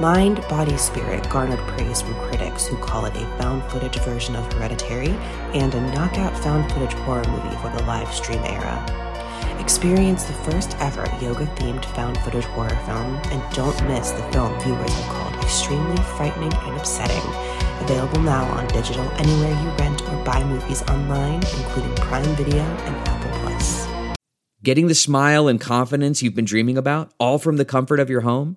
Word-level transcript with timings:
Mind, 0.00 0.40
Body, 0.48 0.78
Spirit 0.78 1.28
garnered 1.28 1.58
praise 1.68 2.00
from 2.00 2.14
critics 2.14 2.66
who 2.66 2.78
call 2.78 3.04
it 3.04 3.14
a 3.16 3.36
found 3.36 3.62
footage 3.70 3.98
version 3.98 4.34
of 4.34 4.50
Hereditary 4.50 5.10
and 5.52 5.74
a 5.74 5.80
knockout 5.92 6.34
found 6.38 6.72
footage 6.72 6.94
horror 7.00 7.28
movie 7.28 7.54
for 7.56 7.68
the 7.68 7.82
live 7.82 8.10
stream 8.10 8.40
era. 8.44 8.80
Experience 9.60 10.24
the 10.24 10.32
first 10.32 10.74
ever 10.80 11.04
yoga 11.20 11.44
themed 11.56 11.84
found 11.94 12.16
footage 12.20 12.46
horror 12.46 12.78
film 12.86 13.14
and 13.26 13.54
don't 13.54 13.78
miss 13.88 14.10
the 14.12 14.22
film 14.32 14.58
viewers 14.60 14.90
have 14.90 15.12
called 15.12 15.44
extremely 15.44 16.02
frightening 16.16 16.54
and 16.54 16.78
upsetting. 16.78 17.30
Available 17.82 18.22
now 18.22 18.44
on 18.52 18.66
digital 18.68 19.04
anywhere 19.18 19.52
you 19.62 19.68
rent 19.76 20.00
or 20.00 20.24
buy 20.24 20.42
movies 20.44 20.80
online, 20.84 21.42
including 21.58 21.94
Prime 21.96 22.36
Video 22.36 22.62
and 22.62 22.96
Apple 23.06 23.38
Plus. 23.40 23.86
Getting 24.62 24.86
the 24.86 24.94
smile 24.94 25.46
and 25.46 25.60
confidence 25.60 26.22
you've 26.22 26.34
been 26.34 26.46
dreaming 26.46 26.78
about, 26.78 27.12
all 27.20 27.38
from 27.38 27.58
the 27.58 27.66
comfort 27.66 28.00
of 28.00 28.08
your 28.08 28.22
home, 28.22 28.56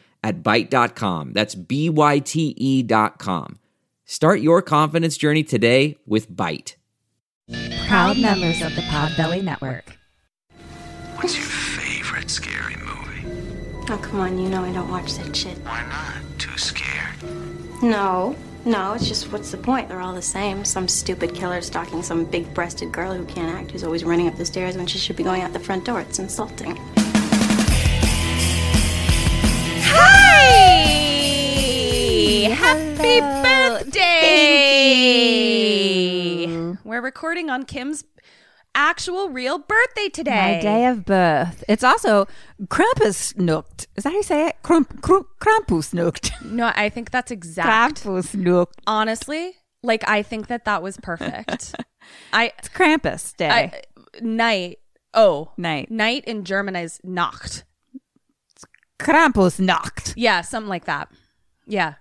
at 0.23 0.43
Byte.com. 0.43 1.33
That's 1.33 1.55
B-Y-T-E 1.55 2.83
dot 2.83 3.19
com. 3.19 3.59
Start 4.05 4.41
your 4.41 4.61
confidence 4.61 5.17
journey 5.17 5.43
today 5.43 5.97
with 6.05 6.29
Byte. 6.29 6.75
Proud 7.87 8.17
members 8.19 8.61
of 8.61 8.75
the 8.75 8.81
Podbelly 8.81 9.43
Network. 9.43 9.97
What's 11.15 11.35
your 11.35 11.45
favorite 11.45 12.29
scary 12.29 12.75
movie? 12.77 13.25
Oh, 13.89 13.97
come 14.01 14.19
on, 14.19 14.37
you 14.37 14.49
know 14.49 14.63
I 14.63 14.71
don't 14.71 14.89
watch 14.89 15.13
that 15.15 15.35
shit. 15.35 15.57
Why 15.59 15.85
not? 15.87 16.39
Too 16.39 16.57
scared? 16.57 17.15
No, 17.81 18.35
no, 18.65 18.93
it's 18.93 19.07
just 19.07 19.31
what's 19.31 19.51
the 19.51 19.57
point? 19.57 19.89
They're 19.89 20.01
all 20.01 20.13
the 20.13 20.21
same. 20.21 20.63
Some 20.65 20.87
stupid 20.87 21.33
killer 21.33 21.61
stalking 21.61 22.03
some 22.03 22.25
big 22.25 22.53
breasted 22.53 22.91
girl 22.91 23.13
who 23.13 23.25
can't 23.25 23.53
act, 23.53 23.71
who's 23.71 23.83
always 23.83 24.03
running 24.03 24.27
up 24.27 24.35
the 24.37 24.45
stairs 24.45 24.77
when 24.77 24.87
she 24.87 24.97
should 24.97 25.15
be 25.15 25.23
going 25.23 25.41
out 25.41 25.53
the 25.53 25.59
front 25.59 25.85
door. 25.85 26.01
It's 26.01 26.19
insulting. 26.19 26.79
Happy 32.53 33.19
birthday! 33.81 36.45
We're 36.83 37.01
recording 37.01 37.49
on 37.49 37.63
Kim's 37.63 38.03
actual 38.75 39.29
real 39.29 39.59
birthday 39.59 40.09
today. 40.09 40.55
My 40.57 40.61
day 40.61 40.85
of 40.87 41.05
birth. 41.05 41.63
It's 41.67 41.83
also 41.83 42.27
Krampusnucht. 42.65 43.87
Is 43.95 44.03
that 44.03 44.09
how 44.11 44.15
you 44.15 44.23
say 44.23 44.47
it? 44.47 44.55
Kramp, 44.63 45.01
Kramp. 45.01 45.27
No, 46.43 46.71
I 46.75 46.89
think 46.89 47.11
that's 47.11 47.31
exact. 47.31 48.03
Krampusnucht. 48.03 48.73
Honestly, 48.87 49.53
like 49.83 50.07
I 50.07 50.23
think 50.23 50.47
that 50.47 50.65
that 50.65 50.81
was 50.83 50.97
perfect. 50.97 51.75
I, 52.33 52.51
It's 52.57 52.69
Krampus 52.69 53.35
Day. 53.35 53.49
I 53.49 53.81
night. 54.21 54.79
Oh, 55.13 55.51
Night. 55.57 55.91
Night 55.91 56.23
in 56.25 56.43
German 56.45 56.75
is 56.75 56.99
Nacht. 57.03 57.63
Krampusnacht. 59.01 60.13
Yeah, 60.15 60.41
something 60.41 60.69
like 60.69 60.85
that. 60.85 61.09
Yeah. 61.67 61.95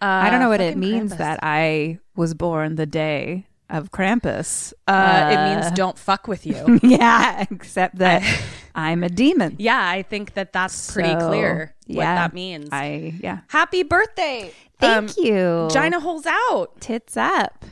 Uh, 0.00 0.06
I 0.06 0.30
don't 0.30 0.40
know 0.40 0.48
what 0.48 0.60
it 0.60 0.76
means 0.76 1.12
Krampus. 1.12 1.18
that 1.18 1.40
I 1.42 1.98
was 2.16 2.34
born 2.34 2.74
the 2.76 2.86
day 2.86 3.46
of 3.70 3.90
Krampus. 3.90 4.72
Uh, 4.86 5.30
it 5.32 5.54
means 5.60 5.70
don't 5.74 5.98
fuck 5.98 6.28
with 6.28 6.46
you. 6.46 6.78
yeah, 6.82 7.46
except 7.50 7.96
that 7.98 8.22
I'm 8.74 9.02
a 9.02 9.08
demon. 9.08 9.56
yeah, 9.58 9.80
I 9.88 10.02
think 10.02 10.34
that 10.34 10.52
that's 10.52 10.92
pretty 10.92 11.18
So, 11.18 11.28
clear 11.28 11.74
what 11.86 12.02
that 12.02 12.34
means. 12.34 12.68
I 12.72 13.14
yeah. 13.20 13.40
Happy 13.48 13.82
birthday. 13.82 14.52
Um, 14.82 15.06
Thank 15.08 15.16
you. 15.16 15.68
Gina 15.72 16.00
holes 16.00 16.26
out. 16.26 16.80
tits 16.80 17.16
up. 17.16 17.64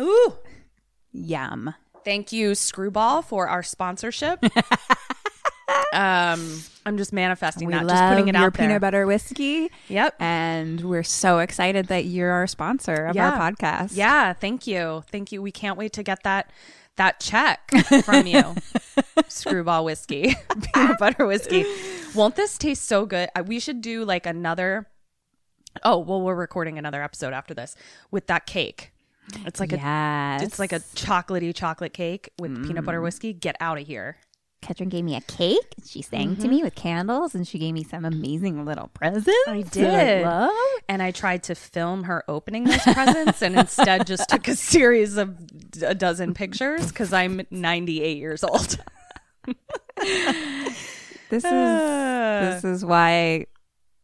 Ooh. 0.00 0.34
Yum. 1.12 1.74
Thank 2.04 2.32
you, 2.32 2.54
Screwball, 2.54 3.22
for 3.22 3.46
our 3.48 3.62
sponsorship. 3.62 4.42
um, 5.92 6.62
I'm 6.86 6.96
just 6.96 7.12
manifesting 7.12 7.66
We 7.66 7.72
that, 7.74 7.84
love 7.86 7.96
just 7.96 8.10
putting 8.12 8.28
it 8.28 8.34
your 8.34 8.44
out 8.46 8.54
there. 8.54 8.66
peanut 8.66 8.80
butter 8.80 9.06
whiskey. 9.06 9.70
Yep. 9.88 10.14
And 10.20 10.80
we're 10.82 11.02
so 11.02 11.38
excited 11.38 11.86
that 11.88 12.04
you're 12.06 12.30
our 12.30 12.46
sponsor 12.46 13.06
of 13.06 13.16
Yeah. 13.16 13.30
our 13.30 13.38
podcast. 13.52 13.90
Yeah, 13.96 14.32
thank 14.32 14.66
you. 14.66 15.04
Thank 15.10 15.32
you. 15.32 15.42
We 15.42 15.52
can't 15.52 15.76
wait 15.78 15.92
to 15.94 16.02
get 16.02 16.22
that 16.24 16.50
that 16.96 17.18
check 17.20 17.70
from 18.04 18.26
you. 18.26 18.54
Screwball 19.28 19.84
whiskey, 19.84 20.34
peanut 20.74 20.98
butter 20.98 21.26
whiskey. 21.26 21.64
Won't 22.14 22.36
this 22.36 22.58
taste 22.58 22.84
so 22.84 23.06
good? 23.06 23.30
We 23.46 23.58
should 23.60 23.80
do 23.80 24.04
like 24.04 24.26
another 24.26 24.86
Oh, 25.84 25.98
well 25.98 26.20
we're 26.20 26.34
recording 26.34 26.78
another 26.78 27.02
episode 27.02 27.32
after 27.32 27.54
this 27.54 27.76
with 28.10 28.26
that 28.26 28.44
cake. 28.46 28.92
It's 29.46 29.60
like 29.60 29.70
Yes. 29.70 30.42
a 30.42 30.44
it's 30.44 30.58
like 30.58 30.72
a 30.72 30.80
chocolatey 30.80 31.54
chocolate 31.54 31.92
cake 31.92 32.30
with 32.40 32.54
peanut 32.66 32.82
Mm. 32.82 32.86
butter 32.86 33.00
whiskey. 33.00 33.32
Get 33.32 33.56
out 33.60 33.78
of 33.78 33.86
here. 33.86 34.16
Ketrin 34.62 34.88
gave 34.90 35.04
me 35.04 35.16
a 35.16 35.20
cake. 35.22 35.74
She 35.86 36.02
sang 36.02 36.36
to 36.36 36.46
me 36.48 36.62
with 36.62 36.74
candles 36.74 37.34
and 37.34 37.48
she 37.48 37.58
gave 37.58 37.72
me 37.74 37.82
some 37.82 38.04
amazing 38.04 38.64
little 38.64 38.88
presents. 38.94 39.30
I 39.48 39.62
did. 39.62 40.24
love. 40.24 40.50
And 40.88 41.02
I 41.02 41.10
tried 41.10 41.42
to 41.44 41.54
film 41.54 42.04
her 42.04 42.22
opening 42.28 42.64
those 42.64 42.82
presents 42.82 43.40
and 43.42 43.58
instead 43.58 44.06
just 44.06 44.28
took 44.28 44.46
a 44.48 44.54
series 44.56 45.16
of 45.16 45.34
a 45.82 45.94
dozen 45.94 46.34
pictures 46.34 46.88
because 46.88 47.12
I'm 47.12 47.40
98 47.50 48.18
years 48.18 48.44
old. 48.44 48.78
This 51.30 51.44
is 51.44 51.50
this 51.52 52.64
is 52.64 52.84
why 52.84 53.46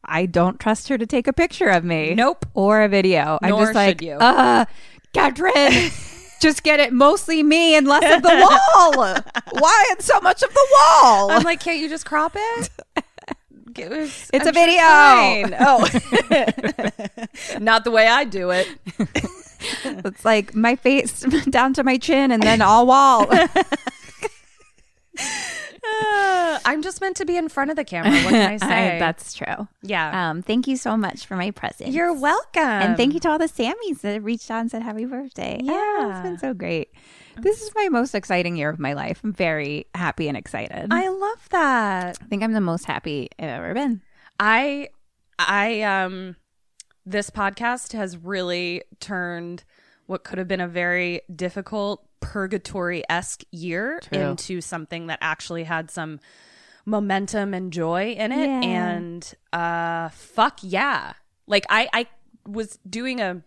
I 0.04 0.26
don't 0.26 0.60
trust 0.60 0.88
her 0.88 0.96
to 0.96 1.06
take 1.06 1.26
a 1.26 1.32
picture 1.32 1.66
of 1.68 1.82
me. 1.84 2.14
Nope. 2.14 2.46
Or 2.54 2.82
a 2.82 2.88
video. 2.88 3.38
I'm 3.42 3.50
Nor 3.50 3.62
just 3.62 3.74
like, 3.74 4.00
you. 4.00 4.12
uh, 4.12 4.64
Katrin, 5.12 5.90
just 6.40 6.62
get 6.62 6.80
it 6.80 6.92
mostly 6.92 7.42
me 7.42 7.74
and 7.76 7.86
less 7.86 8.16
of 8.16 8.22
the 8.22 8.28
wall. 8.94 9.14
Why 9.60 9.84
it's 9.90 10.04
so 10.04 10.20
much 10.20 10.42
of 10.42 10.52
the 10.52 10.66
wall? 10.72 11.30
I'm 11.30 11.42
like, 11.42 11.60
can't 11.60 11.78
you 11.78 11.88
just 11.88 12.06
crop 12.06 12.32
it? 12.34 12.70
It 13.78 13.90
was- 13.90 14.30
It's 14.32 14.46
I'm 14.46 14.48
a 14.48 14.52
video. 14.52 15.56
Oh, 15.60 17.58
not 17.58 17.84
the 17.84 17.90
way 17.90 18.06
I 18.06 18.24
do 18.24 18.50
it. 18.50 18.68
it's 19.84 20.24
like 20.24 20.54
my 20.54 20.76
face 20.76 21.20
down 21.50 21.74
to 21.74 21.84
my 21.84 21.98
chin 21.98 22.30
and 22.30 22.42
then 22.42 22.62
all 22.62 22.86
wall. 22.86 23.26
Uh, 26.02 26.58
I'm 26.64 26.82
just 26.82 27.00
meant 27.00 27.16
to 27.16 27.24
be 27.24 27.36
in 27.36 27.48
front 27.48 27.70
of 27.70 27.76
the 27.76 27.84
camera. 27.84 28.10
What 28.10 28.30
can 28.30 28.50
I 28.52 28.56
say? 28.68 28.98
That's 28.98 29.34
true. 29.34 29.68
yeah. 29.82 30.30
Um, 30.30 30.42
thank 30.42 30.66
you 30.66 30.76
so 30.76 30.96
much 30.96 31.26
for 31.26 31.36
my 31.36 31.50
present. 31.50 31.90
You're 31.92 32.12
welcome. 32.12 32.62
And 32.62 32.96
thank 32.96 33.14
you 33.14 33.20
to 33.20 33.30
all 33.30 33.38
the 33.38 33.46
Sammys 33.48 34.00
that 34.02 34.22
reached 34.22 34.50
out 34.50 34.60
and 34.60 34.70
said 34.70 34.82
happy 34.82 35.04
birthday. 35.04 35.58
Oh, 35.62 35.66
Yeah. 35.66 36.18
it's 36.18 36.28
been 36.28 36.38
so 36.38 36.54
great. 36.54 36.90
This 37.38 37.60
is 37.62 37.70
my 37.74 37.88
most 37.90 38.14
exciting 38.14 38.56
year 38.56 38.70
of 38.70 38.78
my 38.78 38.94
life. 38.94 39.20
I'm 39.22 39.32
very 39.32 39.86
happy 39.94 40.28
and 40.28 40.36
excited. 40.36 40.88
I 40.90 41.08
love 41.08 41.48
that. 41.50 42.18
I 42.20 42.24
think 42.26 42.42
I'm 42.42 42.52
the 42.52 42.60
most 42.62 42.86
happy 42.86 43.28
I've 43.38 43.48
ever 43.48 43.74
been. 43.74 44.00
I 44.40 44.88
I 45.38 45.82
um 45.82 46.36
this 47.04 47.28
podcast 47.30 47.92
has 47.92 48.16
really 48.16 48.82
turned 49.00 49.64
what 50.06 50.24
could 50.24 50.38
have 50.38 50.48
been 50.48 50.60
a 50.62 50.68
very 50.68 51.20
difficult 51.34 52.05
purgatory 52.20 53.02
esque 53.08 53.42
year 53.50 54.00
True. 54.02 54.18
into 54.18 54.60
something 54.60 55.06
that 55.08 55.18
actually 55.20 55.64
had 55.64 55.90
some 55.90 56.20
momentum 56.84 57.54
and 57.54 57.72
joy 57.72 58.12
in 58.12 58.32
it. 58.32 58.46
Yeah. 58.46 58.60
And 58.62 59.34
uh, 59.52 60.08
fuck 60.10 60.58
yeah. 60.62 61.14
Like 61.46 61.66
I, 61.68 61.88
I 61.92 62.06
was 62.46 62.78
doing 62.88 63.20
a, 63.20 63.42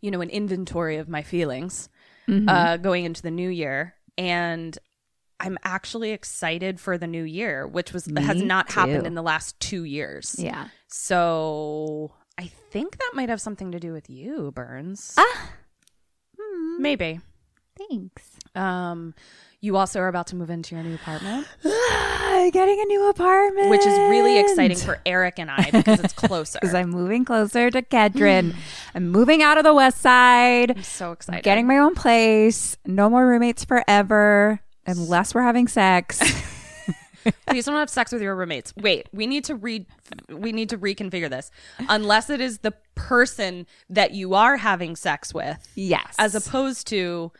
you 0.00 0.10
know, 0.10 0.20
an 0.20 0.30
inventory 0.30 0.96
of 0.96 1.08
my 1.08 1.22
feelings 1.22 1.88
Mm-hmm. 2.28 2.46
uh, 2.46 2.76
going 2.76 3.06
into 3.06 3.22
the 3.22 3.30
new 3.30 3.48
year, 3.48 3.94
and 4.18 4.78
I'm 5.40 5.56
actually 5.64 6.10
excited 6.10 6.78
for 6.78 6.98
the 6.98 7.06
new 7.06 7.22
year, 7.22 7.66
which 7.66 7.94
was 7.94 8.04
has 8.04 8.40
Me 8.40 8.44
not 8.44 8.70
happened 8.70 9.06
in 9.06 9.14
the 9.14 9.22
last 9.22 9.58
two 9.60 9.84
years. 9.84 10.36
Yeah. 10.38 10.68
So 10.88 12.12
I 12.36 12.48
think 12.70 12.98
that 12.98 13.12
might 13.14 13.30
have 13.30 13.40
something 13.40 13.72
to 13.72 13.80
do 13.80 13.94
with 13.94 14.10
you, 14.10 14.52
Burns. 14.54 15.14
Ah. 15.16 15.50
Maybe. 16.78 17.20
Thanks. 17.88 18.24
Um, 18.54 19.14
you 19.60 19.76
also 19.76 20.00
are 20.00 20.08
about 20.08 20.28
to 20.28 20.36
move 20.36 20.50
into 20.50 20.74
your 20.74 20.84
new 20.84 20.94
apartment, 20.94 21.46
Getting 22.52 22.80
a 22.80 22.84
new 22.84 23.08
apartment. 23.08 23.70
which 23.70 23.84
is 23.84 23.98
really 24.10 24.38
exciting 24.38 24.76
for 24.76 25.00
Eric 25.04 25.38
and 25.38 25.50
I 25.50 25.70
because 25.70 26.00
it's 26.00 26.12
closer. 26.14 26.58
Because 26.60 26.74
I'm 26.74 26.90
moving 26.90 27.24
closer 27.24 27.70
to 27.70 27.82
Kedron. 27.82 28.54
I'm 28.94 29.08
moving 29.08 29.42
out 29.42 29.58
of 29.58 29.64
the 29.64 29.74
west 29.74 30.00
side. 30.00 30.70
I'm 30.70 30.82
so 30.82 31.12
excited. 31.12 31.42
Getting 31.42 31.66
my 31.66 31.78
own 31.78 31.94
place. 31.94 32.76
No 32.86 33.10
more 33.10 33.26
roommates 33.26 33.64
forever. 33.64 34.60
Unless 34.86 35.34
we're 35.34 35.42
having 35.42 35.68
sex. 35.68 36.20
Please 37.46 37.64
don't 37.66 37.74
have 37.74 37.90
sex 37.90 38.12
with 38.12 38.22
your 38.22 38.34
roommates. 38.34 38.72
Wait, 38.76 39.08
we 39.12 39.26
need 39.26 39.44
to 39.44 39.54
read. 39.54 39.86
We 40.30 40.52
need 40.52 40.70
to 40.70 40.78
reconfigure 40.78 41.28
this. 41.28 41.50
Unless 41.88 42.30
it 42.30 42.40
is 42.40 42.58
the 42.58 42.72
person 42.94 43.66
that 43.90 44.12
you 44.12 44.34
are 44.34 44.56
having 44.56 44.96
sex 44.96 45.34
with, 45.34 45.68
yes. 45.74 46.14
as 46.18 46.34
opposed 46.34 46.86
to 46.88 47.32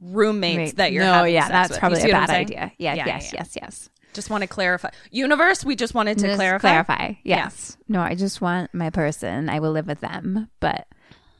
roommates 0.00 0.58
Right. 0.58 0.76
that 0.76 0.92
you're 0.92 1.04
no, 1.04 1.12
having 1.12 1.34
yeah, 1.34 1.48
that's 1.48 1.70
with. 1.70 1.78
Probably 1.80 2.02
a 2.02 2.08
bad 2.08 2.30
idea. 2.30 2.72
Yeah, 2.78 2.94
Yeah, 2.94 3.06
yes, 3.06 3.32
yeah. 3.32 3.40
yes, 3.40 3.56
yes. 3.60 3.90
Just 4.14 4.30
want 4.30 4.42
to 4.42 4.48
clarify. 4.48 4.90
Universe, 5.10 5.64
we 5.64 5.76
just 5.76 5.94
wanted 5.94 6.18
to 6.18 6.26
Just 6.28 6.36
clarify. 6.36 6.68
Clarify. 6.82 7.12
Yes. 7.24 7.76
No, 7.88 8.00
I 8.00 8.14
just 8.14 8.40
want 8.40 8.72
my 8.74 8.90
person. 8.90 9.48
I 9.48 9.60
will 9.60 9.72
live 9.72 9.86
with 9.86 10.00
them. 10.00 10.48
But 10.60 10.88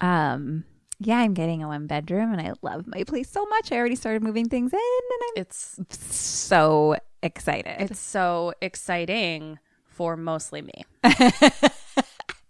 um 0.01 0.65
yeah, 1.01 1.19
I'm 1.19 1.33
getting 1.35 1.63
a 1.63 1.69
one 1.69 1.87
bedroom 1.87 2.33
and 2.33 2.41
I 2.41 2.53
love 2.63 2.87
my 2.87 3.05
place 3.05 3.31
so 3.31 3.47
much. 3.47 3.71
I 3.73 3.77
already 3.77 3.95
started 3.97 4.23
moving 4.23 4.49
things 4.49 4.73
in 4.73 4.79
and 4.79 5.47
It's 5.47 5.77
I'm 5.79 5.87
It's 5.89 6.15
so 6.15 6.97
excited. 7.23 7.77
it's 7.81 7.99
so 8.01 8.53
exciting 8.61 9.59
for 9.87 10.17
mostly 10.17 10.63
me. 10.63 10.85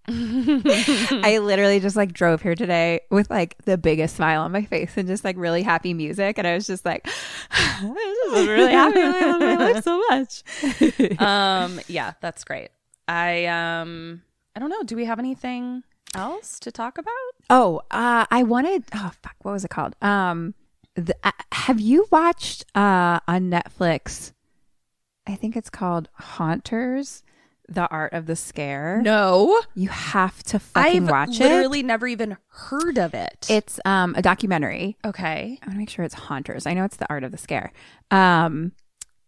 I 0.10 1.38
literally 1.42 1.80
just 1.80 1.94
like 1.94 2.14
drove 2.14 2.40
here 2.40 2.54
today 2.54 3.00
with 3.10 3.28
like 3.28 3.62
the 3.64 3.76
biggest 3.76 4.16
smile 4.16 4.40
on 4.40 4.52
my 4.52 4.64
face 4.64 4.96
and 4.96 5.06
just 5.06 5.22
like 5.22 5.36
really 5.36 5.62
happy 5.62 5.92
music. 5.92 6.38
And 6.38 6.46
I 6.46 6.54
was 6.54 6.66
just 6.66 6.86
like, 6.86 7.06
I 7.50 8.24
was 8.32 8.46
really 8.46 8.72
happy. 8.72 9.00
I 9.00 9.30
love 9.30 9.40
my 9.40 9.56
life 9.56 9.84
so 9.84 10.02
much. 10.08 11.20
um, 11.20 11.80
yeah, 11.88 12.14
that's 12.22 12.42
great. 12.44 12.70
I 13.06 13.44
um, 13.46 14.22
I 14.56 14.60
don't 14.60 14.70
know. 14.70 14.82
Do 14.82 14.96
we 14.96 15.04
have 15.04 15.18
anything 15.18 15.82
else 16.14 16.58
to 16.60 16.72
talk 16.72 16.96
about? 16.96 17.12
Oh, 17.50 17.82
uh, 17.90 18.24
I 18.30 18.44
wanted. 18.44 18.84
Oh, 18.94 19.10
fuck. 19.22 19.36
What 19.42 19.52
was 19.52 19.64
it 19.64 19.70
called? 19.70 19.94
Um, 20.00 20.54
the, 20.94 21.14
uh, 21.22 21.32
have 21.52 21.80
you 21.80 22.06
watched 22.10 22.64
uh 22.74 23.20
on 23.28 23.50
Netflix? 23.50 24.32
I 25.26 25.34
think 25.34 25.54
it's 25.54 25.70
called 25.70 26.08
Haunters: 26.14 27.22
The 27.68 27.86
Art 27.88 28.12
of 28.14 28.26
the 28.26 28.34
Scare. 28.36 29.00
No, 29.02 29.60
you 29.74 29.88
have 29.90 30.42
to 30.44 30.58
fucking 30.58 31.04
I've 31.04 31.10
watch 31.10 31.40
it. 31.40 31.42
I've 31.42 31.50
literally 31.50 31.82
never 31.82 32.06
even 32.06 32.36
heard 32.48 32.98
of 32.98 33.12
it. 33.14 33.46
it. 33.48 33.50
It's 33.50 33.80
um 33.84 34.14
a 34.16 34.22
documentary. 34.22 34.96
okay. 35.04 35.58
I 35.62 35.66
want 35.66 35.72
to 35.74 35.78
make 35.78 35.90
sure 35.90 36.04
it's 36.04 36.14
Haunters. 36.14 36.66
I 36.66 36.74
know 36.74 36.84
it's 36.84 36.96
the 36.96 37.06
Art 37.10 37.24
of 37.24 37.30
the 37.32 37.38
Scare. 37.38 37.72
Um, 38.10 38.72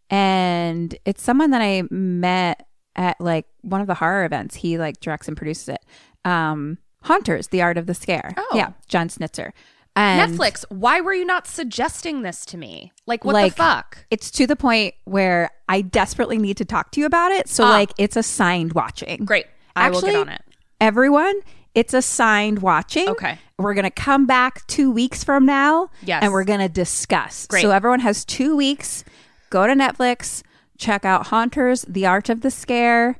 and 0.08 0.96
it's 1.04 1.22
someone 1.22 1.50
that 1.50 1.62
I 1.62 1.82
met 1.90 2.66
at 2.96 3.20
like 3.20 3.46
one 3.62 3.80
of 3.80 3.86
the 3.86 3.94
horror 3.94 4.24
events. 4.24 4.56
He 4.56 4.78
like 4.78 5.00
directs 5.00 5.28
and 5.28 5.36
produces 5.36 5.68
it. 5.68 5.84
Um, 6.24 6.78
Haunters: 7.02 7.48
The 7.48 7.62
Art 7.62 7.78
of 7.78 7.86
the 7.86 7.94
Scare. 7.94 8.34
Oh. 8.36 8.48
yeah, 8.54 8.72
Jon 8.88 9.08
Schnitzer. 9.08 9.52
And 9.96 10.32
Netflix, 10.38 10.64
why 10.68 11.00
were 11.00 11.12
you 11.12 11.24
not 11.24 11.46
suggesting 11.46 12.22
this 12.22 12.44
to 12.46 12.56
me? 12.56 12.92
Like, 13.06 13.24
what 13.24 13.34
Like- 13.34 13.54
the 13.54 13.62
fuck? 13.62 14.06
It's 14.10 14.30
to 14.32 14.46
the 14.46 14.56
point 14.56 14.94
where 15.04 15.50
I 15.68 15.82
desperately 15.82 16.38
need 16.38 16.56
to 16.58 16.64
talk 16.64 16.92
to 16.92 17.00
you 17.00 17.06
about 17.06 17.32
it. 17.32 17.48
So 17.48 17.64
Ah. 17.64 17.70
like 17.70 17.90
it's 17.98 18.16
assigned 18.16 18.72
watching. 18.72 19.24
Great. 19.24 19.46
I 19.76 19.88
will 19.90 19.96
Actually, 19.98 20.12
get 20.12 20.20
on 20.20 20.28
it. 20.30 20.42
Everyone, 20.80 21.40
it's 21.74 21.92
assigned 21.92 22.60
watching. 22.60 23.08
Okay. 23.08 23.38
We're 23.58 23.74
going 23.74 23.84
to 23.84 23.90
come 23.90 24.26
back 24.26 24.66
2 24.68 24.90
weeks 24.90 25.22
from 25.22 25.44
now 25.44 25.90
Yes. 26.02 26.22
and 26.22 26.32
we're 26.32 26.44
going 26.44 26.60
to 26.60 26.68
discuss. 26.68 27.46
Great. 27.46 27.62
So 27.62 27.70
everyone 27.70 28.00
has 28.00 28.24
2 28.24 28.56
weeks. 28.56 29.04
Go 29.50 29.66
to 29.66 29.74
Netflix, 29.74 30.42
check 30.78 31.04
out 31.04 31.26
Haunters: 31.26 31.84
The 31.88 32.06
Art 32.06 32.28
of 32.30 32.40
the 32.40 32.50
Scare. 32.50 33.18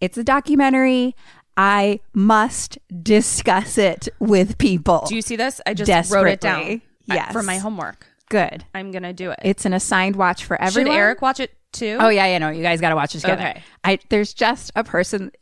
It's 0.00 0.16
a 0.16 0.22
documentary. 0.24 1.16
I 1.62 2.00
must 2.14 2.78
discuss 3.02 3.76
it 3.76 4.08
with 4.18 4.56
people. 4.56 5.04
Do 5.06 5.14
you 5.14 5.20
see 5.20 5.36
this? 5.36 5.60
I 5.66 5.74
just 5.74 6.10
wrote 6.10 6.26
it 6.26 6.40
down 6.40 6.80
Yes. 7.04 7.32
for 7.32 7.42
my 7.42 7.58
homework. 7.58 8.06
Good. 8.30 8.64
I'm 8.74 8.90
gonna 8.92 9.12
do 9.12 9.30
it. 9.30 9.40
It's 9.42 9.66
an 9.66 9.74
assigned 9.74 10.16
watch 10.16 10.44
for 10.44 10.56
Should. 10.70 10.88
Eric 10.88 11.20
watch 11.20 11.38
it 11.38 11.50
too? 11.72 11.98
Oh 12.00 12.08
yeah, 12.08 12.24
yeah, 12.26 12.38
no, 12.38 12.48
you 12.48 12.62
guys 12.62 12.80
got 12.80 12.88
to 12.90 12.96
watch 12.96 13.14
it 13.14 13.20
together. 13.20 13.42
Okay. 13.42 13.62
I 13.84 13.98
there's 14.08 14.32
just 14.32 14.72
a 14.74 14.82
person 14.84 15.32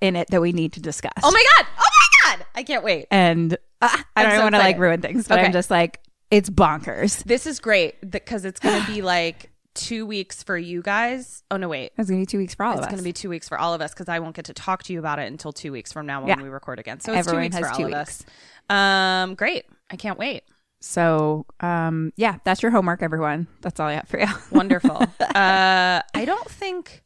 in 0.00 0.16
it 0.16 0.28
that 0.30 0.40
we 0.40 0.50
need 0.52 0.72
to 0.72 0.80
discuss. 0.80 1.12
Oh 1.22 1.30
my 1.30 1.44
god! 1.56 1.66
Oh 1.78 1.88
my 2.00 2.36
god! 2.36 2.46
I 2.56 2.64
can't 2.64 2.82
wait. 2.82 3.06
And 3.12 3.56
uh, 3.80 3.96
I 4.16 4.22
don't 4.24 4.32
so 4.36 4.42
want 4.42 4.56
to 4.56 4.58
like 4.58 4.78
ruin 4.78 5.00
things, 5.00 5.28
but 5.28 5.38
Okay. 5.38 5.46
I'm 5.46 5.52
just 5.52 5.70
like 5.70 6.00
it's 6.32 6.50
bonkers. 6.50 7.22
This 7.22 7.46
is 7.46 7.60
great 7.60 8.10
because 8.10 8.44
it's 8.44 8.58
gonna 8.58 8.84
be 8.86 9.00
like 9.16 9.50
two 9.78 10.04
weeks 10.06 10.42
for 10.42 10.56
you 10.58 10.82
guys. 10.82 11.42
Oh 11.50 11.56
no, 11.56 11.68
wait. 11.68 11.92
It's 11.96 12.08
gonna 12.10 12.20
be 12.22 12.26
two 12.26 12.38
weeks 12.38 12.54
for 12.54 12.64
all 12.64 12.72
It's 12.72 12.80
of 12.80 12.84
us. 12.84 12.90
going 12.90 12.98
to 12.98 13.04
be 13.04 13.12
two 13.12 13.28
weeks 13.28 13.48
for 13.48 13.58
all 13.58 13.74
of 13.74 13.80
us 13.80 13.92
because 13.92 14.08
I 14.08 14.18
won't 14.18 14.34
get 14.36 14.44
to 14.46 14.52
talk 14.54 14.82
to 14.84 14.92
you 14.92 14.98
about 14.98 15.18
it 15.18 15.26
until 15.30 15.52
two 15.52 15.72
weeks 15.72 15.92
from 15.92 16.06
now 16.06 16.20
when 16.20 16.28
Yeah. 16.28 16.42
we 16.42 16.48
record 16.48 16.78
again. 16.78 17.00
So 17.00 17.12
it's 17.12 17.20
Everyone 17.28 17.42
two 17.42 17.44
weeks 17.46 17.54
has 17.56 17.64
for 17.64 17.70
all 17.70 17.78
two 17.78 17.94
of 17.94 17.98
weeks. 18.00 18.24
us. 18.68 18.74
Um, 18.76 19.34
great. 19.34 19.64
I 19.90 19.96
can't 19.96 20.18
wait. 20.18 20.42
so 20.80 21.46
um, 21.60 22.12
yeah, 22.16 22.38
that's 22.44 22.62
your 22.62 22.70
homework, 22.70 23.02
everyone. 23.02 23.46
That's 23.62 23.80
all 23.80 23.86
I 23.88 23.94
have 23.94 24.08
for 24.08 24.20
you. 24.20 24.26
Wonderful. 24.52 24.96
uh, 25.02 25.06
I 25.34 26.24
don't 26.24 26.48
think 26.50 27.02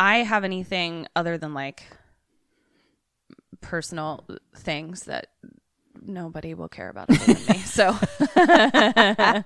I 0.00 0.18
have 0.18 0.44
anything 0.44 1.06
other 1.16 1.36
than 1.38 1.54
like 1.54 1.82
personal 3.60 4.24
things 4.56 5.04
that 5.04 5.26
nobody 6.00 6.54
will 6.54 6.68
care 6.68 6.88
about 6.88 7.10
other 7.10 7.34
than 7.34 7.56
me. 7.56 7.58
So 7.62 7.92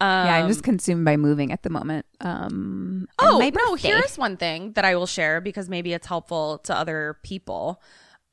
yeah, 0.00 0.36
I'm 0.36 0.48
just 0.48 0.62
consumed 0.62 1.04
by 1.04 1.16
moving 1.16 1.50
at 1.52 1.62
the 1.62 1.70
moment. 1.70 2.06
Um, 2.20 3.08
Oh 3.18 3.38
no! 3.38 3.74
Here's 3.74 4.16
one 4.18 4.36
thing 4.36 4.72
that 4.72 4.84
I 4.84 4.94
will 4.96 5.06
share 5.06 5.40
because 5.40 5.68
maybe 5.68 5.92
it's 5.92 6.06
helpful 6.06 6.58
to 6.64 6.76
other 6.76 7.18
people. 7.22 7.82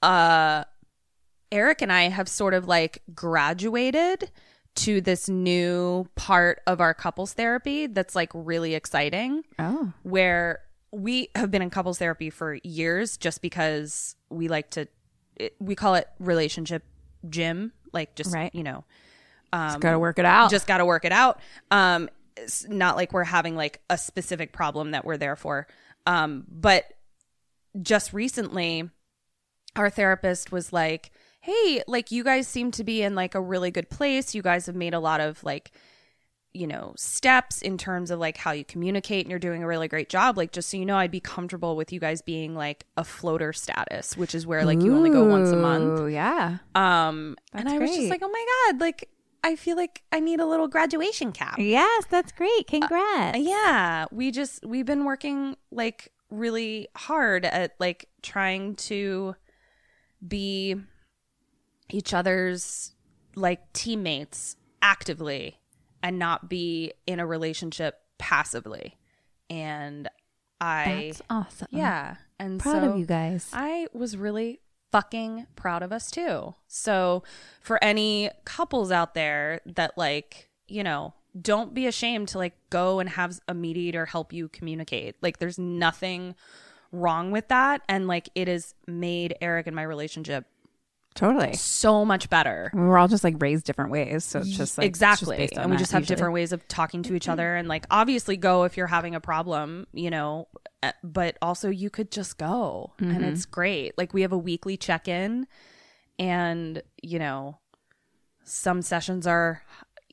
Uh, 0.01 0.63
Eric 1.51 1.81
and 1.81 1.91
I 1.91 2.09
have 2.09 2.27
sort 2.27 2.53
of 2.53 2.67
like 2.67 3.01
graduated 3.13 4.29
to 4.75 4.99
this 5.01 5.29
new 5.29 6.05
part 6.15 6.61
of 6.67 6.81
our 6.81 6.93
couples 6.93 7.33
therapy 7.33 7.87
that's 7.87 8.15
like 8.15 8.29
really 8.33 8.75
exciting. 8.75 9.43
oh 9.57 9.93
Where 10.03 10.59
we 10.91 11.29
have 11.35 11.49
been 11.51 11.61
in 11.61 11.69
couples 11.69 11.97
therapy 11.97 12.29
for 12.29 12.55
years, 12.63 13.17
just 13.17 13.41
because 13.41 14.15
we 14.29 14.47
like 14.47 14.69
to. 14.71 14.87
It, 15.35 15.55
we 15.59 15.75
call 15.75 15.95
it 15.95 16.07
relationship 16.19 16.83
gym, 17.29 17.71
like 17.93 18.15
just 18.15 18.33
Right. 18.33 18.53
you 18.53 18.63
know 18.63 18.83
just 19.53 19.79
gotta 19.79 19.99
work 19.99 20.19
it 20.19 20.25
out. 20.25 20.51
just 20.51 20.67
got 20.67 20.77
to 20.77 20.85
work 20.85 21.05
it 21.05 21.11
out. 21.11 21.39
Um, 21.71 22.09
it's 22.37 22.67
not 22.67 22.95
like 22.95 23.13
we're 23.13 23.23
having 23.23 23.55
like 23.55 23.81
a 23.89 23.97
specific 23.97 24.51
problem 24.51 24.91
that 24.91 25.05
we're 25.05 25.17
there 25.17 25.35
for. 25.35 25.67
Um, 26.05 26.45
but 26.49 26.85
just 27.81 28.13
recently, 28.13 28.89
our 29.75 29.89
therapist 29.89 30.51
was 30.51 30.73
like, 30.73 31.11
"Hey, 31.41 31.81
like 31.87 32.11
you 32.11 32.23
guys 32.23 32.47
seem 32.47 32.71
to 32.71 32.83
be 32.83 33.01
in 33.01 33.15
like 33.15 33.35
a 33.35 33.41
really 33.41 33.71
good 33.71 33.89
place. 33.89 34.35
You 34.35 34.41
guys 34.41 34.65
have 34.65 34.75
made 34.75 34.93
a 34.93 34.99
lot 34.99 35.21
of 35.21 35.43
like." 35.43 35.71
you 36.55 36.65
know 36.65 36.93
steps 36.95 37.61
in 37.61 37.77
terms 37.77 38.09
of 38.11 38.17
like 38.17 38.37
how 38.37 38.51
you 38.51 38.63
communicate 38.63 39.25
and 39.25 39.29
you're 39.29 39.39
doing 39.39 39.61
a 39.61 39.67
really 39.67 39.89
great 39.89 40.07
job 40.07 40.37
like 40.37 40.53
just 40.53 40.69
so 40.69 40.77
you 40.77 40.85
know 40.85 40.95
i'd 40.95 41.11
be 41.11 41.19
comfortable 41.19 41.75
with 41.75 41.91
you 41.91 41.99
guys 41.99 42.21
being 42.21 42.55
like 42.55 42.85
a 42.95 43.03
floater 43.03 43.51
status 43.51 44.15
which 44.15 44.33
is 44.33 44.47
where 44.47 44.63
like 44.63 44.81
you 44.81 44.95
only 44.95 45.09
go 45.09 45.25
once 45.25 45.51
a 45.51 45.55
month 45.57 45.99
Ooh, 45.99 46.07
Yeah, 46.07 46.59
um, 46.73 47.35
and 47.53 47.67
That's 47.67 47.73
I 47.73 47.77
was 47.79 47.93
just 47.93 48.09
like, 48.09 48.21
oh 48.23 48.29
my 48.29 48.45
God, 48.71 48.79
like, 48.79 49.09
I 49.45 49.55
feel 49.55 49.77
like 49.77 50.01
I 50.11 50.19
need 50.19 50.39
a 50.39 50.45
little 50.45 50.67
graduation 50.67 51.31
cap. 51.31 51.59
yes, 51.59 52.05
that's 52.09 52.31
great. 52.31 52.49
Uh, 52.49 52.77
uh, 52.77 52.87
Congrats. 52.87 53.37
Yeah. 53.37 54.05
We 54.11 54.31
just, 54.31 54.65
we've 54.65 54.87
been 54.87 55.05
working 55.05 55.55
like 55.71 56.11
really 56.31 56.87
hard 56.95 57.45
at 57.45 57.75
like 57.79 58.09
trying 58.23 58.75
to 58.75 59.35
be 60.27 60.75
each 61.91 62.11
other's 62.13 62.93
like 63.35 63.71
teammates 63.73 64.55
actively 64.81 65.59
and 66.01 66.17
not 66.17 66.49
be 66.49 66.93
in 67.05 67.19
a 67.19 67.27
relationship 67.27 67.99
passively. 68.17 68.97
And 69.49 70.09
I, 70.59 71.11
That's 71.11 71.21
awesome. 71.29 71.67
yeah. 71.69 72.15
And 72.39 72.59
proud 72.59 72.81
so 72.81 72.93
of 72.93 72.99
you 72.99 73.05
guys. 73.05 73.51
I 73.53 73.87
was 73.93 74.17
really 74.17 74.59
fucking 74.95 75.45
proud 75.57 75.83
of 75.83 75.91
us 75.91 76.09
too. 76.09 76.55
So, 76.69 77.23
for 77.59 77.83
any 77.83 78.29
couples 78.45 78.91
out 78.91 79.13
there 79.13 79.59
that 79.65 79.97
like, 79.97 80.49
you 80.69 80.85
know, 80.85 81.13
don't 81.39 81.73
be 81.73 81.85
ashamed 81.85 82.29
to 82.29 82.37
like 82.37 82.53
go 82.69 83.01
and 83.01 83.09
have 83.09 83.41
a 83.49 83.53
mediator 83.53 84.05
help 84.05 84.31
you 84.31 84.47
communicate. 84.47 85.17
Like, 85.21 85.39
there's 85.39 85.59
nothing 85.59 86.33
wrong 86.93 87.31
with 87.31 87.49
that. 87.49 87.81
And 87.89 88.07
like, 88.07 88.29
it 88.35 88.47
has 88.47 88.73
made 88.87 89.35
Eric 89.41 89.67
and 89.67 89.75
my 89.75 89.83
relationship 89.83 90.45
Totally. 91.15 91.53
so 91.53 92.03
much 92.05 92.29
better. 92.29 92.69
We're 92.73 92.97
all 92.97 93.07
just 93.07 93.23
like 93.23 93.35
raised 93.41 93.65
different 93.65 93.89
ways, 93.91 94.23
so 94.25 94.39
it's 94.39 94.49
just 94.49 94.77
like 94.77 94.83
just 94.83 94.87
exactly 94.87 95.37
based 95.37 95.57
on 95.57 95.63
and 95.63 95.71
we 95.71 95.77
just 95.77 95.91
have 95.93 96.01
usually. 96.01 96.15
different 96.15 96.33
ways 96.33 96.51
of 96.51 96.67
talking 96.67 97.01
to 97.03 97.15
each 97.15 97.27
other 97.29 97.55
and 97.55 97.67
like 97.67 97.85
obviously 97.89 98.35
go 98.37 98.63
if 98.63 98.75
you're 98.77 98.87
having 98.87 99.15
a 99.15 99.21
problem 99.21 99.87
you 99.93 100.09
know 100.09 100.47
uh, 100.83 100.91
but 101.03 101.37
also 101.41 101.69
you 101.69 101.89
could 101.89 102.11
just 102.11 102.37
go 102.37 102.91
and 102.99 103.11
Mm-hmm. 103.11 103.23
it's 103.23 103.45
great 103.45 103.97
like 103.97 104.13
we 104.13 104.21
have 104.23 104.33
a 104.33 104.37
weekly 104.37 104.75
check-in 104.77 105.47
and 106.19 106.81
you 107.01 107.17
know 107.19 107.59
some 108.43 108.81
sessions 108.81 109.25
are 109.25 109.63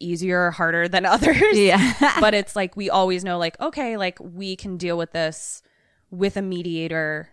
easier 0.01 0.47
or 0.47 0.51
harder 0.53 0.89
than 0.89 1.05
others 1.15 1.43
Yeah. 1.53 1.95
but 2.21 2.35
it's 2.35 2.57
like 2.57 2.77
we 2.77 2.91
always 2.91 3.25
know 3.25 3.39
like 3.39 3.61
okay 3.61 3.97
like 3.97 4.19
we 4.21 4.57
can 4.57 4.77
deal 4.77 4.97
with 4.97 5.13
this 5.13 5.63
with 6.11 6.37
a 6.37 6.43
mediator 6.43 7.29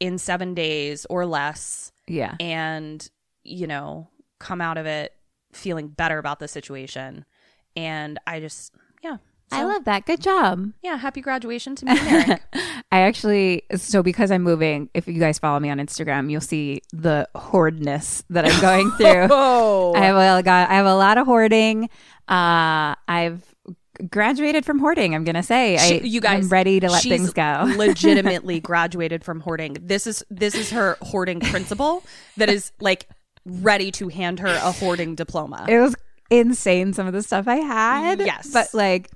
in 0.00 0.18
7 0.18 0.54
days 0.54 1.06
or 1.08 1.24
less 1.26 1.92
Yeah. 2.06 2.34
and 2.40 3.08
you 3.44 3.66
know 3.66 4.08
come 4.38 4.60
out 4.60 4.76
of 4.78 4.86
it 4.86 5.12
feeling 5.52 5.88
better 5.88 6.18
about 6.18 6.40
the 6.40 6.48
situation 6.48 7.24
and 7.76 8.18
i 8.26 8.40
just 8.40 8.74
yeah 9.02 9.18
I 9.52 9.62
love 9.62 9.84
that. 9.84 10.04
Good 10.04 10.20
job. 10.20 10.72
yeah 10.82 10.96
happy 10.96 11.20
graduation 11.20 11.76
to 11.76 11.84
me 11.84 11.92
and 11.92 12.28
eric 12.28 12.42
I 12.90 13.00
actually, 13.00 13.62
so 13.76 14.04
because 14.04 14.30
I'm 14.30 14.42
moving, 14.42 14.88
if 14.94 15.08
you 15.08 15.18
guys 15.18 15.40
follow 15.40 15.58
me 15.58 15.68
on 15.68 15.78
Instagram, 15.78 16.30
you'll 16.30 16.40
see 16.40 16.80
the 16.92 17.28
hoardness 17.34 18.22
that 18.30 18.44
I'm 18.44 18.60
going 18.60 18.90
through. 18.96 19.28
oh 19.30 19.94
I 19.96 20.04
have 20.06 20.16
a, 20.16 20.42
got, 20.44 20.70
I 20.70 20.74
have 20.74 20.86
a 20.86 20.94
lot 20.94 21.18
of 21.18 21.26
hoarding. 21.26 21.90
Uh, 22.28 22.94
I've 23.08 23.42
graduated 24.10 24.64
from 24.64 24.78
hoarding. 24.78 25.14
I'm 25.14 25.24
gonna 25.24 25.42
say, 25.42 25.76
I, 25.76 26.00
you 26.04 26.20
guys 26.20 26.44
I'm 26.44 26.48
ready 26.50 26.80
to 26.80 26.90
let 26.90 27.02
things 27.02 27.32
go. 27.32 27.64
legitimately 27.76 28.60
graduated 28.60 29.24
from 29.24 29.40
hoarding 29.40 29.76
this 29.80 30.06
is 30.06 30.24
this 30.30 30.54
is 30.54 30.70
her 30.70 30.96
hoarding 31.02 31.40
principle 31.40 32.02
that 32.36 32.48
is 32.48 32.72
like 32.80 33.08
ready 33.44 33.90
to 33.90 34.08
hand 34.08 34.40
her 34.40 34.48
a 34.48 34.72
hoarding 34.72 35.14
diploma 35.14 35.66
it 35.68 35.78
was 35.78 35.94
insane 36.30 36.92
some 36.92 37.06
of 37.06 37.12
the 37.12 37.22
stuff 37.22 37.46
I 37.46 37.56
had. 37.56 38.20
Yes. 38.20 38.50
But 38.52 38.72
like 38.74 39.10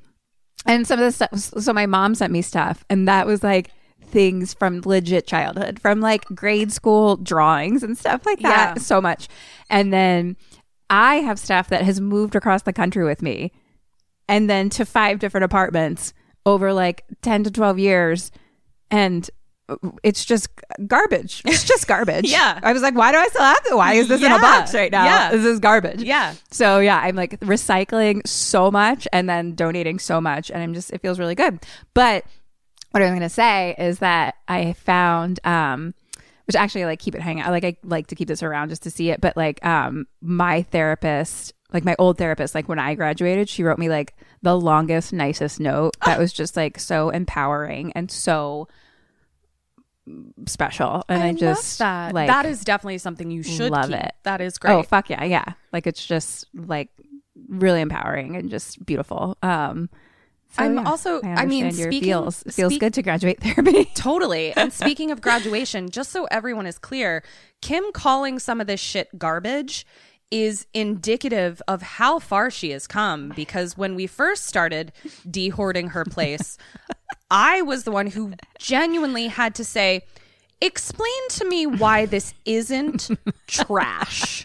and 0.66 0.86
some 0.86 0.98
of 0.98 1.04
the 1.04 1.12
stuff 1.12 1.62
so 1.62 1.72
my 1.72 1.86
mom 1.86 2.14
sent 2.14 2.32
me 2.32 2.42
stuff 2.42 2.84
and 2.90 3.08
that 3.08 3.26
was 3.26 3.42
like 3.42 3.70
things 4.04 4.54
from 4.54 4.80
legit 4.84 5.26
childhood, 5.26 5.78
from 5.80 6.00
like 6.00 6.24
grade 6.26 6.72
school 6.72 7.16
drawings 7.16 7.82
and 7.82 7.96
stuff 7.96 8.24
like 8.24 8.40
that. 8.40 8.76
Yeah. 8.76 8.82
So 8.82 9.00
much. 9.00 9.28
And 9.68 9.92
then 9.92 10.36
I 10.88 11.16
have 11.16 11.38
stuff 11.38 11.68
that 11.68 11.82
has 11.82 12.00
moved 12.00 12.34
across 12.34 12.62
the 12.62 12.72
country 12.72 13.04
with 13.04 13.20
me 13.20 13.52
and 14.28 14.48
then 14.48 14.70
to 14.70 14.86
five 14.86 15.18
different 15.18 15.44
apartments 15.44 16.14
over 16.46 16.72
like 16.72 17.04
10 17.22 17.44
to 17.44 17.50
12 17.50 17.78
years 17.78 18.30
and 18.90 19.28
it's 20.02 20.24
just 20.24 20.48
garbage. 20.86 21.42
It's 21.44 21.64
just 21.64 21.86
garbage. 21.88 22.30
Yeah. 22.30 22.58
I 22.62 22.72
was 22.72 22.82
like, 22.82 22.94
why 22.94 23.12
do 23.12 23.18
I 23.18 23.28
still 23.28 23.42
have 23.42 23.60
it? 23.66 23.76
Why 23.76 23.94
is 23.94 24.08
this 24.08 24.22
in 24.22 24.32
a 24.32 24.38
box 24.38 24.74
right 24.74 24.90
now? 24.90 25.04
Yeah. 25.04 25.30
This 25.30 25.44
is 25.44 25.60
garbage. 25.60 26.02
Yeah. 26.02 26.34
So 26.50 26.78
yeah, 26.80 26.98
I'm 26.98 27.16
like 27.16 27.38
recycling 27.40 28.26
so 28.26 28.70
much 28.70 29.06
and 29.12 29.28
then 29.28 29.54
donating 29.54 29.98
so 29.98 30.20
much 30.20 30.50
and 30.50 30.62
I'm 30.62 30.74
just 30.74 30.92
it 30.92 31.00
feels 31.00 31.18
really 31.18 31.34
good. 31.34 31.60
But 31.94 32.24
what 32.92 33.02
I'm 33.02 33.10
going 33.10 33.20
to 33.20 33.28
say 33.28 33.74
is 33.78 33.98
that 33.98 34.36
I 34.46 34.72
found 34.72 35.40
um 35.44 35.94
which 36.46 36.56
actually 36.56 36.84
I 36.84 36.86
like 36.86 36.98
keep 36.98 37.14
it 37.14 37.20
hanging 37.20 37.42
out. 37.42 37.50
Like 37.50 37.64
I 37.64 37.76
like 37.84 38.06
to 38.06 38.14
keep 38.14 38.28
this 38.28 38.42
around 38.42 38.70
just 38.70 38.84
to 38.84 38.90
see 38.90 39.10
it, 39.10 39.20
but 39.20 39.36
like 39.36 39.64
um 39.64 40.06
my 40.22 40.62
therapist 40.62 41.52
like 41.72 41.84
my 41.84 41.94
old 41.98 42.16
therapist 42.16 42.54
like 42.54 42.68
when 42.68 42.78
I 42.78 42.94
graduated, 42.94 43.48
she 43.48 43.62
wrote 43.62 43.78
me 43.78 43.90
like 43.90 44.14
the 44.40 44.56
longest 44.56 45.12
nicest 45.12 45.60
note 45.60 45.96
that 46.06 46.18
was 46.18 46.32
just 46.32 46.56
like 46.56 46.78
so 46.78 47.10
empowering 47.10 47.92
and 47.92 48.10
so 48.10 48.68
special 50.46 51.04
and 51.08 51.22
I, 51.22 51.32
just 51.34 51.78
that 51.78 52.14
like 52.14 52.28
that 52.28 52.46
is 52.46 52.62
definitely 52.64 52.98
something 52.98 53.30
you 53.30 53.42
should 53.42 53.70
love 53.70 53.88
keep. 53.90 53.96
it. 54.00 54.12
that 54.24 54.40
is 54.40 54.58
great 54.58 54.72
Oh 54.74 54.82
fuck 54.82 55.10
yeah, 55.10 55.24
yeah. 55.24 55.44
Like 55.72 55.86
it's 55.86 56.04
just 56.04 56.46
like 56.54 56.88
really 57.48 57.80
empowering 57.80 58.36
and 58.36 58.50
just 58.50 58.84
beautiful. 58.84 59.36
Um 59.42 59.88
so, 60.50 60.62
I'm 60.64 60.76
yeah, 60.76 60.84
also- 60.84 61.20
I 61.22 61.44
mean, 61.44 61.64
understand 61.64 61.74
your 61.76 61.92
speaking- 61.92 62.08
feels 62.08 62.42
feels 62.44 62.72
speak- 62.72 62.80
good 62.80 62.94
to 62.94 63.02
graduate 63.02 63.38
therapy. 63.42 63.84
Totally. 63.94 64.54
And 64.56 64.72
speaking 64.72 65.10
of 65.10 65.20
graduation, 65.20 65.90
just 65.90 66.10
so 66.10 66.24
everyone 66.30 66.66
is 66.66 66.78
clear, 66.78 67.22
Kim 67.60 67.84
calling 67.92 68.38
some 68.38 68.58
of 68.58 68.66
this 68.66 68.80
shit 68.80 69.08
garbage 69.18 69.84
is 70.30 70.66
indicative 70.74 71.62
of 71.66 71.82
how 71.82 72.18
far 72.18 72.50
she 72.50 72.70
has 72.70 72.86
come 72.86 73.32
because 73.34 73.76
when 73.76 73.94
we 73.94 74.06
first 74.06 74.44
started 74.44 74.92
dehoarding 75.28 75.90
her 75.90 76.04
place, 76.04 76.58
I 77.30 77.62
was 77.62 77.84
the 77.84 77.90
one 77.90 78.08
who 78.08 78.34
genuinely 78.58 79.28
had 79.28 79.54
to 79.56 79.64
say, 79.64 80.02
explain 80.60 81.28
to 81.30 81.44
me 81.44 81.66
why 81.66 82.06
this 82.06 82.34
isn't 82.44 83.10
trash. 83.46 84.44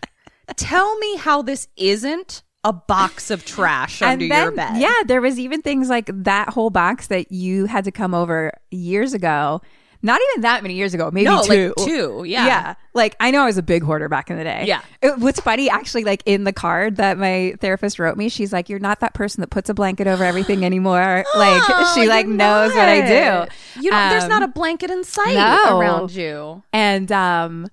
Tell 0.56 0.98
me 1.00 1.18
how 1.18 1.42
this 1.42 1.68
isn't 1.78 2.44
a 2.64 2.74
box 2.74 3.30
of 3.30 3.46
trash 3.46 4.02
under 4.02 4.26
your 4.26 4.52
bed. 4.52 4.78
Yeah, 4.78 4.94
there 5.06 5.22
was 5.22 5.38
even 5.38 5.62
things 5.62 5.90
like 5.90 6.10
that 6.24 6.50
whole 6.50 6.70
box 6.70 7.08
that 7.08 7.32
you 7.32 7.66
had 7.66 7.84
to 7.86 7.92
come 7.92 8.14
over 8.14 8.52
years 8.72 9.14
ago. 9.14 9.62
Not 10.06 10.20
even 10.32 10.42
that 10.42 10.62
many 10.64 10.76
years 10.76 10.94
ago, 10.94 11.10
maybe 11.12 11.26
No, 11.30 11.38
like 11.38 11.48
two. 11.48 11.74
two, 11.80 12.24
yeah. 12.28 12.46
Yeah. 12.46 12.74
Like 12.94 13.16
I 13.22 13.32
know 13.32 13.42
I 13.44 13.46
was 13.46 13.58
a 13.58 13.64
big 13.64 13.84
hoarder 13.84 14.10
back 14.10 14.30
in 14.30 14.38
the 14.38 14.44
day. 14.44 14.66
Yeah. 14.68 14.82
It, 15.02 15.18
what's 15.18 15.40
funny, 15.40 15.70
actually, 15.70 16.04
like 16.04 16.22
in 16.26 16.44
the 16.44 16.52
card 16.52 16.98
that 16.98 17.18
my 17.18 17.56
therapist 17.62 18.00
wrote 18.00 18.18
me, 18.18 18.28
she's 18.28 18.52
like, 18.52 18.68
You're 18.68 18.80
not 18.80 19.00
that 19.00 19.14
person 19.14 19.40
that 19.42 19.50
puts 19.50 19.70
a 19.70 19.74
blanket 19.74 20.06
over 20.08 20.24
everything 20.26 20.66
anymore. 20.72 21.24
like 21.36 21.64
Oh, 21.70 21.94
she 21.96 22.08
like 22.10 22.28
knows 22.28 22.74
what 22.76 22.90
I 22.90 23.02
do. 23.48 23.82
You 23.82 23.92
there's 23.92 24.24
Um, 24.26 24.30
not 24.30 24.44
a 24.44 24.48
blanket 24.50 24.92
in 24.92 25.06
sight 25.06 25.36
no. 25.36 25.80
around 25.80 26.12
you. 26.12 26.62
And 26.74 27.10
um, 27.12 27.68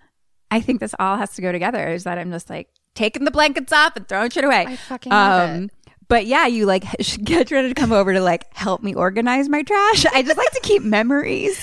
I 0.52 0.60
think 0.60 0.78
this 0.78 0.94
all 1.00 1.16
has 1.16 1.34
to 1.34 1.42
go 1.42 1.50
together. 1.50 1.88
Is 1.88 2.04
that 2.04 2.16
I'm 2.16 2.30
just 2.30 2.48
like 2.48 2.68
taking 2.94 3.24
the 3.24 3.30
blankets 3.32 3.72
off 3.72 3.96
and 3.96 4.06
throwing 4.08 4.30
shit 4.30 4.44
away. 4.44 4.66
I 4.68 4.76
fucking 4.76 5.10
love 5.10 5.62
it. 5.64 5.70
But 6.06 6.26
yeah, 6.26 6.46
you 6.46 6.66
like 6.66 6.84
get 7.24 7.50
ready 7.50 7.68
to 7.68 7.74
come 7.74 7.92
over 7.92 8.12
to 8.12 8.20
like 8.20 8.52
help 8.54 8.82
me 8.84 8.94
organize 8.94 9.48
my 9.48 9.62
trash. 9.62 10.06
I 10.06 10.22
just 10.22 10.36
like 10.38 10.50
to 10.52 10.60
keep 10.60 10.82
memories. 10.82 11.58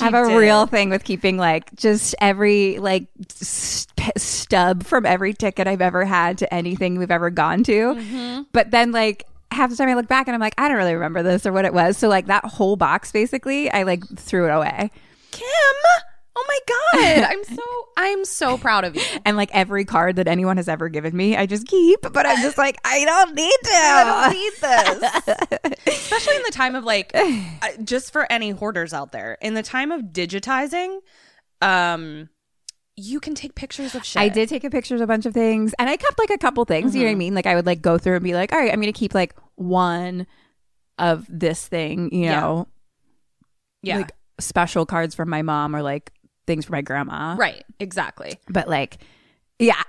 I 0.00 0.04
have 0.04 0.14
a 0.14 0.28
did. 0.28 0.36
real 0.36 0.66
thing 0.66 0.90
with 0.90 1.04
keeping 1.04 1.36
like 1.36 1.74
just 1.76 2.14
every 2.20 2.78
like 2.78 3.06
st- 3.28 4.12
stub 4.16 4.84
from 4.84 5.06
every 5.06 5.32
ticket 5.34 5.66
I've 5.66 5.80
ever 5.80 6.04
had 6.04 6.38
to 6.38 6.52
anything 6.52 6.98
we've 6.98 7.10
ever 7.10 7.30
gone 7.30 7.64
to. 7.64 7.72
Mm-hmm. 7.72 8.42
But 8.52 8.70
then 8.70 8.92
like 8.92 9.24
half 9.50 9.70
the 9.70 9.76
time 9.76 9.88
I 9.88 9.94
look 9.94 10.08
back 10.08 10.26
and 10.26 10.34
I'm 10.34 10.40
like, 10.40 10.54
I 10.58 10.68
don't 10.68 10.76
really 10.76 10.94
remember 10.94 11.22
this 11.22 11.46
or 11.46 11.52
what 11.52 11.64
it 11.64 11.72
was. 11.72 11.96
So 11.96 12.08
like 12.08 12.26
that 12.26 12.44
whole 12.44 12.76
box 12.76 13.12
basically, 13.12 13.70
I 13.70 13.84
like 13.84 14.04
threw 14.16 14.46
it 14.46 14.50
away. 14.50 14.90
Kim, 15.30 15.44
oh 16.36 16.44
my 16.48 16.58
god, 16.68 17.24
I'm 17.30 17.44
so 17.44 17.62
I'm 17.96 18.24
so 18.24 18.58
proud 18.58 18.84
of 18.84 18.96
you. 18.96 19.02
and 19.24 19.36
like 19.36 19.50
every 19.52 19.84
card 19.84 20.16
that 20.16 20.26
anyone 20.28 20.56
has 20.56 20.68
ever 20.68 20.88
given 20.88 21.16
me, 21.16 21.36
I 21.36 21.46
just 21.46 21.66
keep. 21.66 22.00
But 22.02 22.26
I'm 22.26 22.42
just 22.42 22.58
like, 22.58 22.76
I 22.84 23.04
don't 23.04 23.34
need 23.34 23.58
to. 23.64 23.70
I 23.72 24.04
don't 24.04 24.32
need 24.32 24.52
this. 24.60 25.76
Especially 25.86 26.36
in 26.36 26.42
the 26.46 26.52
time 26.52 26.74
of 26.74 26.84
like, 26.84 27.12
uh, 27.14 27.28
just 27.84 28.12
for 28.12 28.30
any 28.32 28.50
hoarders 28.50 28.92
out 28.92 29.12
there, 29.12 29.38
in 29.40 29.54
the 29.54 29.62
time 29.62 29.92
of 29.92 30.02
digitizing, 30.12 30.98
um, 31.62 32.28
you 32.96 33.20
can 33.20 33.34
take 33.34 33.54
pictures 33.54 33.94
of 33.94 34.04
shit. 34.04 34.20
I 34.22 34.28
did 34.28 34.48
take 34.48 34.64
a 34.64 34.70
picture 34.70 34.94
of 34.94 35.00
a 35.00 35.06
bunch 35.06 35.26
of 35.26 35.34
things, 35.34 35.74
and 35.78 35.88
I 35.90 35.96
kept 35.96 36.18
like 36.18 36.30
a 36.30 36.38
couple 36.38 36.64
things. 36.64 36.94
You 36.94 37.02
know 37.02 37.06
what 37.08 37.12
I 37.12 37.16
mean? 37.16 37.34
Like 37.34 37.46
I 37.46 37.54
would 37.54 37.66
like 37.66 37.82
go 37.82 37.98
through 37.98 38.16
and 38.16 38.24
be 38.24 38.34
like, 38.34 38.52
all 38.52 38.58
right, 38.58 38.72
I'm 38.72 38.80
going 38.80 38.92
to 38.92 38.98
keep 38.98 39.14
like 39.14 39.34
one 39.56 40.26
of 40.98 41.26
this 41.28 41.66
thing. 41.66 42.12
You 42.12 42.24
Yeah. 42.24 42.40
know, 42.40 42.68
yeah, 43.82 43.96
like 43.98 44.12
special 44.40 44.86
cards 44.86 45.14
from 45.14 45.28
my 45.28 45.42
mom 45.42 45.74
or 45.76 45.82
like 45.82 46.12
things 46.46 46.66
for 46.66 46.72
my 46.72 46.82
grandma. 46.82 47.34
right, 47.36 47.64
exactly. 47.80 48.38
But 48.48 48.68
like, 48.68 48.98
yeah, 49.58 49.82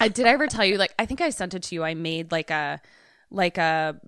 I, 0.00 0.08
did 0.12 0.26
I 0.26 0.30
ever 0.30 0.46
tell 0.46 0.64
you? 0.64 0.76
Like, 0.78 0.94
I 0.98 1.06
think 1.06 1.20
I 1.20 1.30
sent 1.30 1.54
it 1.54 1.62
to 1.64 1.74
you. 1.74 1.82
I 1.84 1.94
made 1.94 2.32
like 2.32 2.50
a 2.50 2.80
like 3.30 3.58
a 3.58 4.00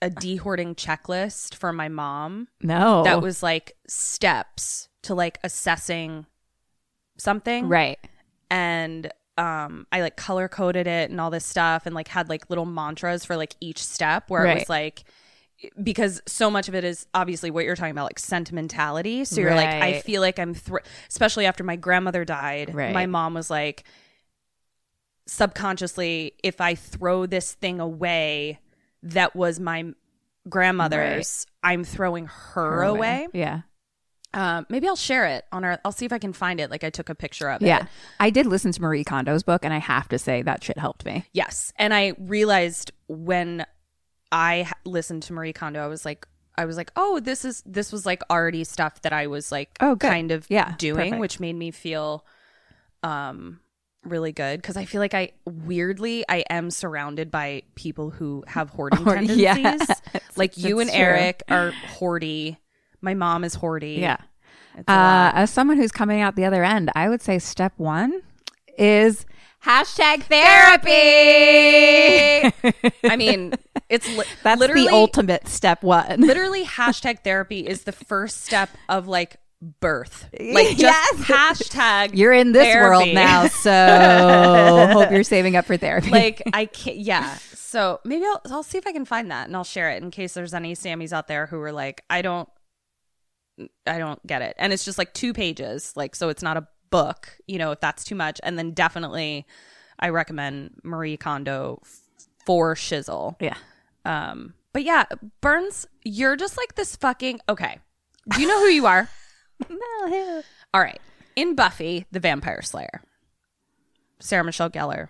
a 0.00 0.10
dehoarding 0.10 0.74
checklist 0.74 1.54
for 1.54 1.72
my 1.72 1.88
mom. 1.88 2.48
no, 2.60 3.04
that 3.04 3.22
was 3.22 3.42
like 3.42 3.76
steps 3.86 4.88
to 5.02 5.14
like 5.14 5.38
assessing 5.44 6.26
something 7.18 7.68
right. 7.68 7.98
and 8.50 9.12
um 9.38 9.86
i 9.92 10.00
like 10.00 10.16
color 10.16 10.48
coded 10.48 10.86
it 10.86 11.10
and 11.10 11.20
all 11.20 11.30
this 11.30 11.44
stuff 11.44 11.86
and 11.86 11.94
like 11.94 12.08
had 12.08 12.28
like 12.28 12.48
little 12.50 12.66
mantras 12.66 13.24
for 13.24 13.36
like 13.36 13.54
each 13.60 13.82
step 13.82 14.28
where 14.28 14.44
it 14.44 14.54
was 14.54 14.68
like 14.68 15.04
because 15.82 16.20
so 16.26 16.50
much 16.50 16.68
of 16.68 16.74
it 16.74 16.84
is 16.84 17.06
obviously 17.14 17.50
what 17.50 17.64
you're 17.64 17.76
talking 17.76 17.92
about 17.92 18.04
like 18.04 18.18
sentimentality 18.18 19.24
so 19.24 19.40
you're 19.40 19.54
like 19.54 19.68
i 19.68 20.00
feel 20.00 20.20
like 20.20 20.38
i'm 20.38 20.54
thr- 20.54 20.78
especially 21.08 21.46
after 21.46 21.62
my 21.64 21.76
grandmother 21.76 22.24
died 22.24 22.74
Right. 22.74 22.92
my 22.92 23.06
mom 23.06 23.34
was 23.34 23.48
like 23.50 23.84
subconsciously 25.26 26.34
if 26.42 26.60
i 26.60 26.74
throw 26.74 27.26
this 27.26 27.52
thing 27.54 27.80
away 27.80 28.58
that 29.02 29.36
was 29.36 29.60
my 29.60 29.84
grandmother's 30.48 31.46
i'm 31.62 31.84
throwing 31.84 32.26
her, 32.26 32.82
away 32.82 33.28
Yeah, 33.32 33.60
Um, 34.34 34.66
maybe 34.68 34.88
I'll 34.88 34.96
share 34.96 35.26
it 35.26 35.44
on 35.52 35.62
our. 35.64 35.78
I'll 35.84 35.92
see 35.92 36.06
if 36.06 36.12
I 36.12 36.18
can 36.18 36.32
find 36.32 36.58
it. 36.58 36.70
Like 36.70 36.84
I 36.84 36.90
took 36.90 37.08
a 37.10 37.14
picture 37.14 37.50
of 37.50 37.60
it. 37.62 37.66
Yeah. 37.66 37.84
I 38.18 38.30
did 38.30 38.46
listen 38.46 38.72
to 38.72 38.80
Marie 38.80 39.04
Kondo's 39.04 39.42
book, 39.42 39.62
and 39.62 39.74
I 39.74 39.78
have 39.78 40.08
to 40.08 40.18
say 40.18 40.40
that 40.42 40.64
shit 40.64 40.78
helped 40.78 41.04
me. 41.04 41.26
Yes, 41.34 41.70
and 41.76 41.92
I 41.92 42.14
realized 42.18 42.92
when 43.08 43.66
I 44.32 44.70
listened 44.84 45.22
to 45.24 45.32
Marie 45.34 45.52
Kondo, 45.52 45.84
I 45.84 45.86
was 45.86 46.04
like, 46.04 46.26
I 46.56 46.64
was 46.64 46.76
like, 46.76 46.90
oh, 46.96 47.20
this 47.20 47.44
is 47.44 47.62
this 47.66 47.92
was 47.92 48.04
like 48.06 48.22
already 48.30 48.64
stuff 48.64 49.02
that 49.02 49.12
I 49.12 49.26
was 49.26 49.52
like, 49.52 49.70
Oh, 49.80 49.94
good. 49.94 50.10
kind 50.10 50.32
of 50.32 50.46
Yeah, 50.50 50.74
doing, 50.78 50.96
perfect. 51.10 51.20
which 51.20 51.40
made 51.40 51.54
me 51.54 51.70
feel, 51.70 52.24
um, 53.02 53.60
really 54.04 54.32
good 54.32 54.60
because 54.60 54.76
I 54.76 54.84
feel 54.84 55.00
like 55.00 55.14
I 55.14 55.30
weirdly 55.44 56.24
I 56.28 56.38
am 56.50 56.70
surrounded 56.72 57.30
by 57.30 57.62
people 57.76 58.10
who 58.10 58.42
have 58.48 58.68
hoarding 58.70 58.98
Hoard- 59.04 59.18
tendencies. 59.28 59.38
yeah. 60.14 60.20
like 60.36 60.56
you 60.58 60.80
and 60.80 60.90
true. 60.90 60.98
Eric 60.98 61.42
are 61.48 61.72
hoardy. 61.98 62.56
My 63.00 63.14
mom 63.14 63.44
is 63.44 63.56
hoardy. 63.56 63.98
Yeah. 63.98 64.16
Uh, 64.88 65.30
as 65.34 65.50
someone 65.50 65.76
who's 65.76 65.92
coming 65.92 66.20
out 66.20 66.34
the 66.34 66.44
other 66.44 66.64
end, 66.64 66.90
I 66.96 67.08
would 67.08 67.22
say 67.22 67.38
step 67.38 67.74
one 67.76 68.22
is 68.78 69.24
hashtag 69.64 70.22
therapy. 71.22 72.52
I 73.04 73.16
mean, 73.16 73.54
it's 73.88 74.08
li- 74.16 74.24
That's 74.42 74.58
literally 74.60 74.86
the 74.88 74.92
ultimate 74.94 75.48
step 75.48 75.82
one. 75.82 76.20
literally 76.20 76.64
hashtag 76.64 77.22
therapy 77.24 77.66
is 77.66 77.84
the 77.84 77.92
first 77.92 78.42
step 78.44 78.70
of 78.88 79.06
like 79.08 79.36
birth. 79.80 80.28
Like 80.38 80.68
just 80.76 80.80
Yes. 80.80 81.14
hashtag 81.24 82.10
You're 82.16 82.32
in 82.32 82.52
this 82.52 82.74
world 82.74 83.08
now, 83.12 83.46
so 83.48 84.88
hope 84.92 85.10
you're 85.12 85.22
saving 85.24 85.56
up 85.56 85.66
for 85.66 85.76
therapy. 85.76 86.10
like 86.10 86.42
I 86.52 86.66
can't 86.66 86.96
yeah. 86.98 87.36
So 87.54 88.00
maybe 88.04 88.24
I'll 88.26 88.42
I'll 88.50 88.62
see 88.62 88.78
if 88.78 88.86
I 88.86 88.92
can 88.92 89.04
find 89.04 89.30
that 89.30 89.46
and 89.46 89.56
I'll 89.56 89.64
share 89.64 89.90
it 89.90 90.02
in 90.02 90.10
case 90.10 90.34
there's 90.34 90.52
any 90.54 90.74
Sammys 90.74 91.12
out 91.12 91.26
there 91.28 91.46
who 91.46 91.60
are 91.60 91.72
like, 91.72 92.02
I 92.10 92.20
don't 92.22 92.48
I 93.86 93.98
don't 93.98 94.24
get 94.26 94.42
it. 94.42 94.56
And 94.58 94.72
it's 94.72 94.84
just 94.84 94.98
like 94.98 95.14
two 95.14 95.32
pages. 95.32 95.92
Like 95.96 96.14
so 96.16 96.28
it's 96.28 96.42
not 96.42 96.56
a 96.56 96.66
book, 96.92 97.36
you 97.48 97.58
know, 97.58 97.72
if 97.72 97.80
that's 97.80 98.04
too 98.04 98.14
much. 98.14 98.40
And 98.44 98.56
then 98.56 98.70
definitely 98.70 99.44
I 99.98 100.10
recommend 100.10 100.80
Marie 100.84 101.16
Kondo 101.16 101.82
for 102.46 102.76
shizzle. 102.76 103.34
yeah. 103.40 103.56
Um, 104.04 104.54
but 104.72 104.84
yeah, 104.84 105.04
Burns, 105.40 105.86
you're 106.04 106.36
just 106.36 106.56
like 106.56 106.74
this 106.76 106.94
fucking 106.96 107.40
okay. 107.48 107.78
Do 108.28 108.40
you 108.40 108.46
know 108.48 108.60
who 108.60 108.66
you 108.66 108.86
are? 108.86 109.08
no. 109.68 110.42
All 110.72 110.80
right. 110.80 111.00
In 111.34 111.54
Buffy, 111.54 112.06
the 112.12 112.20
Vampire 112.20 112.62
Slayer, 112.62 113.02
Sarah 114.20 114.44
Michelle 114.44 114.70
Gellar, 114.70 115.08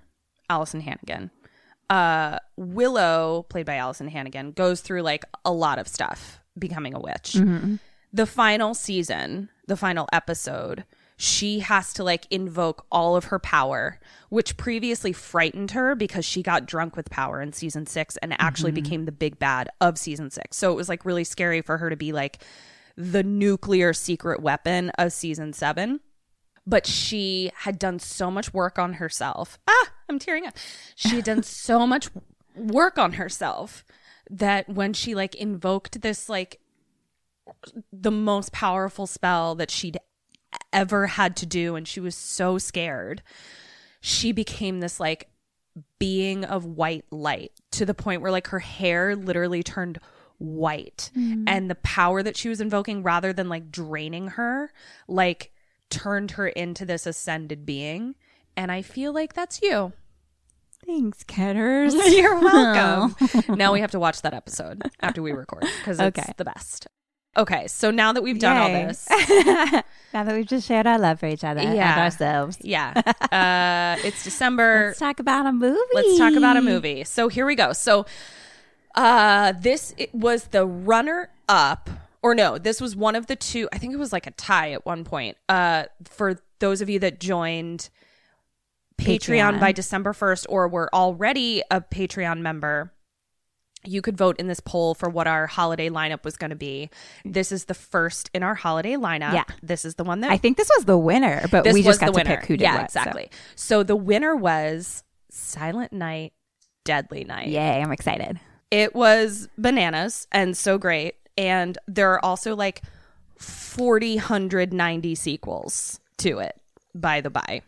Alyson 0.48 0.80
Hannigan. 0.80 1.30
Uh, 1.90 2.38
Willow, 2.56 3.44
played 3.48 3.66
by 3.66 3.76
Alyson 3.76 4.08
Hannigan, 4.08 4.52
goes 4.52 4.80
through 4.80 5.02
like 5.02 5.24
a 5.44 5.52
lot 5.52 5.78
of 5.78 5.88
stuff 5.88 6.40
becoming 6.58 6.94
a 6.94 7.00
witch. 7.00 7.36
The 8.12 8.26
final 8.26 8.74
season, 8.74 9.48
the 9.66 9.76
final 9.76 10.08
episode, 10.12 10.84
she 11.22 11.60
has 11.60 11.92
to 11.92 12.02
like 12.02 12.26
invoke 12.32 12.84
all 12.90 13.14
of 13.14 13.26
her 13.26 13.38
power, 13.38 14.00
which 14.28 14.56
previously 14.56 15.12
frightened 15.12 15.70
her 15.70 15.94
because 15.94 16.24
she 16.24 16.42
got 16.42 16.66
drunk 16.66 16.96
with 16.96 17.08
power 17.10 17.40
in 17.40 17.52
season 17.52 17.86
six 17.86 18.16
and 18.16 18.34
actually 18.40 18.72
became 18.72 19.04
the 19.04 19.12
big 19.12 19.38
bad 19.38 19.68
of 19.80 19.96
season 19.96 20.32
six. 20.32 20.56
So 20.56 20.72
it 20.72 20.74
was 20.74 20.88
like 20.88 21.04
really 21.04 21.22
scary 21.22 21.62
for 21.62 21.78
her 21.78 21.90
to 21.90 21.96
be 21.96 22.10
like 22.10 22.42
the 22.96 23.22
nuclear 23.22 23.92
secret 23.92 24.42
weapon 24.42 24.90
of 24.98 25.12
season 25.12 25.52
seven 25.52 26.00
but 26.64 26.86
she 26.86 27.50
had 27.56 27.76
done 27.76 27.98
so 27.98 28.30
much 28.30 28.54
work 28.54 28.78
on 28.78 28.94
herself. 28.94 29.58
Ah, 29.66 29.92
I'm 30.08 30.20
tearing 30.20 30.46
up. 30.46 30.56
She 30.94 31.16
had 31.16 31.24
done 31.24 31.42
so 31.42 31.86
much 31.88 32.08
work 32.54 32.98
on 32.98 33.14
herself 33.14 33.84
that 34.30 34.68
when 34.68 34.92
she 34.92 35.16
like 35.16 35.34
invoked 35.34 36.02
this 36.02 36.28
like 36.28 36.60
the 37.92 38.12
most 38.12 38.52
powerful 38.52 39.08
spell 39.08 39.56
that 39.56 39.72
she'd 39.72 39.98
ever 40.72 41.06
had 41.06 41.36
to 41.36 41.46
do 41.46 41.76
and 41.76 41.86
she 41.86 42.00
was 42.00 42.14
so 42.14 42.58
scared, 42.58 43.22
she 44.00 44.32
became 44.32 44.80
this 44.80 44.98
like 45.00 45.28
being 45.98 46.44
of 46.44 46.64
white 46.64 47.04
light 47.10 47.52
to 47.70 47.86
the 47.86 47.94
point 47.94 48.20
where 48.20 48.30
like 48.32 48.48
her 48.48 48.58
hair 48.58 49.16
literally 49.16 49.62
turned 49.62 49.98
white. 50.38 51.10
Mm. 51.16 51.44
And 51.46 51.70
the 51.70 51.76
power 51.76 52.22
that 52.22 52.36
she 52.36 52.48
was 52.48 52.60
invoking 52.60 53.02
rather 53.02 53.32
than 53.32 53.48
like 53.48 53.70
draining 53.70 54.28
her 54.28 54.72
like 55.08 55.52
turned 55.88 56.32
her 56.32 56.48
into 56.48 56.84
this 56.84 57.06
ascended 57.06 57.64
being. 57.64 58.14
And 58.56 58.70
i 58.72 58.82
feel 58.82 59.12
like 59.12 59.32
that's 59.34 59.62
you. 59.62 59.92
Thanks, 60.84 61.22
Ketters. 61.22 61.94
you're 62.16 62.40
welcome. 62.40 63.14
Now 63.56 63.72
we 63.72 63.80
have 63.80 63.92
to 63.92 64.00
watch 64.00 64.22
that 64.22 64.34
episode 64.34 64.82
after 65.00 65.22
we 65.22 65.30
record 65.32 65.62
because 65.78 66.00
it's 66.00 66.18
Okay. 66.18 66.32
the 66.36 66.44
best 66.44 66.88
okay 67.36 67.66
so 67.66 67.90
now 67.90 68.12
that 68.12 68.22
we've 68.22 68.38
done 68.38 68.56
all 68.56 68.68
this 68.68 69.06
now 70.12 70.24
that 70.24 70.34
we've 70.34 70.46
just 70.46 70.66
shared 70.66 70.86
our 70.86 70.98
love 70.98 71.18
for 71.20 71.26
each 71.26 71.44
other 71.44 71.60
and 71.60 71.74
Yeah. 71.74 72.02
ourselves, 72.02 72.58
yeah 72.60 72.92
uh 73.32 73.96
it's 74.06 74.22
december 74.24 74.86
let's 74.88 74.98
talk 74.98 75.18
about 75.20 75.46
a 75.46 75.52
movie. 75.52 75.78
let's 75.94 76.18
talk 76.18 76.34
about 76.34 76.56
a 76.56 76.60
movie. 76.62 77.04
So 77.04 77.28
here 77.28 77.46
we 77.46 77.54
go. 77.54 77.72
So 77.72 78.06
uh 78.94 79.52
this 79.52 79.94
it 79.96 80.14
was 80.14 80.44
the 80.48 80.66
runner 80.66 81.30
up 81.48 81.88
or 82.22 82.34
no, 82.34 82.58
this 82.58 82.80
was 82.80 82.94
one 82.94 83.16
of 83.16 83.26
the 83.26 83.34
two. 83.36 83.68
I 83.72 83.78
think 83.78 83.92
it 83.92 83.98
was 83.98 84.12
like 84.12 84.26
a 84.26 84.30
tie 84.32 84.72
at 84.72 84.84
one 84.86 85.02
point. 85.04 85.36
Uh 85.48 85.84
for 86.04 86.38
those 86.58 86.80
of 86.80 86.88
you 86.90 86.98
that 87.00 87.18
joined 87.18 87.88
Patreon, 88.98 89.54
Patreon. 89.54 89.60
by 89.60 89.72
December 89.72 90.12
1st 90.12 90.46
or 90.48 90.68
were 90.68 90.88
already 90.94 91.62
a 91.70 91.80
Patreon 91.80 92.40
member, 92.40 92.92
you 93.84 94.02
could 94.02 94.16
vote 94.16 94.36
in 94.38 94.46
this 94.46 94.60
poll 94.60 94.94
for 94.94 95.08
what 95.08 95.26
our 95.26 95.46
holiday 95.46 95.88
lineup 95.88 96.24
was 96.24 96.36
going 96.36 96.50
to 96.50 96.56
be. 96.56 96.90
This 97.24 97.52
is 97.52 97.64
the 97.66 97.74
first 97.74 98.30
in 98.32 98.42
our 98.42 98.54
holiday 98.54 98.94
lineup. 98.94 99.32
Yeah. 99.32 99.44
This 99.62 99.84
is 99.84 99.96
the 99.96 100.04
one 100.04 100.20
that 100.20 100.30
I 100.30 100.36
think 100.36 100.56
this 100.56 100.70
was 100.76 100.84
the 100.84 100.98
winner, 100.98 101.46
but 101.50 101.64
we 101.72 101.82
just 101.82 102.00
got 102.00 102.14
the 102.14 102.20
to 102.20 102.24
pick 102.24 102.46
who 102.46 102.56
did 102.56 102.64
yeah, 102.64 102.76
what. 102.76 102.84
exactly. 102.84 103.30
So. 103.54 103.82
the 103.82 103.96
winner 103.96 104.36
was 104.36 105.02
Silent 105.30 105.92
Night, 105.92 106.32
Deadly 106.84 107.24
Night. 107.24 107.48
Yay, 107.48 107.82
I'm 107.82 107.92
excited. 107.92 108.38
It 108.70 108.94
was 108.94 109.48
bananas 109.58 110.26
and 110.30 110.56
so 110.56 110.78
great. 110.78 111.16
And 111.36 111.76
there 111.88 112.12
are 112.12 112.24
also 112.24 112.54
like 112.54 112.82
4,090 113.38 115.14
sequels 115.14 116.00
to 116.18 116.38
it, 116.38 116.56
by 116.94 117.20
the 117.20 117.30
by. 117.30 117.62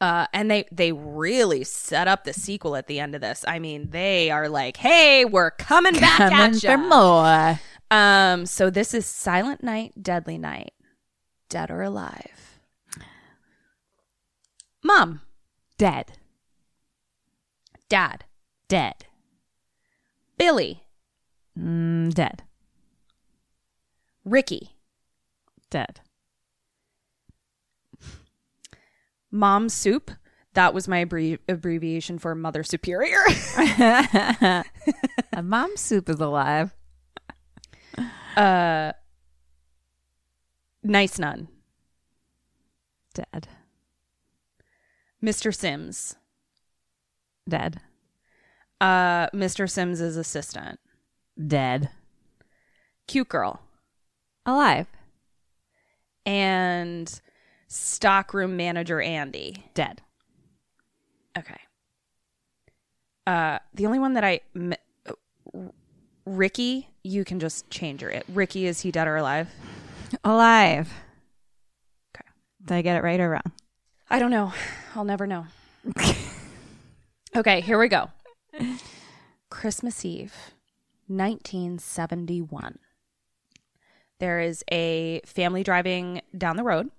Uh, 0.00 0.26
and 0.32 0.50
they 0.50 0.64
they 0.72 0.92
really 0.92 1.62
set 1.62 2.08
up 2.08 2.24
the 2.24 2.32
sequel 2.32 2.74
at 2.74 2.86
the 2.86 2.98
end 2.98 3.14
of 3.14 3.20
this. 3.20 3.44
I 3.46 3.58
mean, 3.58 3.90
they 3.90 4.30
are 4.30 4.48
like, 4.48 4.78
"Hey, 4.78 5.24
we're 5.26 5.50
coming 5.50 5.92
back 5.94 6.16
Coming 6.16 6.54
at 6.56 6.60
for 6.60 6.78
more. 6.78 7.60
Um, 7.90 8.46
so 8.46 8.70
this 8.70 8.94
is 8.94 9.04
Silent 9.04 9.62
Night, 9.62 9.92
Deadly 10.02 10.38
Night, 10.38 10.72
Dead 11.50 11.70
or 11.70 11.82
Alive. 11.82 12.60
Mom, 14.82 15.20
Dead. 15.76 16.12
Dad, 17.90 18.24
Dead. 18.68 19.04
Billy, 20.38 20.84
Mm, 21.58 22.14
dead. 22.14 22.44
Ricky, 24.24 24.76
Dead. 25.68 26.00
Mom 29.30 29.68
Soup. 29.68 30.10
That 30.54 30.74
was 30.74 30.88
my 30.88 31.04
abbrevi- 31.04 31.38
abbreviation 31.48 32.18
for 32.18 32.34
Mother 32.34 32.64
Superior. 32.64 33.20
mom 35.42 35.76
soup 35.76 36.08
is 36.08 36.18
alive. 36.18 36.74
uh, 38.36 38.92
nice 40.82 41.20
Nun, 41.20 41.46
Dead. 43.14 43.46
Mr. 45.22 45.54
Sims, 45.54 46.16
Dead. 47.48 47.80
uh, 48.80 49.28
Mr. 49.30 49.70
Sims' 49.70 50.00
assistant, 50.00 50.80
Dead. 51.46 51.90
Cute 53.06 53.28
Girl, 53.28 53.60
Alive. 54.46 54.86
and 56.26 57.20
stockroom 57.70 58.56
manager 58.56 59.00
Andy. 59.00 59.64
Dead. 59.74 60.02
Okay. 61.38 61.60
Uh, 63.26 63.60
the 63.72 63.86
only 63.86 64.00
one 64.00 64.14
that 64.14 64.24
I, 64.24 64.40
Ricky, 66.26 66.88
you 67.04 67.24
can 67.24 67.38
just 67.38 67.70
change 67.70 68.02
your 68.02 68.10
it. 68.10 68.24
Ricky, 68.28 68.66
is 68.66 68.80
he 68.80 68.90
dead 68.90 69.06
or 69.06 69.16
alive? 69.16 69.48
Alive. 70.24 70.92
Okay. 72.14 72.28
Did 72.64 72.74
I 72.74 72.82
get 72.82 72.96
it 72.96 73.04
right 73.04 73.20
or 73.20 73.30
wrong? 73.30 73.52
I 74.10 74.18
don't 74.18 74.32
know. 74.32 74.52
I'll 74.96 75.04
never 75.04 75.26
know. 75.26 75.46
okay, 77.36 77.60
here 77.60 77.78
we 77.78 77.86
go. 77.86 78.10
Christmas 79.48 80.04
Eve, 80.04 80.34
1971. 81.06 82.80
There 84.18 84.40
is 84.40 84.64
a 84.72 85.20
family 85.24 85.62
driving 85.62 86.20
down 86.36 86.56
the 86.56 86.64
road 86.64 86.90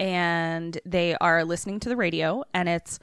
and 0.00 0.78
they 0.84 1.16
are 1.16 1.44
listening 1.44 1.80
to 1.80 1.88
the 1.88 1.96
radio 1.96 2.44
and 2.54 2.68
it's 2.68 2.98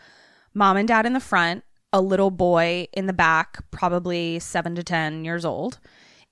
mom 0.54 0.78
and 0.78 0.88
dad 0.88 1.06
in 1.06 1.14
the 1.14 1.20
front, 1.20 1.64
a 1.94 2.02
little 2.02 2.32
boy 2.32 2.88
in 2.94 3.06
the 3.06 3.14
back, 3.14 3.60
probably 3.72 4.40
7 4.40 4.76
to 4.76 4.84
10 4.84 5.26
years 5.26 5.46
old, 5.46 5.80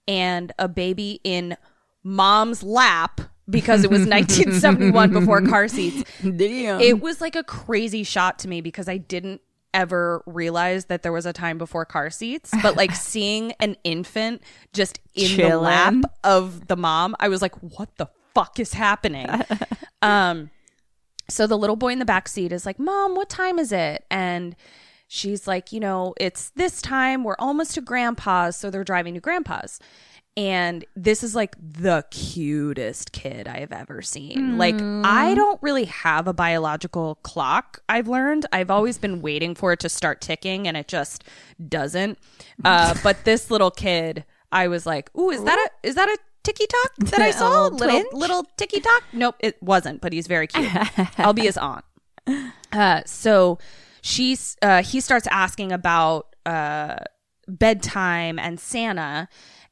and 0.07 0.51
a 0.57 0.67
baby 0.67 1.19
in 1.23 1.55
mom's 2.03 2.63
lap 2.63 3.21
because 3.49 3.83
it 3.83 3.89
was 3.89 3.99
1971 4.07 5.11
before 5.11 5.41
car 5.41 5.67
seats. 5.67 6.09
Damn. 6.21 6.79
It 6.81 7.01
was 7.01 7.21
like 7.21 7.35
a 7.35 7.43
crazy 7.43 8.03
shot 8.03 8.39
to 8.39 8.47
me 8.47 8.61
because 8.61 8.87
I 8.87 8.97
didn't 8.97 9.41
ever 9.73 10.23
realize 10.25 10.85
that 10.85 11.01
there 11.01 11.11
was 11.11 11.25
a 11.25 11.33
time 11.33 11.57
before 11.57 11.85
car 11.85 12.09
seats, 12.09 12.51
but 12.61 12.77
like 12.77 12.91
seeing 12.91 13.53
an 13.59 13.75
infant 13.83 14.41
just 14.71 14.99
in 15.15 15.37
the 15.37 15.57
lap 15.57 15.95
of 16.23 16.67
the 16.67 16.77
mom, 16.77 17.15
I 17.19 17.27
was 17.27 17.41
like, 17.41 17.55
what 17.55 17.89
the 17.97 18.07
fuck 18.33 18.59
is 18.59 18.73
happening? 18.73 19.27
um 20.01 20.49
so 21.29 21.47
the 21.47 21.57
little 21.57 21.75
boy 21.75 21.93
in 21.93 21.99
the 21.99 22.05
back 22.05 22.27
seat 22.27 22.51
is 22.51 22.65
like, 22.65 22.79
"Mom, 22.79 23.15
what 23.15 23.29
time 23.29 23.57
is 23.57 23.71
it?" 23.71 24.05
And 24.11 24.55
she's 25.07 25.47
like, 25.47 25.71
"You 25.71 25.79
know, 25.79 26.13
it's 26.19 26.49
this 26.51 26.81
time. 26.81 27.23
We're 27.23 27.37
almost 27.39 27.75
to 27.75 27.81
grandpa's, 27.81 28.55
so 28.55 28.69
they're 28.69 28.83
driving 28.83 29.13
to 29.13 29.19
grandpa's." 29.19 29.79
And 30.35 30.83
this 30.95 31.21
is 31.21 31.35
like 31.35 31.55
the 31.59 32.05
cutest 32.09 33.11
kid 33.11 33.47
I 33.47 33.59
have 33.59 33.71
ever 33.71 34.01
seen. 34.01 34.57
Like, 34.57 34.81
I 34.81 35.35
don't 35.35 35.61
really 35.61 35.85
have 35.85 36.27
a 36.27 36.33
biological 36.33 37.15
clock, 37.21 37.83
I've 37.87 38.07
learned. 38.07 38.47
I've 38.51 38.71
always 38.71 38.97
been 38.97 39.21
waiting 39.21 39.53
for 39.53 39.73
it 39.73 39.79
to 39.81 39.89
start 39.89 40.21
ticking 40.21 40.67
and 40.67 40.75
it 40.75 40.87
just 40.87 41.23
doesn't. 41.69 42.17
Uh, 42.65 42.95
but 43.03 43.23
this 43.25 43.51
little 43.51 43.69
kid, 43.69 44.25
I 44.51 44.67
was 44.67 44.87
like, 44.87 45.15
Ooh, 45.15 45.29
is 45.29 45.43
that 45.43 45.59
a 45.59 45.87
is 45.87 45.95
that 45.95 46.09
a 46.09 46.17
ticky 46.43 46.67
tock 46.67 46.91
that 47.11 47.21
I 47.21 47.31
saw? 47.31 47.67
little 47.67 48.03
little 48.11 48.43
ticky 48.57 48.79
tock? 48.79 49.03
Nope, 49.13 49.35
it 49.39 49.61
wasn't, 49.61 50.01
but 50.01 50.13
he's 50.13 50.27
very 50.27 50.47
cute. 50.47 50.69
I'll 51.17 51.33
be 51.33 51.43
his 51.43 51.57
aunt. 51.57 51.85
Uh, 52.71 53.01
so 53.05 53.59
she's 54.01 54.57
uh, 54.61 54.83
he 54.83 54.99
starts 55.01 55.27
asking 55.27 55.71
about 55.71 56.35
uh, 56.45 56.97
bedtime 57.47 58.39
and 58.39 58.59
Santa, 58.59 59.27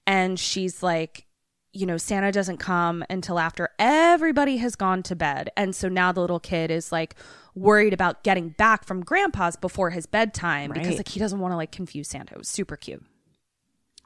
and 0.07 0.39
she's 0.39 0.81
like, 0.83 1.25
you 1.73 1.85
know, 1.85 1.97
Santa 1.97 2.31
doesn't 2.31 2.57
come 2.57 3.03
until 3.09 3.39
after 3.39 3.69
everybody 3.79 4.57
has 4.57 4.75
gone 4.75 5.03
to 5.03 5.15
bed, 5.15 5.49
and 5.55 5.75
so 5.75 5.87
now 5.87 6.11
the 6.11 6.21
little 6.21 6.39
kid 6.39 6.71
is 6.71 6.91
like 6.91 7.15
worried 7.53 7.93
about 7.93 8.23
getting 8.23 8.49
back 8.49 8.85
from 8.85 9.01
Grandpa's 9.03 9.57
before 9.57 9.89
his 9.89 10.05
bedtime 10.05 10.71
because 10.71 10.97
like 10.97 11.09
he 11.09 11.19
doesn't 11.19 11.39
want 11.39 11.51
to 11.51 11.57
like 11.57 11.71
confuse 11.71 12.07
Santa. 12.07 12.33
It 12.33 12.37
was 12.37 12.47
super 12.47 12.77
cute. 12.77 13.03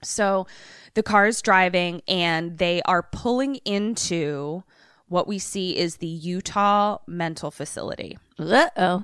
So 0.06 0.48
the 0.94 1.04
car 1.04 1.28
is 1.28 1.42
driving 1.42 2.02
and 2.08 2.58
they 2.58 2.82
are 2.84 3.04
pulling 3.04 3.56
into 3.66 4.64
what 5.08 5.28
we 5.28 5.40
see 5.40 5.78
is 5.78 5.98
the 5.98 6.08
Utah 6.08 6.98
mental 7.08 7.52
facility. 7.52 8.18
Uh 8.40 8.70
oh. 8.78 9.04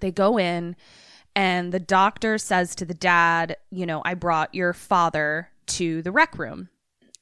They 0.00 0.10
go 0.10 0.38
in 0.38 0.76
and 1.34 1.72
the 1.72 1.80
doctor 1.80 2.38
says 2.38 2.74
to 2.76 2.84
the 2.84 2.94
dad, 2.94 3.56
you 3.70 3.86
know, 3.86 4.02
I 4.04 4.14
brought 4.14 4.54
your 4.54 4.72
father 4.72 5.48
to 5.68 6.02
the 6.02 6.12
rec 6.12 6.38
room. 6.38 6.68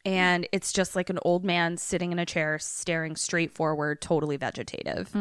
And 0.04 0.48
it's 0.50 0.72
just 0.72 0.96
like 0.96 1.10
an 1.10 1.18
old 1.22 1.44
man 1.44 1.76
sitting 1.76 2.10
in 2.10 2.18
a 2.18 2.24
chair, 2.24 2.58
staring 2.58 3.16
straight 3.16 3.52
forward, 3.52 4.00
totally 4.00 4.38
vegetative. 4.38 5.14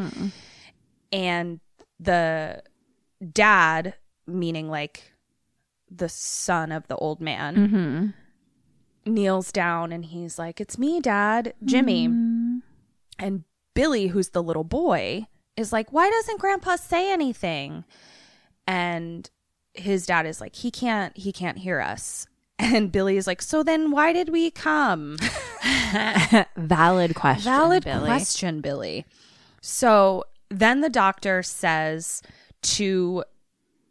And 1.12 1.60
the 1.98 2.62
dad, 3.32 3.94
meaning 4.26 4.70
like 4.70 5.12
the 5.90 6.08
son 6.08 6.72
of 6.72 6.86
the 6.88 6.96
old 6.96 7.20
man, 7.20 7.56
mm-hmm. 7.56 9.12
kneels 9.12 9.52
down 9.52 9.92
and 9.92 10.04
he's 10.04 10.38
like, 10.38 10.60
It's 10.60 10.78
me, 10.78 11.00
dad, 11.00 11.54
Jimmy. 11.64 12.08
Mm-hmm. 12.08 12.58
And 13.18 13.44
Billy, 13.74 14.08
who's 14.08 14.30
the 14.30 14.42
little 14.42 14.64
boy, 14.64 15.26
is 15.56 15.72
like, 15.72 15.92
Why 15.92 16.10
doesn't 16.10 16.40
grandpa 16.40 16.76
say 16.76 17.12
anything? 17.12 17.84
And 18.66 19.28
his 19.74 20.06
dad 20.06 20.26
is 20.26 20.40
like, 20.40 20.56
He 20.56 20.70
can't, 20.70 21.16
he 21.16 21.32
can't 21.32 21.58
hear 21.58 21.80
us. 21.80 22.26
And 22.62 22.92
Billy 22.92 23.16
is 23.16 23.26
like, 23.26 23.40
So 23.40 23.62
then 23.62 23.90
why 23.90 24.12
did 24.12 24.28
we 24.28 24.50
come? 24.50 25.16
Valid 26.56 27.14
question. 27.14 27.44
Valid 27.44 27.84
Billy. 27.84 28.04
question, 28.04 28.60
Billy. 28.60 29.06
So 29.62 30.24
then 30.50 30.82
the 30.82 30.90
doctor 30.90 31.42
says 31.42 32.22
to 32.62 33.24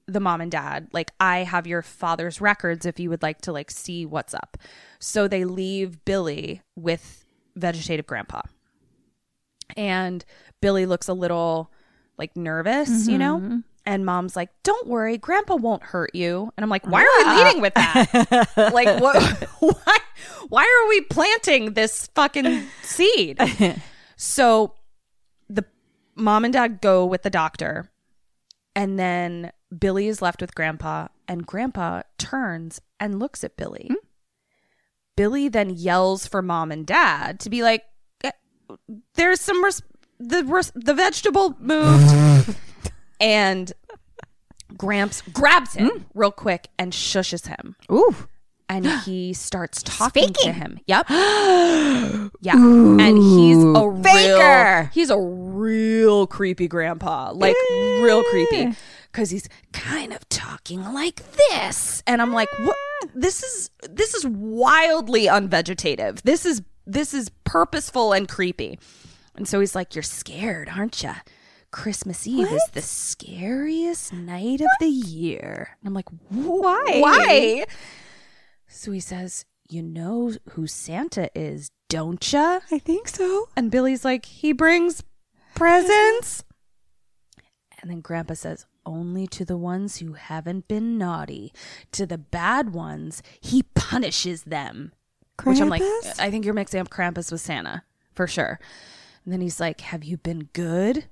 the 0.09 0.19
mom 0.19 0.41
and 0.41 0.51
dad, 0.51 0.89
like, 0.91 1.11
I 1.19 1.39
have 1.39 1.67
your 1.67 1.81
father's 1.81 2.41
records 2.41 2.85
if 2.85 2.99
you 2.99 3.09
would 3.09 3.21
like 3.21 3.41
to 3.41 3.51
like 3.51 3.71
see 3.71 4.05
what's 4.05 4.33
up. 4.33 4.57
So 4.99 5.27
they 5.27 5.45
leave 5.45 6.03
Billy 6.05 6.61
with 6.75 7.25
vegetative 7.55 8.07
grandpa. 8.07 8.41
And 9.77 10.25
Billy 10.61 10.85
looks 10.85 11.07
a 11.07 11.13
little 11.13 11.71
like 12.17 12.35
nervous, 12.35 13.07
you 13.07 13.17
know? 13.17 13.37
Mm-hmm. 13.37 13.57
And 13.85 14.05
mom's 14.05 14.35
like, 14.35 14.49
"Don't 14.63 14.87
worry, 14.87 15.17
grandpa 15.17 15.55
won't 15.55 15.81
hurt 15.81 16.13
you." 16.13 16.51
And 16.55 16.63
I'm 16.63 16.69
like, 16.69 16.85
"Why 16.85 17.01
are 17.01 17.35
we 17.35 17.43
leading 17.43 17.61
with 17.61 17.73
that? 17.73 18.51
like 18.73 19.01
what 19.01 19.23
why 19.59 19.97
why 20.49 20.61
are 20.63 20.89
we 20.89 21.01
planting 21.01 21.73
this 21.73 22.07
fucking 22.13 22.67
seed?" 22.83 23.39
so 24.15 24.75
the 25.49 25.65
mom 26.15 26.45
and 26.45 26.53
dad 26.53 26.81
go 26.81 27.05
with 27.05 27.23
the 27.23 27.31
doctor 27.31 27.89
and 28.75 28.99
then 28.99 29.51
Billy 29.77 30.07
is 30.07 30.21
left 30.21 30.41
with 30.41 30.55
grandpa 30.55 31.07
and 31.27 31.45
grandpa 31.45 32.01
turns 32.17 32.81
and 32.99 33.19
looks 33.19 33.43
at 33.43 33.55
Billy. 33.57 33.89
Billy 35.15 35.49
then 35.49 35.69
yells 35.69 36.25
for 36.25 36.41
mom 36.41 36.71
and 36.71 36.85
dad 36.87 37.39
to 37.41 37.49
be 37.49 37.61
like 37.61 37.83
"Eh, 38.23 38.31
there's 39.15 39.41
some 39.41 39.63
res- 39.63 39.83
the 40.19 40.43
res- 40.45 40.71
the 40.75 40.93
vegetable 40.93 41.55
moved 41.59 42.55
and 43.19 43.73
Gramps 44.77 45.21
grabs 45.33 45.73
him 45.73 46.05
real 46.13 46.31
quick 46.31 46.69
and 46.77 46.93
shushes 46.93 47.47
him 47.47 47.75
Ooh. 47.91 48.15
and 48.69 48.85
he 49.05 49.33
starts 49.33 49.81
talking 49.83 50.31
to 50.33 50.51
him. 50.51 50.79
Yep. 50.87 51.05
yeah. 51.09 52.53
and 52.55 53.17
he's 53.17 53.57
a 53.63 53.89
real 53.89 54.03
Faker. 54.03 54.91
he's 54.93 55.09
a 55.09 55.19
real 55.19 56.27
creepy 56.27 56.67
grandpa. 56.67 57.31
Like 57.33 57.55
real 57.71 58.23
creepy. 58.25 58.73
Cause 59.11 59.31
he's 59.31 59.49
kind 59.73 60.13
of 60.13 60.27
talking 60.29 60.83
like 60.93 61.23
this. 61.49 62.03
And 62.05 62.21
I'm 62.21 62.31
like, 62.31 62.49
what 62.59 62.75
this 63.15 63.41
is 63.43 63.71
this 63.89 64.13
is 64.13 64.25
wildly 64.27 65.25
unvegetative. 65.25 66.21
This 66.21 66.45
is 66.45 66.61
this 66.85 67.13
is 67.13 67.29
purposeful 67.43 68.13
and 68.13 68.27
creepy. 68.27 68.79
And 69.35 69.47
so 69.47 69.59
he's 69.59 69.75
like, 69.75 69.95
You're 69.95 70.03
scared, 70.03 70.69
aren't 70.69 71.01
you? 71.03 71.13
Christmas 71.71 72.25
Eve 72.25 72.51
is 72.51 72.67
the 72.73 72.81
scariest 72.81 74.11
night 74.11 74.59
of 74.59 74.67
the 74.79 74.87
year. 74.87 75.77
And 75.79 75.87
I'm 75.87 75.93
like, 75.93 76.09
Why? 76.29 76.99
Why? 76.99 77.65
So 78.67 78.91
he 78.91 78.99
says, 78.99 79.45
You 79.69 79.83
know 79.83 80.33
who 80.51 80.67
Santa 80.67 81.29
is, 81.35 81.71
don't 81.89 82.31
ya? 82.31 82.59
I 82.71 82.79
think 82.79 83.07
so. 83.07 83.49
And 83.55 83.71
Billy's 83.71 84.03
like, 84.03 84.25
He 84.25 84.51
brings 84.51 85.03
presents. 85.55 86.43
And 87.81 87.89
then 87.89 88.01
Grandpa 88.01 88.33
says, 88.33 88.65
Only 88.89 89.27
to 89.27 89.45
the 89.45 89.55
ones 89.55 89.97
who 89.97 90.13
haven't 90.13 90.67
been 90.67 90.97
naughty. 90.97 91.53
To 91.91 92.07
the 92.07 92.17
bad 92.17 92.73
ones, 92.73 93.21
he 93.39 93.61
punishes 93.75 94.43
them. 94.43 94.93
Which 95.43 95.61
I'm 95.61 95.69
like, 95.69 95.83
Krampus? 95.83 96.19
I 96.19 96.31
think 96.31 96.43
you're 96.43 96.55
mixing 96.55 96.81
up 96.81 96.89
Krampus 96.89 97.31
with 97.31 97.39
Santa 97.39 97.83
for 98.15 98.25
sure. 98.25 98.59
And 99.23 99.31
then 99.31 99.41
he's 99.41 99.59
like, 99.59 99.81
Have 99.81 100.03
you 100.03 100.17
been 100.17 100.49
good? 100.53 101.05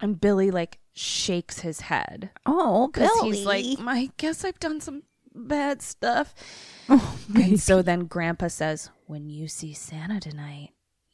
And 0.00 0.20
Billy 0.20 0.50
like 0.50 0.78
shakes 0.92 1.60
his 1.60 1.82
head 1.82 2.30
Oh, 2.46 2.88
because 2.88 3.10
he's 3.22 3.46
like, 3.46 3.64
I 3.78 4.10
guess 4.16 4.44
I've 4.44 4.58
done 4.58 4.80
some 4.80 5.04
bad 5.32 5.82
stuff. 5.82 6.34
Oh, 6.88 7.16
and 7.34 7.60
so 7.60 7.80
then 7.80 8.06
Grandpa 8.06 8.48
says, 8.48 8.90
When 9.06 9.30
you 9.30 9.46
see 9.46 9.72
Santa 9.72 10.18
tonight, 10.18 10.70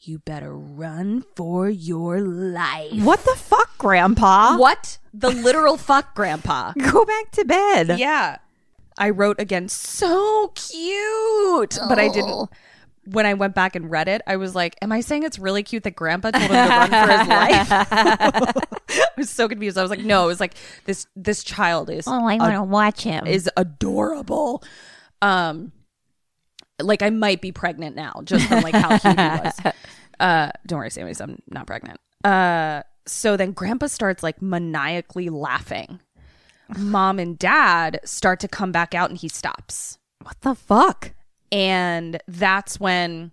you 0.09 0.19
better 0.21 0.55
run 0.57 1.25
for 1.35 1.69
your 1.69 2.21
life. 2.21 2.93
what 3.03 3.25
the 3.25 3.35
fuck, 3.37 3.77
Grandpa? 3.79 4.57
What? 4.57 4.99
The 5.13 5.31
literal 5.31 5.77
fuck, 5.77 6.15
Grandpa. 6.15 6.73
Go 6.93 7.05
back 7.05 7.31
to 7.33 7.45
bed. 7.45 7.99
Yeah. 7.99 8.37
I 8.99 9.11
wrote 9.11 9.41
again, 9.41 9.69
so 9.69 10.53
cute. 10.55 11.79
But 11.89 11.99
I 11.99 12.09
didn't. 12.09 12.49
When 13.05 13.25
I 13.27 13.35
went 13.35 13.55
back 13.55 13.77
and 13.77 13.91
read 13.91 14.09
it, 14.09 14.23
I 14.27 14.37
was 14.37 14.55
like, 14.55 14.75
Am 14.83 14.91
I 14.91 15.01
saying 15.01 15.23
it's 15.23 15.39
really 15.39 15.63
cute 15.63 15.83
that 15.85 15.95
Grandpa 15.95 16.31
told 16.33 16.45
him 16.45 16.51
to 16.51 16.55
run 16.55 16.91
for 16.91 17.13
his 17.19 17.29
life? 17.29 17.69
I 18.89 19.09
was 19.17 19.31
so 19.31 19.49
confused. 19.49 19.79
I 19.79 19.83
was 19.83 19.91
like, 19.91 20.01
No, 20.01 20.25
it 20.25 20.29
was 20.29 20.41
like 20.41 20.55
this 20.87 21.07
this 21.15 21.45
child 21.45 21.91
is 21.91 22.09
Oh, 22.09 22.27
I 22.27 22.37
want 22.37 22.55
to 22.55 22.63
watch 22.63 23.03
him. 23.03 23.27
is 23.27 23.49
adorable. 23.57 24.63
Um, 25.23 25.73
like 26.81 27.03
I 27.03 27.11
might 27.11 27.41
be 27.41 27.53
pregnant 27.53 27.97
now 27.97 28.21
just 28.25 28.47
from 28.47 28.63
like 28.63 28.75
how 28.75 28.99
cute 28.99 29.19
he 29.19 29.27
was. 29.27 29.75
Uh, 30.19 30.51
don't 30.67 30.79
worry, 30.79 30.89
Sammy's 30.91 31.21
I'm 31.21 31.43
not 31.51 31.67
pregnant. 31.67 32.01
Uh, 32.25 32.83
so 33.07 33.37
then 33.37 33.53
Grandpa 33.53 33.87
starts 33.87 34.23
like 34.23 34.41
maniacally 34.41 35.29
laughing. 35.29 36.01
Mom 36.79 37.19
and 37.19 37.39
Dad 37.39 38.01
start 38.03 38.41
to 38.41 38.49
come 38.49 38.73
back 38.73 38.95
out, 38.95 39.11
and 39.11 39.19
he 39.19 39.29
stops. 39.29 39.99
what 40.23 40.41
the 40.41 40.55
fuck? 40.55 41.13
And 41.53 42.19
that's 42.27 42.81
when 42.81 43.33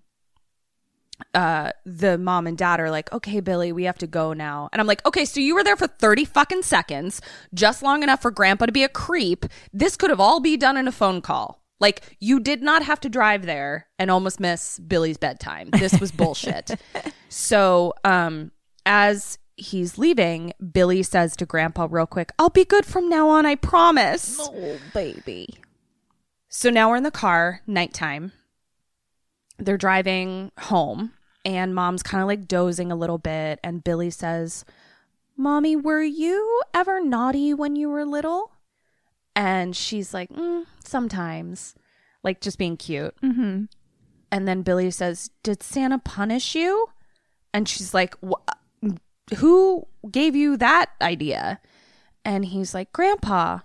uh 1.34 1.72
the 1.86 2.18
mom 2.18 2.48
and 2.48 2.58
dad 2.58 2.82
are 2.82 2.92
like, 2.92 3.12
"Okay, 3.14 3.40
Billy, 3.40 3.72
we 3.72 3.86
have 3.86 3.98
to 4.00 4.08
go 4.08 4.34
now." 4.34 4.68
And 4.74 4.82
I'm 4.82 4.88
like, 4.88 5.06
"Okay, 5.06 5.24
so 5.24 5.40
you 5.40 5.56
were 5.56 5.64
there 5.64 5.78
for 5.78 5.88
30 5.88 6.26
fucking 6.26 6.64
seconds, 6.64 7.22
just 7.54 7.82
long 7.82 8.04
enough 8.04 8.22
for 8.22 8.30
grandpa 8.30 8.66
to 8.66 8.74
be 8.74 8.84
a 8.84 8.90
creep. 8.90 9.46
This 9.72 9.96
could 9.96 10.10
have 10.10 10.20
all 10.20 10.42
be 10.42 10.58
done 10.58 10.76
in 10.76 10.86
a 10.88 10.92
phone 10.92 11.22
call. 11.22 11.63
Like 11.84 12.16
you 12.22 12.40
did 12.40 12.64
not 12.64 12.82
have 12.84 13.02
to 13.02 13.10
drive 13.10 13.46
there 13.46 13.88
and 14.00 14.10
almost 14.10 14.40
miss 14.40 14.80
Billy's 14.80 15.18
bedtime. 15.18 15.70
This 15.70 16.00
was 16.00 16.14
bullshit. 16.14 16.72
so, 17.30 17.94
um 18.06 18.54
as 18.86 19.38
he's 19.58 19.98
leaving, 19.98 20.54
Billy 20.72 21.04
says 21.04 21.36
to 21.36 21.46
Grandpa 21.46 21.90
real 21.92 22.08
quick, 22.08 22.32
"I'll 22.40 22.50
be 22.50 22.64
good 22.64 22.86
from 22.86 23.10
now 23.10 23.28
on, 23.28 23.46
I 23.46 23.56
promise." 23.56 24.40
Oh, 24.42 24.80
baby. 24.94 25.60
So 26.48 26.70
now 26.70 26.90
we're 26.90 26.96
in 26.96 27.04
the 27.04 27.12
car, 27.12 27.60
nighttime. 27.68 28.32
They're 29.60 29.78
driving 29.78 30.54
home, 30.60 31.12
and 31.44 31.76
mom's 31.76 32.02
kind 32.02 32.22
of 32.22 32.28
like 32.30 32.48
dozing 32.48 32.94
a 32.94 32.96
little 32.96 33.18
bit. 33.18 33.60
And 33.62 33.84
Billy 33.84 34.10
says, 34.10 34.64
Mommy, 35.36 35.76
were 35.76 36.02
you 36.02 36.62
ever 36.74 37.04
naughty 37.04 37.54
when 37.54 37.76
you 37.76 37.90
were 37.90 38.06
little? 38.06 38.53
And 39.36 39.76
she's 39.76 40.14
like, 40.14 40.30
mm, 40.30 40.66
Sometimes, 40.84 41.76
like 42.24 42.42
just 42.42 42.58
being 42.58 42.78
cute. 42.78 43.16
Mm-hmm. 43.24 43.66
And 44.32 44.48
then 44.48 44.62
Billy 44.62 44.92
says, 44.92 45.30
Did 45.44 45.64
Santa 45.64 46.00
punish 46.00 46.56
you? 46.56 46.88
And 47.54 47.68
she's 47.68 47.94
like, 47.94 48.16
Who 49.38 49.88
gave 50.10 50.36
you 50.36 50.58
that 50.58 50.92
idea? 51.02 51.60
And 52.26 52.46
he's 52.46 52.74
like, 52.74 52.92
Grandpa. 52.94 53.60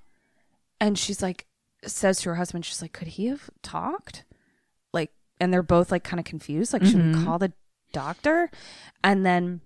And 0.81 0.99
she's 0.99 1.23
like, 1.23 1.47
says 1.87 2.21
to 2.21 2.31
her 2.31 2.35
husband, 2.37 2.65
she's 2.65 2.83
like, 2.83 2.93
could 2.93 3.09
he 3.09 3.27
have 3.27 3.51
talked? 3.63 4.25
Like, 4.93 5.11
and 5.41 5.53
they're 5.53 5.63
both 5.63 5.93
like 5.93 6.05
kind 6.05 6.19
of 6.19 6.25
confused. 6.25 6.73
Like, 6.73 6.85
should 6.85 7.17
we 7.17 7.25
call 7.25 7.39
the 7.39 7.53
doctor? 7.93 8.51
And 9.05 9.25
then 9.25 9.61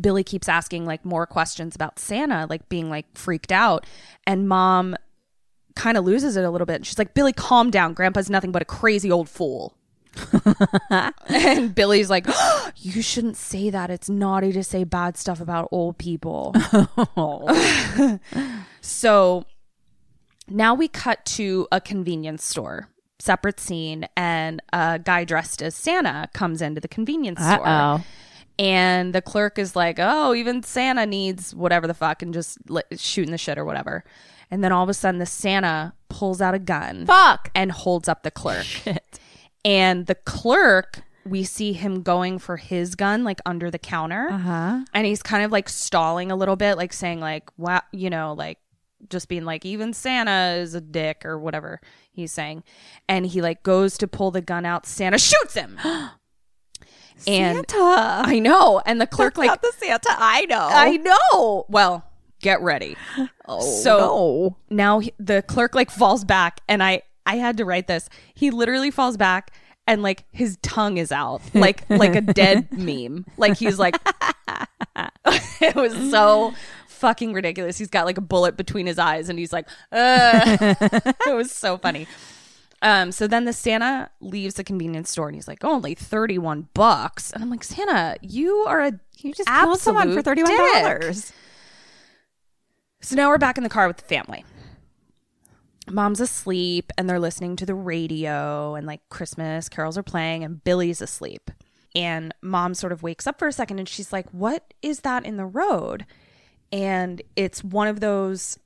Billy 0.00 0.24
keeps 0.24 0.48
asking 0.48 0.86
like 0.86 1.04
more 1.04 1.26
questions 1.26 1.74
about 1.76 1.98
Santa, 1.98 2.46
like 2.48 2.68
being 2.68 2.90
like 2.90 3.06
freaked 3.16 3.52
out. 3.52 3.86
And 4.26 4.48
mom 4.48 4.96
kind 5.78 5.96
of 5.96 6.04
loses 6.04 6.36
it 6.36 6.44
a 6.44 6.50
little 6.50 6.66
bit. 6.66 6.84
She's 6.84 6.98
like, 6.98 7.14
Billy, 7.14 7.32
calm 7.32 7.70
down. 7.70 7.94
Grandpa's 7.94 8.28
nothing 8.28 8.52
but 8.52 8.60
a 8.60 8.66
crazy 8.66 9.10
old 9.10 9.28
fool. 9.28 9.74
and 11.28 11.74
Billy's 11.74 12.10
like, 12.10 12.26
You 12.76 13.00
shouldn't 13.00 13.36
say 13.36 13.70
that. 13.70 13.88
It's 13.90 14.10
naughty 14.10 14.52
to 14.52 14.64
say 14.64 14.84
bad 14.84 15.16
stuff 15.16 15.40
about 15.40 15.68
old 15.70 15.96
people. 15.96 16.54
so 18.80 19.44
now 20.48 20.74
we 20.74 20.88
cut 20.88 21.24
to 21.24 21.68
a 21.70 21.80
convenience 21.80 22.44
store, 22.44 22.88
separate 23.20 23.60
scene, 23.60 24.08
and 24.16 24.60
a 24.72 24.98
guy 24.98 25.24
dressed 25.24 25.62
as 25.62 25.74
Santa 25.74 26.28
comes 26.34 26.60
into 26.60 26.80
the 26.80 26.88
convenience 26.88 27.40
store. 27.40 27.66
Uh-oh. 27.66 28.04
And 28.58 29.14
the 29.14 29.22
clerk 29.22 29.56
is 29.56 29.76
like, 29.76 29.98
oh, 30.00 30.34
even 30.34 30.64
Santa 30.64 31.06
needs 31.06 31.54
whatever 31.54 31.86
the 31.86 31.94
fuck 31.94 32.22
and 32.22 32.34
just 32.34 32.58
li- 32.68 32.82
shooting 32.96 33.30
the 33.30 33.38
shit 33.38 33.56
or 33.56 33.64
whatever. 33.64 34.02
And 34.50 34.64
then 34.64 34.72
all 34.72 34.82
of 34.82 34.88
a 34.88 34.94
sudden, 34.94 35.18
the 35.18 35.26
Santa 35.26 35.94
pulls 36.08 36.40
out 36.40 36.54
a 36.54 36.58
gun. 36.58 37.06
Fuck. 37.06 37.50
And 37.54 37.70
holds 37.72 38.08
up 38.08 38.22
the 38.22 38.30
clerk. 38.30 38.64
Shit. 38.64 39.20
And 39.64 40.06
the 40.06 40.14
clerk, 40.14 41.02
we 41.26 41.44
see 41.44 41.72
him 41.72 42.02
going 42.02 42.38
for 42.38 42.56
his 42.56 42.94
gun, 42.94 43.24
like 43.24 43.40
under 43.44 43.70
the 43.70 43.78
counter. 43.78 44.28
Uh-huh. 44.30 44.84
And 44.94 45.06
he's 45.06 45.22
kind 45.22 45.44
of 45.44 45.52
like 45.52 45.68
stalling 45.68 46.30
a 46.30 46.36
little 46.36 46.56
bit, 46.56 46.76
like 46.76 46.92
saying, 46.92 47.20
like, 47.20 47.50
wow, 47.58 47.82
you 47.92 48.08
know, 48.08 48.32
like 48.32 48.58
just 49.10 49.28
being 49.28 49.44
like, 49.44 49.64
even 49.64 49.92
Santa 49.92 50.56
is 50.58 50.74
a 50.74 50.80
dick 50.80 51.24
or 51.24 51.38
whatever 51.38 51.80
he's 52.10 52.32
saying. 52.32 52.64
And 53.08 53.26
he 53.26 53.42
like 53.42 53.62
goes 53.62 53.98
to 53.98 54.08
pull 54.08 54.30
the 54.30 54.40
gun 54.40 54.64
out. 54.64 54.86
Santa 54.86 55.18
shoots 55.18 55.54
him. 55.54 55.78
and 55.84 57.58
Santa. 57.68 58.22
I 58.24 58.38
know. 58.38 58.80
And 58.86 59.00
the 59.00 59.06
clerk, 59.06 59.36
like, 59.36 59.48
Not 59.48 59.62
the 59.62 59.72
Santa 59.76 60.08
I 60.10 60.46
know. 60.46 60.68
I 60.70 60.96
know. 60.96 61.66
Well, 61.68 62.04
get 62.40 62.60
ready. 62.60 62.96
oh, 63.48 63.60
so 63.82 64.56
no. 64.70 64.76
now 64.76 64.98
he, 65.00 65.12
the 65.18 65.42
clerk 65.42 65.74
like 65.74 65.90
falls 65.90 66.24
back, 66.24 66.60
and 66.68 66.82
I 66.82 67.02
I 67.26 67.36
had 67.36 67.56
to 67.58 67.64
write 67.64 67.86
this. 67.86 68.08
He 68.34 68.50
literally 68.50 68.90
falls 68.90 69.16
back, 69.16 69.52
and 69.86 70.02
like 70.02 70.24
his 70.32 70.58
tongue 70.62 70.98
is 70.98 71.12
out, 71.12 71.42
like 71.54 71.88
like 71.90 72.16
a 72.16 72.20
dead 72.20 72.72
meme. 72.72 73.26
Like 73.36 73.56
he's 73.56 73.78
like, 73.78 73.96
it 75.26 75.74
was 75.74 75.92
so 76.10 76.54
fucking 76.88 77.32
ridiculous. 77.32 77.78
He's 77.78 77.88
got 77.88 78.06
like 78.06 78.18
a 78.18 78.22
bullet 78.22 78.56
between 78.56 78.86
his 78.86 78.98
eyes, 78.98 79.28
and 79.28 79.38
he's 79.38 79.52
like, 79.52 79.68
it 79.92 81.34
was 81.34 81.50
so 81.50 81.78
funny. 81.78 82.06
Um, 82.80 83.10
so 83.10 83.26
then 83.26 83.44
the 83.44 83.52
Santa 83.52 84.08
leaves 84.20 84.54
the 84.54 84.62
convenience 84.62 85.10
store 85.10 85.26
and 85.26 85.34
he's 85.34 85.48
like, 85.48 85.64
only 85.64 85.94
31 85.94 86.68
bucks. 86.74 87.32
And 87.32 87.42
I'm 87.42 87.50
like, 87.50 87.64
Santa, 87.64 88.16
you 88.22 88.64
are 88.68 88.80
a 88.80 88.92
You 89.18 89.34
just 89.34 89.48
killed 89.48 89.80
someone 89.80 90.14
for 90.14 90.22
$31. 90.22 91.00
dick. 91.00 91.16
So 93.00 93.14
now 93.16 93.28
we're 93.28 93.38
back 93.38 93.56
in 93.56 93.64
the 93.64 93.70
car 93.70 93.86
with 93.86 93.98
the 93.98 94.04
family. 94.04 94.44
Mom's 95.90 96.20
asleep 96.20 96.92
and 96.98 97.08
they're 97.08 97.20
listening 97.20 97.56
to 97.56 97.66
the 97.66 97.74
radio 97.74 98.74
and 98.74 98.86
like 98.86 99.00
Christmas 99.08 99.68
carols 99.68 99.96
are 99.96 100.02
playing 100.02 100.44
and 100.44 100.62
Billy's 100.62 101.00
asleep. 101.00 101.50
And 101.94 102.34
mom 102.42 102.74
sort 102.74 102.92
of 102.92 103.02
wakes 103.02 103.26
up 103.26 103.38
for 103.38 103.48
a 103.48 103.52
second 103.52 103.78
and 103.78 103.88
she's 103.88 104.12
like, 104.12 104.28
What 104.30 104.74
is 104.82 105.00
that 105.00 105.24
in 105.24 105.36
the 105.36 105.46
road? 105.46 106.04
And 106.70 107.22
it's 107.34 107.64
one 107.64 107.88
of 107.88 108.00
those 108.00 108.58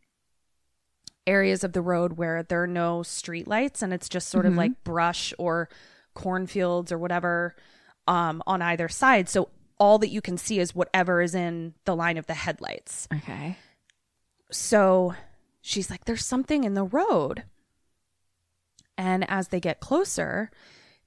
areas 1.24 1.62
of 1.62 1.72
the 1.72 1.82
road 1.82 2.14
where 2.14 2.42
there 2.42 2.62
are 2.62 2.66
no 2.66 3.04
street 3.04 3.46
lights 3.46 3.80
and 3.80 3.92
it's 3.92 4.08
just 4.08 4.28
sort 4.28 4.44
of 4.44 4.56
like 4.56 4.82
brush 4.82 5.32
or 5.38 5.68
cornfields 6.14 6.90
or 6.90 6.98
whatever 6.98 7.54
um, 8.08 8.42
on 8.44 8.60
either 8.60 8.88
side. 8.88 9.28
So 9.28 9.50
all 9.78 9.98
that 9.98 10.08
you 10.08 10.20
can 10.20 10.36
see 10.36 10.58
is 10.58 10.74
whatever 10.74 11.22
is 11.22 11.34
in 11.34 11.74
the 11.84 11.94
line 11.94 12.16
of 12.16 12.26
the 12.26 12.34
headlights. 12.34 13.06
Okay. 13.14 13.56
So 14.52 15.14
she's 15.60 15.90
like, 15.90 16.04
There's 16.04 16.24
something 16.24 16.64
in 16.64 16.74
the 16.74 16.84
road. 16.84 17.44
And 18.98 19.28
as 19.28 19.48
they 19.48 19.60
get 19.60 19.80
closer, 19.80 20.50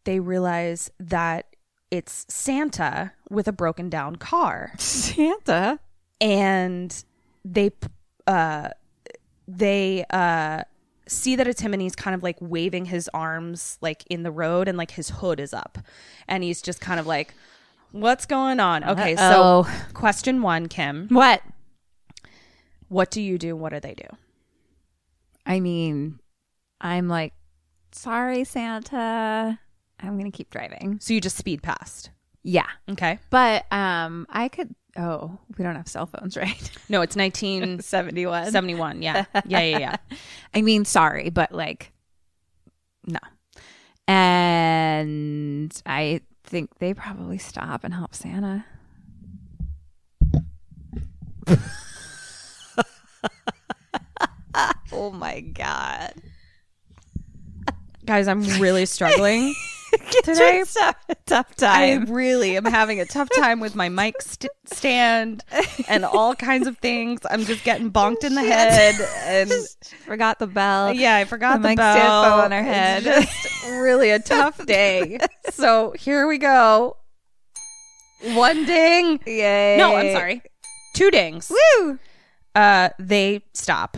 they 0.04 0.20
realize 0.20 0.92
that 1.00 1.56
it's 1.92 2.26
Santa 2.30 3.14
with 3.30 3.48
a 3.48 3.52
broken 3.52 3.90
down 3.90 4.16
car. 4.18 4.74
Santa. 4.78 5.80
And 6.20 7.04
they, 7.44 7.72
uh, 8.28 8.70
they, 9.48 10.06
uh, 10.10 10.64
see 11.08 11.36
that 11.36 11.48
it's 11.48 11.62
him 11.62 11.72
and 11.74 11.82
he's 11.82 11.96
kind 11.96 12.16
of 12.16 12.24
like 12.24 12.38
waving 12.40 12.86
his 12.86 13.08
arms 13.14 13.78
like 13.80 14.04
in 14.10 14.24
the 14.24 14.32
road 14.32 14.68
and 14.68 14.76
like 14.78 14.92
his 14.92 15.10
hood 15.10 15.40
is 15.40 15.54
up. 15.54 15.78
And 16.28 16.44
he's 16.44 16.62
just 16.62 16.82
kind 16.82 17.00
of 17.00 17.06
like, 17.08 17.34
What's 17.92 18.26
going 18.26 18.60
on? 18.60 18.84
Okay, 18.84 19.16
Uh-oh. 19.16 19.64
so 19.64 19.70
question 19.94 20.42
one, 20.42 20.68
Kim. 20.68 21.08
What? 21.10 21.42
What 22.90 23.12
do 23.12 23.22
you 23.22 23.38
do? 23.38 23.56
What 23.56 23.74
do 23.74 23.80
they 23.80 23.94
do? 23.94 24.08
I 25.46 25.60
mean, 25.60 26.20
I'm 26.82 27.08
like, 27.08 27.34
sorry, 27.92 28.44
Santa. 28.44 29.60
I'm 30.00 30.18
gonna 30.18 30.32
keep 30.32 30.50
driving. 30.50 30.98
So 31.02 31.14
you 31.14 31.22
just 31.22 31.38
speed 31.38 31.62
past. 31.64 32.10
Yeah, 32.44 32.68
Okay. 32.90 33.18
but 33.32 33.72
um, 33.72 34.28
I 34.30 34.50
could. 34.50 34.76
Oh, 34.98 35.40
we 35.58 35.64
don't 35.64 35.76
have 35.76 35.88
cell 35.88 36.06
phones, 36.06 36.38
right? 36.38 36.72
No, 36.90 37.02
it's 37.02 37.16
1971. 37.16 38.52
Seventy-one. 38.52 39.02
Yeah. 39.02 39.26
Yeah, 39.46 39.62
yeah, 39.62 39.78
yeah. 39.80 39.96
I 40.54 40.62
mean, 40.62 40.86
sorry, 40.86 41.30
but 41.32 41.52
like, 41.52 41.92
no. 43.08 43.20
And 44.08 45.72
I 45.86 46.22
think 46.44 46.78
they 46.78 46.94
probably 46.94 47.40
stop 47.40 47.84
and 47.84 47.94
help 47.94 48.14
Santa. 48.14 48.64
Oh 54.96 55.12
my 55.12 55.42
god! 55.42 56.14
Guys, 58.06 58.28
I'm 58.28 58.44
really 58.62 58.86
struggling 58.86 59.54
today. 60.24 60.64
tough 61.26 61.56
time. 61.56 62.04
I 62.08 62.12
really 62.12 62.56
am 62.56 62.66
having 62.66 63.00
a 63.00 63.06
tough 63.06 63.30
time 63.36 63.60
with 63.60 63.76
my 63.76 63.90
mic 63.90 64.22
st- 64.22 64.52
stand 64.66 65.44
and 65.88 66.06
all 66.06 66.36
kinds 66.36 66.68
of 66.68 66.78
things. 66.78 67.22
I'm 67.30 67.46
just 67.46 67.64
getting 67.64 67.92
bonked 67.92 68.24
in 68.24 68.36
the 68.36 68.44
head 68.44 68.96
and 69.26 69.52
Forgot 70.06 70.38
the 70.40 70.46
bell. 70.48 70.94
yeah, 70.94 71.16
I 71.16 71.26
forgot 71.26 71.62
the, 71.62 71.70
mic 71.70 71.78
bell. 71.78 71.94
stand 71.96 72.08
fell 72.08 72.40
on 72.42 72.54
our 72.54 72.62
head. 72.64 73.04
It's 73.08 73.44
just 73.44 73.66
really 73.82 74.12
a 74.12 74.20
tough 74.20 74.64
day. 74.68 75.18
So 75.50 75.94
here 75.98 76.28
we 76.28 76.38
go. 76.38 76.98
One 78.34 78.66
ding. 78.66 79.20
Yay! 79.26 79.78
No, 79.78 79.96
I'm 79.96 80.12
sorry. 80.14 80.42
Two 80.96 81.10
dings. 81.12 81.52
Woo! 81.80 82.00
uh, 82.54 82.90
they 83.00 83.42
stop. 83.54 83.98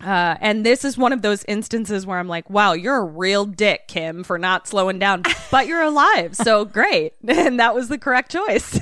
Uh, 0.00 0.36
and 0.40 0.64
this 0.64 0.84
is 0.84 0.96
one 0.96 1.12
of 1.12 1.22
those 1.22 1.44
instances 1.48 2.06
where 2.06 2.18
I'm 2.18 2.28
like, 2.28 2.48
wow, 2.48 2.72
you're 2.72 2.98
a 2.98 3.04
real 3.04 3.44
dick, 3.44 3.88
Kim, 3.88 4.22
for 4.22 4.38
not 4.38 4.68
slowing 4.68 5.00
down, 5.00 5.24
but 5.50 5.66
you're 5.66 5.82
alive. 5.82 6.36
So 6.36 6.64
great. 6.64 7.14
And 7.28 7.60
that 7.60 7.74
was 7.74 7.88
the 7.88 7.98
correct 7.98 8.32
choice. 8.32 8.80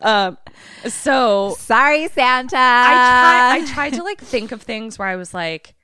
um, 0.00 0.36
so 0.84 1.54
Sorry, 1.58 2.08
Santa. 2.08 2.56
I, 2.56 2.92
try, 2.92 3.56
I 3.56 3.66
tried 3.66 3.94
to 3.94 4.02
like 4.02 4.20
think 4.20 4.52
of 4.52 4.62
things 4.62 4.98
where 4.98 5.08
I 5.08 5.16
was 5.16 5.32
like, 5.32 5.74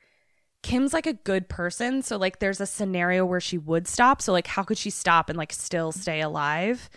Kim's 0.63 0.93
like 0.93 1.07
a 1.07 1.13
good 1.13 1.49
person. 1.49 2.03
So 2.03 2.17
like 2.17 2.39
there's 2.39 2.61
a 2.61 2.67
scenario 2.67 3.25
where 3.25 3.41
she 3.41 3.59
would 3.59 3.87
stop. 3.87 4.23
So 4.23 4.33
like 4.33 4.47
how 4.47 4.63
could 4.63 4.79
she 4.79 4.91
stop 4.91 5.29
and 5.29 5.39
like 5.39 5.53
still 5.53 5.93
stay 5.93 6.21
alive? 6.21 6.91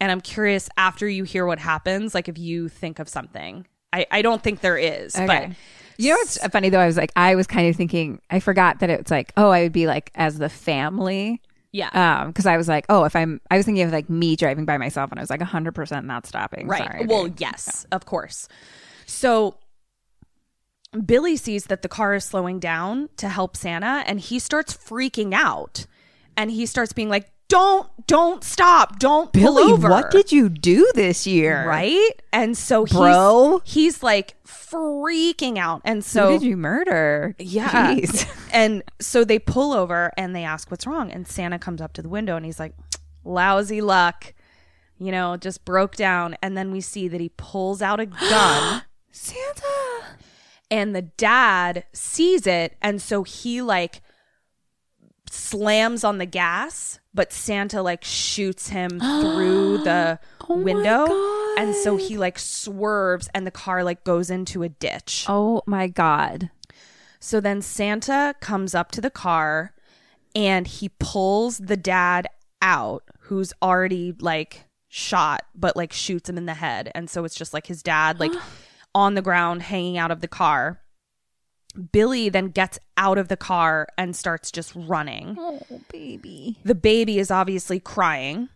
And 0.00 0.10
I'm 0.10 0.20
curious 0.20 0.68
after 0.76 1.08
you 1.08 1.24
hear 1.24 1.46
what 1.46 1.58
happens, 1.58 2.14
like 2.14 2.28
if 2.28 2.38
you 2.38 2.68
think 2.68 2.98
of 2.98 3.08
something. 3.08 3.66
I, 3.96 4.06
I 4.10 4.22
don't 4.22 4.42
think 4.42 4.60
there 4.60 4.76
is, 4.78 5.14
Okay. 5.16 5.26
but 5.26 5.56
You 5.98 6.10
know 6.10 6.16
what's 6.16 6.38
funny 6.48 6.68
though? 6.68 6.80
I 6.80 6.86
was 6.86 6.96
like, 6.96 7.12
I 7.16 7.34
was 7.34 7.46
kind 7.46 7.68
of 7.68 7.76
thinking, 7.76 8.20
I 8.30 8.40
forgot 8.40 8.80
that 8.80 8.90
it's 8.90 9.10
like, 9.10 9.32
oh, 9.36 9.50
I 9.50 9.62
would 9.62 9.72
be 9.72 9.86
like 9.86 10.10
as 10.14 10.38
the 10.38 10.48
family. 10.48 11.40
Yeah. 11.72 11.90
Um, 11.92 12.28
because 12.28 12.46
I 12.46 12.56
was 12.56 12.68
like, 12.68 12.86
oh, 12.88 13.04
if 13.04 13.14
I'm, 13.16 13.40
I 13.50 13.56
was 13.56 13.66
thinking 13.66 13.82
of 13.84 13.92
like 13.92 14.08
me 14.08 14.36
driving 14.36 14.64
by 14.64 14.78
myself, 14.78 15.10
and 15.10 15.18
I 15.20 15.22
was 15.22 15.30
like, 15.30 15.42
hundred 15.42 15.74
percent 15.74 16.06
not 16.06 16.26
stopping. 16.26 16.68
Right. 16.68 16.82
Sorry, 16.82 17.06
well, 17.06 17.24
dude. 17.24 17.40
yes, 17.40 17.86
of 17.92 18.06
course. 18.06 18.48
So 19.06 19.56
Billy 21.04 21.36
sees 21.36 21.66
that 21.66 21.82
the 21.82 21.88
car 21.88 22.14
is 22.14 22.24
slowing 22.24 22.58
down 22.60 23.08
to 23.18 23.28
help 23.28 23.56
Santa 23.56 24.04
and 24.06 24.20
he 24.20 24.38
starts 24.38 24.74
freaking 24.74 25.34
out. 25.34 25.86
And 26.36 26.50
he 26.50 26.66
starts 26.66 26.92
being 26.92 27.08
like, 27.08 27.30
"Don't 27.48 27.88
don't 28.06 28.42
stop. 28.44 28.98
Don't 28.98 29.32
pull 29.32 29.54
Billy, 29.54 29.72
over." 29.72 29.88
what 29.88 30.10
did 30.10 30.32
you 30.32 30.48
do 30.48 30.90
this 30.94 31.26
year? 31.26 31.66
Right? 31.66 32.10
And 32.32 32.56
so 32.56 32.84
he's 32.84 32.92
Bro. 32.96 33.62
he's 33.64 34.02
like 34.02 34.34
freaking 34.44 35.58
out. 35.58 35.80
And 35.84 35.98
Who 35.98 36.02
so 36.02 36.30
did 36.30 36.42
you 36.42 36.56
murder? 36.56 37.34
yeah. 37.38 37.94
Jeez. 37.94 38.26
And 38.52 38.82
so 39.00 39.22
they 39.22 39.38
pull 39.38 39.74
over 39.74 40.12
and 40.16 40.34
they 40.34 40.42
ask 40.44 40.70
what's 40.70 40.86
wrong. 40.86 41.10
And 41.10 41.28
Santa 41.28 41.58
comes 41.58 41.82
up 41.82 41.92
to 41.94 42.02
the 42.02 42.08
window 42.08 42.36
and 42.36 42.46
he's 42.46 42.58
like, 42.58 42.72
lousy 43.22 43.82
luck. 43.82 44.32
You 44.98 45.12
know, 45.12 45.36
just 45.36 45.64
broke 45.66 45.94
down. 45.94 46.36
And 46.42 46.56
then 46.56 46.70
we 46.72 46.80
see 46.80 47.06
that 47.08 47.20
he 47.20 47.28
pulls 47.36 47.82
out 47.82 48.00
a 48.00 48.06
gun 48.30 48.82
Santa. 49.10 50.16
and 50.70 50.96
the 50.96 51.02
dad 51.02 51.84
sees 51.92 52.46
it. 52.46 52.76
And 52.80 53.02
so 53.02 53.24
he 53.24 53.60
like 53.60 54.00
slams 55.30 56.02
on 56.04 56.16
the 56.18 56.26
gas, 56.26 56.98
but 57.16 57.32
Santa 57.32 57.82
like 57.82 58.04
shoots 58.04 58.68
him 58.68 59.00
through 59.20 59.78
the 59.78 60.20
Oh 60.48 60.56
window. 60.56 61.06
And 61.58 61.74
so 61.74 61.96
he 61.96 62.16
like 62.18 62.38
swerves 62.38 63.28
and 63.34 63.46
the 63.46 63.50
car 63.50 63.82
like 63.82 64.04
goes 64.04 64.30
into 64.30 64.62
a 64.62 64.68
ditch. 64.68 65.26
Oh 65.28 65.62
my 65.66 65.88
god. 65.88 66.50
So 67.18 67.40
then 67.40 67.62
Santa 67.62 68.34
comes 68.40 68.74
up 68.74 68.92
to 68.92 69.00
the 69.00 69.10
car 69.10 69.74
and 70.34 70.66
he 70.66 70.90
pulls 71.00 71.58
the 71.58 71.76
dad 71.76 72.28
out, 72.62 73.04
who's 73.20 73.52
already 73.62 74.14
like 74.20 74.66
shot, 74.88 75.44
but 75.54 75.76
like 75.76 75.92
shoots 75.92 76.28
him 76.28 76.38
in 76.38 76.46
the 76.46 76.54
head. 76.54 76.92
And 76.94 77.10
so 77.10 77.24
it's 77.24 77.34
just 77.34 77.54
like 77.54 77.66
his 77.66 77.82
dad, 77.82 78.20
like 78.20 78.32
on 78.94 79.14
the 79.14 79.22
ground, 79.22 79.62
hanging 79.62 79.98
out 79.98 80.10
of 80.10 80.20
the 80.20 80.28
car. 80.28 80.80
Billy 81.92 82.28
then 82.28 82.48
gets 82.48 82.78
out 82.96 83.18
of 83.18 83.28
the 83.28 83.36
car 83.36 83.86
and 83.98 84.14
starts 84.16 84.50
just 84.50 84.72
running. 84.74 85.36
Oh 85.38 85.60
baby. 85.92 86.58
The 86.64 86.74
baby 86.74 87.18
is 87.18 87.30
obviously 87.30 87.80
crying. 87.80 88.48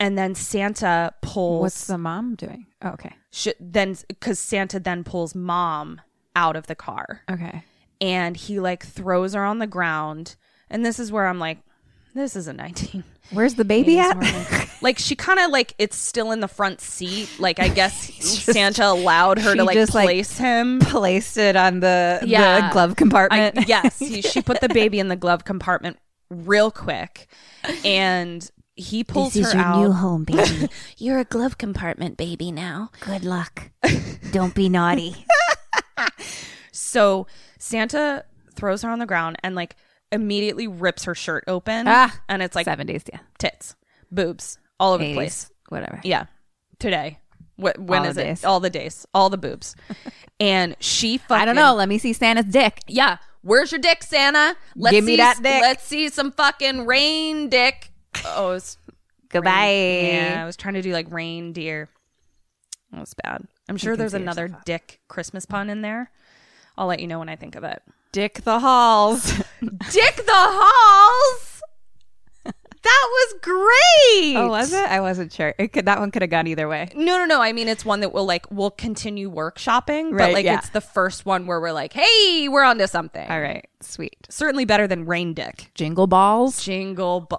And 0.00 0.16
then 0.16 0.34
Santa 0.36 1.12
pulls. 1.22 1.60
What's 1.62 1.86
the 1.88 1.98
mom 1.98 2.36
doing? 2.36 2.66
Oh, 2.82 2.90
okay. 2.90 3.14
sh- 3.32 3.48
then, 3.58 3.96
because 4.06 4.38
Santa 4.38 4.78
then 4.78 5.02
pulls 5.02 5.34
mom 5.34 6.00
out 6.36 6.54
of 6.54 6.68
the 6.68 6.76
car 6.76 7.22
Okay. 7.28 7.64
and 8.00 8.36
he 8.36 8.60
like 8.60 8.86
throws 8.86 9.34
her 9.34 9.44
on 9.44 9.58
the 9.58 9.66
ground. 9.66 10.36
And 10.70 10.86
this 10.86 11.00
is 11.00 11.10
where 11.10 11.26
I'm 11.26 11.40
like, 11.40 11.58
this 12.14 12.36
is 12.36 12.48
a 12.48 12.52
19. 12.52 13.04
Where's 13.32 13.54
the 13.54 13.64
baby 13.64 13.98
at? 13.98 14.16
like 14.80 14.98
she 14.98 15.14
kind 15.14 15.38
of 15.38 15.50
like 15.50 15.74
it's 15.78 15.96
still 15.96 16.32
in 16.32 16.40
the 16.40 16.48
front 16.48 16.80
seat. 16.80 17.28
Like 17.38 17.60
I 17.60 17.68
guess 17.68 18.12
Santa 18.24 18.86
allowed 18.86 19.38
her 19.38 19.54
to 19.54 19.64
like 19.64 19.74
just, 19.74 19.94
like, 19.94 20.06
place 20.06 20.38
him. 20.38 20.80
Placed 20.80 21.36
it 21.36 21.54
on 21.54 21.80
the, 21.80 22.20
Yeah. 22.24 22.68
the 22.68 22.72
glove 22.72 22.92
I, 22.92 22.94
compartment. 22.94 23.68
yes, 23.68 23.98
he, 24.00 24.22
she 24.22 24.40
put 24.40 24.60
the 24.60 24.68
baby 24.70 24.98
in 24.98 25.08
the 25.08 25.16
glove 25.16 25.44
compartment 25.44 25.98
real 26.30 26.70
quick, 26.70 27.28
and 27.84 28.50
he 28.74 29.04
pulls 29.04 29.34
her 29.34 29.56
out. 29.56 29.80
New 29.82 29.92
home, 29.92 30.24
baby. 30.24 30.68
You're 30.96 31.18
a 31.18 31.24
glove 31.24 31.58
compartment 31.58 32.16
baby 32.16 32.50
now. 32.52 32.90
Good 33.00 33.24
luck. 33.24 33.70
Don't 34.32 34.54
be 34.54 34.68
naughty. 34.68 35.26
So 36.70 37.26
Santa 37.58 38.24
throws 38.54 38.82
her 38.82 38.90
on 38.90 38.98
the 38.98 39.06
ground 39.06 39.36
and 39.42 39.54
like 39.54 39.76
immediately 40.12 40.66
rips 40.66 41.04
her 41.04 41.14
shirt 41.14 41.44
open, 41.46 41.86
Ah, 41.88 42.18
and 42.28 42.42
it's 42.42 42.54
like 42.56 42.66
70s, 42.66 43.08
yeah. 43.12 43.20
tits, 43.38 43.76
boobs, 44.10 44.58
all 44.80 44.92
over 44.94 45.02
the 45.04 45.10
80s, 45.10 45.14
place. 45.14 45.50
whatever. 45.68 46.00
Yeah. 46.04 46.26
Today. 46.78 47.18
What 47.56 47.78
when 47.78 48.02
All 48.02 48.06
is 48.06 48.14
the 48.14 48.22
it? 48.22 48.24
days. 48.24 48.44
All 48.44 48.60
the 48.60 48.70
days. 48.70 49.04
All 49.12 49.30
the 49.30 49.36
boobs. 49.38 49.74
and 50.40 50.76
she 50.78 51.18
fucking 51.18 51.42
I 51.42 51.44
don't 51.44 51.56
know. 51.56 51.74
Let 51.74 51.88
me 51.88 51.98
see 51.98 52.12
Santa's 52.12 52.44
dick. 52.46 52.78
Yeah. 52.86 53.16
Where's 53.42 53.72
your 53.72 53.80
dick, 53.80 54.02
Santa? 54.04 54.56
Let's 54.76 54.92
Give 54.94 55.04
me 55.04 55.12
see, 55.12 55.16
that 55.16 55.42
dick. 55.42 55.60
Let's 55.62 55.82
see 55.84 56.08
some 56.08 56.30
fucking 56.30 56.86
rain 56.86 57.48
dick. 57.48 57.90
Oh, 58.24 58.52
it's 58.52 58.78
Goodbye. 59.28 59.70
yeah. 60.12 60.40
I 60.40 60.46
was 60.46 60.56
trying 60.56 60.74
to 60.74 60.82
do 60.82 60.92
like 60.92 61.10
reindeer. 61.10 61.88
That 62.92 63.00
was 63.00 63.14
bad. 63.24 63.46
I'm 63.68 63.76
sure 63.76 63.96
there's 63.96 64.14
another 64.14 64.48
dick 64.64 65.00
Christmas 65.08 65.44
pun 65.44 65.68
in 65.68 65.82
there. 65.82 66.10
I'll 66.76 66.86
let 66.86 67.00
you 67.00 67.06
know 67.08 67.18
when 67.18 67.28
I 67.28 67.34
think 67.36 67.56
of 67.56 67.64
it. 67.64 67.82
Dick 68.12 68.42
the 68.44 68.58
halls. 68.60 69.26
Dick 69.60 70.16
the 70.16 70.24
Halls. 70.28 71.44
That 72.80 73.08
was 73.10 73.34
great. 73.42 74.36
oh, 74.36 74.48
was 74.48 74.72
it? 74.72 74.86
I 74.88 75.00
wasn't 75.00 75.32
sure. 75.32 75.52
It 75.58 75.72
could, 75.72 75.86
that 75.86 75.98
one 75.98 76.10
could 76.10 76.22
have 76.22 76.30
gone 76.30 76.46
either 76.46 76.68
way. 76.68 76.88
No, 76.94 77.18
no, 77.18 77.24
no. 77.26 77.42
I 77.42 77.52
mean, 77.52 77.68
it's 77.68 77.84
one 77.84 78.00
that 78.00 78.14
we'll 78.14 78.24
like 78.24 78.46
we'll 78.50 78.70
continue 78.70 79.30
workshopping, 79.30 80.12
but 80.12 80.16
Right, 80.20 80.32
like 80.34 80.44
yeah. 80.44 80.58
it's 80.58 80.70
the 80.70 80.80
first 80.80 81.26
one 81.26 81.46
where 81.46 81.60
we're 81.60 81.72
like, 81.72 81.92
hey, 81.92 82.48
we're 82.48 82.62
onto 82.62 82.86
something. 82.86 83.28
All 83.28 83.40
right. 83.40 83.66
Sweet. 83.80 84.16
Certainly 84.30 84.64
better 84.64 84.86
than 84.86 85.04
Rain 85.06 85.34
Dick. 85.34 85.70
Jingle 85.74 86.06
balls. 86.06 86.62
Jingle, 86.62 87.22
bu- 87.22 87.36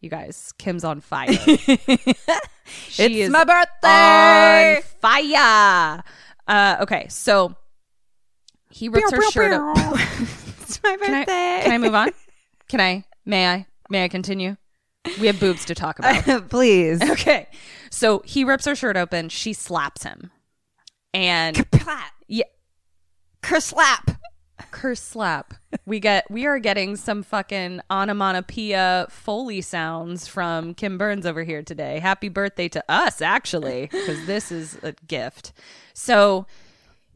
you 0.00 0.08
guys, 0.08 0.52
Kim's 0.58 0.84
on 0.84 1.00
fire. 1.00 1.32
she 2.64 3.20
it's 3.22 3.30
my 3.32 3.44
birthday. 3.44 4.76
on 4.76 4.82
fire. 5.00 6.02
Uh, 6.46 6.76
okay, 6.82 7.06
so 7.08 7.54
he 8.70 8.88
rips 8.88 9.10
her 9.12 9.30
shirt. 9.30 9.52
up. 9.52 9.76
it's 10.62 10.82
my 10.82 10.96
Can 10.96 11.14
I, 11.14 11.18
birthday. 11.20 11.60
can 11.64 11.72
I 11.72 11.78
move 11.78 11.94
on? 11.94 12.10
Can 12.68 12.80
I? 12.80 13.04
May 13.24 13.48
I? 13.48 13.66
May 13.88 14.04
I 14.04 14.08
continue? 14.08 14.56
We 15.20 15.26
have 15.28 15.40
boobs 15.40 15.64
to 15.66 15.74
talk 15.74 15.98
about. 15.98 16.48
Please. 16.50 17.00
Okay. 17.02 17.48
So 17.90 18.20
he 18.26 18.44
rips 18.44 18.66
her 18.66 18.74
shirt 18.74 18.96
open. 18.96 19.30
She 19.30 19.54
slaps 19.54 20.02
him. 20.02 20.30
And 21.14 21.70
Plat. 21.70 22.12
yeah, 22.26 22.44
Kerslap. 23.42 24.18
curse 24.70 25.00
slap. 25.00 25.54
We 25.86 25.98
get 26.00 26.30
we 26.30 26.44
are 26.44 26.58
getting 26.58 26.96
some 26.96 27.22
fucking 27.22 27.80
onomatopoeia 27.90 29.06
foley 29.08 29.62
sounds 29.62 30.28
from 30.28 30.74
Kim 30.74 30.98
Burns 30.98 31.24
over 31.24 31.44
here 31.44 31.62
today. 31.62 32.00
Happy 32.00 32.28
birthday 32.28 32.68
to 32.68 32.84
us, 32.88 33.22
actually, 33.22 33.88
because 33.90 34.26
this 34.26 34.52
is 34.52 34.78
a 34.82 34.92
gift. 35.06 35.52
So 35.94 36.46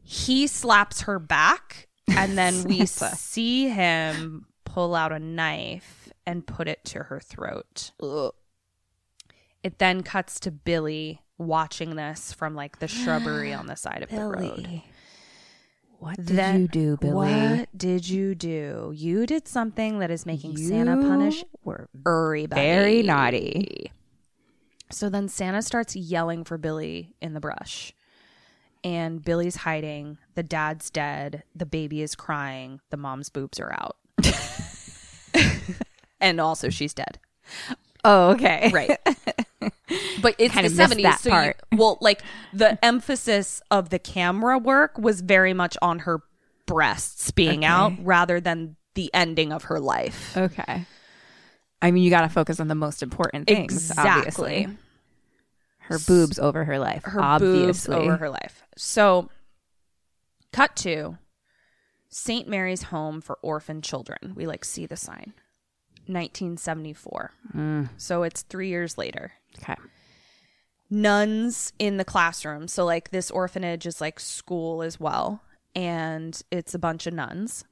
he 0.03 0.47
slaps 0.47 1.01
her 1.01 1.19
back, 1.19 1.87
and 2.07 2.37
then 2.37 2.63
we 2.65 2.85
see 2.87 3.69
him 3.69 4.45
pull 4.65 4.95
out 4.95 5.11
a 5.11 5.19
knife 5.19 6.09
and 6.25 6.45
put 6.45 6.67
it 6.67 6.83
to 6.85 7.03
her 7.03 7.19
throat. 7.19 7.91
It 9.63 9.79
then 9.79 10.03
cuts 10.03 10.39
to 10.41 10.51
Billy 10.51 11.21
watching 11.37 11.95
this 11.95 12.33
from 12.33 12.55
like 12.55 12.79
the 12.79 12.87
shrubbery 12.87 13.53
on 13.53 13.67
the 13.67 13.75
side 13.75 14.03
of 14.03 14.09
the 14.09 14.25
road. 14.25 14.81
What 15.99 16.17
did 16.17 16.27
Then- 16.27 16.61
you 16.61 16.67
do, 16.67 16.97
Billy? 16.97 17.13
What 17.13 17.69
did 17.77 18.09
you 18.09 18.35
do? 18.35 18.91
You 18.93 19.25
did 19.25 19.47
something 19.47 19.99
that 19.99 20.11
is 20.11 20.25
making 20.25 20.57
Santa 20.57 20.97
punish 20.97 21.45
were 21.63 21.87
everybody. 22.05 22.61
very 22.61 23.03
naughty. 23.03 23.91
So 24.91 25.09
then 25.09 25.29
Santa 25.29 25.61
starts 25.61 25.95
yelling 25.95 26.43
for 26.43 26.57
Billy 26.57 27.15
in 27.21 27.33
the 27.33 27.39
brush. 27.39 27.93
And 28.83 29.23
Billy's 29.23 29.57
hiding. 29.57 30.17
The 30.35 30.43
dad's 30.43 30.89
dead. 30.89 31.43
The 31.55 31.65
baby 31.65 32.01
is 32.01 32.15
crying. 32.15 32.81
The 32.89 32.97
mom's 32.97 33.29
boobs 33.29 33.59
are 33.59 33.71
out. 33.71 33.97
and 36.19 36.41
also 36.41 36.69
she's 36.69 36.93
dead. 36.93 37.19
Oh, 38.03 38.31
okay. 38.31 38.71
Right. 38.73 38.97
But 40.21 40.35
it's 40.37 40.53
Kinda 40.53 40.69
the 40.69 40.83
70s. 40.83 41.17
so 41.19 41.29
part. 41.29 41.61
You, 41.71 41.77
well, 41.79 41.97
like 42.01 42.23
the 42.53 42.83
emphasis 42.83 43.61
of 43.69 43.89
the 43.89 43.99
camera 43.99 44.57
work 44.57 44.97
was 44.97 45.21
very 45.21 45.53
much 45.53 45.77
on 45.81 45.99
her 45.99 46.21
breasts 46.65 47.31
being 47.31 47.65
out 47.65 47.93
rather 47.99 48.39
than 48.39 48.77
the 48.95 49.13
ending 49.13 49.51
of 49.51 49.63
her 49.65 49.79
life. 49.79 50.35
Okay. 50.37 50.85
I 51.81 51.91
mean, 51.91 52.03
you 52.03 52.09
got 52.09 52.21
to 52.21 52.29
focus 52.29 52.59
on 52.59 52.69
the 52.69 52.75
most 52.75 53.03
important 53.03 53.47
things. 53.47 53.89
Exactly. 53.91 54.09
Obviously. 54.09 54.77
Her 55.87 55.99
boobs 55.99 56.39
over 56.39 56.63
her 56.65 56.79
life. 56.79 57.03
her 57.05 57.21
obviously. 57.21 57.65
boobs 57.65 57.89
over 57.89 58.17
her 58.17 58.29
life. 58.29 58.63
So, 58.77 59.29
cut 60.51 60.75
to 60.77 61.17
St. 62.09 62.47
Mary's 62.47 62.83
Home 62.83 63.21
for 63.21 63.37
Orphan 63.41 63.81
Children. 63.81 64.33
We 64.35 64.45
like 64.47 64.65
see 64.65 64.85
the 64.85 64.95
sign. 64.97 65.33
1974. 66.07 67.31
Mm. 67.55 67.89
So 67.97 68.23
it's 68.23 68.41
three 68.41 68.67
years 68.69 68.97
later. 68.97 69.33
Okay. 69.61 69.75
Nuns 70.89 71.73
in 71.79 71.97
the 71.97 72.05
classroom. 72.05 72.67
So, 72.67 72.85
like, 72.85 73.09
this 73.11 73.31
orphanage 73.31 73.85
is 73.85 74.01
like 74.01 74.19
school 74.19 74.83
as 74.83 74.99
well. 74.99 75.41
And 75.75 76.39
it's 76.51 76.75
a 76.75 76.79
bunch 76.79 77.07
of 77.07 77.13
nuns. 77.13 77.63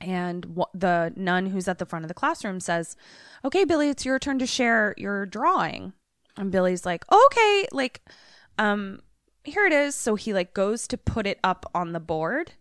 And 0.00 0.56
wh- 0.58 0.70
the 0.78 1.12
nun 1.16 1.46
who's 1.46 1.68
at 1.68 1.78
the 1.78 1.86
front 1.86 2.04
of 2.04 2.08
the 2.08 2.14
classroom 2.14 2.60
says, 2.60 2.96
Okay, 3.44 3.64
Billy, 3.64 3.88
it's 3.88 4.04
your 4.04 4.18
turn 4.18 4.38
to 4.38 4.46
share 4.46 4.94
your 4.96 5.26
drawing. 5.26 5.94
And 6.36 6.52
Billy's 6.52 6.84
like, 6.86 7.04
Okay, 7.10 7.66
like, 7.72 8.02
um, 8.58 9.00
here 9.44 9.64
it 9.66 9.72
is. 9.72 9.94
So 9.94 10.14
he 10.14 10.32
like 10.32 10.54
goes 10.54 10.86
to 10.88 10.98
put 10.98 11.26
it 11.26 11.38
up 11.44 11.70
on 11.74 11.92
the 11.92 12.00
board 12.00 12.52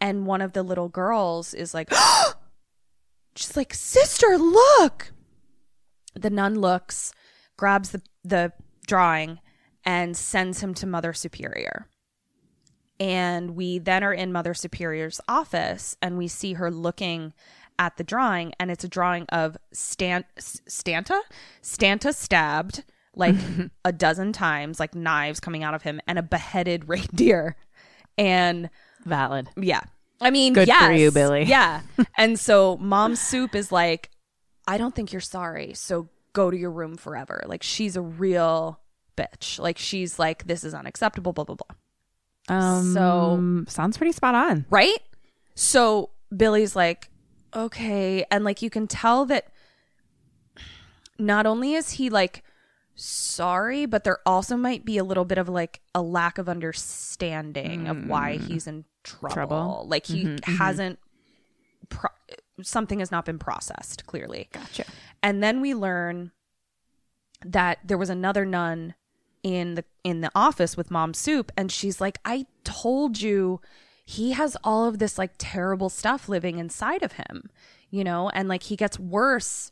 And 0.00 0.26
one 0.26 0.42
of 0.42 0.52
the 0.52 0.62
little 0.62 0.88
girls 0.88 1.54
is 1.54 1.74
like, 1.74 1.92
she's 3.36 3.56
like, 3.56 3.74
sister, 3.74 4.38
look. 4.38 5.12
The 6.14 6.30
nun 6.30 6.56
looks, 6.56 7.12
grabs 7.56 7.90
the, 7.90 8.02
the 8.24 8.52
drawing, 8.86 9.40
and 9.84 10.16
sends 10.16 10.60
him 10.60 10.74
to 10.74 10.86
Mother 10.86 11.12
Superior. 11.12 11.86
And 13.00 13.54
we 13.54 13.78
then 13.78 14.02
are 14.02 14.12
in 14.12 14.32
Mother 14.32 14.54
Superior's 14.54 15.20
office 15.28 15.96
and 16.02 16.18
we 16.18 16.26
see 16.26 16.54
her 16.54 16.70
looking 16.70 17.32
at 17.78 17.96
the 17.96 18.04
drawing, 18.04 18.52
and 18.58 18.72
it's 18.72 18.82
a 18.82 18.88
drawing 18.88 19.24
of 19.28 19.56
Stan- 19.72 20.24
Stanta? 20.36 21.20
Stanta 21.62 22.12
stabbed 22.12 22.82
like 23.18 23.34
a 23.84 23.92
dozen 23.92 24.32
times, 24.32 24.80
like 24.80 24.94
knives 24.94 25.40
coming 25.40 25.62
out 25.62 25.74
of 25.74 25.82
him, 25.82 26.00
and 26.06 26.18
a 26.18 26.22
beheaded 26.22 26.88
reindeer. 26.88 27.56
And 28.16 28.70
Valid. 29.04 29.48
yeah. 29.56 29.82
I 30.20 30.30
mean, 30.30 30.52
Good 30.54 30.68
for 30.68 30.92
you, 30.92 31.10
Billy. 31.12 31.44
Yeah. 31.44 31.82
and 32.16 32.38
so 32.40 32.76
Mom 32.78 33.14
Soup 33.14 33.54
is 33.54 33.70
like, 33.70 34.10
I 34.66 34.76
don't 34.78 34.92
think 34.94 35.12
you're 35.12 35.20
sorry. 35.20 35.74
So 35.74 36.08
go 36.32 36.50
to 36.50 36.56
your 36.56 36.72
room 36.72 36.96
forever. 36.96 37.44
Like, 37.46 37.62
she's 37.62 37.94
a 37.96 38.02
real 38.02 38.80
bitch. 39.16 39.60
Like, 39.60 39.78
she's 39.78 40.18
like, 40.18 40.46
this 40.48 40.64
is 40.64 40.74
unacceptable, 40.74 41.32
blah, 41.32 41.44
blah, 41.44 41.56
blah. 41.56 42.56
Um, 42.56 42.92
So- 42.94 43.64
sounds 43.72 43.96
pretty 43.96 44.12
spot 44.12 44.34
on. 44.34 44.66
Right? 44.70 44.98
So 45.54 46.10
Billy's 46.36 46.74
like, 46.74 47.08
okay. 47.54 48.24
And 48.30 48.42
like, 48.44 48.60
you 48.60 48.70
can 48.70 48.88
tell 48.88 49.24
that 49.26 49.46
not 51.18 51.46
only 51.46 51.74
is 51.74 51.92
he 51.92 52.10
like 52.10 52.42
sorry, 52.98 53.86
but 53.86 54.04
there 54.04 54.18
also 54.26 54.56
might 54.56 54.84
be 54.84 54.98
a 54.98 55.04
little 55.04 55.24
bit 55.24 55.38
of 55.38 55.48
like 55.48 55.80
a 55.94 56.02
lack 56.02 56.38
of 56.38 56.48
understanding 56.48 57.86
of 57.86 58.06
why 58.06 58.38
mm. 58.38 58.46
he's 58.46 58.66
in 58.66 58.84
trouble. 59.04 59.34
Trouble. 59.34 59.86
Like, 59.88 60.06
he 60.06 60.24
mm-hmm, 60.24 60.34
mm-hmm. 60.34 60.56
hasn't, 60.56 60.98
pro- 61.88 62.10
something 62.62 62.98
has 62.98 63.10
not 63.10 63.24
been 63.24 63.38
processed 63.38 64.06
clearly. 64.06 64.48
Gotcha. 64.52 64.84
And 65.22 65.42
then 65.42 65.60
we 65.60 65.74
learn 65.74 66.32
that 67.44 67.78
there 67.84 67.98
was 67.98 68.10
another 68.10 68.44
nun 68.44 68.94
in 69.44 69.76
the 69.76 69.84
in 70.02 70.20
the 70.20 70.30
office 70.34 70.76
with 70.76 70.90
mom 70.90 71.14
soup 71.14 71.52
and 71.56 71.70
she's 71.70 72.00
like 72.00 72.18
I 72.24 72.46
told 72.64 73.20
you 73.20 73.60
he 74.04 74.32
has 74.32 74.56
all 74.64 74.88
of 74.88 74.98
this 74.98 75.16
like 75.16 75.32
terrible 75.38 75.88
stuff 75.88 76.28
living 76.28 76.58
inside 76.58 77.02
of 77.02 77.12
him, 77.12 77.50
you 77.90 78.02
know, 78.02 78.30
and 78.30 78.48
like 78.48 78.64
he 78.64 78.74
gets 78.74 78.98
worse 78.98 79.70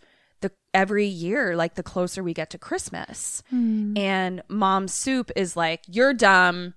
every 0.77 1.07
year 1.07 1.57
like 1.57 1.75
the 1.75 1.83
closer 1.83 2.23
we 2.23 2.35
get 2.35 2.51
to 2.51 2.59
Christmas. 2.59 3.43
Hmm. 3.51 3.97
And 3.97 4.43
mom 4.49 4.87
soup 4.89 5.31
is 5.35 5.57
like 5.57 5.81
you're 5.89 6.15
dumb. 6.15 6.75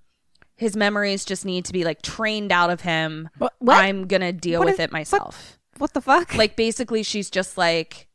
His 0.56 0.76
memories 0.76 1.24
just 1.26 1.46
need 1.46 1.66
to 1.66 1.74
be 1.74 1.84
like 1.84 2.02
trained 2.02 2.52
out 2.52 2.70
of 2.70 2.82
him. 2.82 3.30
What- 3.38 3.54
what? 3.60 3.78
I'm 3.78 4.08
going 4.08 4.22
to 4.22 4.32
deal 4.34 4.60
What 4.60 4.66
with 4.68 4.74
is- 4.76 4.80
it 4.82 4.92
myself 4.92 5.60
What 5.78 5.94
the 5.94 6.02
fuck? 6.02 6.34
like 6.36 6.56
basically 6.56 7.04
she's 7.04 7.30
just 7.30 7.58
like 7.58 8.08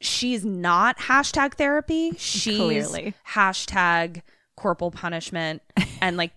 she's 0.00 0.44
not 0.44 0.98
hashtag 0.98 1.54
therapy 1.54 2.12
she's 2.16 2.56
Clearly. 2.56 3.14
hashtag 3.28 4.22
corporal 4.56 4.90
punishment 4.90 5.62
and 6.00 6.16
like 6.16 6.32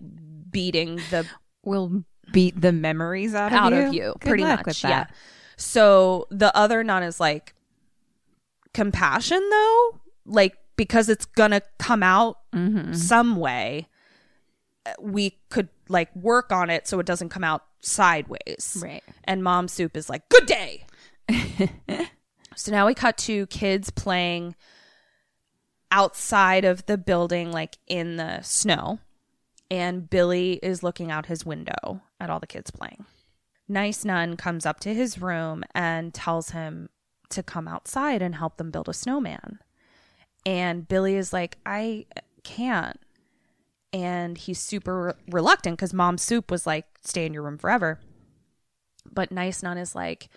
beating 0.52 0.98
the 1.12 1.26
we'll 1.64 2.04
beat 2.32 2.60
the 2.60 2.72
memories 2.74 3.34
out 3.34 3.52
of 3.54 3.58
out 3.58 3.74
you. 3.74 3.80
of 3.88 3.94
you 3.94 4.14
Good 4.20 4.28
pretty 4.30 4.44
much 4.44 4.66
with 4.66 4.84
yeah 4.84 4.89
that. 5.06 5.14
so 5.58 6.28
the 6.30 6.56
other 6.56 6.84
nun 6.84 7.04
is 7.04 7.20
like 7.22 7.54
compassion 8.74 9.41
though 9.49 9.99
like 10.26 10.57
because 10.76 11.09
it's 11.09 11.26
gonna 11.26 11.61
come 11.80 12.03
out 12.03 12.38
Mm-hmm. 12.53 12.93
some 12.93 13.36
way 13.36 13.88
we 15.01 15.39
could 15.49 15.69
like 15.89 16.15
work 16.15 16.51
on 16.51 16.69
it 16.69 16.88
so 16.88 16.99
it 16.99 17.05
doesn't 17.05 17.30
come 17.30 17.43
out 17.43 17.63
sideways 17.82 18.78
Right. 18.82 19.01
and 19.24 19.43
mom 19.43 19.67
soup 19.67 19.97
is 19.97 20.07
like 20.09 20.28
good 20.30 20.45
day 20.45 20.86
so 22.55 22.71
now 22.71 22.86
we 22.86 22.93
cut 22.93 23.17
to 23.19 23.47
kids 23.47 23.89
playing 23.89 24.55
outside 25.91 26.65
of 26.65 26.86
the 26.86 26.97
building 26.97 27.51
like 27.51 27.78
in 27.88 28.17
the 28.17 28.41
snow 28.41 28.99
and 29.69 30.09
billy 30.09 30.59
is 30.63 30.84
looking 30.84 31.11
out 31.11 31.28
his 31.28 31.45
window 31.45 32.01
at 32.19 32.30
all 32.30 32.39
the 32.39 32.47
kids 32.47 32.71
playing 32.71 33.05
nice 33.67 34.03
nun 34.03 34.36
comes 34.36 34.65
up 34.65 34.80
to 34.80 34.93
his 34.93 35.19
room 35.19 35.63
and 35.76 36.13
tells 36.13 36.49
him 36.51 36.89
to 37.34 37.43
come 37.43 37.67
outside 37.67 38.21
and 38.21 38.36
help 38.36 38.57
them 38.57 38.71
build 38.71 38.89
a 38.89 38.93
snowman. 38.93 39.59
And 40.45 40.88
billy 40.88 41.15
is 41.15 41.34
like 41.34 41.57
i 41.65 42.05
can't. 42.43 42.99
And 43.91 44.38
he's 44.38 44.59
super 44.59 45.15
reluctant 45.29 45.77
because 45.77 45.93
mom 45.93 46.17
soup 46.17 46.49
was 46.49 46.65
like 46.65 46.86
stay 47.03 47.25
in 47.25 47.34
your 47.34 47.43
room 47.43 47.57
forever. 47.57 47.99
But 49.11 49.31
nice 49.31 49.61
nun 49.63 49.77
is 49.77 49.95
like 49.95 50.29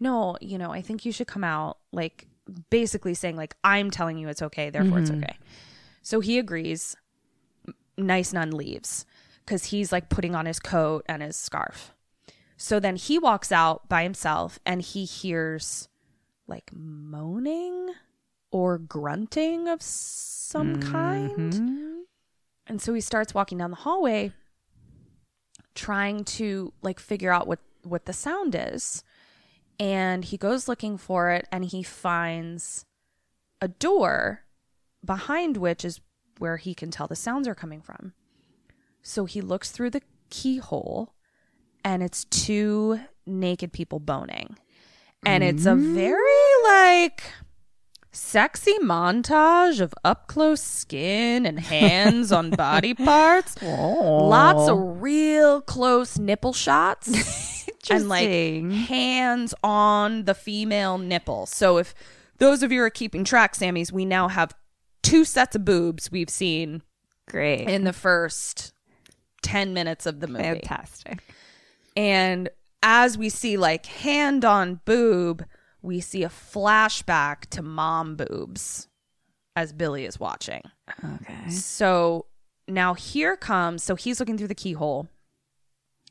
no 0.00 0.36
you 0.40 0.58
know 0.58 0.72
i 0.72 0.82
think 0.82 1.04
you 1.04 1.12
should 1.12 1.28
come 1.28 1.44
out 1.44 1.78
like 1.92 2.26
basically 2.68 3.14
saying 3.14 3.36
like 3.36 3.54
i'm 3.62 3.92
telling 3.92 4.18
you 4.18 4.28
it's 4.28 4.42
okay 4.42 4.68
therefore 4.68 4.98
it's 4.98 5.10
mm-hmm. 5.10 5.22
okay. 5.22 5.36
So 6.04 6.20
he 6.20 6.38
agrees. 6.38 6.94
Nice 7.96 8.32
nun 8.32 8.50
leaves 8.50 9.06
because 9.44 9.66
he's 9.66 9.90
like 9.90 10.08
putting 10.08 10.34
on 10.34 10.46
his 10.46 10.60
coat 10.60 11.04
and 11.08 11.22
his 11.22 11.36
scarf. 11.36 11.94
So 12.56 12.78
then 12.78 12.96
he 12.96 13.18
walks 13.18 13.50
out 13.50 13.88
by 13.88 14.02
himself 14.02 14.58
and 14.66 14.82
he 14.82 15.04
hears 15.04 15.88
like 16.46 16.70
moaning 16.72 17.90
or 18.50 18.78
grunting 18.78 19.68
of 19.68 19.82
some 19.82 20.76
mm-hmm. 20.76 20.92
kind 20.92 22.04
and 22.66 22.80
so 22.80 22.94
he 22.94 23.00
starts 23.00 23.34
walking 23.34 23.58
down 23.58 23.70
the 23.70 23.76
hallway 23.76 24.32
trying 25.74 26.24
to 26.24 26.72
like 26.82 27.00
figure 27.00 27.32
out 27.32 27.46
what 27.46 27.58
what 27.82 28.06
the 28.06 28.12
sound 28.12 28.54
is. 28.58 29.04
And 29.78 30.24
he 30.24 30.36
goes 30.36 30.68
looking 30.68 30.96
for 30.96 31.30
it 31.30 31.46
and 31.52 31.64
he 31.64 31.82
finds 31.82 32.86
a 33.60 33.68
door 33.68 34.44
behind 35.04 35.56
which 35.56 35.84
is 35.84 36.00
where 36.38 36.56
he 36.56 36.74
can 36.74 36.90
tell 36.90 37.06
the 37.06 37.16
sounds 37.16 37.46
are 37.46 37.54
coming 37.54 37.82
from. 37.82 38.14
So 39.02 39.26
he 39.26 39.40
looks 39.40 39.70
through 39.70 39.90
the 39.90 40.02
keyhole 40.30 41.14
and 41.84 42.02
it's 42.02 42.24
two 42.24 43.00
naked 43.26 43.72
people 43.72 44.00
boning. 44.00 44.56
And 45.26 45.42
it's 45.42 45.66
a 45.66 45.74
very 45.74 46.20
like 46.64 47.22
sexy 48.12 48.78
montage 48.78 49.80
of 49.80 49.92
up 50.04 50.28
close 50.28 50.60
skin 50.60 51.46
and 51.46 51.58
hands 51.58 52.30
on 52.32 52.50
body 52.50 52.94
parts. 52.94 53.60
Lots 53.62 54.68
of 54.68 55.02
real 55.02 55.60
close 55.60 56.18
nipple 56.18 56.52
shots. 56.52 57.66
and 57.90 58.08
like 58.08 58.28
hands 58.28 59.54
on 59.62 60.24
the 60.24 60.34
female 60.34 60.98
nipple. 60.98 61.46
So 61.46 61.78
if 61.78 61.94
those 62.38 62.62
of 62.62 62.72
you 62.72 62.82
are 62.82 62.90
keeping 62.90 63.24
track, 63.24 63.54
Sammys, 63.54 63.92
we 63.92 64.04
now 64.04 64.28
have 64.28 64.54
two 65.02 65.24
sets 65.24 65.54
of 65.56 65.64
boobs 65.64 66.10
we've 66.10 66.30
seen 66.30 66.82
Great. 67.28 67.68
in 67.68 67.84
the 67.84 67.92
first 67.92 68.72
10 69.42 69.74
minutes 69.74 70.06
of 70.06 70.20
the 70.20 70.26
movie. 70.26 70.42
Fantastic. 70.42 71.22
And 71.96 72.48
as 72.84 73.16
we 73.16 73.30
see 73.30 73.56
like 73.56 73.86
hand 73.86 74.44
on 74.44 74.80
boob, 74.84 75.44
we 75.80 76.00
see 76.00 76.22
a 76.22 76.28
flashback 76.28 77.46
to 77.46 77.62
mom 77.62 78.14
boobs 78.14 78.88
as 79.56 79.72
Billy 79.72 80.04
is 80.04 80.20
watching. 80.20 80.62
Okay. 81.02 81.48
So 81.48 82.26
now 82.68 82.92
here 82.92 83.36
comes, 83.36 83.82
so 83.82 83.96
he's 83.96 84.20
looking 84.20 84.36
through 84.36 84.48
the 84.48 84.54
keyhole. 84.54 85.08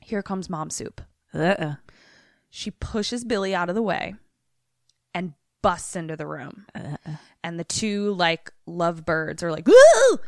Here 0.02 0.24
comes 0.24 0.50
mom 0.50 0.72
soup. 0.72 1.00
Uh-uh. 1.34 1.76
She 2.50 2.72
pushes 2.72 3.24
Billy 3.24 3.54
out 3.54 3.70
of 3.70 3.76
the 3.76 3.82
way 3.82 4.16
and 5.14 5.34
busts 5.62 5.96
into 5.96 6.16
the 6.16 6.28
room. 6.28 6.66
Uh-uh. 6.74 7.18
And 7.44 7.60
the 7.60 7.64
two 7.64 8.14
like 8.14 8.52
lovebirds 8.66 9.44
are 9.44 9.52
like, 9.52 9.68
Woo! 9.68 10.20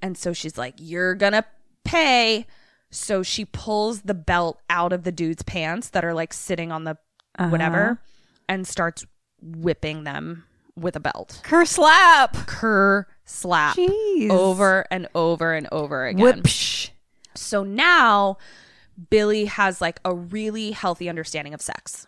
and 0.00 0.16
so 0.16 0.32
she's 0.32 0.56
like, 0.56 0.74
You're 0.78 1.16
gonna 1.16 1.44
pay. 1.84 2.46
So 2.90 3.22
she 3.22 3.44
pulls 3.44 4.02
the 4.02 4.14
belt 4.14 4.60
out 4.70 4.92
of 4.92 5.04
the 5.04 5.12
dude's 5.12 5.42
pants 5.42 5.90
that 5.90 6.04
are 6.04 6.14
like 6.14 6.32
sitting 6.32 6.72
on 6.72 6.84
the 6.84 6.96
uh-huh. 7.38 7.48
whatever 7.50 8.00
and 8.48 8.66
starts 8.66 9.04
whipping 9.40 10.04
them 10.04 10.44
with 10.76 10.96
a 10.96 11.00
belt. 11.00 11.40
Cur 11.44 11.64
slap. 11.64 12.34
Cur 12.46 13.06
slap 13.24 13.76
Jeez. 13.76 14.30
over 14.30 14.86
and 14.90 15.08
over 15.14 15.54
and 15.54 15.68
over 15.70 16.06
again. 16.06 16.42
Whoopsh. 16.42 16.90
So 17.34 17.62
now 17.62 18.38
Billy 19.10 19.46
has 19.46 19.80
like 19.80 20.00
a 20.04 20.14
really 20.14 20.72
healthy 20.72 21.08
understanding 21.08 21.54
of 21.54 21.60
sex. 21.60 22.06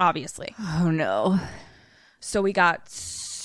Obviously. 0.00 0.54
Oh 0.58 0.90
no. 0.90 1.38
So 2.20 2.42
we 2.42 2.52
got 2.52 2.88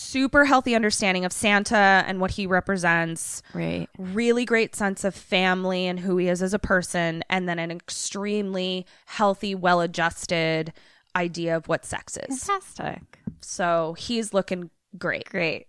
super 0.09 0.45
healthy 0.45 0.73
understanding 0.75 1.23
of 1.25 1.31
Santa 1.31 2.03
and 2.07 2.19
what 2.19 2.31
he 2.31 2.47
represents. 2.47 3.43
Right. 3.53 3.87
Really 3.97 4.43
great 4.43 4.75
sense 4.75 5.03
of 5.03 5.13
family 5.13 5.85
and 5.85 5.99
who 5.99 6.17
he 6.17 6.27
is 6.27 6.41
as 6.41 6.53
a 6.53 6.59
person, 6.59 7.23
and 7.29 7.47
then 7.47 7.59
an 7.59 7.71
extremely 7.71 8.85
healthy, 9.05 9.53
well 9.53 9.81
adjusted 9.81 10.73
idea 11.15 11.55
of 11.55 11.67
what 11.67 11.85
sex 11.85 12.17
is. 12.17 12.43
Fantastic. 12.43 13.19
So 13.41 13.95
he's 13.97 14.33
looking 14.33 14.69
great. 14.97 15.29
Great. 15.29 15.67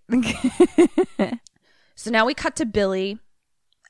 So 1.95 2.11
now 2.11 2.25
we 2.25 2.33
cut 2.33 2.57
to 2.57 2.65
Billy 2.65 3.19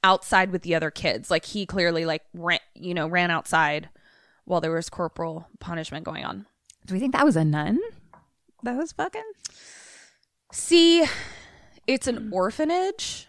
outside 0.03 0.51
with 0.51 0.63
the 0.63 0.75
other 0.75 0.91
kids. 0.91 1.31
Like 1.31 1.45
he 1.45 1.65
clearly 1.65 2.05
like 2.05 2.23
ran, 2.35 2.59
you 2.75 2.93
know, 2.93 3.07
ran 3.07 3.31
outside 3.31 3.89
while 4.47 4.61
there 4.61 4.73
was 4.73 4.91
corporal 4.91 5.47
punishment 5.61 6.05
going 6.05 6.25
on. 6.25 6.47
Do 6.87 6.95
we 6.95 6.99
think 6.99 7.13
that 7.13 7.25
was 7.25 7.37
a 7.37 7.45
nun? 7.45 7.79
That 8.65 8.77
was 8.77 8.91
fucking. 8.91 9.23
See, 10.53 11.05
it's 11.87 12.07
an 12.07 12.29
orphanage. 12.31 13.29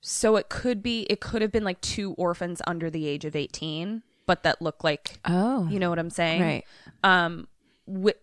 So 0.00 0.36
it 0.36 0.48
could 0.48 0.82
be 0.82 1.02
it 1.08 1.20
could 1.20 1.42
have 1.42 1.52
been 1.52 1.64
like 1.64 1.80
two 1.80 2.14
orphans 2.14 2.60
under 2.66 2.90
the 2.90 3.06
age 3.06 3.24
of 3.24 3.36
18, 3.36 4.02
but 4.26 4.42
that 4.42 4.60
look 4.60 4.82
like 4.82 5.20
Oh, 5.24 5.64
you 5.70 5.78
know 5.78 5.90
what 5.90 5.98
I'm 5.98 6.10
saying? 6.10 6.40
right. 6.42 6.64
Um 7.04 7.46
wi- 7.86 8.14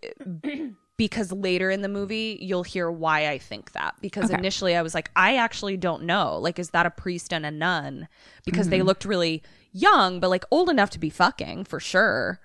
because 0.98 1.32
later 1.32 1.72
in 1.72 1.82
the 1.82 1.88
movie 1.88 2.38
you'll 2.42 2.64
hear 2.64 2.92
why 2.92 3.30
I 3.30 3.38
think 3.38 3.72
that 3.72 3.96
because 4.02 4.26
Okay. 4.26 4.34
initially 4.34 4.76
I 4.76 4.82
was 4.82 4.94
like 4.94 5.10
I 5.16 5.38
actually 5.38 5.78
don't 5.78 6.04
know. 6.04 6.38
Like 6.38 6.60
is 6.60 6.72
that 6.72 6.86
a 6.86 6.90
priest 6.92 7.32
and 7.34 7.46
a 7.46 7.52
nun? 7.52 8.10
Because 8.44 8.68
Mm-hmm. 8.68 8.72
they 8.72 8.82
looked 8.82 9.06
really 9.06 9.42
young 9.72 10.20
but 10.20 10.30
like 10.30 10.44
old 10.52 10.70
enough 10.70 10.90
to 10.92 11.00
be 11.00 11.10
fucking 11.10 11.64
for 11.66 11.80
sure. 11.80 12.42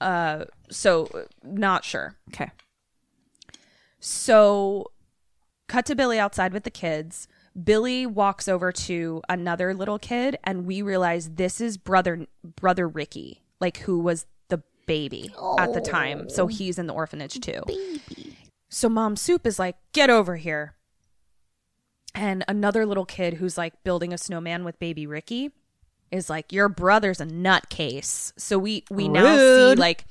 Uh 0.00 0.44
so 0.70 1.08
not 1.42 1.84
sure. 1.84 2.16
Okay. 2.32 2.50
So, 4.00 4.90
cut 5.68 5.86
to 5.86 5.94
Billy 5.94 6.18
outside 6.18 6.52
with 6.52 6.64
the 6.64 6.70
kids. 6.70 7.28
Billy 7.62 8.06
walks 8.06 8.48
over 8.48 8.72
to 8.72 9.22
another 9.28 9.74
little 9.74 9.98
kid, 9.98 10.38
and 10.44 10.64
we 10.64 10.82
realize 10.82 11.30
this 11.30 11.60
is 11.60 11.76
brother 11.76 12.26
brother 12.42 12.88
Ricky, 12.88 13.42
like 13.60 13.78
who 13.78 13.98
was 13.98 14.26
the 14.48 14.62
baby 14.86 15.34
at 15.58 15.74
the 15.74 15.80
time. 15.80 16.28
So 16.30 16.44
oh. 16.44 16.46
he's 16.46 16.78
in 16.78 16.86
the 16.86 16.94
orphanage 16.94 17.40
too. 17.40 17.62
So 18.68 18.88
Mom 18.88 19.16
Soup 19.16 19.46
is 19.46 19.58
like, 19.58 19.76
"Get 19.92 20.08
over 20.08 20.36
here!" 20.36 20.74
And 22.14 22.44
another 22.48 22.86
little 22.86 23.04
kid 23.04 23.34
who's 23.34 23.58
like 23.58 23.82
building 23.84 24.12
a 24.12 24.18
snowman 24.18 24.64
with 24.64 24.78
baby 24.78 25.06
Ricky 25.06 25.50
is 26.10 26.30
like, 26.30 26.52
"Your 26.52 26.68
brother's 26.70 27.20
a 27.20 27.26
nutcase." 27.26 28.32
So 28.38 28.58
we 28.58 28.84
we 28.90 29.08
now 29.08 29.36
see 29.36 29.74
like 29.74 30.06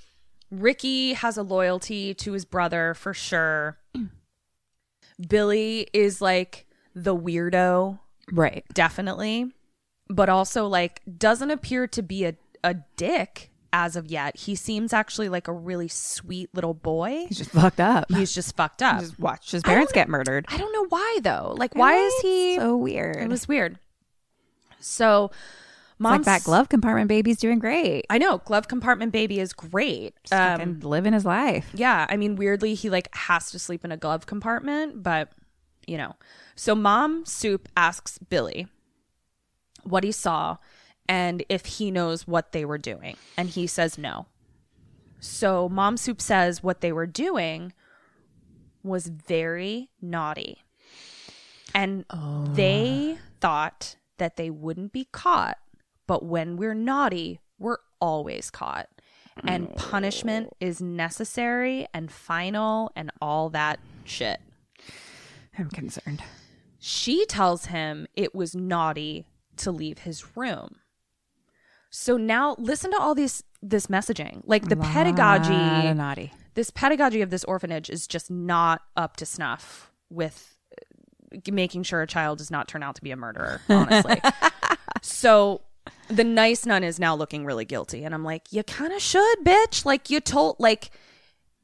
Ricky 0.52 1.14
has 1.14 1.38
a 1.38 1.44
loyalty 1.44 2.14
to 2.16 2.34
his 2.34 2.46
brother 2.46 2.94
for 2.94 3.14
sure. 3.14 3.78
Billy 5.28 5.88
is 5.94 6.22
like 6.22 6.66
the 6.96 7.16
weirdo, 7.16 8.00
Right. 8.32 8.64
definitely, 8.74 9.52
but 10.10 10.30
also 10.30 10.68
like 10.68 11.02
doesn't 11.18 11.52
appear 11.52 11.88
to 11.88 12.02
be 12.02 12.26
a, 12.26 12.36
a 12.64 12.76
dick 12.96 13.50
as 13.74 13.96
of 13.96 14.08
yet. 14.08 14.36
He 14.38 14.56
seems 14.56 14.92
actually 14.92 15.30
like 15.30 15.48
a 15.48 15.54
really 15.54 15.88
sweet 15.88 16.50
little 16.54 16.74
boy. 16.74 17.26
He's 17.30 17.38
just 17.38 17.52
fucked 17.52 17.80
up. 17.80 18.12
He's 18.12 18.34
just 18.34 18.56
fucked 18.56 18.82
up. 18.84 19.00
just 19.00 19.20
watched 19.20 19.52
his 19.52 19.64
parents 19.64 19.92
get 19.94 20.10
murdered. 20.10 20.46
I 20.50 20.58
don't 20.58 20.74
know 20.74 20.86
why 20.90 21.20
though. 21.24 21.56
Like, 21.58 21.76
why 21.76 21.96
is 21.96 22.14
he? 22.22 22.56
so 22.58 22.76
weird? 22.76 23.16
it 23.18 23.30
was 23.30 23.48
weird. 23.48 23.80
So, 24.80 25.32
It's 26.02 26.28
like 26.28 26.42
that 26.42 26.44
glove 26.44 26.70
compartment 26.70 27.08
baby's 27.08 27.38
doing 27.38 27.60
great. 27.60 28.06
I 28.10 28.18
know 28.18 28.40
glove 28.40 28.68
compartment 28.68 29.12
baby 29.12 29.40
is 29.40 29.54
great. 29.54 30.16
Um, 30.32 30.80
living 30.82 31.14
his 31.14 31.26
life. 31.26 31.70
Yeah, 31.74 32.06
I 32.10 32.18
mean, 32.18 32.36
weirdly, 32.36 32.74
he 32.74 32.90
like 32.90 33.14
has 33.16 33.52
to 33.52 33.60
sleep 33.60 33.86
in 33.86 33.92
a 33.92 33.98
glove 33.98 34.26
compartment, 34.26 35.04
but 35.04 35.32
you 35.86 35.98
know. 35.98 36.16
So, 36.56 36.76
Mom 36.76 37.26
Soup 37.26 37.68
asks 37.78 38.18
Billy 38.18 38.68
what 39.84 40.04
he 40.04 40.12
saw 40.12 40.58
and 41.08 41.44
if 41.50 41.66
he 41.66 41.92
knows 41.92 42.28
what 42.28 42.52
they 42.52 42.64
were 42.66 42.78
doing, 42.78 43.18
and 43.38 43.50
he 43.50 43.68
says 43.68 43.98
no. 43.98 44.28
So, 45.20 45.68
Mom 45.70 45.98
Soup 45.98 46.22
says 46.22 46.64
what 46.64 46.82
they 46.82 46.92
were 46.92 47.06
doing 47.06 47.74
was 48.84 49.08
very 49.08 49.90
naughty, 50.02 50.64
and 51.76 52.06
they 52.54 53.18
thought 53.40 53.96
that 54.18 54.38
they 54.38 54.50
wouldn't 54.50 54.94
be 54.94 55.08
caught, 55.12 55.58
but 56.12 56.26
when 56.26 56.58
we're 56.58 56.74
naughty, 56.74 57.40
we're 57.58 57.78
always 58.02 58.50
caught. 58.52 58.90
And 59.46 59.74
punishment 59.78 60.50
is 60.60 60.82
necessary 60.82 61.88
and 61.94 62.12
final 62.12 62.92
and 62.98 63.12
all 63.22 63.50
that 63.52 63.80
shit. 64.04 64.42
I'm 65.58 65.70
concerned. 65.70 66.22
She 66.80 67.26
tells 67.28 67.68
him 67.68 68.08
it 68.18 68.36
was 68.36 68.54
naughty 68.54 69.26
to 69.56 69.72
leave 69.72 70.00
his 70.00 70.36
room. 70.36 70.76
So 71.92 72.18
now 72.18 72.58
listen 72.60 72.92
to 72.92 73.00
all 73.00 73.16
these 73.16 73.42
this 73.62 73.88
messaging. 73.88 74.42
Like 74.46 74.68
the 74.68 74.76
pedagogy 74.76 75.94
naughty. 75.94 76.34
this 76.56 76.72
pedagogy 76.72 77.22
of 77.22 77.30
this 77.30 77.46
orphanage 77.46 77.90
is 77.90 78.06
just 78.06 78.30
not 78.30 78.82
up 78.98 79.16
to 79.16 79.26
snuff 79.26 79.94
with 80.10 80.58
uh, 81.34 81.40
making 81.54 81.84
sure 81.84 82.02
a 82.02 82.08
child 82.08 82.40
does 82.40 82.52
not 82.52 82.68
turn 82.68 82.84
out 82.84 82.96
to 82.96 83.02
be 83.02 83.12
a 83.12 83.16
murderer, 83.16 83.62
honestly. 83.70 84.22
so 85.02 85.62
the 86.08 86.24
nice 86.24 86.66
nun 86.66 86.84
is 86.84 87.00
now 87.00 87.16
looking 87.16 87.46
really 87.46 87.66
guilty. 87.66 88.04
And 88.04 88.14
I'm 88.14 88.24
like, 88.24 88.52
you 88.52 88.64
kind 88.64 88.94
of 88.94 89.02
should, 89.02 89.40
bitch. 89.44 89.86
Like, 89.86 90.10
you 90.10 90.20
told, 90.20 90.58
like, 90.60 90.92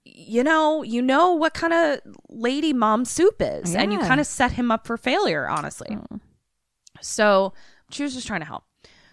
you 0.06 0.44
know, 0.44 0.84
you 0.84 1.02
know 1.02 1.34
what 1.34 1.54
kind 1.54 1.74
of 1.74 2.00
lady 2.30 2.74
mom 2.74 3.06
soup 3.06 3.36
is. 3.40 3.76
And 3.76 3.92
you 3.92 4.00
kind 4.00 4.20
of 4.20 4.28
set 4.28 4.54
him 4.54 4.72
up 4.72 4.88
for 4.88 4.98
failure, 4.98 5.48
honestly. 5.48 5.90
Mm. 5.90 6.22
So 7.02 7.54
she 7.92 8.04
was 8.04 8.14
just 8.14 8.28
trying 8.28 8.42
to 8.42 8.46
help. 8.46 8.64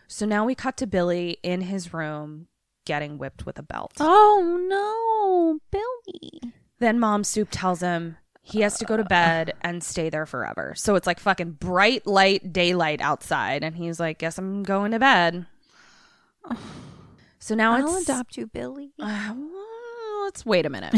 So 0.06 0.26
now 0.26 0.44
we 0.44 0.54
cut 0.54 0.76
to 0.78 0.86
Billy 0.86 1.38
in 1.42 1.62
his 1.62 1.92
room 1.92 2.48
getting 2.86 3.18
whipped 3.18 3.46
with 3.46 3.58
a 3.58 3.62
belt. 3.62 3.94
Oh 3.98 4.58
no, 4.68 5.58
Billy. 5.70 6.52
Then 6.78 7.00
mom 7.00 7.24
soup 7.24 7.48
tells 7.50 7.80
him 7.80 8.16
he 8.46 8.60
has 8.60 8.76
to 8.78 8.84
go 8.84 8.96
to 8.96 9.04
bed 9.04 9.54
and 9.62 9.82
stay 9.82 10.10
there 10.10 10.26
forever. 10.26 10.74
So 10.76 10.96
it's 10.96 11.06
like 11.06 11.18
fucking 11.18 11.52
bright 11.52 12.06
light 12.06 12.52
daylight 12.52 13.00
outside 13.00 13.64
and 13.64 13.74
he's 13.74 13.98
like, 13.98 14.18
"Guess 14.18 14.36
I'm 14.36 14.62
going 14.62 14.92
to 14.92 14.98
bed." 14.98 15.46
So 17.38 17.54
now 17.54 17.74
I'll 17.74 17.96
it's 17.96 18.04
adopt 18.04 18.36
you, 18.36 18.46
Billy. 18.46 18.92
Uh, 19.00 19.34
well, 19.36 20.24
let's 20.24 20.44
wait 20.44 20.66
a 20.66 20.70
minute. 20.70 20.94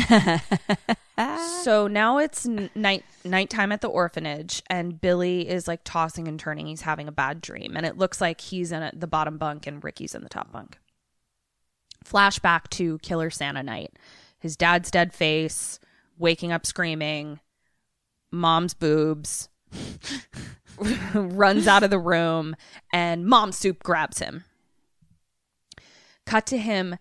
so 1.63 1.87
now 1.87 2.19
it's 2.19 2.47
night 2.47 3.05
nighttime 3.25 3.71
at 3.71 3.81
the 3.81 3.89
orphanage, 3.89 4.61
and 4.69 5.01
Billy 5.01 5.49
is 5.49 5.69
like 5.69 5.83
tossing 5.85 6.27
and 6.27 6.41
turning. 6.41 6.67
He's 6.67 6.83
having 6.83 7.07
a 7.07 7.13
bad 7.13 7.41
dream, 7.41 7.77
and 7.77 7.87
it 7.87 7.97
looks 7.97 8.21
like 8.21 8.41
he's 8.41 8.73
in 8.73 8.83
a, 8.83 8.91
the 8.93 9.07
bottom 9.07 9.39
bunk 9.39 9.69
and 9.69 9.83
Ricky's 9.83 10.17
in 10.17 10.25
the 10.25 10.29
top 10.29 10.51
bunk. 10.51 10.79
Flashback 12.05 12.69
to 12.71 12.99
Killer 12.99 13.31
Santa 13.31 13.63
night. 13.63 13.97
His 14.41 14.57
dad's 14.57 14.91
dead 14.91 15.13
face, 15.13 15.79
waking 16.19 16.53
up 16.53 16.67
screaming, 16.67 17.41
mom's 18.31 18.75
boobs, 18.75 19.49
runs 21.15 21.67
out 21.67 21.83
of 21.83 21.91
the 21.91 21.99
room, 21.99 22.57
and 22.93 23.27
mom 23.27 23.53
soup 23.53 23.83
grabs 23.83 24.19
him. 24.19 24.45
Cut 26.25 26.47
to 26.47 26.59
him 26.59 26.97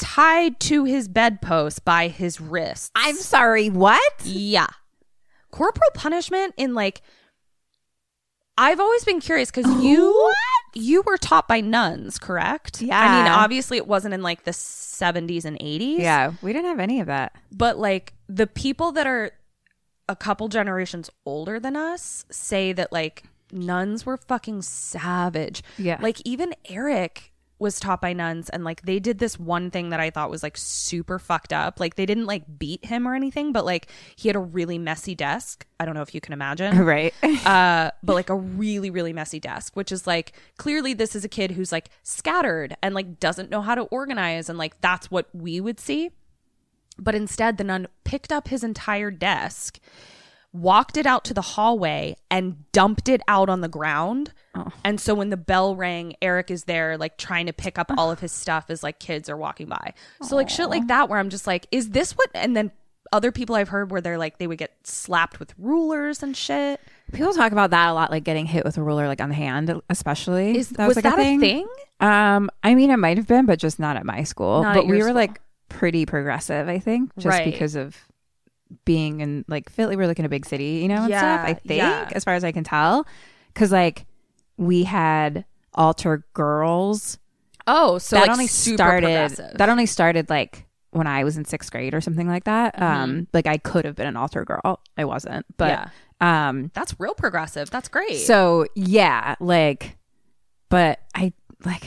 tied 0.00 0.58
to 0.58 0.84
his 0.84 1.08
bedpost 1.08 1.84
by 1.84 2.08
his 2.08 2.40
wrists. 2.40 2.90
I'm 2.94 3.16
sorry, 3.16 3.68
what? 3.68 4.12
Yeah. 4.24 4.68
Corporal 5.50 5.90
punishment 5.94 6.54
in 6.56 6.74
like 6.74 7.02
I've 8.56 8.80
always 8.80 9.04
been 9.04 9.20
curious 9.20 9.50
because 9.50 9.82
you 9.82 10.32
you 10.74 11.02
were 11.02 11.16
taught 11.16 11.48
by 11.48 11.60
nuns, 11.60 12.18
correct? 12.18 12.82
Yeah. 12.82 12.98
I 12.98 13.22
mean, 13.22 13.32
obviously 13.32 13.76
it 13.76 13.86
wasn't 13.86 14.14
in 14.14 14.22
like 14.22 14.44
the 14.44 14.50
70s 14.50 15.44
and 15.44 15.58
80s. 15.58 15.98
Yeah, 15.98 16.32
we 16.42 16.52
didn't 16.52 16.68
have 16.68 16.80
any 16.80 17.00
of 17.00 17.06
that. 17.06 17.34
But 17.52 17.78
like 17.78 18.14
the 18.28 18.46
people 18.46 18.92
that 18.92 19.06
are 19.06 19.32
a 20.08 20.16
couple 20.16 20.48
generations 20.48 21.10
older 21.24 21.60
than 21.60 21.76
us 21.76 22.24
say 22.30 22.72
that 22.72 22.92
like 22.92 23.24
nuns 23.52 24.04
were 24.04 24.16
fucking 24.16 24.62
savage. 24.62 25.62
Yeah. 25.78 25.98
Like 26.00 26.20
even 26.24 26.54
Eric 26.68 27.32
was 27.60 27.78
taught 27.78 28.00
by 28.00 28.12
nuns 28.12 28.48
and 28.48 28.64
like 28.64 28.82
they 28.82 28.98
did 28.98 29.18
this 29.18 29.38
one 29.38 29.70
thing 29.70 29.90
that 29.90 30.00
I 30.00 30.10
thought 30.10 30.30
was 30.30 30.42
like 30.42 30.56
super 30.56 31.18
fucked 31.18 31.52
up. 31.52 31.78
Like 31.78 31.96
they 31.96 32.06
didn't 32.06 32.26
like 32.26 32.58
beat 32.58 32.84
him 32.86 33.06
or 33.06 33.14
anything, 33.14 33.52
but 33.52 33.64
like 33.64 33.88
he 34.16 34.28
had 34.28 34.36
a 34.36 34.40
really 34.40 34.78
messy 34.78 35.14
desk. 35.14 35.66
I 35.78 35.84
don't 35.84 35.94
know 35.94 36.02
if 36.02 36.14
you 36.14 36.20
can 36.20 36.32
imagine 36.32 36.78
Right. 36.84 37.12
uh, 37.46 37.90
but 38.02 38.14
like 38.14 38.30
a 38.30 38.34
really, 38.34 38.90
really 38.90 39.12
messy 39.12 39.38
desk, 39.40 39.76
which 39.76 39.92
is 39.92 40.06
like 40.06 40.32
clearly 40.56 40.94
this 40.94 41.14
is 41.14 41.24
a 41.24 41.28
kid 41.28 41.52
who's 41.52 41.70
like 41.70 41.90
scattered 42.02 42.76
and 42.82 42.94
like 42.94 43.20
doesn't 43.20 43.50
know 43.50 43.60
how 43.60 43.74
to 43.74 43.82
organize, 43.82 44.48
and 44.48 44.58
like 44.58 44.80
that's 44.80 45.10
what 45.10 45.28
we 45.34 45.60
would 45.60 45.78
see. 45.78 46.10
But 46.98 47.14
instead, 47.14 47.56
the 47.56 47.64
nun 47.64 47.88
picked 48.04 48.30
up 48.32 48.48
his 48.48 48.62
entire 48.62 49.10
desk, 49.10 49.78
walked 50.52 50.96
it 50.96 51.06
out 51.06 51.24
to 51.26 51.34
the 51.34 51.42
hallway, 51.42 52.16
and 52.30 52.70
dumped 52.72 53.08
it 53.08 53.20
out 53.28 53.48
on 53.48 53.60
the 53.60 53.68
ground. 53.68 54.32
And 54.84 55.00
so 55.00 55.14
when 55.14 55.30
the 55.30 55.36
bell 55.36 55.76
rang, 55.76 56.14
Eric 56.20 56.50
is 56.50 56.64
there, 56.64 56.98
like 56.98 57.16
trying 57.16 57.46
to 57.46 57.52
pick 57.52 57.78
up 57.78 57.90
all 57.96 58.10
of 58.10 58.18
his 58.20 58.32
stuff 58.32 58.66
as 58.68 58.82
like 58.82 58.98
kids 58.98 59.28
are 59.30 59.36
walking 59.36 59.68
by. 59.68 59.94
So 60.22 60.34
like 60.34 60.48
shit 60.50 60.68
like 60.68 60.88
that, 60.88 61.08
where 61.08 61.18
I'm 61.18 61.30
just 61.30 61.46
like, 61.46 61.66
is 61.70 61.90
this 61.90 62.12
what? 62.12 62.30
And 62.34 62.56
then 62.56 62.72
other 63.12 63.32
people 63.32 63.54
I've 63.56 63.68
heard 63.68 63.90
where 63.90 64.00
they're 64.00 64.18
like 64.18 64.38
they 64.38 64.46
would 64.46 64.58
get 64.58 64.72
slapped 64.84 65.38
with 65.38 65.54
rulers 65.56 66.22
and 66.22 66.36
shit. 66.36 66.80
People 67.12 67.32
talk 67.32 67.52
about 67.52 67.70
that 67.70 67.88
a 67.88 67.92
lot, 67.92 68.10
like 68.10 68.24
getting 68.24 68.46
hit 68.46 68.64
with 68.64 68.76
a 68.76 68.82
ruler, 68.82 69.06
like 69.06 69.20
on 69.20 69.28
the 69.28 69.34
hand, 69.36 69.80
especially. 69.88 70.56
Is 70.56 70.72
was, 70.76 70.96
like, 70.96 71.04
that 71.04 71.18
a 71.18 71.38
thing? 71.38 71.68
Um, 72.00 72.50
I 72.62 72.74
mean, 72.74 72.90
it 72.90 72.98
might 72.98 73.18
have 73.18 73.26
been, 73.26 73.46
but 73.46 73.58
just 73.58 73.78
not 73.78 73.96
at 73.96 74.04
my 74.04 74.24
school. 74.24 74.62
Not 74.62 74.74
but 74.74 74.86
we 74.86 74.96
were 74.96 75.04
school. 75.04 75.14
like 75.14 75.40
pretty 75.68 76.06
progressive, 76.06 76.68
I 76.68 76.78
think, 76.80 77.14
just 77.16 77.26
Right. 77.26 77.44
because 77.44 77.76
of 77.76 77.96
being 78.84 79.20
in 79.20 79.44
like 79.48 79.70
Philly. 79.70 79.96
We're 79.96 80.06
like 80.06 80.18
in 80.18 80.24
a 80.24 80.30
big 80.30 80.46
city, 80.46 80.78
you 80.82 80.88
know, 80.88 81.04
and 81.04 81.06
stuff. 81.06 81.22
Yeah, 81.22 81.44
I 81.44 81.54
think, 81.54 81.78
yeah. 81.78 82.08
as 82.12 82.24
far 82.24 82.34
as 82.34 82.44
I 82.44 82.52
can 82.52 82.64
tell, 82.64 83.06
because 83.52 83.72
like 83.72 84.06
we 84.56 84.84
had 84.84 85.44
altar 85.74 86.24
girls. 86.34 87.18
Oh, 87.66 87.98
so 87.98 88.16
that 88.16 88.22
like 88.22 88.30
only 88.30 88.46
started. 88.46 89.30
That 89.56 89.68
only 89.68 89.86
started 89.86 90.30
like 90.30 90.66
when 90.90 91.06
I 91.06 91.24
was 91.24 91.36
in 91.36 91.44
sixth 91.44 91.70
grade 91.70 91.94
or 91.94 92.00
something 92.00 92.28
like 92.28 92.44
that. 92.44 92.80
Um, 92.80 93.28
like 93.32 93.46
I 93.46 93.58
could 93.58 93.84
have 93.84 93.96
been 93.96 94.06
an 94.06 94.16
altar 94.16 94.44
girl. 94.44 94.80
I 94.96 95.04
wasn't, 95.04 95.46
but 95.56 95.90
yeah. 96.20 96.48
um, 96.48 96.70
That's 96.74 96.94
real 96.98 97.14
progressive. 97.14 97.70
That's 97.70 97.88
great. 97.88 98.16
so 98.16 98.66
yeah, 98.74 99.36
like, 99.40 99.98
but 100.68 101.00
I 101.14 101.32
like. 101.64 101.84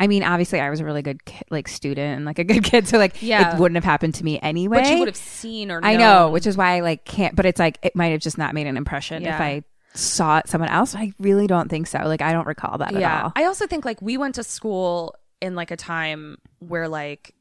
I 0.00 0.06
mean, 0.08 0.22
obviously, 0.24 0.60
I 0.60 0.70
was 0.70 0.80
a 0.80 0.84
really 0.84 1.02
good 1.02 1.20
like 1.50 1.68
student 1.68 2.16
and 2.16 2.24
like 2.24 2.38
a 2.38 2.44
good 2.44 2.64
kid, 2.70 2.88
so 2.88 2.98
like 2.98 3.22
Yeah. 3.22 3.54
it 3.54 3.60
wouldn't 3.60 3.76
have 3.76 3.84
happened 3.84 4.14
to 4.16 4.24
me 4.24 4.38
anyway. 4.40 4.82
but 4.82 4.90
you 4.90 4.98
would 4.98 5.08
have 5.08 5.16
seen 5.16 5.70
or 5.70 5.80
I 5.82 5.96
know, 5.96 6.30
which 6.30 6.46
is 6.46 6.56
why 6.56 6.76
I 6.76 6.80
like 6.80 7.04
can't. 7.04 7.36
But 7.36 7.46
it's 7.46 7.58
like 7.60 7.78
it 7.82 7.94
might 7.94 8.08
have 8.08 8.20
just 8.20 8.36
not 8.38 8.54
made 8.54 8.66
an 8.66 8.76
impression 8.76 9.22
Yeah. 9.22 9.34
if 9.36 9.40
I 9.40 9.62
saw 9.94 10.38
it 10.38 10.48
someone 10.48 10.70
else. 10.70 10.94
I 10.96 11.12
really 11.20 11.46
don't 11.46 11.68
think 11.68 11.86
so. 11.86 11.98
Like 12.00 12.22
I 12.22 12.32
don't 12.32 12.46
recall 12.46 12.78
that 12.78 12.94
at 12.94 13.22
all. 13.24 13.32
I 13.36 13.44
also 13.44 13.66
think 13.66 13.84
like 13.84 14.02
we 14.02 14.16
went 14.16 14.34
to 14.36 14.42
school 14.42 15.14
in 15.40 15.54
like 15.54 15.70
a 15.70 15.76
time 15.76 16.38
where 16.58 16.88
like 16.88 17.34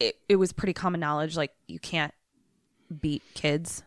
it, 0.00 0.16
it 0.28 0.36
was 0.36 0.52
pretty 0.52 0.72
common 0.72 0.98
knowledge 1.00 1.36
like 1.36 1.52
you 1.68 1.78
can't 1.78 2.12
beat 3.00 3.22
kids 3.34 3.82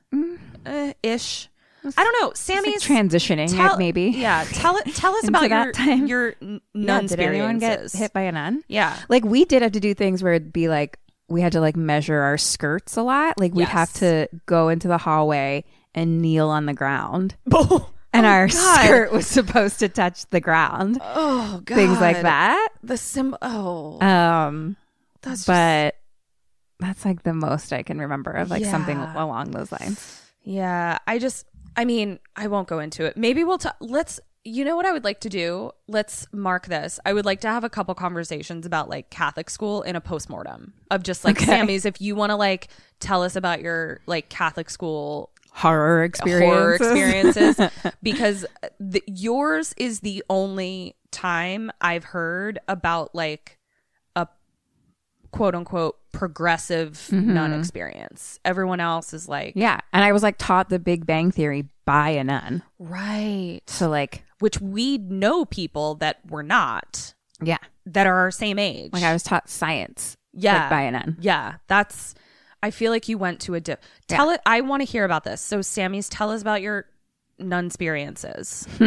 uh, 0.65 0.93
ish. 1.03 1.49
I 1.97 2.03
don't 2.03 2.21
know. 2.21 2.29
Mm. 2.29 2.31
It's, 2.65 2.89
like, 2.89 2.99
transitioning, 3.09 3.55
tell- 3.55 3.77
maybe. 3.77 4.05
Yeah, 4.15 4.45
tell 4.51 4.77
it. 4.77 4.93
Tell 4.95 5.15
us 5.15 5.27
about 5.27 5.49
that 5.49 5.63
your 5.65 5.71
time. 5.73 6.07
your 6.07 6.35
n- 6.41 6.61
Yeah, 6.73 6.85
nun 6.85 7.05
did 7.07 7.19
anyone 7.19 7.59
get 7.59 7.91
hit 7.91 8.13
by 8.13 8.21
a 8.21 8.31
nun? 8.31 8.63
Yeah. 8.67 8.97
Like 9.09 9.23
we 9.25 9.45
did 9.45 9.61
have 9.61 9.73
to 9.73 9.79
do 9.79 9.93
things 9.93 10.23
where 10.23 10.33
it'd 10.33 10.53
be 10.53 10.67
like 10.69 10.99
we 11.29 11.41
had 11.41 11.51
to 11.53 11.61
like 11.61 11.75
measure 11.75 12.19
our 12.19 12.37
skirts 12.37 12.95
a 12.97 13.01
lot. 13.03 13.39
Like 13.39 13.53
we'd 13.53 13.67
have 13.67 13.91
to 13.93 14.27
go 14.45 14.69
into 14.69 14.87
the 14.87 14.97
hallway 14.97 15.63
and 15.95 16.21
kneel 16.21 16.49
on 16.49 16.65
the 16.65 16.73
ground. 16.73 17.35
and 18.13 18.25
our 18.25 18.47
skirt 18.49 19.11
was 19.11 19.25
supposed 19.27 19.79
to 19.79 19.89
touch 19.89 20.25
the 20.29 20.39
ground. 20.39 20.99
Oh 21.01 21.61
god, 21.65 21.75
Things 21.75 21.99
like 21.99 22.21
that. 22.21 22.69
The 22.83 22.97
sim. 22.97 23.35
Oh, 23.41 23.99
Um 24.05 24.77
that's 25.21 25.45
just- 25.45 25.47
but 25.47 25.95
that's 26.79 27.05
like 27.05 27.23
the 27.23 27.33
most 27.33 27.71
I 27.71 27.81
can 27.83 27.97
remember 27.99 28.31
of 28.31 28.49
like 28.49 28.65
something 28.65 28.97
along 28.97 29.51
those 29.51 29.71
lines. 29.71 30.19
Yeah, 30.43 30.97
I 31.07 31.19
just, 31.19 31.45
I 31.75 31.85
mean, 31.85 32.19
I 32.35 32.47
won't 32.47 32.67
go 32.67 32.79
into 32.79 33.05
it. 33.05 33.17
Maybe 33.17 33.43
we'll, 33.43 33.57
t- 33.57 33.69
let's, 33.79 34.19
you 34.43 34.65
know 34.65 34.75
what 34.75 34.85
I 34.85 34.91
would 34.91 35.03
like 35.03 35.21
to 35.21 35.29
do? 35.29 35.71
Let's 35.87 36.27
mark 36.33 36.67
this. 36.67 36.99
I 37.05 37.13
would 37.13 37.25
like 37.25 37.39
to 37.41 37.47
have 37.47 37.63
a 37.63 37.69
couple 37.69 37.95
conversations 37.95 38.65
about 38.65 38.89
like 38.89 39.09
Catholic 39.09 39.49
school 39.49 39.81
in 39.83 39.95
a 39.95 40.01
postmortem 40.01 40.73
of 40.91 41.01
just 41.03 41.23
like 41.23 41.37
Okay. 41.37 41.45
Sammy's. 41.45 41.85
If 41.85 42.01
you 42.01 42.15
want 42.15 42.31
to 42.31 42.35
like 42.35 42.67
tell 42.99 43.23
us 43.23 43.35
about 43.35 43.61
your 43.61 44.01
like 44.05 44.29
Catholic 44.29 44.69
school 44.69 45.29
Horror 45.51 46.03
experience. 46.03 46.51
horror 46.51 46.73
experiences, 46.73 47.59
because 48.03 48.43
the, 48.79 49.03
yours 49.07 49.73
is 49.77 49.99
the 50.01 50.23
only 50.29 50.95
time 51.11 51.71
I've 51.79 52.03
heard 52.05 52.57
about 52.67 53.13
like 53.13 53.59
a 54.15 54.27
quote 55.31 55.53
unquote 55.55 55.97
progressive 56.13 56.91
mm-hmm. 57.11 57.33
nun 57.33 57.53
experience. 57.53 58.39
Everyone 58.45 58.79
else 58.79 59.13
is 59.13 59.27
like, 59.27 59.53
Yeah. 59.55 59.79
And 59.91 60.05
I 60.05 60.13
was 60.13 60.23
like 60.23 60.37
taught 60.37 60.69
the 60.69 60.79
Big 60.79 61.05
Bang 61.05 61.31
Theory 61.31 61.67
by 61.83 62.09
a 62.11 62.23
nun. 62.23 62.63
right. 62.79 63.59
So 63.67 63.89
like 63.89 64.23
which 64.39 64.61
we 64.61 64.97
know 64.97 65.43
people 65.43 65.95
that 65.95 66.19
were 66.29 66.43
not 66.43 67.13
yeah. 67.41 67.57
that 67.85 68.07
are 68.07 68.19
our 68.19 68.31
same 68.31 68.59
age. 68.59 68.93
Like 68.93 69.03
I 69.03 69.13
was 69.13 69.23
taught 69.23 69.49
science. 69.49 70.17
yeah, 70.33 70.61
like, 70.61 70.69
by 70.69 70.81
a 70.81 70.91
nun. 70.91 71.17
Yeah, 71.19 71.55
that's. 71.67 72.15
I 72.61 72.71
feel 72.71 72.91
like 72.91 73.09
you 73.09 73.17
went 73.17 73.41
to 73.41 73.55
a 73.55 73.59
dip. 73.59 73.83
Tell 74.07 74.29
it. 74.29 74.39
I 74.45 74.61
want 74.61 74.81
to 74.81 74.85
hear 74.85 75.03
about 75.03 75.25
this. 75.25 75.41
So, 75.41 75.61
Sammy's, 75.61 76.07
tell 76.07 76.31
us 76.31 76.41
about 76.41 76.61
your 76.61 76.85
nun 77.39 77.65
experiences 77.67 78.67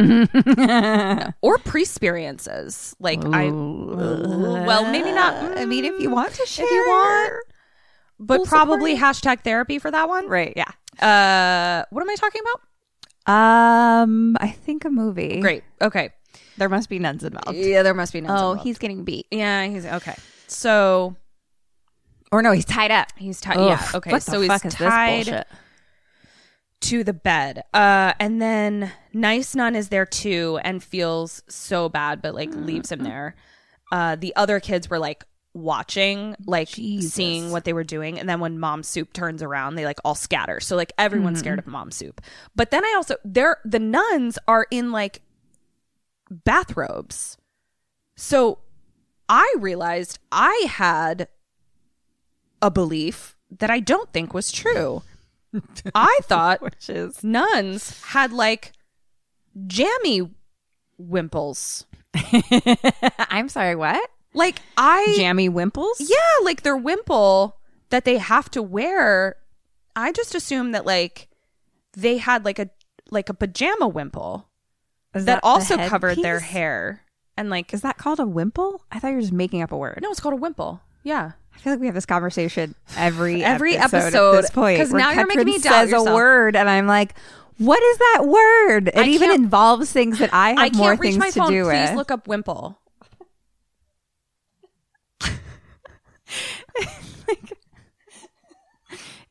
or 1.42 1.58
pre 1.58 1.82
experiences. 1.82 2.94
Like 3.00 3.24
I, 3.24 3.50
well, 3.50 4.90
maybe 4.90 5.12
not. 5.12 5.34
I 5.58 5.64
mean, 5.66 5.84
if 5.84 6.00
you 6.00 6.10
want 6.10 6.32
to 6.34 6.46
share. 6.46 6.64
if 6.64 6.70
you 6.70 6.84
want, 6.86 7.42
but 8.18 8.36
Full 8.36 8.46
probably 8.46 8.96
hashtag 8.96 9.40
therapy 9.42 9.78
for 9.78 9.90
that 9.90 10.08
one. 10.08 10.28
Right. 10.28 10.52
Yeah. 10.56 10.70
Uh, 10.98 11.84
what 11.90 12.00
am 12.02 12.08
I 12.10 12.14
talking 12.14 12.40
about? 12.42 12.60
Um, 14.02 14.36
I 14.40 14.48
think 14.50 14.84
a 14.84 14.90
movie. 14.90 15.40
Great. 15.40 15.64
Okay. 15.82 16.10
There 16.56 16.68
must 16.68 16.88
be 16.88 16.98
nuns 16.98 17.24
involved. 17.24 17.58
Yeah, 17.58 17.82
there 17.82 17.92
must 17.92 18.12
be 18.12 18.20
nuns. 18.20 18.30
Oh, 18.40 18.52
involved. 18.52 18.62
he's 18.62 18.78
getting 18.78 19.04
beat. 19.04 19.26
yeah, 19.30 19.66
he's 19.66 19.84
okay. 19.84 20.14
So 20.46 21.16
Or 22.32 22.40
no, 22.40 22.52
he's 22.52 22.64
tied 22.64 22.90
up. 22.90 23.08
he's 23.16 23.40
tied. 23.40 23.58
Ugh, 23.58 23.68
Yeah. 23.68 23.86
Okay. 23.94 24.18
So 24.20 24.40
he's 24.40 24.48
fuck 24.48 24.64
is 24.64 24.74
this 24.76 24.88
tied. 24.88 25.44
To 26.82 27.02
the 27.02 27.12
bed. 27.12 27.62
Uh, 27.72 28.12
and 28.20 28.40
then 28.40 28.92
Nice 29.12 29.54
Nun 29.54 29.74
is 29.74 29.88
there 29.88 30.06
too 30.06 30.58
and 30.62 30.82
feels 30.82 31.42
so 31.48 31.88
bad, 31.88 32.22
but 32.22 32.34
like 32.34 32.50
leaves 32.54 32.92
him 32.92 33.02
there. 33.02 33.34
Uh, 33.90 34.16
the 34.16 34.34
other 34.36 34.60
kids 34.60 34.90
were 34.90 34.98
like 34.98 35.24
watching, 35.54 36.36
like 36.44 36.68
seeing 36.68 37.50
what 37.50 37.64
they 37.64 37.72
were 37.72 37.84
doing. 37.84 38.18
And 38.18 38.28
then 38.28 38.40
when 38.40 38.58
Mom 38.58 38.82
Soup 38.82 39.10
turns 39.12 39.42
around, 39.42 39.74
they 39.74 39.84
like 39.84 39.98
all 40.04 40.14
scatter. 40.14 40.60
So 40.60 40.76
like 40.76 40.92
everyone's 40.98 41.38
scared 41.38 41.58
of 41.58 41.66
Mom 41.66 41.90
Soup. 41.90 42.20
But 42.54 42.70
then 42.70 42.84
I 42.84 42.92
also, 42.96 43.16
they're, 43.24 43.58
the 43.64 43.78
nuns 43.78 44.38
are 44.46 44.66
in 44.70 44.92
like 44.92 45.22
bathrobes. 46.30 47.38
So 48.16 48.58
I 49.28 49.54
realized 49.58 50.18
I 50.30 50.66
had 50.68 51.28
a 52.60 52.70
belief 52.70 53.36
that 53.50 53.70
I 53.70 53.80
don't 53.80 54.12
think 54.12 54.34
was 54.34 54.52
true. 54.52 55.02
I 55.94 56.18
thought 56.24 56.60
Which 56.60 56.90
is 56.90 57.22
nuns 57.24 58.00
had 58.02 58.32
like 58.32 58.72
jammy 59.66 60.30
wimples. 60.98 61.86
I'm 63.30 63.48
sorry, 63.48 63.74
what? 63.76 64.10
Like 64.34 64.60
I 64.76 65.14
Jammy 65.16 65.48
wimples? 65.48 65.96
Yeah, 65.98 66.44
like 66.44 66.62
their 66.62 66.76
wimple 66.76 67.56
that 67.90 68.04
they 68.04 68.18
have 68.18 68.50
to 68.52 68.62
wear. 68.62 69.36
I 69.94 70.12
just 70.12 70.34
assumed 70.34 70.74
that 70.74 70.84
like 70.84 71.28
they 71.96 72.18
had 72.18 72.44
like 72.44 72.58
a 72.58 72.68
like 73.10 73.28
a 73.28 73.34
pajama 73.34 73.88
wimple 73.88 74.48
that, 75.12 75.24
the 75.24 75.40
also 75.42 75.76
covered 75.88 76.18
their 76.18 76.40
hair. 76.40 77.02
And 77.38 77.50
like 77.50 77.72
Is 77.72 77.82
that 77.82 77.98
called 77.98 78.20
a 78.20 78.26
wimple? 78.26 78.82
I 78.90 78.98
thought 78.98 79.08
you 79.08 79.14
were 79.16 79.20
just 79.20 79.32
making 79.32 79.62
up 79.62 79.72
a 79.72 79.76
word. 79.76 80.00
no, 80.02 80.10
it's 80.10 80.20
called 80.20 80.34
a 80.34 80.38
wimple. 80.38 80.80
Yeah. 81.02 81.32
I 81.56 81.58
feel 81.58 81.72
like 81.72 81.80
we 81.80 81.86
have 81.86 81.94
this 81.94 82.06
conversation 82.06 82.74
every 82.96 83.42
Every 83.44 83.76
episode, 83.76 83.96
episode, 83.98 84.34
at 84.36 84.40
this 84.42 84.50
point. 84.50 84.78
'cause 84.78 84.92
where 84.92 85.00
now 85.00 85.10
you're 85.12 85.26
making 85.26 85.46
me 85.46 85.58
doubt 85.58 85.72
says 85.72 85.90
yourself. 85.90 86.08
a 86.08 86.14
word, 86.14 86.54
and 86.56 86.68
I'm 86.68 86.86
like, 86.86 87.14
"What 87.58 87.82
is 87.82 87.98
that 87.98 88.22
word?" 88.26 88.88
It 88.88 88.96
I 88.98 89.04
even 89.08 89.30
involves 89.32 89.90
things 89.90 90.18
that 90.20 90.30
I 90.32 90.50
have 90.50 90.58
I 90.58 90.68
can't 90.68 90.76
more 90.76 90.90
reach 90.92 91.00
things 91.00 91.16
my 91.18 91.30
to 91.30 91.38
phone. 91.40 91.50
do 91.50 91.64
Please 91.64 91.88
with. 91.90 91.96
look 91.96 92.10
up 92.10 92.28
wimple. 92.28 92.78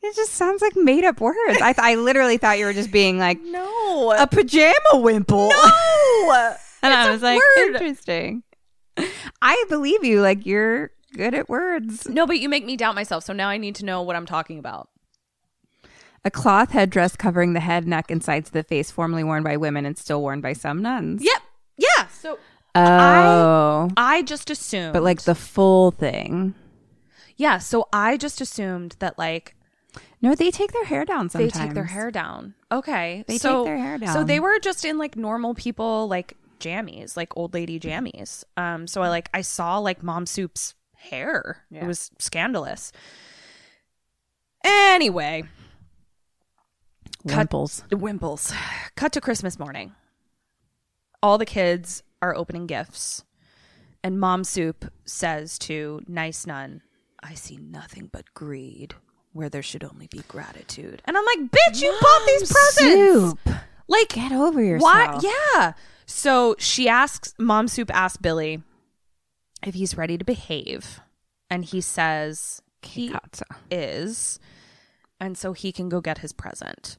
It 0.02 0.16
just 0.16 0.34
sounds 0.34 0.62
like 0.62 0.76
made 0.76 1.04
up 1.04 1.20
words. 1.20 1.60
I 1.62 1.74
th- 1.74 1.80
I 1.80 1.96
literally 1.96 2.38
thought 2.38 2.60
you 2.60 2.66
were 2.66 2.74
just 2.74 2.92
being 2.92 3.18
like 3.18 3.42
No. 3.44 4.12
a 4.16 4.28
pajama 4.28 4.76
wimple. 4.94 5.50
no. 5.50 6.56
and 6.84 6.94
I 6.94 7.02
It's 7.02 7.08
a 7.08 7.12
was 7.14 7.22
like, 7.24 7.40
word. 7.58 7.68
interesting. 7.76 8.44
I 9.42 9.64
believe 9.68 10.04
you. 10.04 10.22
Like 10.22 10.46
you're 10.46 10.92
good 11.16 11.34
at 11.34 11.50
words. 11.50 12.08
No, 12.08 12.26
but 12.28 12.40
you 12.40 12.50
make 12.50 12.66
me 12.66 12.78
doubt 12.78 12.96
myself. 12.96 13.24
So 13.24 13.34
now 13.34 13.50
I 13.50 13.58
need 13.58 13.76
to 13.76 13.86
know 13.86 14.02
what 14.02 14.16
I'm 14.16 14.26
talking 14.26 14.60
about. 14.60 14.90
A 16.24 16.32
cloth 16.32 16.72
headdress 16.72 17.16
covering 17.16 17.54
the 17.54 17.60
head, 17.60 17.88
neck, 17.88 18.10
and 18.10 18.24
sides 18.24 18.50
of 18.50 18.54
the 18.54 18.64
face, 18.64 18.90
formerly 18.92 19.24
worn 19.24 19.44
by 19.44 19.58
women 19.58 19.86
and 19.86 19.98
still 19.98 20.22
worn 20.22 20.42
by 20.42 20.54
some 20.54 20.82
nuns. 20.82 21.24
Yep. 21.24 21.42
Yeah. 21.78 22.08
So 22.08 22.40
Oh, 22.78 23.90
I 23.96 24.22
just 24.24 24.50
assumed. 24.50 24.94
but 24.94 25.04
like 25.04 25.22
the 25.22 25.36
full 25.36 25.92
thing. 25.92 26.54
yeah. 27.38 27.58
So 27.60 27.88
I 27.94 28.18
just 28.18 28.42
assumed 28.42 28.96
that 29.00 29.18
like 29.18 29.56
No, 30.22 30.36
they 30.36 30.52
take 30.52 30.72
their 30.74 30.86
hair 30.86 31.06
down 31.06 31.30
sometimes. 31.30 31.54
they 31.54 31.60
take 31.60 31.74
their 31.74 31.86
hair 31.86 32.12
down. 32.12 32.54
Okay. 32.72 33.24
They 33.28 33.38
so, 33.38 33.64
take 33.64 33.66
their 33.68 33.78
hair 33.78 33.98
down. 33.98 34.14
So 34.14 34.24
they 34.24 34.40
were 34.40 34.60
just 34.60 34.84
in 34.84 34.98
like 34.98 35.16
normal 35.16 35.54
people 35.56 36.08
like 36.08 36.36
jammies, 36.60 37.16
like 37.16 37.36
old 37.38 37.54
lady 37.54 37.80
jammies. 37.80 38.44
Um. 38.58 38.88
So 38.88 39.02
I 39.04 39.10
like 39.10 39.30
I 39.34 39.42
saw 39.42 39.78
like 39.80 40.02
Mom 40.04 40.26
Soup's 40.26 40.74
hair. 41.06 41.64
It 41.72 41.86
was 41.86 42.12
scandalous. 42.20 42.92
Anyway, 44.64 45.44
Cut- 47.28 47.50
Wimples. 47.50 47.84
Wimples. 47.90 48.54
Cut 48.96 49.12
to 49.14 49.22
Christmas 49.22 49.60
morning. 49.60 49.94
All 51.22 51.38
the 51.38 51.46
kids 51.46 52.04
are 52.22 52.36
opening 52.36 52.68
gifts, 52.68 53.24
and 54.04 54.20
Mom 54.20 54.44
Soup 54.44 54.86
says 55.06 55.58
to 55.60 56.02
Nice 56.08 56.46
Nun, 56.46 56.82
I 57.22 57.34
see 57.34 57.58
nothing 57.58 58.10
but 58.12 58.34
greed 58.34 58.94
where 59.34 59.50
there 59.50 59.64
should 59.64 59.84
only 59.84 60.08
be 60.08 60.22
gratitude. 60.28 61.02
And 61.06 61.18
I'm 61.18 61.26
like, 61.26 61.40
bitch, 61.52 61.82
you 61.82 61.96
bought 62.02 62.26
these 62.28 62.52
presents. 62.52 63.42
Soup. 63.46 63.56
Like, 63.88 64.10
Get 64.10 64.32
over 64.32 64.64
yourself. 64.64 65.24
why? 65.24 65.32
Yeah. 65.56 65.74
So 66.06 66.56
she 66.58 66.88
asks, 66.88 67.34
Mom 67.38 67.68
Soup 67.68 67.90
asks 67.94 68.18
Billy 68.18 68.62
if 69.64 69.76
he's 69.76 69.98
ready 69.98 70.18
to 70.18 70.26
behave. 70.26 71.00
And 71.50 71.64
he 71.64 71.82
says 71.82 72.62
he 72.82 73.14
so. 73.34 73.44
is. 73.70 74.40
And 75.20 75.38
so 75.38 75.54
he 75.54 75.72
can 75.72 75.90
go 75.90 76.02
get 76.02 76.20
his 76.20 76.34
present. 76.34 76.98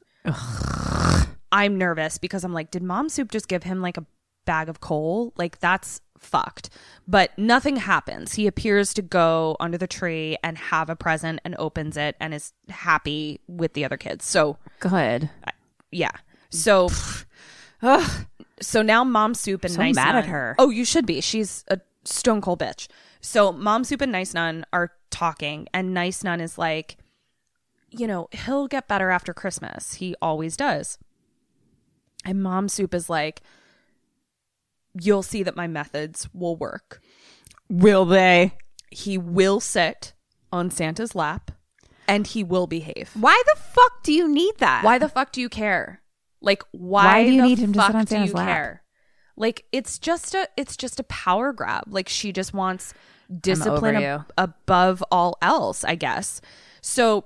I'm 1.52 1.78
nervous 1.78 2.18
because 2.18 2.44
I'm 2.44 2.52
like, 2.52 2.70
did 2.70 2.82
Mom 2.82 3.08
Soup 3.08 3.30
just 3.30 3.48
give 3.48 3.62
him 3.62 3.80
like 3.80 3.96
a 3.96 4.06
bag 4.46 4.70
of 4.70 4.80
coal. 4.80 5.34
Like 5.36 5.58
that's 5.58 6.00
fucked. 6.18 6.70
But 7.06 7.36
nothing 7.36 7.76
happens. 7.76 8.34
He 8.34 8.46
appears 8.46 8.94
to 8.94 9.02
go 9.02 9.56
under 9.60 9.76
the 9.76 9.86
tree 9.86 10.38
and 10.42 10.56
have 10.56 10.88
a 10.88 10.96
present 10.96 11.40
and 11.44 11.54
opens 11.58 11.98
it 11.98 12.16
and 12.18 12.32
is 12.32 12.54
happy 12.70 13.40
with 13.46 13.74
the 13.74 13.84
other 13.84 13.98
kids. 13.98 14.24
So 14.24 14.56
Good. 14.80 15.28
yeah. 15.90 16.12
So 16.48 16.88
so 18.60 18.80
now 18.80 19.04
Mom 19.04 19.34
Soup 19.34 19.62
and 19.62 19.74
So 19.74 19.80
Nice 19.80 19.94
mad 19.94 20.16
at 20.16 20.26
her. 20.26 20.54
Oh, 20.58 20.70
you 20.70 20.86
should 20.86 21.04
be. 21.04 21.20
She's 21.20 21.64
a 21.68 21.80
stone 22.06 22.40
cold 22.40 22.60
bitch. 22.60 22.88
So 23.20 23.52
Mom 23.52 23.84
Soup 23.84 24.00
and 24.00 24.12
Nice 24.12 24.34
Nun 24.34 24.64
are 24.72 24.92
talking, 25.10 25.66
and 25.74 25.92
Nice 25.92 26.22
Nun 26.22 26.40
is 26.40 26.58
like, 26.58 26.96
you 27.90 28.06
know, 28.06 28.28
he'll 28.32 28.68
get 28.68 28.88
better 28.88 29.10
after 29.10 29.32
Christmas. 29.34 29.94
He 29.94 30.14
always 30.20 30.56
does. 30.56 30.98
And 32.24 32.42
Mom 32.42 32.68
Soup 32.68 32.92
is 32.92 33.08
like, 33.08 33.42
you'll 35.00 35.22
see 35.22 35.42
that 35.42 35.56
my 35.56 35.66
methods 35.66 36.28
will 36.32 36.56
work. 36.56 37.00
Will 37.68 38.04
they? 38.04 38.52
He 38.90 39.18
will 39.18 39.60
sit 39.60 40.12
on 40.52 40.70
Santa's 40.70 41.14
lap 41.14 41.50
and 42.08 42.26
he 42.26 42.42
will 42.42 42.66
behave. 42.66 43.10
Why 43.14 43.40
the 43.46 43.60
fuck 43.60 44.02
do 44.02 44.12
you 44.12 44.28
need 44.28 44.58
that? 44.58 44.84
Why 44.84 44.98
the 44.98 45.08
fuck 45.08 45.32
do 45.32 45.40
you 45.40 45.48
care? 45.48 46.02
Like 46.40 46.62
why, 46.72 47.04
Why 47.04 47.24
do 47.24 47.32
you 47.32 47.42
need 47.42 47.58
him 47.58 47.72
to 47.72 47.80
sit 47.80 47.94
on 47.94 48.06
Santa's 48.06 48.34
lap? 48.34 48.46
care? 48.46 48.82
Like 49.36 49.64
it's 49.72 49.98
just 49.98 50.34
a 50.34 50.48
it's 50.56 50.76
just 50.76 50.98
a 51.00 51.04
power 51.04 51.52
grab. 51.52 51.84
Like 51.88 52.08
she 52.08 52.32
just 52.32 52.54
wants 52.54 52.94
discipline 53.40 53.96
ab- 53.96 54.32
above 54.38 55.02
all 55.10 55.36
else, 55.42 55.84
I 55.84 55.94
guess. 55.94 56.40
So 56.80 57.24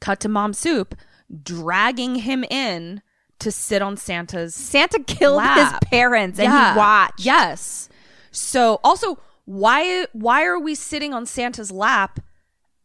cut 0.00 0.20
to 0.20 0.28
mom 0.28 0.52
soup 0.52 0.94
dragging 1.42 2.16
him 2.16 2.44
in 2.44 3.02
to 3.40 3.50
sit 3.50 3.82
on 3.82 3.96
Santa's 3.96 4.54
Santa 4.54 4.98
killed 5.00 5.36
lap. 5.38 5.82
his 5.82 5.88
parents 5.90 6.38
and 6.38 6.50
Yeah. 6.52 6.72
he 6.72 6.78
watched. 6.78 7.20
Yes. 7.20 7.88
So 8.30 8.80
also 8.84 9.18
why 9.44 10.06
why 10.12 10.44
are 10.44 10.58
we 10.58 10.74
sitting 10.74 11.12
on 11.12 11.26
Santa's 11.26 11.70
lap 11.70 12.20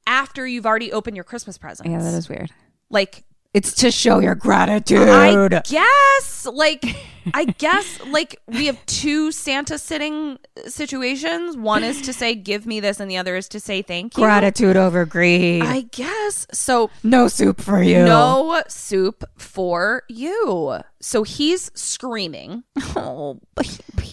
after 0.05 0.45
you've 0.45 0.66
already 0.66 0.91
opened 0.91 1.16
your 1.16 1.24
Christmas 1.24 1.57
presents? 1.57 1.89
Yeah, 1.89 1.99
that 1.99 2.14
is 2.14 2.28
weird. 2.28 2.51
like 2.89 3.24
It's 3.54 3.74
to 3.76 3.91
show 3.91 4.20
your 4.20 4.36
gratitude. 4.36 5.10
I 5.10 5.60
guess, 5.66 6.45
like, 6.45 6.86
I 7.34 7.43
guess, 7.58 7.99
like, 8.08 8.38
we 8.47 8.68
have 8.68 8.84
two 8.86 9.34
Santa 9.34 9.78
sitting 9.78 10.38
situations. 10.68 11.58
One 11.58 11.84
is 11.84 12.02
to 12.04 12.14
say, 12.14 12.34
give 12.34 12.66
me 12.66 12.80
this, 12.80 13.02
and 13.02 13.12
the 13.12 13.18
other 13.18 13.36
is 13.36 13.49
to 13.49 13.60
say, 13.60 13.82
thank 13.82 14.16
you. 14.16 14.24
gratitude 14.24 14.78
over 14.78 15.06
greed. 15.06 15.64
I 15.64 15.82
guess. 15.91 16.47
So, 16.54 16.89
no 17.04 17.28
soup 17.28 17.60
for 17.60 17.84
you. 17.84 18.06
no 18.06 18.64
soup 18.70 19.26
for 19.38 20.04
you. 20.08 20.78
So 21.02 21.24
he's 21.24 21.72
screaming. 21.74 22.64
Oh, 22.95 23.39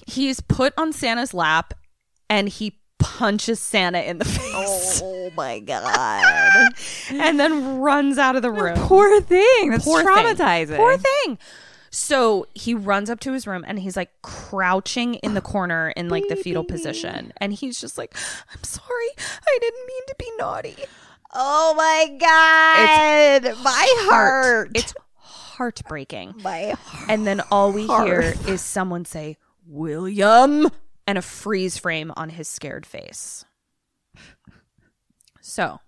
He's 0.07 0.41
put 0.41 0.73
on 0.77 0.93
Santa's 0.93 1.33
lap 1.35 1.75
and 2.31 2.49
he 2.49 2.78
punches 2.99 3.61
Santa 3.61 4.01
in 4.01 4.19
the 4.19 4.25
face 4.27 5.01
oh 5.03 5.31
my 5.37 5.61
god. 5.61 6.73
and 7.11 7.39
then 7.39 7.79
runs 7.79 8.19
out 8.19 8.37
of 8.37 8.43
the 8.43 8.51
room. 8.51 8.77
Poor 8.79 9.21
thing. 9.21 9.71
That's 9.71 9.85
Poor 9.85 10.03
thing. 10.03 10.09
traumatizing. 10.09 10.77
Poor 10.77 10.97
thing. 10.99 11.39
So 11.91 12.47
he 12.55 12.75
runs 12.75 13.09
up 13.09 13.21
to 13.21 13.33
his 13.33 13.47
room 13.47 13.65
and 13.67 13.79
he's 13.79 13.97
like 13.97 14.11
crouching 14.23 15.15
in 15.15 15.35
the 15.35 15.41
corner 15.41 15.91
in 15.91 16.09
like 16.09 16.29
the 16.29 16.37
fetal 16.37 16.65
position. 16.65 17.33
And 17.39 17.53
he's 17.53 17.81
just 17.81 17.97
like, 17.97 18.15
I'm 18.55 18.63
sorry. 18.63 19.09
I 19.19 19.59
didn't 19.61 19.87
mean 19.87 20.03
to 20.09 20.15
be 20.19 20.31
naughty. 20.39 20.77
Oh 21.33 21.75
my 21.77 22.17
god. 22.19 23.57
my 23.63 23.95
heart. 24.11 24.71
It's 24.75 24.95
heartbreaking. 25.17 26.35
my 26.43 26.71
heart. 26.79 27.11
And 27.11 27.27
then 27.27 27.41
all 27.51 27.73
we 27.73 27.87
hear 27.87 28.35
is 28.47 28.61
someone 28.61 29.05
say, 29.05 29.37
William, 29.67 30.69
and 31.09 31.17
a 31.17 31.23
freeze 31.23 31.79
frame 31.79 32.13
on 32.19 32.29
his 32.29 32.47
scared 32.47 32.85
face. 32.85 33.47
So 35.41 35.81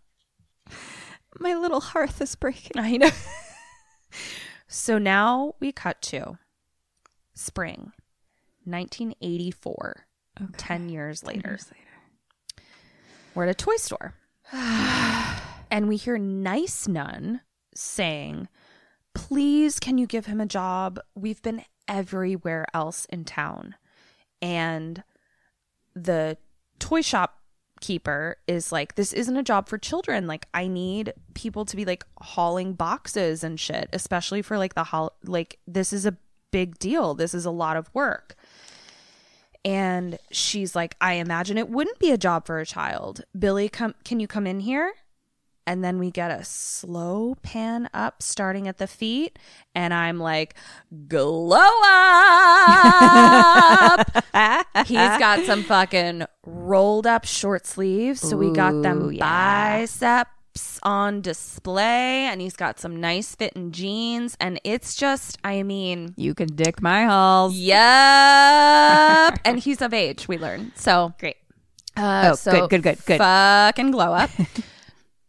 my 1.38 1.54
little 1.54 1.80
hearth 1.80 2.22
is 2.22 2.34
breaking. 2.34 2.72
I 2.82 2.96
know. 2.96 3.10
so 4.66 4.96
now 4.96 5.56
we 5.60 5.72
cut 5.72 6.00
to 6.02 6.38
spring 7.34 7.92
1984, 8.64 10.06
10 10.56 10.88
years 10.88 11.22
later. 11.22 11.58
We're 13.34 13.44
at 13.44 13.50
a 13.50 13.54
toy 13.54 13.76
store. 13.76 14.14
and 14.52 15.86
we 15.86 15.96
hear 15.96 16.16
Nice 16.16 16.88
Nun 16.88 17.42
saying, 17.74 18.48
Please, 19.14 19.78
can 19.78 19.98
you 19.98 20.06
give 20.06 20.24
him 20.24 20.40
a 20.40 20.46
job? 20.46 20.98
We've 21.14 21.42
been 21.42 21.62
everywhere 21.86 22.64
else 22.72 23.04
in 23.10 23.26
town. 23.26 23.74
And 24.40 25.04
the 25.95 26.36
toy 26.78 27.03
shop 27.03 27.38
keeper 27.80 28.36
is 28.47 28.72
like, 28.72 28.95
This 28.95 29.12
isn't 29.12 29.36
a 29.36 29.43
job 29.43 29.68
for 29.68 29.78
children. 29.78 30.26
Like, 30.26 30.47
I 30.55 30.66
need 30.66 31.12
people 31.34 31.64
to 31.64 31.76
be 31.76 31.84
like 31.84 32.05
hauling 32.20 32.74
boxes 32.74 33.43
and 33.43 33.59
shit, 33.59 33.88
especially 33.93 34.43
for 34.43 34.59
like 34.59 34.74
the 34.74 34.84
hol- 34.84 35.14
like, 35.24 35.59
this 35.66 35.93
is 35.93 36.07
a 36.07 36.16
big 36.51 36.78
deal. 36.78 37.14
This 37.14 37.34
is 37.34 37.45
a 37.45 37.51
lot 37.51 37.76
of 37.76 37.91
work. 37.95 38.34
And 39.64 40.18
she's 40.30 40.74
like, 40.74 40.97
I 41.01 41.14
imagine 41.14 41.59
it 41.59 41.68
wouldn't 41.68 41.99
be 41.99 42.11
a 42.11 42.18
job 42.18 42.47
for 42.47 42.59
a 42.59 42.66
child. 42.66 43.22
Billy, 43.38 43.68
come 43.68 43.95
can 44.05 44.20
you 44.20 44.26
come 44.26 44.47
in 44.47 44.61
here? 44.61 44.93
And 45.66 45.84
then 45.84 45.98
we 45.98 46.11
get 46.11 46.30
a 46.30 46.42
slow 46.44 47.36
pan 47.42 47.88
up 47.94 48.22
starting 48.22 48.66
at 48.66 48.78
the 48.78 48.86
feet. 48.86 49.38
And 49.74 49.94
I'm 49.94 50.18
like, 50.18 50.54
glow 51.06 51.61
up. 52.80 54.06
He's 54.86 54.96
got 55.18 55.44
some 55.44 55.62
fucking 55.62 56.24
rolled 56.44 57.06
up 57.06 57.24
short 57.24 57.66
sleeves. 57.66 58.20
So 58.20 58.36
we 58.36 58.50
got 58.52 58.82
them 58.82 59.02
Ooh, 59.04 59.11
yeah. 59.11 59.78
biceps 59.78 60.80
on 60.82 61.20
display. 61.20 62.24
And 62.24 62.40
he's 62.40 62.56
got 62.56 62.80
some 62.80 63.00
nice 63.00 63.34
fitting 63.36 63.70
jeans. 63.70 64.36
And 64.40 64.61
it's 64.64 64.94
just, 64.96 65.38
I 65.44 65.62
mean, 65.62 66.14
You 66.16 66.34
can 66.34 66.48
dick 66.48 66.82
my 66.82 67.04
halls. 67.04 67.54
Yep. 67.54 67.78
and 69.44 69.58
he's 69.61 69.80
of 69.82 69.92
age, 69.94 70.26
we 70.26 70.36
learn. 70.38 70.72
So 70.74 71.12
great. 71.20 71.36
Uh, 71.96 72.30
Oh, 72.32 72.34
so 72.34 72.52
good, 72.52 72.70
good, 72.70 72.82
good, 72.82 73.04
good. 73.06 73.18
Fucking 73.18 73.90
glow 73.92 74.14
up. 74.14 74.30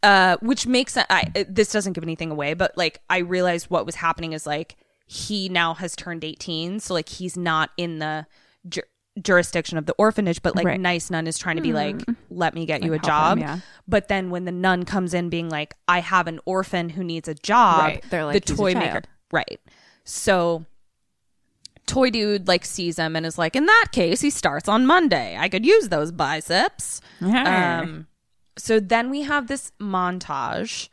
uh, 0.04 0.38
which 0.41 0.66
makes. 0.68 0.97
I, 0.97 1.45
this 1.49 1.72
doesn't 1.72 1.93
give 1.93 2.04
anything 2.04 2.32
away, 2.32 2.54
but 2.54 2.78
like 2.78 3.02
I 3.10 3.20
realized 3.20 3.68
what 3.70 3.86
was 3.86 3.95
happening 3.95 4.34
is 4.34 4.45
like 4.45 4.78
he 5.06 5.49
now 5.49 5.74
has 5.76 5.95
turned 5.95 6.24
18. 6.24 6.80
So 6.80 6.93
like 6.93 7.10
he's 7.10 7.36
not 7.38 7.70
in 7.78 7.99
the 7.99 8.26
ju- 8.70 8.82
jurisdiction 9.22 9.78
of 9.78 9.86
the 9.86 9.93
orphanage, 9.97 10.41
but 10.41 10.56
like 10.56 10.66
Right. 10.66 10.80
nice 10.80 11.10
nun 11.12 11.28
is 11.28 11.38
trying 11.38 11.58
to 11.58 11.62
be 11.62 11.74
like, 11.74 12.02
let 12.30 12.54
me 12.54 12.66
get 12.66 12.82
you 12.82 12.93
a 12.93 12.99
job. 12.99 13.38
him, 13.38 13.43
yeah. 13.43 13.60
But 13.88 14.08
then 14.08 14.30
when 14.30 14.45
the 14.45 14.52
nun 14.54 14.86
comes 14.86 15.14
in 15.14 15.30
being 15.30 15.49
like, 15.49 15.74
I 15.88 15.99
have 15.99 16.28
an 16.28 16.39
orphan 16.45 16.88
who 16.89 17.04
needs 17.04 17.28
a 17.28 17.34
job, 17.36 17.80
Right. 17.82 18.06
They're 18.10 18.24
like, 18.26 18.45
the 18.45 18.52
"He's 18.52 18.58
a 18.58 18.62
toy 18.62 18.74
child." 18.74 18.86
maker. 18.86 19.02
Right. 19.34 19.60
So 20.06 20.66
toy 21.88 22.10
dude 22.10 22.47
like 22.47 22.64
sees 22.64 22.97
him 22.97 23.16
and 23.18 23.26
is 23.26 23.38
like 23.38 23.54
in 23.56 23.66
that 23.66 23.88
case 23.91 24.22
he 24.22 24.30
starts 24.30 24.70
on 24.70 24.86
monday 24.86 25.36
i 25.38 25.49
could 25.49 25.66
use 25.66 25.89
those 25.89 26.10
biceps 26.12 27.02
um 27.22 28.08
so 28.58 28.80
then 28.80 29.10
we 29.10 29.22
have 29.22 29.47
this 29.47 29.72
montage 29.80 30.89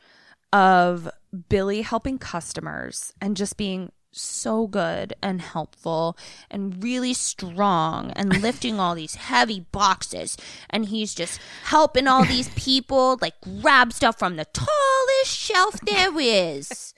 of 0.53 1.11
billy 1.49 1.83
helping 1.83 2.19
customers 2.19 3.13
and 3.21 3.37
just 3.37 3.57
being 3.57 3.93
so 4.13 4.67
good 4.67 5.13
and 5.23 5.41
helpful 5.41 6.17
and 6.51 6.83
really 6.83 7.15
strong 7.15 8.11
and 8.13 8.41
lifting 8.43 8.81
all 8.81 8.95
these 8.95 9.17
heavy 9.17 9.61
boxes. 9.73 10.37
And 10.71 10.87
he's 10.87 11.15
just 11.15 11.41
helping 11.65 12.07
all 12.07 12.25
these 12.25 12.49
people 12.51 13.19
like 13.21 13.35
grab 13.41 13.93
stuff 13.93 14.19
from 14.19 14.37
the 14.37 14.47
tallest 14.47 15.31
shelf 15.31 15.81
there 15.83 16.19
is. 16.19 16.95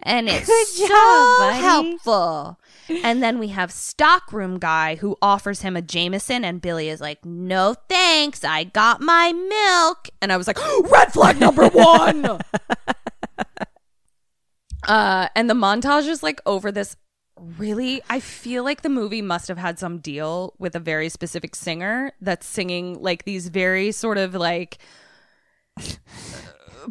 And 0.00 0.28
it's 0.28 0.46
Good 0.46 0.66
so 0.66 0.88
job, 0.88 1.54
helpful. 1.54 2.58
And 2.88 3.22
then 3.22 3.38
we 3.38 3.48
have 3.48 3.72
stockroom 3.72 4.58
guy 4.58 4.96
who 4.96 5.16
offers 5.22 5.62
him 5.62 5.76
a 5.76 5.82
Jameson, 5.82 6.44
and 6.44 6.60
Billy 6.60 6.88
is 6.88 7.00
like, 7.00 7.24
"No 7.24 7.74
thanks, 7.88 8.44
I 8.44 8.64
got 8.64 9.00
my 9.00 9.32
milk." 9.32 10.10
And 10.20 10.32
I 10.32 10.36
was 10.36 10.46
like, 10.46 10.58
"Red 10.90 11.12
flag 11.12 11.40
number 11.40 11.68
one." 11.68 12.24
uh, 14.86 15.28
and 15.34 15.48
the 15.48 15.54
montage 15.54 16.08
is 16.08 16.22
like 16.22 16.40
over 16.46 16.70
this. 16.70 16.96
Really, 17.58 18.00
I 18.08 18.20
feel 18.20 18.62
like 18.62 18.82
the 18.82 18.88
movie 18.88 19.22
must 19.22 19.48
have 19.48 19.58
had 19.58 19.78
some 19.78 19.98
deal 19.98 20.54
with 20.58 20.76
a 20.76 20.80
very 20.80 21.08
specific 21.08 21.56
singer 21.56 22.12
that's 22.20 22.46
singing 22.46 23.02
like 23.02 23.24
these 23.24 23.48
very 23.48 23.90
sort 23.90 24.18
of 24.18 24.34
like 24.34 24.78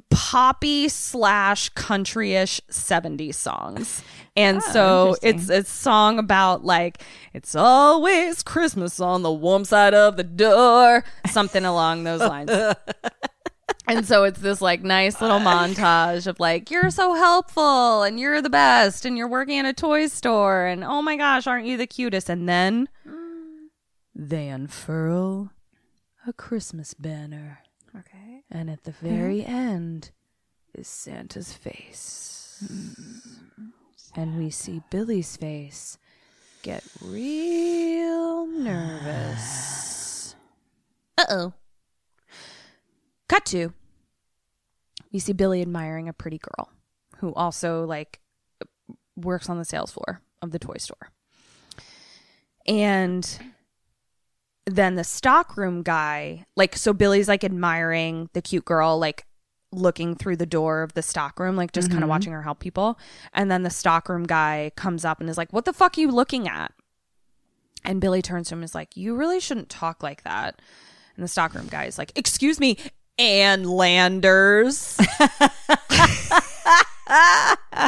poppy 0.10 0.90
slash 0.90 1.72
countryish 1.74 2.62
70s 2.70 3.36
songs. 3.36 4.02
And 4.36 4.58
oh, 4.58 4.72
so 4.72 5.16
it's 5.22 5.50
a 5.50 5.64
song 5.64 6.18
about 6.18 6.64
like, 6.64 7.02
it's 7.34 7.56
always 7.56 8.42
Christmas 8.44 9.00
on 9.00 9.22
the 9.22 9.32
warm 9.32 9.66
side 9.66 9.94
of 9.94 10.18
the 10.18 10.24
door, 10.24 11.04
something 11.30 11.66
along 11.66 12.04
those 12.04 12.22
lines. 12.22 12.52
and 13.88 14.06
so 14.06 14.24
it's 14.24 14.40
this 14.40 14.62
like 14.62 14.84
nice 14.84 15.22
little 15.22 15.40
montage 15.40 16.28
of 16.28 16.40
like 16.40 16.72
you're 16.72 16.90
so 16.90 17.14
helpful 17.14 18.04
and 18.04 18.20
you're 18.20 18.42
the 18.42 18.50
best 18.50 19.06
and 19.06 19.18
you're 19.18 19.28
working 19.28 19.60
at 19.60 19.66
a 19.66 19.74
toy 19.74 20.08
store 20.08 20.66
and 20.66 20.84
oh 20.84 21.02
my 21.02 21.18
gosh 21.18 21.48
aren't 21.48 21.66
you 21.66 21.76
the 21.78 21.88
cutest 21.88 22.30
and 22.30 22.48
then 22.48 22.88
mm. 23.08 23.68
they 24.16 24.48
unfurl 24.48 25.52
a 26.26 26.34
christmas 26.34 26.94
banner. 26.94 27.63
And 28.54 28.70
at 28.70 28.84
the 28.84 28.92
hmm. 28.92 29.10
very 29.10 29.44
end 29.44 30.12
is 30.74 30.88
santa's 30.88 31.52
face. 31.52 32.64
And 34.16 34.38
we 34.38 34.50
see 34.52 34.82
billy's 34.90 35.36
face 35.36 35.98
get 36.62 36.84
real 37.02 38.48
nervous. 38.48 40.36
Uh-oh. 41.18 41.54
Cut 43.28 43.46
to. 43.48 43.74
You 45.12 45.20
see 45.20 45.34
Billy 45.34 45.62
admiring 45.62 46.10
a 46.10 46.14
pretty 46.14 46.40
girl 46.40 46.70
who 47.18 47.34
also 47.34 47.86
like 47.86 48.20
works 49.16 49.50
on 49.50 49.60
the 49.60 49.66
sales 49.66 49.92
floor 49.92 50.22
of 50.42 50.52
the 50.52 50.60
toy 50.60 50.78
store. 50.78 51.12
And 52.66 53.53
then 54.66 54.96
the 54.96 55.04
stockroom 55.04 55.84
guy, 55.84 56.46
like 56.56 56.76
so 56.76 56.94
Billy's 56.94 57.28
like 57.28 57.44
admiring 57.44 58.30
the 58.34 58.42
cute 58.42 58.66
girl 58.66 58.98
like 58.98 59.26
looking 59.72 60.16
through 60.16 60.36
the 60.36 60.46
door 60.46 60.84
of 60.84 60.94
the 60.94 61.02
stockroom 61.02 61.56
like 61.56 61.72
just 61.72 61.90
kind 61.90 61.98
of 61.98 62.04
mm-hmm. 62.04 62.10
watching 62.12 62.34
her 62.34 62.44
help 62.44 62.60
people. 62.60 62.98
And 63.34 63.50
then 63.50 63.64
the 63.64 63.70
stockroom 63.70 64.24
guy 64.24 64.72
comes 64.76 65.04
up 65.04 65.20
and 65.20 65.30
is 65.30 65.38
like, 65.38 65.52
"What 65.52 65.66
the 65.66 65.74
fuck 65.74 65.98
are 65.98 66.02
you 66.02 66.12
looking 66.12 66.48
at?" 66.48 66.74
And 67.86 68.02
Billy 68.02 68.22
turns 68.22 68.50
to 68.50 68.56
him 68.56 68.60
and 68.60 68.66
is 68.66 68.76
like, 68.76 68.96
You 68.96 69.16
really 69.16 69.40
shouldn't 69.40 69.70
talk 69.70 70.04
like 70.04 70.24
that. 70.24 70.62
And 71.16 71.24
the 71.24 71.28
stockroom 71.28 71.68
guy 71.68 71.86
is 71.86 71.98
like, 71.98 72.12
Excuse 72.16 72.60
me, 72.60 72.78
Ann 73.18 73.64
Landers. 73.64 74.98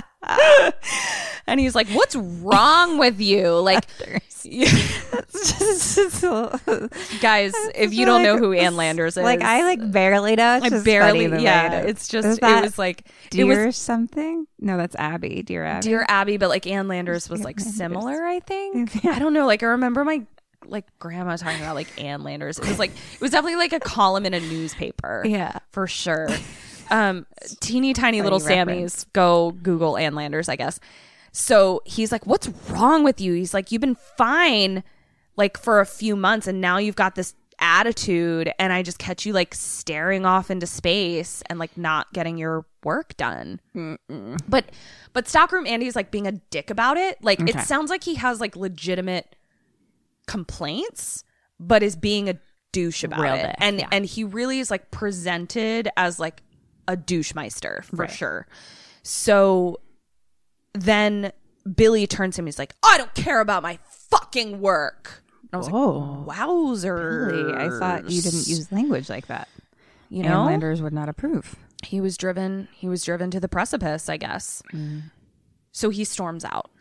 and 1.48 1.60
he's 1.60 1.76
like, 1.76 1.88
What's 1.90 2.16
wrong 2.16 2.98
with 2.98 3.20
you? 3.20 3.60
Like, 3.60 3.86
guys, 7.22 7.54
if 7.76 7.94
you 7.94 8.06
don't 8.06 8.24
know 8.24 8.38
who 8.38 8.54
Ann 8.54 8.76
Landers 8.76 9.18
is, 9.18 9.24
Like 9.24 9.42
I 9.42 9.64
like 9.64 9.92
barely 9.92 10.36
know. 10.36 10.60
I 10.62 10.70
barely, 10.84 11.44
yeah, 11.44 11.82
it's 11.82 12.08
just, 12.08 12.28
Is 12.28 12.38
it 12.38 12.62
was 12.62 12.78
like, 12.78 13.02
it 13.02 13.32
Dear 13.32 13.68
was 13.68 13.76
something. 13.76 14.48
No, 14.60 14.78
that's 14.78 14.96
Abby. 14.96 15.44
Dear 15.44 15.66
Abby. 15.66 15.88
Dear 15.88 16.06
Abby, 16.08 16.38
but 16.38 16.50
like 16.50 16.68
Ann 16.68 16.88
Landers 16.88 17.30
was 17.30 17.44
like 17.44 17.60
similar, 17.60 18.26
I 18.26 18.40
think. 18.40 19.06
I 19.06 19.20
don't 19.20 19.34
know. 19.34 19.46
Like 19.46 19.64
I 19.64 19.68
remember 19.68 20.06
my 20.06 20.26
like 20.68 20.86
grandma 21.00 21.36
talking 21.36 21.62
about 21.62 21.76
like 21.76 22.02
Ann 22.02 22.24
Landers. 22.24 22.60
It 22.60 22.68
was 22.68 22.80
like 22.80 22.92
it 22.92 23.22
was 23.22 23.32
definitely 23.32 23.58
like 23.58 23.74
a 23.74 23.80
column 23.80 24.26
in 24.26 24.34
a 24.34 24.40
newspaper. 24.40 25.24
Yeah. 25.26 25.60
For 25.72 25.88
sure. 25.88 26.28
Um 26.90 27.26
teeny 27.60 27.94
tiny 27.94 28.22
little. 28.22 28.40
Sammys 28.40 29.06
go 29.14 29.52
Google 29.52 29.98
Ann 29.98 30.16
Landers, 30.16 30.50
I 30.50 30.56
guess. 30.56 30.80
So 31.32 31.82
he's 31.86 32.12
like, 32.12 32.26
What's 32.26 32.48
wrong 32.70 33.04
with 33.04 33.20
you? 33.20 33.34
He's 33.34 33.54
like, 33.54 33.72
You've 33.72 33.82
been 33.82 33.96
fine 33.96 34.84
like 35.38 35.58
for 35.58 35.80
a 35.80 35.86
few 35.86 36.16
months 36.16 36.48
and 36.48 36.62
now 36.62 36.78
you've 36.78 36.96
got 36.96 37.16
this 37.16 37.36
attitude 37.60 38.52
and 38.60 38.74
I 38.74 38.84
just 38.84 39.00
catch 39.00 39.26
you 39.26 39.34
like 39.34 39.54
staring 39.56 40.26
off 40.26 40.52
into 40.52 40.68
space 40.68 41.42
and 41.50 41.60
like 41.60 41.78
not 41.78 42.12
getting 42.14 42.38
your 42.38 42.66
work 42.84 43.16
done. 43.18 43.60
But 44.48 44.66
but 45.14 45.28
Stockroom 45.28 45.66
Andy's 45.68 45.96
like 45.96 46.12
being 46.12 46.28
a 46.28 46.34
dick 46.34 46.70
about 46.70 46.98
it. 46.98 47.24
Like 47.24 47.40
it 47.42 47.60
sounds 47.62 47.90
like 47.90 48.04
he 48.04 48.16
has 48.16 48.40
like 48.40 48.56
legitimate 48.56 49.36
complaints, 50.28 51.24
but 51.60 51.84
is 51.84 51.96
being 51.96 52.30
a 52.30 52.38
douche 52.72 53.04
about 53.04 53.22
Real 53.22 53.36
it. 53.36 53.42
dick, 53.44 53.56
and 53.60 53.80
yeah. 53.80 53.88
and 53.92 54.06
he 54.06 54.24
really 54.24 54.60
is 54.60 54.70
like 54.70 54.92
presented 54.92 55.90
as 55.96 56.20
like 56.20 56.42
a 56.88 56.96
douchemeister 56.98 57.84
for 57.84 58.08
sure. 58.08 58.48
So 59.04 59.80
then 60.74 61.32
Billy 61.76 62.08
turns 62.08 62.36
to 62.36 62.42
him. 62.42 62.46
He's 62.48 62.60
like, 62.60 62.74
"I 62.84 62.98
don't 62.98 63.14
care 63.14 63.40
about 63.42 63.64
my 63.64 63.80
fucking 64.10 64.60
work." 64.62 65.24
And 65.44 65.50
I 65.54 65.58
was 65.58 65.70
Oh. 65.70 66.24
like, 66.28 66.38
"Wowzer!" 66.38 67.28
Really? 67.32 67.54
I 67.54 67.70
thought 67.80 68.10
you 68.10 68.22
didn't 68.22 68.48
use 68.48 68.72
language 68.72 69.10
like 69.10 69.28
that. 69.28 69.48
You 70.10 70.24
know, 70.24 70.46
Landers 70.46 70.82
would 70.82 70.94
not 70.94 71.10
approve. 71.10 71.56
he 71.84 72.00
was 72.02 72.18
driven 72.18 72.68
he 72.74 72.88
was 72.88 73.04
driven 73.04 73.30
to 73.30 73.40
the 73.40 73.50
precipice 73.50 74.10
i 74.10 74.18
guess 74.18 74.64
mm. 74.74 75.04
so 75.72 75.90
he 75.90 76.04
storms 76.04 76.44
out 76.46 76.72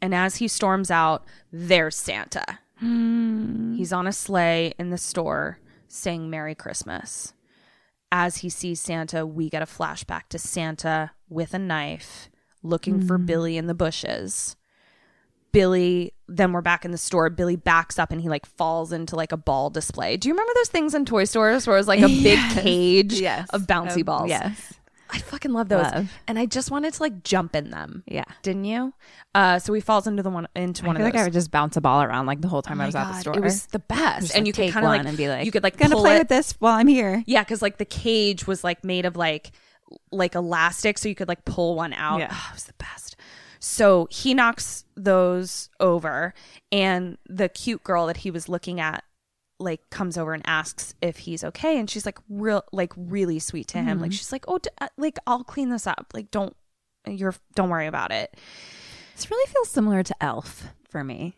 and 0.00 0.14
as 0.14 0.36
he 0.36 0.46
storms 0.46 0.90
out 0.92 1.24
there's 1.50 1.96
santa 1.96 2.44
hmm. 2.78 3.74
he's 3.74 3.92
on 3.92 4.06
a 4.06 4.12
sleigh 4.12 4.74
in 4.78 4.90
the 4.90 4.98
store 4.98 5.58
saying 5.88 6.28
merry 6.30 6.54
christmas 6.54 7.32
as 8.12 8.36
he 8.38 8.48
sees 8.50 8.78
santa 8.78 9.26
we 9.26 9.48
get 9.48 9.62
a 9.62 9.66
flashback 9.66 10.28
to 10.28 10.38
santa 10.38 11.10
with 11.28 11.54
a 11.54 11.58
knife 11.58 12.28
looking 12.62 13.00
for 13.00 13.18
billy 13.18 13.56
in 13.56 13.66
the 13.66 13.74
bushes 13.74 14.54
Billy, 15.52 16.14
then 16.28 16.52
we're 16.52 16.62
back 16.62 16.86
in 16.86 16.92
the 16.92 16.96
store. 16.96 17.28
Billy 17.28 17.56
backs 17.56 17.98
up 17.98 18.10
and 18.10 18.22
he 18.22 18.28
like 18.30 18.46
falls 18.46 18.90
into 18.90 19.16
like 19.16 19.32
a 19.32 19.36
ball 19.36 19.68
display. 19.68 20.16
Do 20.16 20.28
you 20.30 20.32
remember 20.34 20.52
those 20.54 20.70
things 20.70 20.94
in 20.94 21.04
toy 21.04 21.24
stores 21.24 21.66
where 21.66 21.76
it 21.76 21.80
was 21.80 21.88
like 21.88 22.00
a 22.00 22.08
big 22.08 22.38
cage 22.54 23.20
Yes. 23.20 23.50
of 23.50 23.64
bouncy 23.66 23.98
Um, 23.98 24.02
balls? 24.04 24.28
yes. 24.30 24.72
I 25.12 25.18
fucking 25.18 25.52
love 25.52 25.68
those. 25.68 25.82
Love. 25.82 26.10
And 26.26 26.38
I 26.38 26.46
just 26.46 26.70
wanted 26.70 26.94
to 26.94 27.02
like 27.02 27.22
jump 27.22 27.54
in 27.54 27.70
them. 27.70 28.02
Yeah. 28.06 28.24
Didn't 28.42 28.64
you? 28.64 28.94
Uh 29.34 29.58
so 29.58 29.72
he 29.72 29.80
falls 29.80 30.06
into 30.06 30.22
the 30.22 30.30
one 30.30 30.48
into 30.56 30.84
I 30.84 30.86
one 30.88 30.96
feel 30.96 31.02
of 31.02 31.06
like 31.06 31.12
those. 31.14 31.20
I 31.20 31.24
would 31.24 31.32
just 31.32 31.50
bounce 31.50 31.76
a 31.76 31.80
ball 31.80 32.02
around 32.02 32.26
like 32.26 32.40
the 32.40 32.48
whole 32.48 32.62
time 32.62 32.80
I 32.80 32.86
was 32.86 32.94
Oh 32.94 32.98
my 32.98 33.04
at 33.04 33.12
the 33.12 33.20
store. 33.20 33.36
It 33.36 33.42
was 33.42 33.66
the 33.66 33.78
best. 33.78 34.22
Just, 34.22 34.34
and 34.34 34.42
like, 34.42 34.46
you 34.46 34.52
could 34.64 34.72
kind 34.72 34.86
of 34.86 34.90
like 34.90 35.06
and 35.06 35.16
be 35.16 35.28
like, 35.28 35.44
you 35.44 35.52
could 35.52 35.62
like 35.62 35.76
gonna 35.76 35.96
play 35.96 36.16
it. 36.16 36.20
with 36.20 36.28
this 36.28 36.52
while 36.58 36.74
I'm 36.74 36.88
here. 36.88 37.22
Yeah, 37.26 37.42
because 37.42 37.60
like 37.62 37.78
the 37.78 37.84
cage 37.84 38.46
was 38.46 38.64
like 38.64 38.84
made 38.84 39.04
of 39.04 39.16
like 39.16 39.52
like 40.10 40.34
elastic, 40.34 40.98
so 40.98 41.08
you 41.08 41.14
could 41.14 41.28
like 41.28 41.44
pull 41.44 41.74
one 41.74 41.92
out. 41.92 42.18
Yeah. 42.20 42.28
Oh, 42.32 42.46
it 42.50 42.54
was 42.54 42.64
the 42.64 42.74
best. 42.74 43.16
So 43.60 44.08
he 44.10 44.34
knocks 44.34 44.84
those 44.96 45.68
over, 45.78 46.34
and 46.72 47.16
the 47.28 47.48
cute 47.48 47.84
girl 47.84 48.06
that 48.06 48.16
he 48.18 48.30
was 48.30 48.48
looking 48.48 48.80
at 48.80 49.04
like 49.62 49.88
comes 49.90 50.18
over 50.18 50.32
and 50.34 50.42
asks 50.46 50.94
if 51.00 51.18
he's 51.18 51.42
okay, 51.44 51.78
and 51.78 51.88
she's 51.88 52.04
like 52.06 52.18
real 52.28 52.62
like 52.72 52.92
really 52.96 53.38
sweet 53.38 53.68
to 53.68 53.78
him. 53.78 54.00
Like 54.00 54.12
she's 54.12 54.32
like, 54.32 54.44
oh, 54.48 54.58
d- 54.58 54.70
uh, 54.80 54.88
like 54.96 55.18
I'll 55.26 55.44
clean 55.44 55.70
this 55.70 55.86
up. 55.86 56.12
Like 56.14 56.30
don't 56.30 56.54
you're 57.06 57.34
don't 57.54 57.68
worry 57.70 57.86
about 57.86 58.12
it. 58.12 58.34
This 59.16 59.30
really 59.30 59.50
feels 59.52 59.68
similar 59.70 60.02
to 60.02 60.14
Elf 60.22 60.68
for 60.88 61.02
me. 61.04 61.34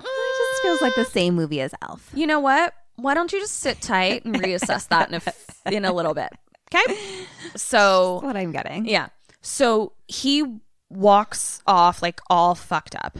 It 0.00 0.04
just 0.04 0.62
feels 0.62 0.80
like 0.82 0.94
the 0.94 1.04
same 1.04 1.34
movie 1.34 1.60
as 1.60 1.74
Elf. 1.82 2.10
You 2.14 2.26
know 2.26 2.40
what? 2.40 2.74
Why 2.96 3.14
don't 3.14 3.32
you 3.32 3.40
just 3.40 3.58
sit 3.58 3.80
tight 3.80 4.24
and 4.24 4.34
reassess 4.36 4.88
that 4.88 5.08
in 5.08 5.14
a 5.14 5.18
f- 5.18 5.60
in 5.66 5.84
a 5.84 5.92
little 5.92 6.14
bit? 6.14 6.32
Okay. 6.74 7.26
So 7.56 8.14
That's 8.22 8.24
what 8.24 8.36
I'm 8.36 8.52
getting. 8.52 8.86
Yeah. 8.86 9.08
So 9.40 9.92
he 10.06 10.44
walks 10.90 11.60
off 11.66 12.02
like 12.02 12.20
all 12.30 12.54
fucked 12.54 12.94
up 12.96 13.18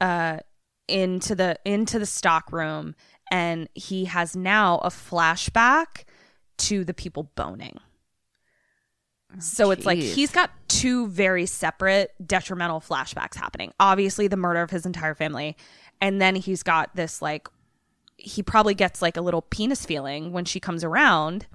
uh 0.00 0.38
into 0.88 1.34
the 1.34 1.58
into 1.64 1.98
the 1.98 2.06
stock 2.06 2.52
room 2.52 2.94
and 3.30 3.68
he 3.74 4.04
has 4.06 4.36
now 4.36 4.78
a 4.78 4.88
flashback 4.88 6.04
to 6.58 6.84
the 6.84 6.94
people 6.94 7.30
boning. 7.34 7.78
So 9.40 9.70
it's 9.70 9.84
like 9.84 9.98
he's 9.98 10.30
got 10.30 10.50
two 10.68 11.08
very 11.08 11.46
separate 11.46 12.14
detrimental 12.24 12.80
flashbacks 12.80 13.34
happening. 13.34 13.72
Obviously 13.78 14.28
the 14.28 14.36
murder 14.36 14.62
of 14.62 14.70
his 14.70 14.86
entire 14.86 15.14
family 15.14 15.56
and 16.00 16.20
then 16.22 16.36
he's 16.36 16.62
got 16.62 16.94
this 16.94 17.20
like 17.20 17.48
he 18.16 18.42
probably 18.42 18.74
gets 18.74 19.02
like 19.02 19.16
a 19.16 19.20
little 19.20 19.42
penis 19.42 19.84
feeling 19.84 20.32
when 20.32 20.44
she 20.46 20.58
comes 20.60 20.82
around 20.84 21.46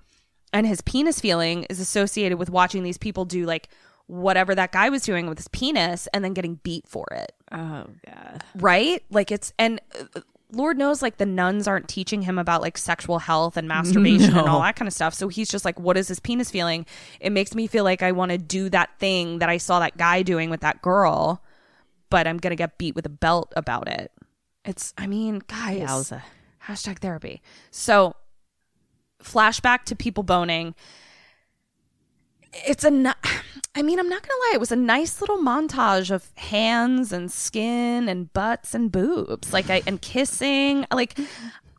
and 0.54 0.68
his 0.68 0.82
penis 0.82 1.20
feeling 1.20 1.64
is 1.70 1.80
associated 1.80 2.38
with 2.38 2.50
watching 2.52 2.84
these 2.84 2.98
people 3.00 3.26
do 3.26 3.46
like 3.46 3.70
whatever 4.06 4.54
that 4.54 4.72
guy 4.72 4.90
was 4.90 5.02
doing 5.04 5.28
with 5.28 5.38
his 5.40 5.48
penis 5.48 6.08
and 6.14 6.24
then 6.24 6.34
getting 6.34 6.56
beat 6.64 6.88
for 6.88 7.06
it 7.12 7.32
Oh 7.52 7.86
god. 8.06 8.44
right 8.56 9.02
like 9.10 9.32
it's 9.32 9.54
and 9.58 9.80
uh, 10.16 10.20
lord 10.52 10.78
knows 10.78 11.02
like 11.02 11.18
the 11.18 11.26
nuns 11.26 11.68
aren't 11.68 11.88
teaching 11.88 12.22
him 12.24 12.38
about 12.38 12.62
like 12.62 12.78
sexual 12.78 13.20
health 13.20 13.58
and 13.58 13.68
masturbation 13.68 14.38
and 14.38 14.48
all 14.50 14.62
that 14.62 14.76
kind 14.76 14.88
of 14.88 14.94
stuff. 14.94 15.14
So 15.14 15.28
he's 15.28 15.50
just 15.50 15.66
like 15.66 15.80
what 15.80 15.98
is 15.98 16.08
his 16.08 16.20
penis 16.20 16.52
feeling? 16.52 16.86
It 17.20 17.32
makes 17.32 17.56
me 17.56 17.68
feel 17.68 17.84
like 17.84 18.02
i 18.04 18.12
want 18.12 18.32
to 18.32 18.38
do 18.38 18.70
that 18.70 18.98
thing 19.00 19.40
that 19.40 19.50
i 19.50 19.58
saw 19.58 19.80
that 19.80 19.98
guy 19.98 20.22
doing 20.22 20.50
with 20.50 20.62
that 20.62 20.82
girl 20.82 21.44
but 22.10 22.28
i'm 22.28 22.38
gonna 22.38 22.56
get 22.56 22.78
beat 22.78 22.96
with 22.96 23.06
a 23.06 23.10
belt 23.10 23.54
about 23.56 23.88
it. 23.88 24.12
It's 24.66 24.94
i 24.98 25.08
mean 25.08 25.42
guys 25.48 25.82
Yowza. 25.90 26.22
hashtag 26.68 27.00
therapy. 27.00 27.42
So 27.72 28.16
flashback 29.24 29.84
to 29.86 29.96
people 29.96 30.24
boning. 30.24 30.76
It's 32.54 32.84
a 32.84 33.16
i 33.76 33.82
mean 33.82 34.00
i'm 34.00 34.10
not 34.10 34.22
gonna 34.22 34.40
lie 34.50 34.52
it 34.54 34.60
was 34.60 34.72
a 34.72 34.76
nice 34.76 35.22
little 35.22 35.38
montage 35.38 36.12
of 36.12 36.30
hands 36.36 37.12
and 37.12 37.32
skin 37.32 38.08
and 38.10 38.32
butts 38.34 38.74
and 38.74 38.92
boobs 38.92 39.54
like 39.54 39.70
i 39.70 39.82
and 39.88 40.02
kissing 40.02 40.86
like 40.94 41.18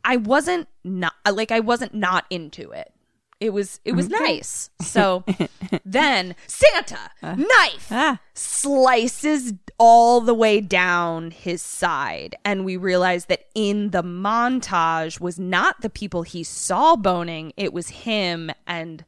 i 0.03 0.15
wasn't 0.17 0.67
not 0.83 1.13
like 1.31 1.51
i 1.51 1.59
wasn't 1.59 1.93
not 1.93 2.25
into 2.29 2.71
it 2.71 2.91
it 3.39 3.51
was 3.51 3.81
it 3.83 3.91
was 3.91 4.07
nice. 4.07 4.69
So 4.81 5.25
then 5.85 6.33
Santa 6.47 7.09
knife 7.21 7.87
Ah. 7.91 8.19
slices 8.33 9.51
all 9.77 10.21
the 10.21 10.33
way 10.33 10.61
down 10.61 11.31
his 11.31 11.61
side 11.61 12.37
and 12.45 12.63
we 12.63 12.77
realize 12.77 13.25
that 13.25 13.47
in 13.53 13.89
the 13.89 14.01
montage 14.03 15.19
was 15.19 15.39
not 15.39 15.81
the 15.81 15.89
people 15.89 16.23
he 16.23 16.41
saw 16.43 16.95
boning, 16.95 17.51
it 17.57 17.73
was 17.73 17.89
him 17.89 18.49
and 18.65 19.03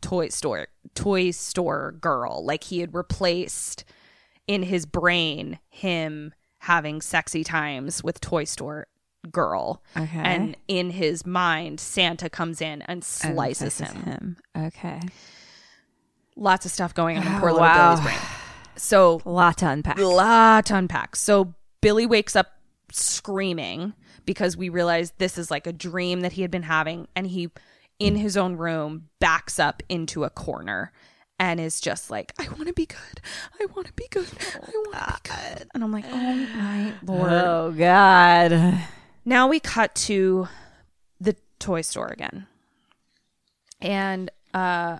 toy 0.00 0.28
store 0.28 0.68
toy 0.94 1.30
store 1.30 1.92
girl. 2.00 2.44
Like 2.44 2.64
he 2.64 2.80
had 2.80 2.94
replaced 2.94 3.84
in 4.46 4.62
his 4.64 4.86
brain 4.86 5.58
him 5.68 6.34
having 6.58 7.00
sexy 7.00 7.44
times 7.44 8.02
with 8.02 8.20
toy 8.20 8.44
store 8.44 8.86
girl. 9.30 9.82
Okay. 9.96 10.18
And 10.18 10.56
in 10.68 10.90
his 10.90 11.24
mind 11.26 11.78
Santa 11.80 12.28
comes 12.30 12.60
in 12.60 12.82
and 12.82 12.98
And 12.98 13.04
slices 13.04 13.80
is 13.80 13.90
him. 13.90 14.36
Okay. 14.56 15.00
Lots 16.36 16.64
of 16.64 16.72
stuff 16.72 16.94
going 16.94 17.18
on 17.18 17.26
in 17.26 17.32
poor 17.40 17.50
Oh, 17.50 17.52
little 17.52 17.60
wow. 17.60 17.94
Billy's 17.96 18.04
brain. 18.06 18.18
So 18.76 19.20
A 19.26 19.30
lot 19.30 19.58
to 19.58 19.68
unpack. 19.68 19.98
lot 19.98 20.66
to 20.66 20.76
unpack. 20.76 21.16
So 21.16 21.54
Billy 21.82 22.06
wakes 22.06 22.34
up 22.34 22.48
screaming 22.90 23.92
because 24.24 24.56
we 24.56 24.68
realize 24.68 25.12
this 25.18 25.36
is 25.38 25.50
like 25.50 25.66
a 25.66 25.72
dream 25.72 26.20
that 26.20 26.32
he 26.32 26.42
had 26.42 26.50
been 26.50 26.62
having, 26.62 27.08
and 27.16 27.26
he, 27.26 27.48
in 28.00 28.16
his 28.16 28.36
own 28.36 28.56
room, 28.56 29.10
backs 29.20 29.60
up 29.60 29.82
into 29.88 30.24
a 30.24 30.30
corner 30.30 30.90
and 31.38 31.60
is 31.60 31.80
just 31.80 32.10
like, 32.10 32.32
"I 32.38 32.48
want 32.48 32.66
to 32.66 32.72
be 32.72 32.86
good. 32.86 33.20
I 33.60 33.66
want 33.66 33.86
to 33.86 33.92
be 33.92 34.08
good. 34.10 34.26
I 34.42 34.72
want 34.74 34.92
to 34.94 35.22
be 35.22 35.28
good." 35.28 35.68
And 35.74 35.84
I'm 35.84 35.92
like, 35.92 36.06
"Oh 36.08 36.46
my 36.56 36.92
lord!" 37.04 37.32
Oh 37.32 37.74
God. 37.76 38.78
Now 39.24 39.46
we 39.46 39.60
cut 39.60 39.94
to 40.06 40.48
the 41.20 41.36
toy 41.58 41.82
store 41.82 42.08
again. 42.08 42.46
And 43.80 44.30
uh 44.52 44.98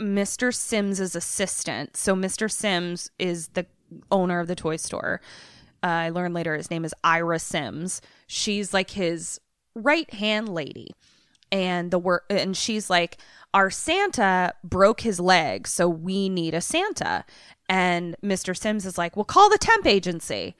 Mr. 0.00 0.54
Sims' 0.54 1.14
assistant. 1.14 1.96
So 1.96 2.14
Mr. 2.14 2.50
Sims 2.50 3.10
is 3.18 3.48
the 3.48 3.66
owner 4.10 4.40
of 4.40 4.46
the 4.48 4.54
toy 4.56 4.76
store. 4.76 5.20
Uh, 5.82 5.86
I 5.86 6.08
learned 6.10 6.34
later 6.34 6.56
his 6.56 6.70
name 6.70 6.84
is 6.84 6.94
Ira 7.04 7.38
Sims. 7.38 8.00
She's 8.26 8.72
like 8.72 8.90
his 8.90 9.40
right-hand 9.74 10.48
lady. 10.48 10.94
And 11.52 11.90
the 11.90 11.98
work 11.98 12.24
and 12.30 12.56
she's 12.56 12.88
like 12.88 13.18
our 13.52 13.70
Santa 13.70 14.54
broke 14.62 15.00
his 15.00 15.18
leg, 15.18 15.66
so 15.66 15.88
we 15.88 16.28
need 16.28 16.54
a 16.54 16.60
Santa. 16.60 17.24
And 17.68 18.16
Mr. 18.22 18.56
Sims 18.56 18.86
is 18.86 18.96
like, 18.96 19.16
"Well, 19.16 19.24
call 19.24 19.50
the 19.50 19.58
temp 19.58 19.86
agency." 19.86 20.54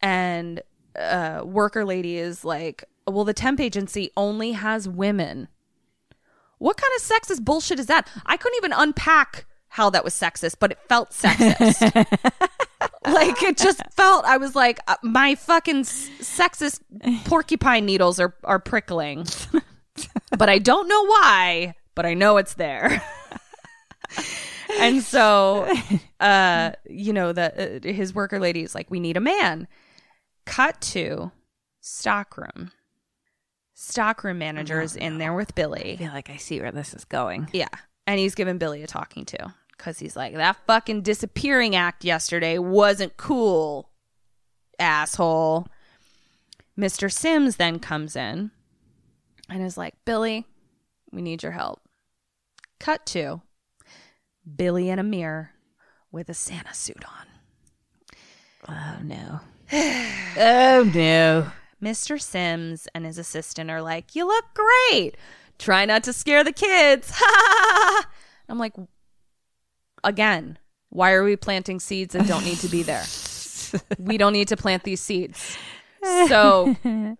And 0.00 0.62
uh, 0.98 1.42
worker 1.44 1.84
lady 1.84 2.16
is 2.16 2.44
like, 2.44 2.84
well, 3.06 3.24
the 3.24 3.34
temp 3.34 3.60
agency 3.60 4.10
only 4.16 4.52
has 4.52 4.88
women. 4.88 5.48
What 6.58 6.76
kind 6.76 6.92
of 6.96 7.02
sexist 7.02 7.44
bullshit 7.44 7.78
is 7.78 7.86
that? 7.86 8.08
I 8.24 8.36
couldn't 8.36 8.56
even 8.58 8.72
unpack 8.72 9.46
how 9.68 9.90
that 9.90 10.04
was 10.04 10.14
sexist, 10.14 10.56
but 10.60 10.70
it 10.70 10.78
felt 10.88 11.10
sexist. 11.10 11.80
like 13.06 13.42
it 13.42 13.56
just 13.56 13.82
felt. 13.92 14.24
I 14.24 14.36
was 14.36 14.54
like, 14.54 14.78
uh, 14.86 14.96
my 15.02 15.34
fucking 15.34 15.80
s- 15.80 16.08
sexist 16.20 16.80
porcupine 17.24 17.84
needles 17.84 18.20
are 18.20 18.34
are 18.44 18.60
prickling, 18.60 19.26
but 20.38 20.48
I 20.48 20.58
don't 20.58 20.88
know 20.88 21.06
why. 21.06 21.74
But 21.94 22.06
I 22.06 22.14
know 22.14 22.38
it's 22.38 22.54
there. 22.54 23.02
and 24.78 25.02
so, 25.02 25.70
uh, 26.20 26.72
you 26.88 27.12
know, 27.12 27.32
the 27.32 27.80
uh, 27.86 27.92
his 27.92 28.14
worker 28.14 28.40
lady 28.40 28.62
is 28.62 28.74
like, 28.74 28.90
we 28.90 29.00
need 29.00 29.16
a 29.16 29.20
man. 29.20 29.68
Cut 30.46 30.80
to 30.80 31.32
stockroom. 31.80 32.72
Stockroom 33.74 34.38
manager 34.38 34.80
is 34.80 34.96
in 34.96 35.18
there 35.18 35.34
with 35.34 35.54
Billy. 35.54 35.94
I 35.94 35.96
feel 35.96 36.12
like 36.12 36.30
I 36.30 36.36
see 36.36 36.60
where 36.60 36.72
this 36.72 36.94
is 36.94 37.04
going. 37.04 37.48
Yeah. 37.52 37.68
And 38.06 38.18
he's 38.18 38.34
giving 38.34 38.58
Billy 38.58 38.82
a 38.82 38.86
talking 38.86 39.24
to 39.26 39.54
because 39.76 39.98
he's 39.98 40.16
like, 40.16 40.34
that 40.34 40.56
fucking 40.66 41.02
disappearing 41.02 41.74
act 41.74 42.04
yesterday 42.04 42.58
wasn't 42.58 43.16
cool, 43.16 43.90
asshole. 44.78 45.66
Mr. 46.78 47.12
Sims 47.12 47.56
then 47.56 47.78
comes 47.78 48.16
in 48.16 48.50
and 49.52 49.62
is 49.62 49.76
like, 49.76 49.94
Billy, 50.04 50.46
we 51.10 51.22
need 51.22 51.42
your 51.42 51.52
help. 51.52 51.80
Cut 52.80 53.06
to 53.06 53.42
Billy 54.56 54.88
in 54.88 54.98
a 54.98 55.04
mirror 55.04 55.50
with 56.10 56.28
a 56.28 56.34
Santa 56.34 56.74
suit 56.74 57.04
on. 57.04 57.26
Oh 58.68 59.02
no. 59.02 59.40
oh 59.72 60.90
no. 60.94 61.52
Mr. 61.82 62.20
Sims 62.20 62.86
and 62.94 63.04
his 63.04 63.18
assistant 63.18 63.70
are 63.70 63.82
like, 63.82 64.14
You 64.14 64.26
look 64.26 64.46
great. 64.54 65.16
Try 65.58 65.84
not 65.84 66.04
to 66.04 66.12
scare 66.12 66.44
the 66.44 66.52
kids. 66.52 67.12
I'm 68.48 68.58
like, 68.58 68.74
Again, 70.04 70.58
why 70.90 71.12
are 71.12 71.24
we 71.24 71.36
planting 71.36 71.80
seeds 71.80 72.12
that 72.14 72.26
don't 72.26 72.44
need 72.44 72.58
to 72.58 72.68
be 72.68 72.82
there? 72.82 73.04
we 73.98 74.18
don't 74.18 74.32
need 74.32 74.48
to 74.48 74.56
plant 74.56 74.82
these 74.82 75.00
seeds. 75.00 75.56
So, 76.02 76.76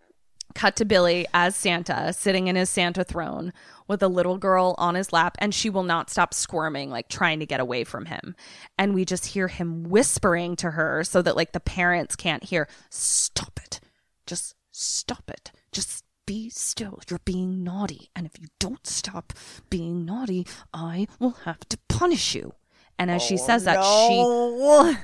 cut 0.55 0.77
to 0.77 0.85
Billy 0.85 1.27
as 1.35 1.57
Santa, 1.57 2.13
sitting 2.13 2.49
in 2.49 2.57
his 2.57 2.71
Santa 2.71 3.05
throne 3.05 3.53
with 3.89 4.03
a 4.03 4.09
little 4.09 4.39
girl 4.39 4.75
on 4.79 4.95
his 4.95 5.13
lap, 5.13 5.37
and 5.39 5.55
she 5.55 5.71
will 5.71 5.83
not 5.83 6.11
stop 6.11 6.33
squirming, 6.33 6.91
like 6.91 7.09
trying 7.09 7.41
to 7.41 7.47
get 7.47 7.61
away 7.61 7.85
from 7.85 8.07
him. 8.07 8.35
And 8.79 8.95
we 8.95 9.05
just 9.05 9.27
hear 9.27 9.49
him 9.49 9.85
whispering 9.85 10.57
to 10.57 10.73
her 10.73 11.05
so 11.05 11.23
that, 11.23 11.37
like, 11.37 11.53
the 11.53 11.61
parents 11.61 12.17
can't 12.17 12.45
hear, 12.45 12.69
Stop 12.91 13.61
it. 13.63 13.81
Just 14.27 14.55
stop 14.71 15.25
it. 15.29 15.53
Just 15.73 16.05
be 16.27 16.49
still. 16.49 17.01
You're 17.09 17.21
being 17.25 17.65
naughty. 17.65 18.11
And 18.15 18.27
if 18.27 18.41
you 18.41 18.49
don't 18.59 18.87
stop 18.87 19.33
being 19.71 20.05
naughty, 20.05 20.47
I 20.73 21.07
will 21.19 21.37
have 21.45 21.61
to 21.69 21.79
punish 21.89 22.35
you. 22.35 22.55
And 22.99 23.11
as 23.11 23.23
she 23.23 23.35
oh, 23.35 23.39
says 23.39 23.65
that, 23.65 23.83
she 23.83 24.97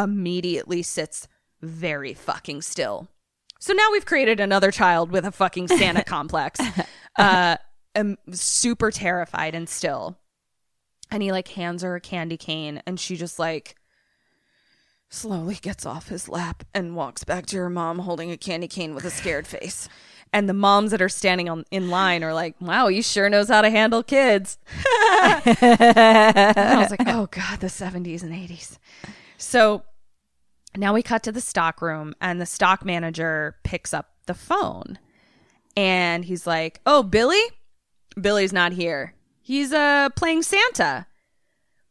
immediately 0.00 0.82
sits 0.82 1.26
very 1.60 2.14
fucking 2.14 2.62
still. 2.62 3.08
So 3.60 3.74
now 3.74 3.88
we've 3.92 4.06
created 4.06 4.40
another 4.40 4.70
child 4.70 5.12
with 5.12 5.26
a 5.26 5.30
fucking 5.30 5.68
Santa 5.68 6.02
complex. 6.06 6.58
Uh, 7.16 7.56
am 7.94 8.16
super 8.32 8.90
terrified 8.90 9.54
and 9.54 9.68
still. 9.68 10.18
And 11.10 11.22
he 11.22 11.30
like 11.30 11.48
hands 11.48 11.82
her 11.82 11.94
a 11.94 12.00
candy 12.00 12.38
cane 12.38 12.82
and 12.86 12.98
she 12.98 13.16
just 13.16 13.38
like 13.38 13.76
slowly 15.10 15.56
gets 15.56 15.84
off 15.84 16.08
his 16.08 16.28
lap 16.28 16.64
and 16.72 16.96
walks 16.96 17.22
back 17.22 17.44
to 17.46 17.58
her 17.58 17.68
mom 17.68 17.98
holding 17.98 18.30
a 18.30 18.36
candy 18.38 18.68
cane 18.68 18.94
with 18.94 19.04
a 19.04 19.10
scared 19.10 19.46
face. 19.46 19.88
And 20.32 20.48
the 20.48 20.54
moms 20.54 20.92
that 20.92 21.02
are 21.02 21.08
standing 21.08 21.48
on 21.48 21.64
in 21.72 21.90
line 21.90 22.22
are 22.22 22.32
like, 22.32 22.54
"Wow, 22.60 22.86
he 22.86 23.02
sure 23.02 23.28
knows 23.28 23.48
how 23.48 23.62
to 23.62 23.68
handle 23.68 24.04
kids." 24.04 24.58
and 24.76 25.58
I 26.56 26.76
was 26.78 26.92
like, 26.92 27.02
"Oh 27.08 27.26
god, 27.32 27.58
the 27.58 27.66
70s 27.66 28.22
and 28.22 28.32
80s." 28.32 28.78
So 29.38 29.82
now 30.76 30.94
we 30.94 31.02
cut 31.02 31.22
to 31.24 31.32
the 31.32 31.40
stock 31.40 31.82
room 31.82 32.14
and 32.20 32.40
the 32.40 32.46
stock 32.46 32.84
manager 32.84 33.56
picks 33.64 33.92
up 33.92 34.10
the 34.26 34.34
phone 34.34 34.98
and 35.76 36.24
he's 36.24 36.46
like, 36.46 36.80
"Oh, 36.86 37.02
Billy? 37.02 37.42
Billy's 38.20 38.52
not 38.52 38.72
here. 38.72 39.14
He's 39.42 39.72
uh 39.72 40.10
playing 40.16 40.42
Santa." 40.42 41.06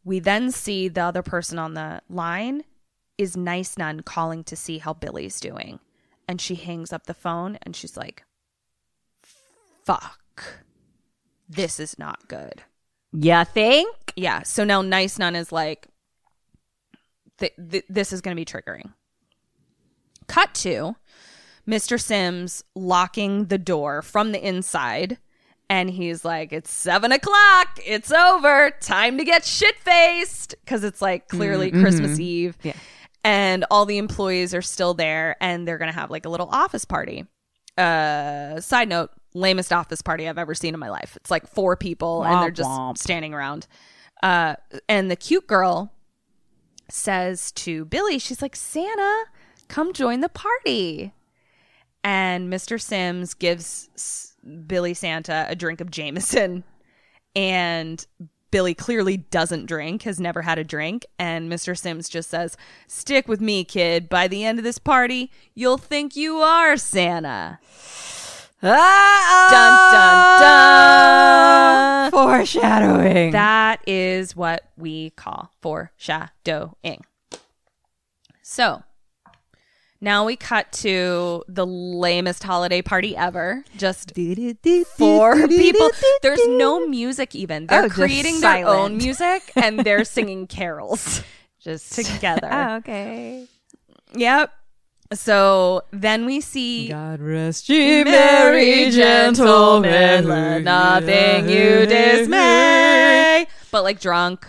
We 0.04 0.18
then 0.18 0.50
see 0.50 0.88
the 0.88 1.02
other 1.02 1.22
person 1.22 1.58
on 1.58 1.74
the 1.74 2.00
line 2.08 2.64
is 3.18 3.36
Nice 3.36 3.76
Nun 3.76 4.00
calling 4.00 4.44
to 4.44 4.56
see 4.56 4.78
how 4.78 4.94
Billy's 4.94 5.40
doing. 5.40 5.78
And 6.26 6.40
she 6.40 6.54
hangs 6.54 6.92
up 6.92 7.06
the 7.06 7.14
phone 7.14 7.58
and 7.62 7.76
she's 7.76 7.96
like, 7.96 8.24
"Fuck. 9.84 10.64
This 11.48 11.78
is 11.78 11.98
not 11.98 12.28
good." 12.28 12.62
You 13.12 13.44
think? 13.44 13.94
Yeah. 14.16 14.42
So 14.44 14.64
now 14.64 14.82
Nice 14.82 15.18
Nun 15.18 15.34
is 15.34 15.50
like, 15.52 15.88
th- 17.40 17.54
th- 17.70 17.84
this 17.88 18.12
is 18.12 18.20
going 18.20 18.36
to 18.36 18.40
be 18.40 18.44
triggering. 18.44 18.92
Cut 20.28 20.54
to 20.54 20.94
Mr. 21.66 22.00
Sims 22.00 22.62
locking 22.74 23.46
the 23.46 23.58
door 23.58 24.02
from 24.02 24.32
the 24.32 24.46
inside. 24.46 25.18
And 25.68 25.88
he's 25.88 26.24
like, 26.24 26.52
it's 26.52 26.70
seven 26.70 27.12
o'clock. 27.12 27.78
It's 27.84 28.10
over. 28.10 28.72
Time 28.80 29.18
to 29.18 29.24
get 29.24 29.44
shit 29.44 29.76
faced. 29.78 30.56
Cause 30.66 30.82
it's 30.82 31.00
like 31.00 31.28
clearly 31.28 31.70
Christmas 31.70 32.18
Eve. 32.18 32.58
Yeah. 32.62 32.72
And 33.22 33.64
all 33.70 33.86
the 33.86 33.98
employees 33.98 34.52
are 34.54 34.62
still 34.62 34.94
there 34.94 35.36
and 35.40 35.68
they're 35.68 35.78
going 35.78 35.92
to 35.92 35.98
have 35.98 36.10
like 36.10 36.26
a 36.26 36.28
little 36.28 36.48
office 36.48 36.84
party. 36.84 37.24
Uh, 37.78 38.60
side 38.60 38.88
note, 38.88 39.10
lamest 39.32 39.72
office 39.72 40.02
party 40.02 40.28
I've 40.28 40.38
ever 40.38 40.54
seen 40.54 40.74
in 40.74 40.80
my 40.80 40.90
life. 40.90 41.16
It's 41.16 41.30
like 41.30 41.46
four 41.46 41.76
people 41.76 42.24
and 42.24 42.42
they're 42.42 42.50
just 42.50 42.68
womp. 42.68 42.98
standing 42.98 43.32
around. 43.32 43.68
Uh, 44.22 44.56
and 44.88 45.08
the 45.10 45.16
cute 45.16 45.46
girl 45.46 45.92
says 46.92 47.52
to 47.52 47.84
Billy, 47.84 48.18
she's 48.18 48.42
like, 48.42 48.56
Santa, 48.56 49.24
come 49.68 49.92
join 49.92 50.20
the 50.20 50.28
party. 50.28 51.12
And 52.02 52.52
Mr. 52.52 52.80
Sims 52.80 53.34
gives 53.34 54.34
Billy 54.66 54.94
Santa 54.94 55.46
a 55.48 55.54
drink 55.54 55.80
of 55.80 55.90
Jameson. 55.90 56.64
And 57.36 58.04
Billy 58.50 58.74
clearly 58.74 59.16
doesn't 59.16 59.66
drink, 59.66 60.02
has 60.02 60.18
never 60.18 60.42
had 60.42 60.58
a 60.58 60.64
drink. 60.64 61.06
And 61.18 61.50
Mr. 61.50 61.78
Sims 61.78 62.08
just 62.08 62.30
says, 62.30 62.56
Stick 62.86 63.28
with 63.28 63.40
me, 63.40 63.64
kid. 63.64 64.08
By 64.08 64.28
the 64.28 64.44
end 64.44 64.58
of 64.58 64.64
this 64.64 64.78
party, 64.78 65.30
you'll 65.54 65.78
think 65.78 66.16
you 66.16 66.38
are 66.38 66.76
Santa. 66.76 67.60
Ah, 68.62 69.48
Dun, 72.10 72.10
dun, 72.10 72.10
dun. 72.10 72.10
Foreshadowing. 72.10 73.32
That 73.32 73.80
is 73.86 74.36
what 74.36 74.64
we 74.76 75.10
call 75.10 75.50
foreshadowing. 75.62 77.04
So 78.42 78.82
now 80.00 80.24
we 80.26 80.36
cut 80.36 80.72
to 80.72 81.42
the 81.48 81.64
lamest 81.66 82.42
holiday 82.42 82.82
party 82.82 83.16
ever. 83.16 83.64
Just 83.76 84.12
four 84.96 85.46
people. 85.48 85.90
There's 86.22 86.46
no 86.48 86.86
music 86.86 87.34
even. 87.34 87.66
They're 87.66 87.84
Oh, 87.84 87.88
creating 87.88 88.40
their 88.40 88.66
own 88.66 88.98
music 88.98 89.52
and 89.56 89.78
they're 89.80 90.04
singing 90.04 90.46
carols 90.46 91.22
just 91.60 91.92
together. 91.94 92.48
Oh, 92.52 92.76
okay. 92.76 93.46
Yep. 94.14 94.52
So 95.12 95.82
then 95.90 96.24
we 96.24 96.40
see 96.40 96.88
God 96.88 97.20
rest 97.20 97.68
ye 97.68 98.04
merry 98.04 98.90
gentlemen, 98.92 100.28
let 100.28 100.62
nothing 100.62 101.48
you 101.48 101.84
dismay. 101.86 103.46
But 103.72 103.82
like 103.82 103.98
drunk, 104.00 104.46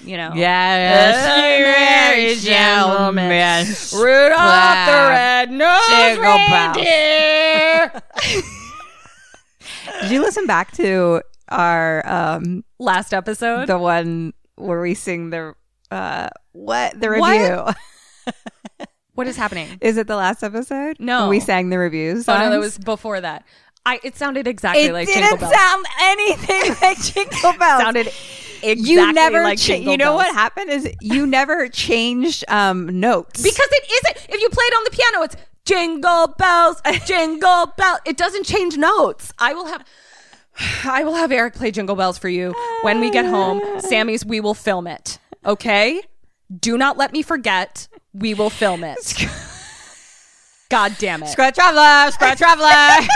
you 0.00 0.16
know. 0.16 0.32
Yes, 0.34 1.36
ye 1.36 1.62
merry 1.62 2.34
gentlemen, 2.36 3.28
Rudolph 3.28 4.30
the 4.30 4.34
Clap. 4.36 5.10
red-nosed 5.10 5.88
Jingle 5.90 6.22
bells. 6.22 6.76
reindeer. 6.76 8.02
Did 10.02 10.10
you 10.10 10.20
listen 10.22 10.46
back 10.46 10.72
to 10.72 11.20
our 11.50 12.02
um 12.06 12.64
Last 12.78 13.12
episode. 13.12 13.66
the 13.66 13.76
one 13.78 14.32
where 14.56 14.80
we 14.80 14.94
sing 14.94 15.28
the 15.30 15.54
uh 15.90 16.28
what 16.52 16.98
the 16.98 17.10
review? 17.10 17.22
what 17.24 17.76
is 19.26 19.36
happening? 19.36 19.78
Is 19.80 19.96
it 19.96 20.06
the 20.06 20.16
last 20.16 20.42
episode? 20.44 20.96
No. 21.00 21.28
We 21.28 21.40
sang 21.40 21.70
the 21.70 21.78
reviews. 21.78 22.28
Oh 22.28 22.38
no, 22.38 22.50
that 22.50 22.60
was 22.60 22.78
before 22.78 23.20
that. 23.20 23.44
I 23.86 24.00
it 24.04 24.16
sounded 24.16 24.46
exactly 24.46 24.84
It 24.84 24.92
like 24.92 25.06
didn't 25.08 25.22
Jingle 25.22 25.38
Bells. 25.48 25.54
sound 25.54 25.86
anything 26.00 26.76
like 26.82 27.00
Jingle 27.00 27.52
Bells. 27.58 27.82
sounded 27.82 28.06
exactly 28.62 28.74
you 28.92 29.12
never. 29.12 29.42
like 29.42 29.58
cha- 29.58 29.74
Jingle 29.74 29.92
you 29.92 29.96
know 29.98 30.14
what 30.14 30.32
happened 30.34 30.68
is 30.70 30.92
you 31.00 31.26
never 31.26 31.68
changed 31.68 32.44
um 32.48 33.00
notes 33.00 33.42
Because 33.42 33.68
it 33.70 33.84
isn't. 33.90 34.34
If 34.34 34.40
you 34.42 34.48
play 34.50 34.64
it 34.64 34.74
on 34.74 34.84
the 34.84 34.90
piano, 34.90 35.24
it's 35.24 35.36
jingle 35.64 36.28
bells, 36.38 36.80
jingle 37.06 37.66
bells 37.76 37.98
It 38.04 38.16
doesn't 38.16 38.44
change 38.44 38.76
notes. 38.76 39.32
I 39.38 39.54
will 39.54 39.66
have. 39.66 39.84
I 40.84 41.04
will 41.04 41.14
have 41.14 41.30
Eric 41.30 41.54
play 41.54 41.70
jingle 41.70 41.94
bells 41.94 42.18
for 42.18 42.28
you 42.28 42.52
when 42.82 43.00
we 43.00 43.10
get 43.10 43.24
home. 43.24 43.62
Sammy's, 43.80 44.26
we 44.26 44.40
will 44.40 44.54
film 44.54 44.86
it. 44.88 45.18
Okay? 45.46 46.02
Do 46.56 46.78
not 46.78 46.96
let 46.96 47.12
me 47.12 47.22
forget. 47.22 47.88
We 48.14 48.34
will 48.34 48.50
film 48.50 48.82
it. 48.84 48.98
God 50.70 50.96
damn 50.98 51.22
it. 51.22 51.28
Scratch 51.28 51.54
Traveler, 51.54 52.10
Scratch 52.12 52.38
Traveler. 52.38 52.68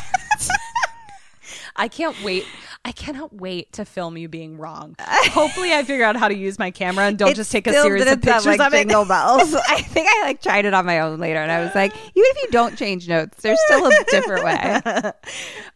I 1.77 1.89
can't 1.89 2.23
wait. 2.23 2.45
I 2.85 2.91
cannot 2.93 3.33
wait 3.33 3.73
to 3.75 3.85
film 3.85 4.17
you 4.17 4.29
being 4.29 4.59
wrong. 4.59 4.97
Hopefully, 4.99 5.73
I 5.73 5.85
figure 5.85 6.05
out 6.05 6.17
how 6.17 6.27
to 6.29 6.35
use 6.35 6.59
my 6.59 6.71
camera 6.73 7.05
and 7.07 7.17
don't 7.17 7.31
It 7.31 7.37
just 7.37 7.53
take 7.53 7.67
a 7.69 7.73
series 7.73 8.03
of 8.11 8.21
pictures 8.21 8.45
like 8.45 8.61
of 8.61 8.75
it. 8.75 8.79
Jingle 8.79 9.05
Bells. 9.05 9.55
I 9.69 9.81
think 9.83 10.09
I 10.11 10.23
like 10.25 10.43
tried 10.43 10.65
it 10.65 10.75
on 10.75 10.85
my 10.85 11.01
own 11.01 11.21
later, 11.21 11.39
and 11.39 11.53
I 11.53 11.61
was 11.61 11.75
like, 11.75 11.93
even 11.95 12.13
if 12.15 12.43
you 12.43 12.49
don't 12.51 12.77
change 12.77 13.09
notes, 13.09 13.41
there's 13.41 13.59
still 13.67 13.87
a 13.87 14.05
different 14.09 14.45
way. 14.45 15.13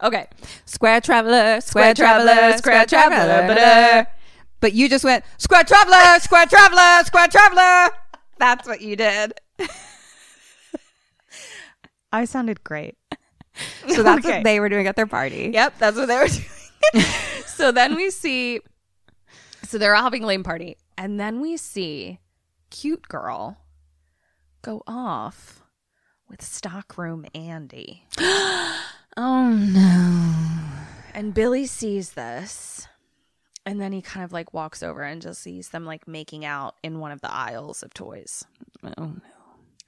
Okay. 0.03 0.27
Square 0.65 1.01
Traveler, 1.01 1.61
Square 1.61 1.61
Square 1.61 1.95
Traveler, 1.95 2.33
Traveler, 2.33 2.57
Square 2.57 2.87
Square 2.87 3.09
Traveler, 3.09 3.53
Traveler. 3.55 4.07
But 4.59 4.73
you 4.73 4.89
just 4.89 5.03
went 5.03 5.23
Square 5.37 5.65
Traveler, 5.65 6.19
Square 6.19 6.47
Traveler, 6.47 7.03
Square 7.05 7.27
Traveler. 7.29 7.95
That's 8.39 8.67
what 8.67 8.81
you 8.81 8.95
did. 8.95 9.33
I 12.11 12.25
sounded 12.25 12.63
great. 12.63 12.95
So 13.89 14.03
that's 14.03 14.25
Okay. 14.25 14.37
what 14.37 14.43
they 14.43 14.59
were 14.59 14.69
doing 14.69 14.87
at 14.87 14.95
their 14.95 15.07
party. 15.07 15.49
Yep, 15.53 15.75
that's 15.79 15.97
what 15.97 16.07
they 16.07 16.15
were 16.17 16.27
doing. 16.27 17.05
so 17.45 17.71
then 17.71 17.95
we 17.95 18.09
see, 18.11 18.59
so 19.63 19.77
they're 19.77 19.95
all 19.95 20.03
having 20.03 20.23
a 20.23 20.27
lame 20.27 20.43
party, 20.43 20.77
and 20.97 21.19
then 21.19 21.41
we 21.41 21.57
see 21.57 22.19
cute 22.69 23.07
girl 23.07 23.57
go 24.61 24.83
off 24.87 25.63
with 26.29 26.41
stockroom 26.43 27.25
Andy, 27.33 28.03
Oh 29.17 29.51
no. 29.51 30.33
and 31.15 31.33
Billy 31.33 31.65
sees 31.65 32.11
this, 32.11 32.87
and 33.67 33.81
then 33.81 33.91
he 33.91 34.01
kind 34.01 34.23
of 34.23 34.31
like 34.31 34.53
walks 34.53 34.81
over 34.81 35.03
and 35.03 35.21
just 35.21 35.41
sees 35.41 35.69
them 35.69 35.85
like 35.85 36.07
making 36.07 36.45
out 36.45 36.75
in 36.83 36.99
one 36.99 37.11
of 37.11 37.19
the 37.19 37.31
aisles 37.31 37.83
of 37.83 37.93
toys. 37.93 38.45
Oh 38.81 38.93
no. 38.97 39.13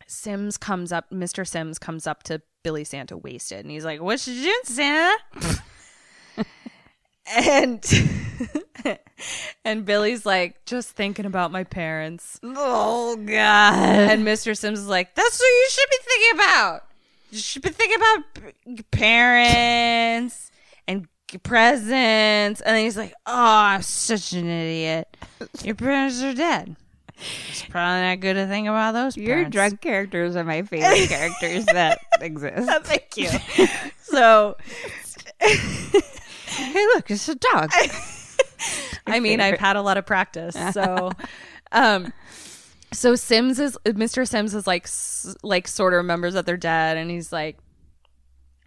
Sims 0.06 0.58
comes 0.58 0.92
up, 0.92 1.10
Mr. 1.12 1.48
Sims 1.48 1.80
comes 1.80 2.06
up 2.06 2.24
to 2.24 2.42
Billy 2.62 2.84
Santa 2.84 3.16
wasted, 3.16 3.60
and 3.60 3.72
he's 3.72 3.86
like, 3.86 4.02
"What 4.02 4.28
you 4.28 4.44
doing, 4.44 4.60
Santa?" 4.64 5.18
and 7.38 7.86
and 9.64 9.86
Billy's 9.86 10.26
like, 10.26 10.66
"Just 10.66 10.90
thinking 10.90 11.26
about 11.26 11.54
my 11.54 11.64
parents." 11.64 12.38
Oh 12.44 13.16
god. 13.16 13.76
And 13.76 14.28
Mr. 14.28 14.58
Sims 14.58 14.80
is 14.80 14.88
like, 14.88 15.16
"That's 15.16 15.40
what 15.40 15.48
you 15.48 15.68
should 15.70 15.90
be 15.90 15.98
thinking 16.04 16.40
about. 16.40 16.82
You 17.32 17.40
should 17.40 17.62
be 17.62 17.70
thinking 17.70 17.98
about 17.98 18.34
p- 18.34 18.84
parents 18.92 20.52
and 20.86 21.08
presents." 21.44 22.62
And 22.62 22.76
then 22.76 22.84
he's 22.84 22.98
like, 22.98 23.14
"Oh, 23.26 23.34
I'm 23.34 23.82
such 23.82 24.34
an 24.34 24.48
idiot. 24.48 25.16
Your 25.64 25.76
parents 25.76 26.22
are 26.22 26.34
dead." 26.34 26.76
It's 27.50 27.64
probably 27.66 28.02
not 28.02 28.20
good 28.22 28.36
to 28.36 28.48
think 28.48 28.68
about 28.68 28.94
those. 28.94 29.18
Your 29.18 29.36
parents. 29.36 29.54
drunk 29.54 29.82
characters 29.82 30.36
are 30.36 30.44
my 30.44 30.62
favorite 30.62 31.10
characters 31.10 31.66
that 31.66 32.00
exist. 32.22 32.70
Thank 32.84 33.18
you. 33.18 33.30
So, 34.04 34.56
hey, 35.42 36.86
look, 36.96 37.12
it's 37.12 37.28
a 37.28 37.36
dog. 37.36 37.72
I 39.06 39.20
mean, 39.20 39.42
I've 39.42 39.60
had 39.60 39.76
a 39.76 39.82
lot 39.82 39.98
of 39.98 40.06
practice. 40.06 40.56
So, 40.74 41.12
um, 41.72 42.14
so 42.94 43.16
Sims 43.16 43.60
is 43.60 43.78
Mr. 43.86 44.28
Sims 44.28 44.56
is 44.56 44.66
like, 44.66 44.88
like 45.44 45.68
sort 45.68 45.94
of 45.94 45.98
remembers 45.98 46.36
that 46.36 46.46
they're 46.46 46.58
dead, 46.58 46.98
and 46.98 47.12
he's 47.12 47.32
like, 47.34 47.58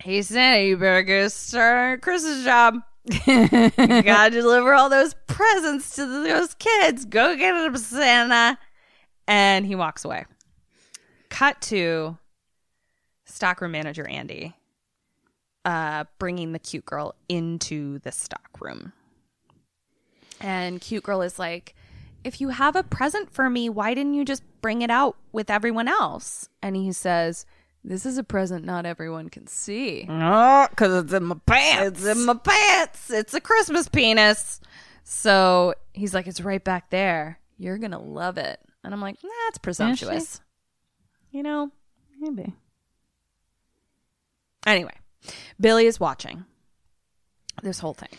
"Hey, 0.03 0.21
Santa, 0.23 0.67
you 0.67 0.77
better 0.77 1.03
go 1.03 1.29
start 1.29 2.03
Christmas 2.03 2.45
job. 2.45 2.81
you 3.05 4.03
gotta 4.03 4.31
deliver 4.33 4.75
all 4.75 4.89
those 4.89 5.15
presents 5.27 5.95
to 5.95 6.07
those 6.07 6.55
kids. 6.55 7.05
Go 7.05 7.37
get 7.37 7.53
them, 7.53 7.77
Santa." 7.77 8.59
And 9.29 9.65
he 9.65 9.77
walks 9.77 10.05
away. 10.05 10.27
Cut 11.29 11.61
to 11.63 12.19
stockroom 13.25 13.71
manager 13.71 14.07
Andy, 14.09 14.55
uh, 15.65 16.05
bringing 16.19 16.51
the 16.51 16.59
cute 16.59 16.85
girl 16.85 17.15
into 17.29 18.01
the 18.01 18.11
stockroom. 18.11 18.93
And 20.41 20.81
cute 20.81 21.05
girl 21.05 21.23
is 21.23 21.39
like, 21.39 21.77
if 22.25 22.41
you 22.41 22.49
have 22.49 22.75
a 22.75 22.83
present 22.83 23.33
for 23.33 23.49
me, 23.49 23.69
why 23.69 23.95
didn't 23.95 24.15
you 24.15 24.25
just 24.25 24.43
bring 24.61 24.83
it 24.83 24.91
out 24.91 25.17
with 25.31 25.51
everyone 25.51 25.89
else? 25.89 26.49
And 26.61 26.75
he 26.77 26.93
says, 26.93 27.47
this 27.85 28.07
is 28.07 28.19
a 28.19 28.23
present 28.23 28.65
not 28.65 28.87
everyone 28.87 29.29
can 29.29 29.47
see. 29.47 30.07
Oh, 30.09 30.67
because 30.71 31.05
it's 31.05 31.13
in 31.13 31.25
my 31.25 31.37
pants. 31.47 32.01
It's 32.01 32.19
in 32.19 32.25
my 32.25 32.35
pants. 32.35 33.11
It's 33.11 33.35
a 33.35 33.41
Christmas 33.41 33.89
penis. 33.89 34.61
So 35.05 35.75
he's 35.93 36.15
like, 36.15 36.27
it's 36.27 36.41
right 36.41 36.63
back 36.63 36.91
there. 36.91 37.39
You're 37.59 37.79
going 37.79 37.91
to 37.91 37.99
love 37.99 38.39
it. 38.39 38.61
And 38.85 38.95
I'm 38.95 39.01
like, 39.01 39.17
that's 39.21 39.59
presumptuous. 39.59 40.41
You 41.31 41.43
know? 41.43 41.71
Maybe. 42.21 42.55
Anyway, 44.67 44.95
Billy 45.61 45.87
is 45.87 45.99
watching 45.99 46.45
this 47.63 47.81
whole 47.81 47.95
thing. 47.95 48.11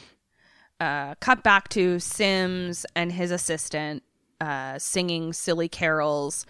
Uh, 0.80 1.16
cut 1.22 1.44
back 1.44 1.70
to 1.70 2.00
Sims 2.00 2.86
and 2.96 3.12
his 3.12 3.32
assistant 3.32 4.04
uh, 4.42 4.78
singing 4.78 5.32
silly 5.32 5.70
carols 5.70 6.46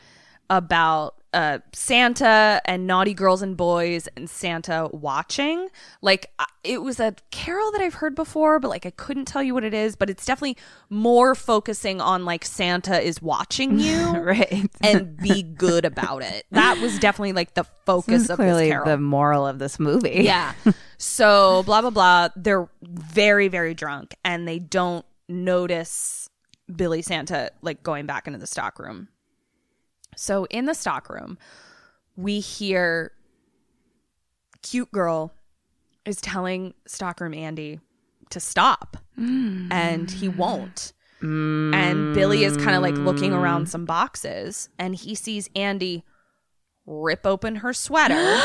about 0.49 1.15
uh, 1.33 1.59
Santa 1.73 2.61
and 2.65 2.85
naughty 2.87 3.13
girls 3.13 3.41
and 3.41 3.57
boys 3.57 4.07
and 4.15 4.29
Santa 4.29 4.87
watching. 4.93 5.67
Like 6.01 6.31
it 6.63 6.81
was 6.81 6.99
a 6.99 7.15
carol 7.31 7.71
that 7.71 7.81
I've 7.81 7.95
heard 7.95 8.15
before, 8.15 8.59
but 8.59 8.69
like 8.69 8.85
I 8.85 8.91
couldn't 8.91 9.25
tell 9.25 9.41
you 9.43 9.53
what 9.53 9.63
it 9.63 9.73
is. 9.73 9.95
But 9.95 10.09
it's 10.09 10.25
definitely 10.25 10.57
more 10.89 11.35
focusing 11.35 11.99
on 12.01 12.23
like 12.25 12.45
Santa 12.45 13.01
is 13.01 13.21
watching 13.21 13.79
you, 13.79 14.11
Right. 14.17 14.69
and 14.81 15.17
be 15.17 15.43
good 15.43 15.85
about 15.85 16.21
it. 16.23 16.45
That 16.51 16.77
was 16.79 16.97
definitely 16.99 17.33
like 17.33 17.53
the 17.55 17.65
focus 17.85 18.29
of 18.29 18.37
clearly 18.37 18.65
this 18.65 18.71
carol. 18.71 18.85
the 18.85 18.97
moral 18.97 19.45
of 19.47 19.59
this 19.59 19.79
movie. 19.79 20.21
Yeah. 20.23 20.53
So 20.97 21.63
blah 21.65 21.81
blah 21.81 21.89
blah. 21.89 22.29
They're 22.35 22.69
very 22.83 23.47
very 23.47 23.73
drunk 23.73 24.15
and 24.23 24.47
they 24.47 24.59
don't 24.59 25.05
notice 25.27 26.29
Billy 26.73 27.01
Santa 27.01 27.51
like 27.61 27.83
going 27.83 28.05
back 28.05 28.27
into 28.27 28.39
the 28.39 28.47
stockroom. 28.47 29.07
So 30.15 30.45
in 30.45 30.65
the 30.65 30.73
stockroom, 30.73 31.37
we 32.15 32.39
hear 32.39 33.11
cute 34.61 34.91
girl 34.91 35.33
is 36.05 36.21
telling 36.21 36.73
stockroom 36.85 37.33
Andy 37.33 37.79
to 38.29 38.39
stop, 38.39 38.97
mm. 39.17 39.71
and 39.71 40.09
he 40.09 40.27
won't. 40.27 40.93
And 41.21 42.13
Billy 42.13 42.43
is 42.43 42.57
kind 42.57 42.75
of 42.75 42.81
like 42.81 42.95
looking 42.95 43.31
around 43.31 43.69
some 43.69 43.85
boxes, 43.85 44.67
and 44.77 44.93
he 44.93 45.15
sees 45.15 45.49
Andy 45.55 46.03
rip 46.85 47.25
open 47.25 47.57
her 47.57 47.71
sweater. 47.71 48.41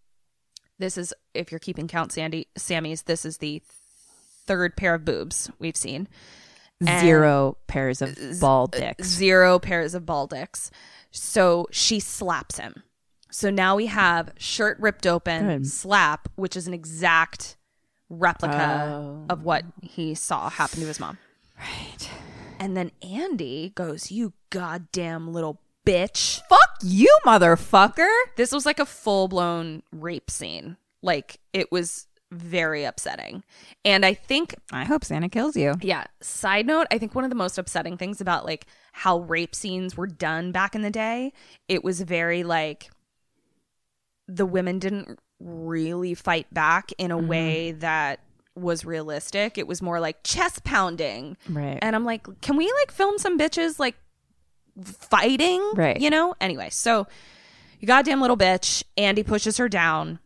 this 0.78 0.96
is 0.96 1.12
if 1.34 1.50
you're 1.50 1.58
keeping 1.58 1.88
count, 1.88 2.12
Sandy, 2.12 2.46
Sammy's. 2.56 3.02
This 3.02 3.24
is 3.24 3.38
the 3.38 3.60
third 4.46 4.76
pair 4.76 4.94
of 4.94 5.04
boobs 5.04 5.50
we've 5.58 5.76
seen. 5.76 6.06
Zero 6.84 7.56
pairs 7.66 8.00
of 8.02 8.16
ball 8.40 8.68
uh, 8.72 8.78
dicks. 8.78 9.08
Zero 9.08 9.58
pairs 9.58 9.94
of 9.94 10.06
ball 10.06 10.26
dicks. 10.26 10.70
So 11.10 11.66
she 11.70 12.00
slaps 12.00 12.58
him. 12.58 12.82
So 13.30 13.50
now 13.50 13.76
we 13.76 13.86
have 13.86 14.32
shirt 14.38 14.78
ripped 14.80 15.06
open, 15.06 15.46
Good. 15.46 15.66
slap, 15.66 16.28
which 16.36 16.56
is 16.56 16.66
an 16.66 16.74
exact 16.74 17.56
replica 18.08 18.90
Oh. 18.92 19.26
of 19.28 19.44
what 19.44 19.64
he 19.82 20.14
saw 20.14 20.48
happen 20.50 20.80
to 20.80 20.86
his 20.86 20.98
mom. 20.98 21.18
Right. 21.58 22.08
And 22.58 22.76
then 22.76 22.90
Andy 23.02 23.72
goes, 23.74 24.10
You 24.10 24.32
goddamn 24.50 25.32
little 25.32 25.60
bitch. 25.86 26.40
Fuck 26.48 26.70
you, 26.82 27.14
motherfucker. 27.24 28.08
This 28.36 28.52
was 28.52 28.66
like 28.66 28.78
a 28.80 28.86
full 28.86 29.28
blown 29.28 29.82
rape 29.92 30.30
scene. 30.30 30.76
Like 31.02 31.38
it 31.52 31.70
was 31.70 32.06
very 32.30 32.84
upsetting. 32.84 33.42
And 33.84 34.04
I 34.04 34.14
think 34.14 34.54
I 34.72 34.84
hope 34.84 35.04
Santa 35.04 35.28
kills 35.28 35.56
you. 35.56 35.74
yeah, 35.80 36.04
side 36.20 36.66
note, 36.66 36.86
I 36.90 36.98
think 36.98 37.14
one 37.14 37.24
of 37.24 37.30
the 37.30 37.36
most 37.36 37.58
upsetting 37.58 37.96
things 37.96 38.20
about 38.20 38.44
like 38.44 38.66
how 38.92 39.20
rape 39.20 39.54
scenes 39.54 39.96
were 39.96 40.06
done 40.06 40.52
back 40.52 40.74
in 40.74 40.82
the 40.82 40.90
day, 40.90 41.32
it 41.68 41.82
was 41.82 42.00
very 42.00 42.42
like 42.42 42.90
the 44.28 44.46
women 44.46 44.78
didn't 44.78 45.18
really 45.40 46.14
fight 46.14 46.52
back 46.52 46.92
in 46.98 47.10
a 47.10 47.16
mm-hmm. 47.16 47.26
way 47.26 47.72
that 47.72 48.20
was 48.54 48.84
realistic. 48.84 49.58
It 49.58 49.66
was 49.66 49.82
more 49.82 50.00
like 50.00 50.22
chest 50.22 50.64
pounding. 50.64 51.36
Right. 51.48 51.78
And 51.80 51.96
I'm 51.96 52.04
like, 52.04 52.26
can 52.40 52.56
we 52.56 52.70
like 52.80 52.92
film 52.92 53.18
some 53.18 53.38
bitches 53.38 53.78
like 53.78 53.96
fighting? 54.82 55.72
Right. 55.74 56.00
You 56.00 56.10
know? 56.10 56.34
Anyway, 56.40 56.68
so 56.70 57.06
you 57.80 57.86
goddamn 57.86 58.20
little 58.20 58.36
bitch. 58.36 58.82
Andy 58.96 59.22
pushes 59.22 59.56
her 59.56 59.68
down. 59.68 60.18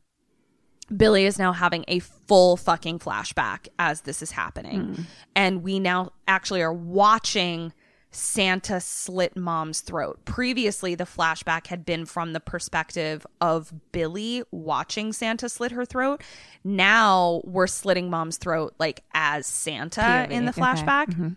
Billy 0.97 1.25
is 1.27 1.39
now 1.39 1.53
having 1.53 1.85
a 1.89 1.99
full 1.99 2.57
fucking 2.57 2.99
flashback 2.99 3.69
as 3.79 4.03
this 4.03 4.23
is 4.23 4.31
happening. 4.31 4.95
Hmm. 4.95 5.03
And 5.35 5.63
we 5.63 5.81
now 5.81 6.13
actually 6.27 6.63
are 6.63 6.73
watching 6.73 7.73
Santa 8.11 8.81
slit 8.81 9.37
mom's 9.37 9.81
throat. 9.81 10.25
Previously, 10.25 10.95
the 10.95 11.05
flashback 11.05 11.67
had 11.67 11.85
been 11.85 12.07
from 12.07 12.33
the 12.33 12.41
perspective 12.41 13.27
of 13.41 13.73
Billy 13.91 14.45
watching 14.53 15.13
Santa 15.13 15.49
slit 15.49 15.73
her 15.73 15.85
throat. 15.85 16.23
Now 16.63 17.43
we're 17.45 17.67
slitting 17.67 18.11
mom's 18.11 18.37
throat 18.37 18.75
like 18.79 19.03
as 19.15 19.47
Santa 19.47 20.01
POV, 20.01 20.31
in 20.31 20.45
the 20.45 20.53
okay. 20.53 20.61
flashback. 20.61 21.07
Mm-hmm. 21.07 21.29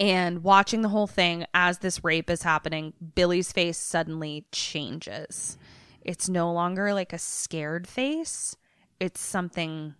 And 0.00 0.44
watching 0.44 0.82
the 0.82 0.90
whole 0.90 1.08
thing 1.08 1.44
as 1.54 1.78
this 1.78 2.04
rape 2.04 2.30
is 2.30 2.42
happening, 2.42 2.92
Billy's 3.14 3.50
face 3.50 3.78
suddenly 3.78 4.44
changes. 4.52 5.58
It's 6.08 6.26
no 6.26 6.50
longer 6.50 6.94
like 6.94 7.12
a 7.12 7.18
scared 7.18 7.86
face, 7.86 8.56
it's 8.98 9.20
something 9.20 9.94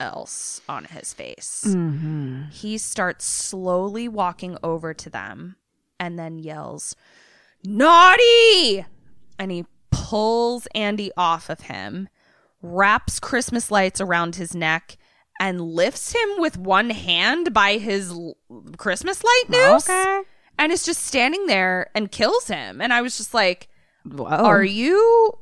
else 0.00 0.60
on 0.68 0.86
his 0.86 1.14
face. 1.14 1.62
Mm-hmm. 1.64 2.50
He 2.50 2.76
starts 2.76 3.24
slowly 3.24 4.08
walking 4.08 4.58
over 4.64 4.92
to 4.94 5.08
them 5.08 5.54
and 6.00 6.18
then 6.18 6.40
yells, 6.40 6.96
Naughty! 7.62 8.84
And 9.38 9.52
he 9.52 9.64
pulls 9.92 10.66
Andy 10.74 11.12
off 11.16 11.48
of 11.48 11.60
him, 11.60 12.08
wraps 12.60 13.20
Christmas 13.20 13.70
lights 13.70 14.00
around 14.00 14.34
his 14.34 14.56
neck, 14.56 14.96
and 15.38 15.60
lifts 15.60 16.16
him 16.16 16.28
with 16.38 16.58
one 16.58 16.90
hand 16.90 17.54
by 17.54 17.78
his 17.78 18.10
l- 18.10 18.36
Christmas 18.76 19.22
light 19.22 19.44
noose. 19.50 19.88
Okay. 19.88 20.22
And 20.58 20.72
is 20.72 20.84
just 20.84 21.02
standing 21.06 21.46
there 21.46 21.92
and 21.94 22.10
kills 22.10 22.48
him. 22.48 22.80
And 22.80 22.92
I 22.92 23.02
was 23.02 23.16
just 23.16 23.32
like, 23.32 23.68
Whoa. 24.14 24.26
Are 24.26 24.64
you 24.64 25.32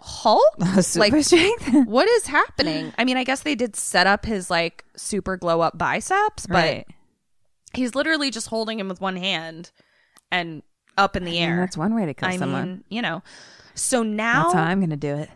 Hulk? 0.00 0.42
super 0.80 1.16
like, 1.16 1.24
strength? 1.24 1.68
what 1.86 2.08
is 2.08 2.26
happening? 2.26 2.92
I 2.98 3.04
mean, 3.04 3.16
I 3.16 3.24
guess 3.24 3.40
they 3.42 3.54
did 3.54 3.76
set 3.76 4.06
up 4.06 4.24
his 4.26 4.50
like 4.50 4.84
super 4.96 5.36
glow 5.36 5.60
up 5.60 5.76
biceps, 5.78 6.46
but 6.46 6.54
right. 6.54 6.86
he's 7.74 7.94
literally 7.94 8.30
just 8.30 8.48
holding 8.48 8.78
him 8.78 8.88
with 8.88 9.00
one 9.00 9.16
hand 9.16 9.70
and 10.30 10.62
up 10.96 11.16
in 11.16 11.24
the 11.24 11.38
And 11.38 11.52
air. 11.52 11.60
that's 11.60 11.76
one 11.76 11.94
way 11.94 12.06
to 12.06 12.14
kill 12.14 12.28
I 12.28 12.36
someone. 12.36 12.68
mean, 12.68 12.84
you 12.88 13.02
know. 13.02 13.22
So 13.74 14.02
now 14.02 14.44
That's 14.44 14.54
how 14.54 14.64
I'm 14.64 14.80
going 14.80 14.90
to 14.90 14.96
do 14.96 15.14
it. 15.16 15.30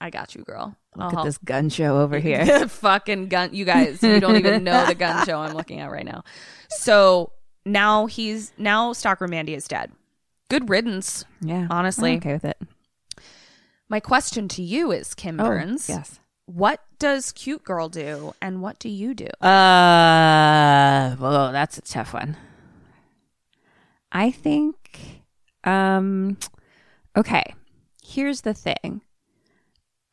I 0.00 0.10
got 0.10 0.34
you, 0.34 0.42
girl. 0.42 0.76
Look 0.96 1.12
I'll 1.12 1.20
at 1.20 1.24
this 1.24 1.38
gun 1.38 1.68
show 1.70 2.00
over 2.00 2.18
here. 2.20 2.68
fucking 2.68 3.28
gun. 3.28 3.50
You 3.52 3.64
guys, 3.64 4.02
you 4.02 4.20
don't 4.20 4.36
even 4.36 4.64
know 4.64 4.86
the 4.86 4.94
gun 4.94 5.24
show 5.26 5.38
I'm 5.38 5.54
looking 5.54 5.80
at 5.80 5.90
right 5.90 6.04
now. 6.04 6.24
So 6.70 7.32
now 7.66 8.06
he's 8.06 8.52
now 8.58 8.92
Stockroom 8.92 9.30
Mandy 9.30 9.54
is 9.54 9.66
dead. 9.68 9.92
Good 10.54 10.70
riddance. 10.70 11.24
yeah. 11.40 11.66
Honestly. 11.68 12.12
I'm 12.12 12.18
okay 12.18 12.34
with 12.34 12.44
it. 12.44 12.62
My 13.88 13.98
question 13.98 14.46
to 14.50 14.62
you 14.62 14.92
is, 14.92 15.12
Kim 15.12 15.36
Burns. 15.36 15.90
Oh, 15.90 15.94
yes. 15.94 16.20
What 16.46 16.80
does 17.00 17.32
cute 17.32 17.64
girl 17.64 17.88
do, 17.88 18.36
and 18.40 18.62
what 18.62 18.78
do 18.78 18.88
you 18.88 19.14
do? 19.14 19.26
Uh, 19.44 21.16
well, 21.18 21.50
that's 21.50 21.76
a 21.76 21.82
tough 21.82 22.14
one. 22.14 22.36
I 24.12 24.30
think, 24.30 25.22
um, 25.64 26.36
okay, 27.16 27.52
here's 28.04 28.42
the 28.42 28.54
thing. 28.54 29.00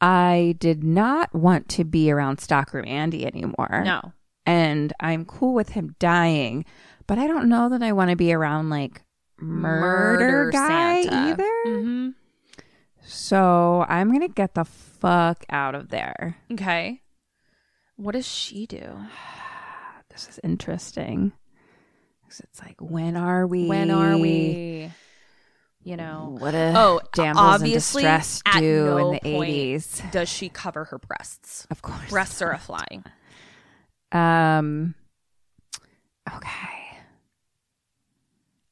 I 0.02 0.56
did 0.58 0.84
not 0.84 1.36
want 1.36 1.70
to 1.70 1.84
be 1.84 2.10
around 2.10 2.40
Stockroom 2.40 2.88
Andy 2.88 3.28
anymore. 3.28 3.84
No. 3.86 4.14
And 4.48 4.92
I'm 5.00 5.26
cool 5.26 5.54
with 5.54 5.70
him 5.70 5.96
dying, 6.00 6.66
but 7.06 7.20
I 7.20 7.28
don't 7.28 7.48
know 7.48 7.70
that 7.70 7.84
I 7.84 7.92
want 7.92 8.10
to 8.10 8.16
be 8.16 8.34
around 8.34 8.72
like 8.72 9.04
murder, 9.42 10.50
guy 10.52 11.04
Santa. 11.04 11.16
either. 11.30 11.52
Mm-hmm. 11.68 12.10
So 13.04 13.86
I'm 13.90 14.10
going 14.10 14.22
to 14.22 14.34
get 14.34 14.54
the 14.54 14.64
fuck 14.66 15.44
out 15.50 15.76
of 15.76 15.90
there. 15.90 16.38
Okay. 16.52 17.02
What 17.96 18.14
does 18.14 18.28
she 18.28 18.66
do? 18.66 18.98
This 20.10 20.28
is 20.28 20.40
interesting. 20.44 21.32
'Cause 22.28 22.42
it's 22.42 22.60
like, 22.62 22.76
when 22.82 23.16
are 23.16 23.48
we? 23.48 23.68
When 23.68 23.90
are 23.92 24.18
we? 24.18 24.92
You 25.86 25.96
know. 25.96 26.36
What 26.38 26.54
a 26.54 26.74
Oh, 26.76 27.00
damsels 27.14 27.62
obviously, 27.62 28.04
in 28.04 28.10
distress 28.10 28.42
do 28.60 28.86
no 28.86 28.98
in 28.98 29.14
the 29.14 29.20
point 29.22 29.50
eighties. 29.50 30.02
Does 30.12 30.28
she 30.28 30.50
cover 30.50 30.84
her 30.86 30.98
breasts? 31.00 31.66
Of 31.72 31.82
course, 31.82 32.10
Breasts 32.10 32.42
are 32.42 32.52
a 32.52 32.58
flying. 32.58 33.06
Um. 34.12 34.96
Okay. 36.28 36.98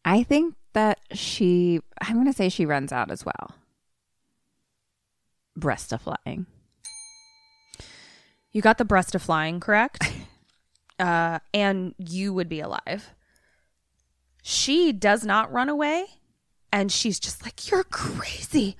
I 0.03 0.23
think 0.23 0.55
that 0.73 0.99
she. 1.13 1.79
I'm 2.01 2.15
going 2.15 2.25
to 2.25 2.33
say 2.33 2.49
she 2.49 2.65
runs 2.65 2.91
out 2.91 3.11
as 3.11 3.25
well. 3.25 3.55
Breast 5.55 5.91
of 5.91 6.01
flying. 6.01 6.45
You 8.51 8.61
got 8.61 8.77
the 8.77 8.85
breast 8.85 9.13
of 9.15 9.21
flying, 9.21 9.59
correct? 9.59 10.11
uh, 10.99 11.39
and 11.53 11.93
you 11.97 12.33
would 12.33 12.49
be 12.49 12.61
alive. 12.61 13.11
She 14.41 14.91
does 14.91 15.23
not 15.23 15.51
run 15.51 15.69
away. 15.69 16.05
And 16.71 16.91
she's 16.91 17.19
just 17.19 17.43
like, 17.43 17.69
You're 17.69 17.83
crazy. 17.83 18.75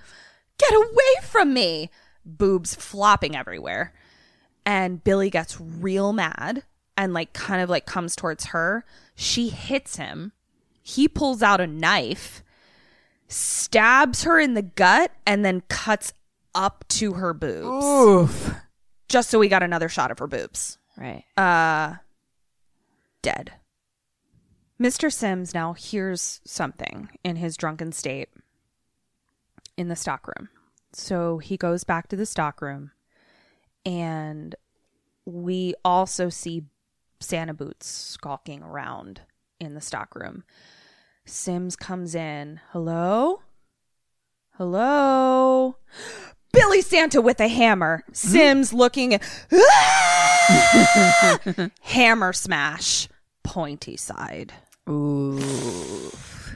Get 0.58 0.74
away 0.74 1.24
from 1.24 1.54
me. 1.54 1.90
Boobs 2.26 2.76
flopping 2.76 3.36
everywhere. 3.36 3.94
And 4.66 5.04
Billy 5.04 5.30
gets 5.30 5.60
real 5.60 6.14
mad 6.14 6.64
and 6.96 7.14
like 7.14 7.34
kind 7.34 7.62
of 7.62 7.70
like 7.70 7.86
comes 7.86 8.16
towards 8.16 8.48
her. 8.48 8.86
She 9.16 9.50
hits 9.50 9.96
him. 9.96 10.34
He 10.90 11.08
pulls 11.08 11.44
out 11.44 11.62
a 11.62 11.68
knife, 11.68 12.44
stabs 13.28 14.24
her 14.24 14.40
in 14.40 14.56
the 14.56 14.64
gut, 14.64 15.12
and 15.26 15.46
then 15.46 15.62
cuts 15.68 16.14
up 16.56 16.84
to 16.90 17.14
her 17.14 17.32
boobs 17.32 17.86
Oof. 17.86 18.56
just 19.08 19.30
so 19.30 19.38
we 19.38 19.48
got 19.48 19.62
another 19.62 19.88
shot 19.88 20.10
of 20.10 20.18
her 20.18 20.26
boobs. 20.26 20.80
Right. 20.98 21.24
Uh 21.38 21.98
dead. 23.22 23.52
Mr. 24.82 25.14
Sims 25.14 25.54
now 25.54 25.74
hears 25.74 26.42
something 26.44 27.10
in 27.24 27.36
his 27.36 27.56
drunken 27.56 27.92
state 27.92 28.30
in 29.78 29.90
the 29.90 29.96
stockroom. 29.96 30.50
So 30.94 31.38
he 31.38 31.56
goes 31.56 31.84
back 31.84 32.08
to 32.08 32.16
the 32.16 32.26
stockroom 32.26 32.92
and 33.86 34.56
we 35.26 35.76
also 35.86 36.30
see 36.30 36.64
Santa 37.20 37.54
Boots 37.54 37.88
skulking 37.88 38.64
around 38.64 39.22
in 39.60 39.76
the 39.76 39.82
stockroom. 39.82 40.44
Sims 41.30 41.76
comes 41.76 42.16
in. 42.16 42.60
Hello? 42.72 43.42
Hello? 44.58 45.78
Billy 46.52 46.82
Santa 46.82 47.22
with 47.22 47.40
a 47.40 47.48
hammer. 47.48 48.04
Sims 48.12 48.74
looking. 48.74 49.20
hammer 51.82 52.34
smash. 52.34 53.08
Pointy 53.44 53.96
side. 53.96 54.54
Ooh. 54.90 55.40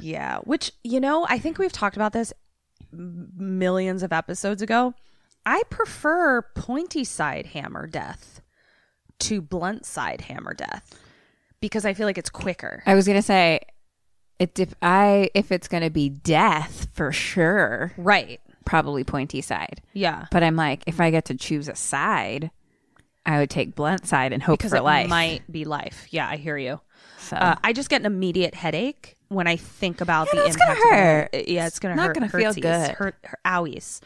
Yeah. 0.01 0.39
Which, 0.39 0.71
you 0.83 0.99
know, 0.99 1.27
I 1.29 1.37
think 1.37 1.59
we've 1.59 1.71
talked 1.71 1.95
about 1.95 2.13
this 2.13 2.33
millions 2.91 4.01
of 4.01 4.11
episodes 4.11 4.63
ago. 4.63 4.95
I 5.45 5.61
prefer 5.69 6.41
pointy 6.55 7.03
side 7.03 7.47
hammer 7.47 7.85
death 7.85 8.41
to 9.19 9.41
blunt 9.41 9.85
side 9.85 10.21
hammer 10.21 10.55
death 10.55 10.99
because 11.61 11.85
I 11.85 11.93
feel 11.93 12.07
like 12.07 12.17
it's 12.17 12.29
quicker. 12.29 12.81
I 12.85 12.95
was 12.95 13.05
gonna 13.05 13.21
say, 13.21 13.59
it 14.39 14.59
if 14.59 14.73
I 14.81 15.29
if 15.33 15.51
it's 15.51 15.67
gonna 15.67 15.89
be 15.89 16.09
death 16.09 16.87
for 16.93 17.11
sure, 17.11 17.91
Right. 17.97 18.39
probably 18.65 19.03
pointy 19.03 19.41
side. 19.41 19.81
Yeah. 19.93 20.25
But 20.31 20.43
I'm 20.43 20.55
like, 20.55 20.83
if 20.87 20.99
I 21.01 21.11
get 21.11 21.25
to 21.25 21.35
choose 21.35 21.67
a 21.67 21.75
side, 21.75 22.51
I 23.25 23.39
would 23.39 23.49
take 23.49 23.75
blunt 23.75 24.05
side 24.07 24.33
and 24.33 24.43
hope 24.43 24.59
because 24.59 24.71
for 24.71 24.77
it 24.77 24.83
life. 24.83 25.09
might 25.09 25.49
be 25.51 25.63
life. 25.65 26.07
Yeah, 26.09 26.27
I 26.27 26.35
hear 26.37 26.57
you. 26.57 26.81
so. 27.19 27.37
Uh, 27.37 27.55
I 27.63 27.71
just 27.73 27.89
get 27.89 28.01
an 28.01 28.05
immediate 28.05 28.53
headache 28.53 29.15
when 29.29 29.47
I 29.47 29.55
think 29.55 30.01
about 30.01 30.27
Yeah, 30.33 30.41
the 30.43 30.57
gonna 30.57 30.71
impact. 30.71 30.79
it. 30.79 30.93
hurt. 30.93 31.29
Uh, 31.33 31.43
Yeah, 31.51 31.67
it's 31.67 31.79
gonna 31.79 31.93
It's 31.93 31.97
not 32.01 32.13
gonna 32.13 32.29
feel 32.29 32.53
good. 32.53 32.91
Hurt, 32.91 33.15
hurt, 33.23 33.39
owies. 33.45 34.01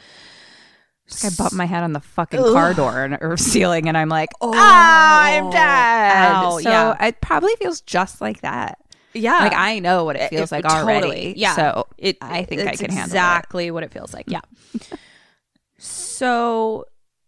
Like 1.24 1.32
I 1.32 1.36
bumped 1.38 1.54
my 1.56 1.66
head 1.66 1.84
on 1.84 1.94
the 1.94 2.02
fucking 2.02 2.42
car 2.44 2.74
door 2.74 3.04
and, 3.06 3.18
or 3.22 3.38
ceiling, 3.38 3.88
and 3.88 3.98
I'm 3.98 4.10
like, 4.10 4.30
oh, 4.42 4.54
I'm 4.54 5.50
dead. 5.52 6.32
Ow, 6.36 6.60
so 6.62 6.70
yeah. 6.70 7.06
it 7.06 7.22
probably 7.22 7.56
feels 7.60 7.80
just 7.82 8.20
like 8.20 8.42
that. 8.42 8.78
Yeah, 9.14 9.38
Like 9.40 9.54
I 9.56 9.80
know 9.80 10.04
what 10.04 10.16
it 10.16 10.30
feels 10.30 10.52
It- 10.52 10.56
like 10.56 10.64
totally. 10.66 10.94
already. 10.96 11.34
Yeah, 11.38 11.56
So 11.56 11.88
it. 11.98 12.18
I 12.22 12.44
think 12.44 12.62
I 12.62 12.76
can 12.76 12.92
handle 12.92 13.04
it. 13.04 13.06
exactly 13.06 13.72
what 13.72 13.84
it 13.84 13.92
feels 13.92 14.14
like. 14.14 14.26
Yeah. 14.28 14.42
so 15.78 16.86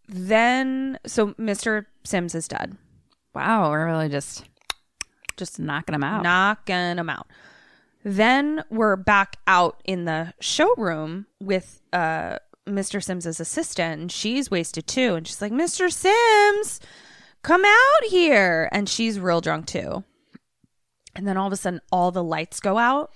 then, 0.08 1.00
so 1.06 1.34
Mr. 1.34 1.86
Sims 2.04 2.36
is 2.36 2.48
dead. 2.48 2.76
Wow, 3.36 3.70
we're 3.70 3.86
really 3.86 4.10
just 4.10 4.44
just 5.38 5.60
knocking 5.60 5.96
him 5.96 6.04
out. 6.04 6.24
knocking 6.24 6.98
him 6.98 7.10
out. 7.10 7.28
Then 8.04 8.64
we're 8.70 8.96
back 8.96 9.38
out 9.48 9.82
in 9.86 10.06
the 10.06 10.34
showroom 10.42 11.28
with 11.40 11.82
uh, 11.94 12.40
Mr. 12.68 13.02
Sims's 13.04 13.40
assistant, 13.40 14.02
and 14.02 14.12
she's 14.12 14.50
wasted 14.52 14.88
too. 14.88 15.16
And 15.16 15.28
she's 15.28 15.42
like, 15.42 15.52
"Mr. 15.52 15.92
Sims, 15.92 16.80
come 17.44 17.64
out 17.66 18.04
here!" 18.10 18.68
And 18.72 18.90
she's 18.90 19.20
real 19.20 19.42
drunk 19.42 19.68
too. 19.68 20.04
And 21.20 21.28
then 21.28 21.36
all 21.36 21.48
of 21.48 21.52
a 21.54 21.58
sudden, 21.58 21.82
all 21.92 22.12
the 22.12 22.24
lights 22.24 22.62
go 22.62 22.78
out, 22.78 23.12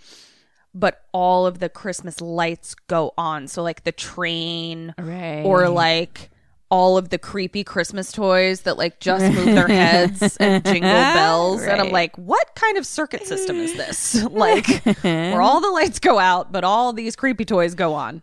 but 0.75 1.03
all 1.13 1.45
of 1.47 1.59
the 1.59 1.69
Christmas 1.69 2.19
lights 2.19 2.75
go 2.75 3.13
on. 3.17 3.47
So 3.47 3.63
like 3.63 3.85
the 3.85 3.93
train, 3.93 4.93
Right. 4.97 5.43
or 5.45 5.69
like 5.69 6.29
all 6.69 6.97
of 6.97 7.07
the 7.09 7.17
creepy 7.17 7.63
Christmas 7.63 8.11
toys 8.11 8.61
that 8.63 8.77
like 8.77 8.99
just 8.99 9.23
move 9.33 9.45
their 9.45 9.67
heads 9.69 10.35
and 10.37 10.65
jingle 10.65 10.89
bells. 10.91 11.61
And 11.61 11.79
I'm 11.79 11.91
like, 11.91 12.13
what 12.17 12.55
kind 12.55 12.77
of 12.77 12.85
circuit 12.85 13.25
system 13.25 13.55
is 13.55 13.73
this? 13.77 14.21
like, 14.31 14.67
where 15.03 15.41
all 15.41 15.61
the 15.61 15.69
lights 15.71 15.99
go 15.99 16.19
out, 16.19 16.51
but 16.51 16.65
all 16.65 16.91
these 16.91 17.15
creepy 17.15 17.45
toys 17.45 17.73
go 17.73 17.93
on. 17.93 18.21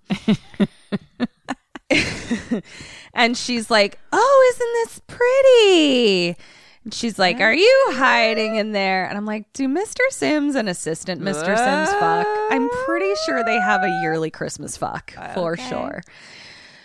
and 3.14 3.36
she's 3.36 3.70
like, 3.70 3.98
oh, 4.12 4.52
isn't 4.54 4.72
this 4.74 5.00
pretty? 5.06 6.36
And 6.84 6.94
she's 6.94 7.18
like, 7.18 7.40
Are 7.40 7.52
you 7.52 7.84
hiding 7.90 8.56
in 8.56 8.72
there? 8.72 9.06
And 9.06 9.16
I'm 9.18 9.26
like, 9.26 9.52
Do 9.52 9.68
Mr. 9.68 10.00
Sims 10.10 10.54
and 10.54 10.68
assistant 10.68 11.20
Mr. 11.20 11.44
Sims 11.56 11.90
fuck? 11.98 12.26
I'm 12.50 12.68
pretty 12.86 13.12
sure 13.26 13.44
they 13.44 13.60
have 13.60 13.82
a 13.82 14.00
yearly 14.02 14.30
Christmas 14.30 14.76
fuck 14.76 15.12
for 15.34 15.56
sure. 15.56 16.02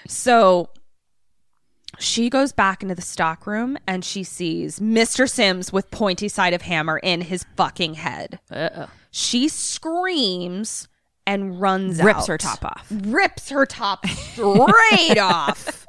So 0.07 0.69
she 1.97 2.29
goes 2.29 2.51
back 2.51 2.83
into 2.83 2.93
the 2.93 3.01
stockroom 3.01 3.77
and 3.87 4.03
she 4.03 4.23
sees 4.23 4.79
Mr. 4.79 5.29
Sims 5.29 5.71
with 5.71 5.89
pointy 5.91 6.27
side 6.27 6.53
of 6.53 6.61
hammer 6.63 6.97
in 6.97 7.21
his 7.21 7.45
fucking 7.55 7.93
head. 7.93 8.39
She 9.11 9.47
screams 9.47 10.89
and 11.25 11.59
runs 11.61 12.01
out. 12.01 12.05
Rips 12.05 12.19
out. 12.23 12.27
her 12.27 12.37
top 12.37 12.65
off. 12.65 12.87
Rips 12.91 13.49
her 13.49 13.65
top 13.65 14.05
straight 14.07 15.17
off. 15.21 15.87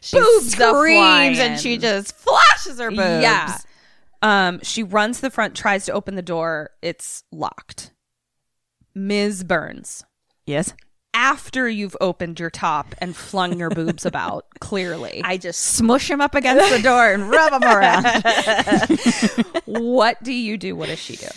She 0.00 0.18
Boobs 0.18 0.52
screams 0.52 1.38
and 1.38 1.58
she 1.58 1.76
just 1.78 2.14
flashes 2.16 2.78
her 2.78 2.90
boobs. 2.90 3.00
Yeah. 3.22 3.56
Um, 4.22 4.60
she 4.62 4.82
runs 4.82 5.16
to 5.18 5.22
the 5.22 5.30
front, 5.30 5.54
tries 5.54 5.84
to 5.86 5.92
open 5.92 6.14
the 6.16 6.22
door. 6.22 6.70
It's 6.82 7.24
locked. 7.30 7.92
Ms. 8.94 9.44
Burns, 9.44 10.04
Yes. 10.46 10.72
after 11.14 11.68
you've 11.68 11.96
opened 12.00 12.40
your 12.40 12.50
top 12.50 12.94
and 12.98 13.14
flung 13.14 13.58
your 13.58 13.70
boobs 13.70 14.04
about, 14.06 14.46
clearly, 14.60 15.20
I 15.24 15.36
just 15.36 15.60
smush 15.60 16.08
them 16.08 16.20
up 16.20 16.34
against 16.34 16.68
the 16.70 16.82
door 16.82 17.12
and 17.12 17.30
rub 17.30 17.52
them 17.52 17.62
around. 17.62 18.04
what 19.66 20.20
do 20.22 20.32
you 20.32 20.56
do? 20.56 20.74
What 20.74 20.88
does 20.88 20.98
she 20.98 21.16
do? 21.16 21.28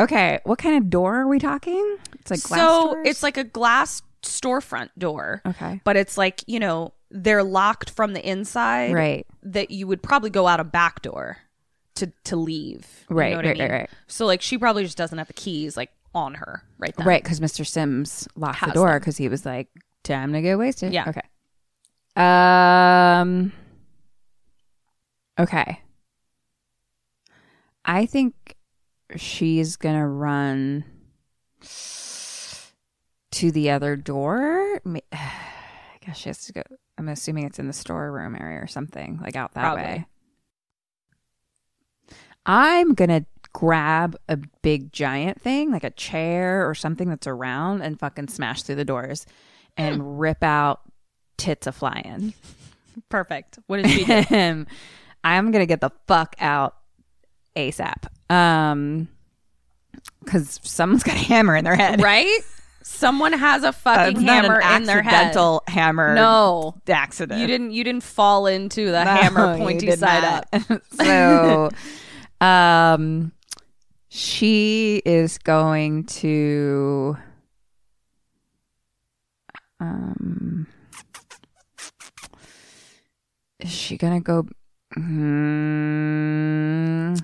okay, 0.00 0.38
what 0.44 0.58
kind 0.58 0.76
of 0.76 0.90
door 0.90 1.16
are 1.16 1.26
we 1.26 1.38
talking? 1.38 1.96
It's 2.20 2.30
like 2.30 2.42
glass 2.42 2.60
so 2.60 2.84
doors? 2.94 3.06
it's 3.08 3.22
like 3.22 3.36
a 3.36 3.44
glass 3.44 4.02
storefront 4.22 4.90
door. 4.98 5.40
Okay. 5.46 5.80
But 5.82 5.96
it's 5.96 6.16
like, 6.18 6.44
you 6.46 6.60
know, 6.60 6.92
they're 7.10 7.42
locked 7.42 7.90
from 7.90 8.12
the 8.12 8.28
inside. 8.28 8.92
Right. 8.92 9.26
That 9.42 9.70
you 9.70 9.86
would 9.86 10.02
probably 10.02 10.30
go 10.30 10.46
out 10.46 10.60
a 10.60 10.64
back 10.64 11.02
door 11.02 11.38
to 11.96 12.12
to 12.24 12.36
leave. 12.36 13.04
Right, 13.08 13.34
what 13.36 13.44
I 13.44 13.48
right, 13.48 13.58
right, 13.58 13.70
mean? 13.70 13.80
right. 13.80 13.90
So 14.06 14.26
like 14.26 14.42
she 14.42 14.58
probably 14.58 14.84
just 14.84 14.96
doesn't 14.96 15.18
have 15.18 15.26
the 15.26 15.32
keys 15.32 15.76
like 15.76 15.90
on 16.14 16.34
her 16.34 16.64
right 16.78 16.94
then. 16.96 17.06
Right, 17.06 17.22
because 17.22 17.40
Mr. 17.40 17.66
Sims 17.66 18.26
locked 18.34 18.64
the 18.64 18.72
door 18.72 18.98
because 18.98 19.16
he 19.16 19.28
was 19.28 19.44
like, 19.44 19.68
"Time 20.04 20.32
to 20.32 20.40
get 20.40 20.58
wasted." 20.58 20.92
Yeah. 20.92 21.08
Okay. 21.08 21.22
Um. 22.16 23.52
Okay. 25.38 25.80
I 27.84 28.06
think 28.06 28.56
she's 29.16 29.76
gonna 29.76 30.08
run 30.08 30.84
to 33.30 33.50
the 33.50 33.70
other 33.70 33.96
door. 33.96 34.80
I 35.12 35.30
guess 36.00 36.18
she 36.18 36.28
has 36.28 36.44
to 36.46 36.52
go. 36.52 36.62
I'm 36.98 37.08
assuming 37.08 37.44
it's 37.44 37.58
in 37.58 37.66
the 37.66 37.72
storeroom 37.72 38.36
area 38.38 38.60
or 38.60 38.66
something, 38.66 39.18
like 39.22 39.36
out 39.36 39.54
that 39.54 39.60
Probably. 39.62 39.82
way. 39.82 40.06
I'm 42.44 42.94
gonna 42.94 43.24
grab 43.52 44.16
a 44.28 44.38
big 44.62 44.92
giant 44.92 45.40
thing, 45.40 45.70
like 45.70 45.84
a 45.84 45.90
chair 45.90 46.68
or 46.68 46.74
something 46.74 47.08
that's 47.08 47.26
around, 47.26 47.82
and 47.82 47.98
fucking 47.98 48.28
smash 48.28 48.62
through 48.62 48.76
the 48.76 48.84
doors 48.84 49.26
and 49.76 50.18
rip 50.18 50.42
out 50.42 50.80
tits 51.36 51.66
a 51.66 51.72
flying. 51.72 52.34
Perfect. 53.08 53.58
What 53.66 53.82
did 53.82 53.90
she 53.90 54.04
do? 54.04 54.66
I'm 55.24 55.50
gonna 55.50 55.66
get 55.66 55.80
the 55.80 55.90
fuck 56.06 56.34
out 56.38 56.76
ASAP. 57.54 58.06
Um, 58.30 59.08
because 60.24 60.60
someone's 60.62 61.02
got 61.02 61.14
a 61.16 61.18
hammer 61.18 61.56
in 61.56 61.64
their 61.64 61.76
head, 61.76 62.02
right? 62.02 62.40
Someone 62.82 63.32
has 63.32 63.62
a 63.64 63.72
fucking 63.72 64.24
not 64.24 64.44
hammer 64.44 64.60
in 64.76 64.84
their 64.84 65.02
head. 65.02 65.12
accidental 65.14 65.62
hammer. 65.66 66.14
No. 66.14 66.74
accident. 66.88 67.40
You 67.40 67.46
didn't 67.46 67.72
you 67.72 67.84
didn't 67.84 68.02
fall 68.02 68.46
into 68.46 68.86
the 68.90 69.04
No, 69.04 69.10
hammer 69.10 69.56
pointy 69.58 69.90
side 69.92 70.44
not. 70.52 70.70
up. 70.70 70.82
so, 70.92 71.70
um, 72.40 73.32
she 74.08 75.02
is 75.04 75.38
going 75.38 76.04
to, 76.04 77.16
um, 79.80 80.66
is 83.60 83.70
she 83.70 83.96
gonna 83.96 84.20
go? 84.20 84.46
Hmm, 84.94 87.14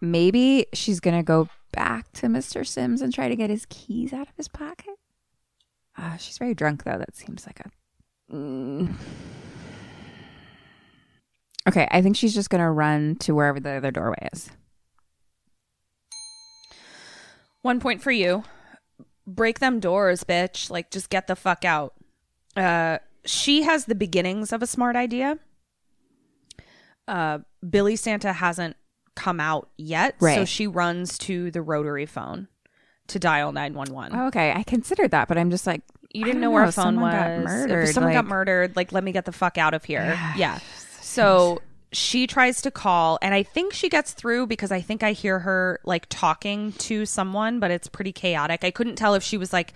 maybe 0.00 0.66
she's 0.72 1.00
gonna 1.00 1.22
go 1.24 1.48
back 1.74 2.12
to 2.12 2.26
Mr. 2.26 2.66
Sims 2.66 3.02
and 3.02 3.12
try 3.12 3.28
to 3.28 3.36
get 3.36 3.50
his 3.50 3.66
keys 3.68 4.12
out 4.12 4.28
of 4.28 4.36
his 4.36 4.48
pocket. 4.48 4.94
Uh, 5.96 6.16
she's 6.16 6.38
very 6.38 6.54
drunk 6.54 6.84
though. 6.84 6.98
That 6.98 7.16
seems 7.16 7.46
like 7.46 7.60
a. 7.60 8.34
Mm. 8.34 8.94
Okay, 11.66 11.88
I 11.90 12.02
think 12.02 12.16
she's 12.16 12.34
just 12.34 12.50
gonna 12.50 12.70
run 12.70 13.16
to 13.16 13.34
wherever 13.34 13.60
the 13.60 13.70
other 13.70 13.90
doorway 13.90 14.28
is. 14.32 14.50
One 17.62 17.80
point 17.80 18.02
for 18.02 18.10
you. 18.10 18.44
Break 19.26 19.58
them 19.58 19.80
doors, 19.80 20.24
bitch. 20.24 20.68
Like 20.70 20.90
just 20.90 21.08
get 21.08 21.26
the 21.26 21.36
fuck 21.36 21.64
out. 21.64 21.94
Uh 22.56 22.98
she 23.24 23.62
has 23.62 23.86
the 23.86 23.94
beginnings 23.94 24.52
of 24.52 24.62
a 24.62 24.66
smart 24.66 24.96
idea. 24.96 25.38
Uh 27.08 27.38
Billy 27.68 27.96
Santa 27.96 28.34
hasn't 28.34 28.76
come 29.14 29.40
out 29.40 29.68
yet, 29.76 30.14
Right. 30.20 30.34
so 30.36 30.44
she 30.44 30.66
runs 30.66 31.18
to 31.18 31.50
the 31.50 31.62
rotary 31.62 32.06
phone 32.06 32.48
to 33.08 33.18
dial 33.18 33.52
911. 33.52 34.18
Okay, 34.28 34.52
I 34.52 34.62
considered 34.62 35.10
that, 35.12 35.28
but 35.28 35.36
I'm 35.38 35.50
just 35.50 35.66
like, 35.66 35.82
You 36.12 36.24
didn't 36.24 36.36
don't 36.36 36.42
know 36.42 36.50
where 36.50 36.62
know, 36.62 36.68
a 36.68 36.72
phone 36.72 36.84
someone 36.94 37.12
was. 37.12 37.14
got 37.20 37.30
If 37.30 37.44
murdered, 37.44 37.88
someone 37.88 38.12
got 38.12 38.26
murdered, 38.26 38.76
like 38.76 38.92
let 38.92 39.04
me 39.04 39.12
get 39.12 39.24
the 39.24 39.32
fuck 39.32 39.58
out 39.58 39.74
of 39.74 39.84
here. 39.84 40.18
yeah. 40.36 40.58
So 41.00 41.60
she 41.92 42.26
tries 42.26 42.60
to 42.62 42.70
call 42.72 43.18
and 43.22 43.34
I 43.34 43.42
think 43.44 43.72
she 43.72 43.88
gets 43.88 44.12
through 44.14 44.46
because 44.48 44.72
I 44.72 44.80
think 44.80 45.02
I 45.04 45.12
hear 45.12 45.38
her 45.40 45.78
like 45.84 46.06
talking 46.08 46.72
to 46.72 47.06
someone, 47.06 47.60
but 47.60 47.70
it's 47.70 47.86
pretty 47.88 48.10
chaotic. 48.12 48.64
I 48.64 48.70
couldn't 48.72 48.96
tell 48.96 49.14
if 49.14 49.22
she 49.22 49.36
was 49.36 49.52
like 49.52 49.72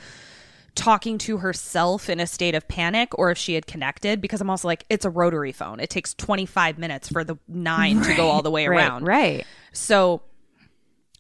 talking 0.79 1.19
to 1.19 1.39
herself 1.39 2.09
in 2.09 2.21
a 2.21 2.27
state 2.27 2.55
of 2.55 2.69
panic 2.69 3.19
or 3.19 3.33
if 3.33 3.37
she 3.37 3.55
had 3.55 3.67
connected 3.67 4.21
because 4.21 4.41
I'm 4.41 4.49
also 4.49 4.69
like 4.69 4.85
it's 4.89 5.05
a 5.05 5.11
rotary 5.11 5.51
phone. 5.51 5.81
It 5.81 5.91
takes 5.91 6.15
25 6.15 6.79
minutes 6.79 7.09
for 7.09 7.25
the 7.25 7.37
9 7.49 8.03
to 8.03 8.15
go 8.15 8.29
all 8.29 8.43
the 8.43 8.51
way 8.51 8.69
right, 8.69 8.79
around. 8.79 9.05
right? 9.05 9.45
So 9.73 10.23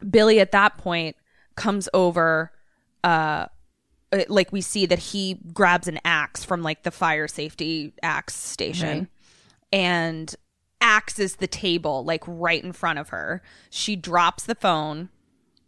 Billy 0.08 0.38
at 0.38 0.52
that 0.52 0.78
point 0.78 1.16
comes 1.56 1.88
over 1.92 2.52
uh 3.02 3.46
uh, 4.12 4.20
like 4.28 4.52
we 4.52 4.60
see 4.60 4.86
that 4.86 5.00
he 5.00 5.40
grabs 5.52 5.88
an 5.88 5.98
axe 6.04 6.44
from 6.44 6.62
like 6.62 6.84
the 6.84 6.92
fire 6.92 7.26
safety 7.26 7.92
axe 8.00 8.34
station 8.34 9.08
and 9.72 10.34
axes 10.80 11.36
the 11.36 11.48
table 11.48 12.04
like 12.04 12.22
right 12.26 12.62
in 12.62 12.72
front 12.72 13.00
of 13.00 13.08
her. 13.08 13.42
She 13.70 13.96
drops 13.96 14.44
the 14.44 14.54
phone. 14.54 15.08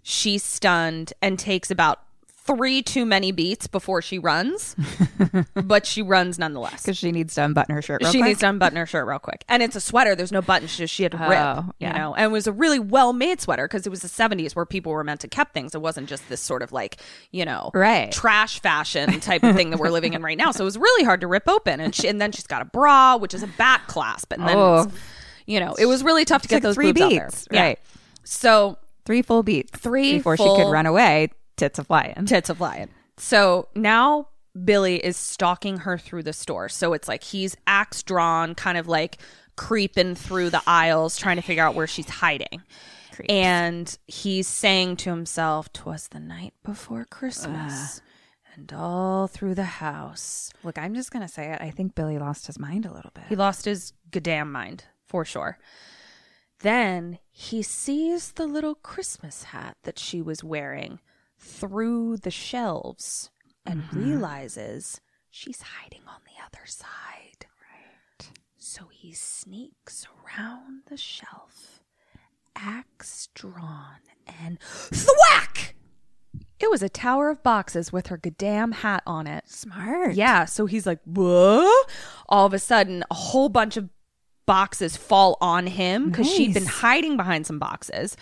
She's 0.03 0.45
stunned 0.45 1.13
and 1.21 1.39
takes 1.39 1.73
about 1.73 2.01
three 2.47 2.83
too 2.83 3.05
many 3.07 3.33
beats 3.33 3.67
before 3.67 4.03
she 4.03 4.19
runs, 4.19 4.75
but 5.55 5.87
she 5.87 6.03
runs 6.03 6.39
nonetheless. 6.39 6.83
Because 6.83 6.97
she 6.97 7.13
needs 7.13 7.35
to 7.35 7.45
unbutton 7.45 7.75
her 7.75 7.83
shirt. 7.83 8.03
Real 8.03 8.11
she 8.13 8.19
quick. 8.19 8.29
needs 8.29 8.41
to 8.41 8.49
unbutton 8.49 8.77
her 8.77 8.87
shirt 8.87 9.07
real 9.07 9.19
quick. 9.19 9.45
And 9.49 9.63
it's 9.63 9.77
a 9.77 9.81
sweater. 9.81 10.15
There's 10.15 10.33
no 10.33 10.43
buttons. 10.43 10.71
She, 10.71 10.87
she 10.87 11.03
had 11.05 11.13
to 11.13 11.25
oh, 11.25 11.29
rip, 11.29 11.39
Oh, 11.41 11.73
you 11.79 11.93
know, 11.93 12.15
and 12.15 12.25
it 12.25 12.31
was 12.31 12.47
a 12.47 12.53
really 12.53 12.79
well 12.79 13.13
made 13.13 13.41
sweater 13.41 13.67
because 13.69 13.87
it 13.87 13.91
was 13.91 14.01
the 14.01 14.09
70s 14.09 14.57
where 14.57 14.67
people 14.67 14.93
were 14.93 15.05
meant 15.05 15.21
to 15.21 15.29
keep 15.29 15.53
things. 15.53 15.75
It 15.75 15.81
wasn't 15.83 16.09
just 16.09 16.29
this 16.29 16.41
sort 16.41 16.63
of 16.63 16.73
like, 16.73 17.01
you 17.31 17.45
know, 17.45 17.71
Right. 17.75 18.11
trash 18.11 18.61
fashion 18.61 19.21
type 19.21 19.43
of 19.45 19.55
thing 19.55 19.71
that 19.71 19.79
we're 19.79 19.91
living 19.91 20.15
in 20.15 20.23
right 20.23 20.39
now. 20.39 20.51
So 20.51 20.65
it 20.65 20.67
was 20.67 20.79
really 20.79 21.05
hard 21.05 21.21
to 21.21 21.27
rip 21.27 21.49
open. 21.49 21.81
And, 21.81 21.95
she, 21.95 22.09
and 22.09 22.21
then 22.21 22.33
she's 22.33 22.47
got 22.47 22.63
a 22.63 22.67
bra, 22.67 23.17
which 23.17 23.35
is 23.35 23.43
a 23.43 23.49
back 23.49 23.87
clasp. 23.87 24.33
And 24.33 24.43
then, 24.47 24.57
Oh. 24.57 24.91
you 25.47 25.61
know, 25.61 25.75
it 25.75 25.87
was 25.87 26.03
really 26.03 26.25
tough 26.25 26.43
to 26.43 26.49
get 26.49 26.57
Took 26.57 26.63
those 26.63 26.75
three 26.75 26.93
beats, 26.93 27.09
there. 27.09 27.31
Yeah. 27.51 27.63
right. 27.63 27.79
So 28.25 28.79
Three 29.07 29.23
full 29.23 29.43
beats. 29.43 29.77
Three 29.79 30.19
before 30.19 30.37
she 30.37 30.45
could 30.45 30.71
run 30.71 30.87
away. 30.87 31.31
Tits 31.61 31.79
a 31.79 31.85
flying. 31.85 32.27
tits 32.27 32.51
a 32.51 32.55
flying. 32.55 32.89
So 33.19 33.69
now 33.75 34.29
Billy 34.65 34.97
is 34.97 35.17
stalking 35.17 35.79
her 35.79 35.99
through 35.99 36.23
the 36.23 36.33
store. 36.33 36.69
So 36.69 36.93
it's 36.93 37.07
like 37.07 37.23
he's 37.23 37.57
axe 37.67 38.03
drawn, 38.03 38.55
kind 38.55 38.79
of 38.79 38.89
like 38.89 39.19
creeping 39.57 40.15
through 40.15 40.51
the 40.51 40.63
aisles, 40.67 41.19
trying 41.19 41.37
to 41.37 41.43
figure 41.43 41.63
out 41.63 41.75
where 41.75 41.87
she's 41.87 42.09
hiding. 42.09 42.63
And 43.29 43.97
he's 44.07 44.49
saying 44.49 44.97
to 44.97 45.11
himself, 45.11 45.71
"Twas 45.75 46.09
the 46.09 46.21
night 46.21 46.55
before 46.65 47.05
Christmas." 47.05 48.01
And 48.55 48.73
all 48.73 49.27
through 49.27 49.55
the 49.55 49.65
house. 49.65 50.51
Look, 50.65 50.79
I'm 50.79 50.95
just 50.95 51.11
gonna 51.11 51.29
say 51.29 51.53
it. 51.53 51.61
I 51.61 51.71
think 51.71 51.95
Billy 51.95 52.19
lost 52.19 52.47
his 52.47 52.59
mind 52.59 52.87
a 52.87 52.93
little 52.93 53.13
bit. 53.15 53.25
He 53.29 53.37
lost 53.37 53.67
his 53.67 53.93
goddamn 54.11 54.51
mind, 54.51 54.85
for 55.07 55.27
sure. 55.27 55.59
Then 56.61 57.19
he 57.31 57.63
sees 57.63 58.33
the 58.33 58.47
little 58.47 58.75
Christmas 58.75 59.45
hat 59.45 59.77
that 59.85 59.99
she 59.99 60.21
was 60.23 60.43
wearing 60.43 61.01
through 61.41 62.19
the 62.19 62.31
shelves 62.31 63.31
and 63.67 63.83
mm-hmm. 63.83 64.05
realizes 64.05 65.01
she's 65.31 65.63
hiding 65.63 66.03
on 66.07 66.21
the 66.27 66.43
other 66.45 66.67
side. 66.67 67.47
Right. 67.61 68.31
So 68.59 68.89
he 68.91 69.13
sneaks 69.13 70.07
around 70.07 70.83
the 70.89 70.97
shelf, 70.97 71.81
axe 72.55 73.29
drawn, 73.35 74.01
and 74.27 74.61
thwack! 74.61 75.75
It 76.61 76.71
was 76.71 76.83
a 76.83 76.91
tower 76.91 77.31
of 77.31 77.43
boxes 77.43 77.91
with 77.91 78.09
her 78.09 78.19
goddamn 78.19 78.73
hat 78.73 79.03
on 79.07 79.27
it. 79.27 79.49
Smart. 79.49 80.15
Yeah. 80.15 80.45
So 80.45 80.67
he's 80.67 80.87
like, 80.87 81.01
whoa. 81.05 81.67
All 82.29 82.45
of 82.45 82.53
a 82.53 82.59
sudden, 82.59 83.03
a 83.11 83.15
whole 83.15 83.49
bunch 83.49 83.79
of 83.79 83.89
boxes 84.45 84.95
fall 84.95 85.39
on 85.41 85.67
him 85.67 86.11
because 86.11 86.31
she'd 86.31 86.53
been 86.53 86.67
hiding 86.67 87.17
behind 87.17 87.47
some 87.47 87.59
boxes. 87.59 88.15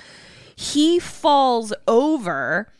He 0.54 1.00
falls 1.00 1.72
over 1.88 2.72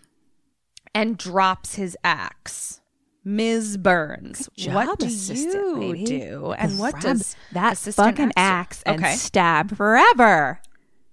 and 0.95 1.17
drops 1.19 1.75
his 1.77 1.97
axe. 2.05 2.81
Ms. 3.25 3.77
Burns, 3.77 4.49
Good 4.57 4.73
what 4.73 4.87
job, 4.87 4.99
do 5.01 5.07
you 5.09 5.75
lady. 5.77 6.05
do? 6.05 6.53
And 6.57 6.79
what 6.79 6.99
does 7.01 7.37
that 7.53 7.77
fucking 7.77 8.33
axe 8.37 8.79
axe 8.79 8.83
and 8.87 9.03
okay, 9.03 9.15
stab 9.15 9.77
forever? 9.77 10.61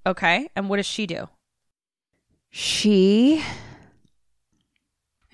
okay. 0.05 0.47
And 0.55 0.69
what 0.69 0.77
does 0.77 0.85
she 0.85 1.07
do? 1.07 1.27
She, 2.51 3.43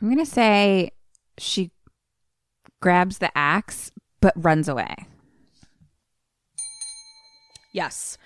I'm 0.01 0.09
gonna 0.09 0.25
say, 0.25 0.91
she 1.37 1.69
grabs 2.81 3.19
the 3.19 3.35
axe 3.37 3.91
but 4.21 4.33
runs 4.35 4.67
away. 4.67 4.95
Yes. 7.73 8.17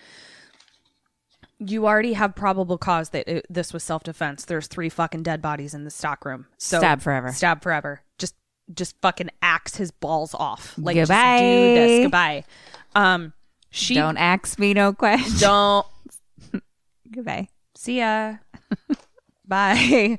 You 1.65 1.87
already 1.87 2.13
have 2.13 2.35
probable 2.35 2.77
cause 2.77 3.09
that 3.09 3.27
it, 3.27 3.45
this 3.49 3.73
was 3.73 3.83
self 3.83 4.03
defense. 4.03 4.45
There's 4.45 4.67
three 4.67 4.89
fucking 4.89 5.23
dead 5.23 5.41
bodies 5.41 5.73
in 5.73 5.83
the 5.83 5.89
stockroom. 5.91 6.45
So 6.57 6.77
Stab 6.79 7.01
forever. 7.01 7.31
Stab 7.31 7.61
forever. 7.63 8.01
Just 8.17 8.35
just 8.73 8.95
fucking 9.01 9.29
axe 9.41 9.75
his 9.77 9.91
balls 9.91 10.33
off. 10.33 10.75
Like 10.77 10.95
just 10.95 11.09
Goodbye. 11.09 11.37
do 11.39 11.43
this. 11.75 12.03
Goodbye. 12.05 12.43
Um 12.95 13.33
she 13.69 13.95
Don't 13.95 14.17
axe 14.17 14.57
me 14.59 14.73
no 14.73 14.93
questions. 14.93 15.39
don't 15.41 15.85
Goodbye. 17.11 17.47
see 17.75 17.99
ya. 17.99 18.35
Bye. 19.47 20.17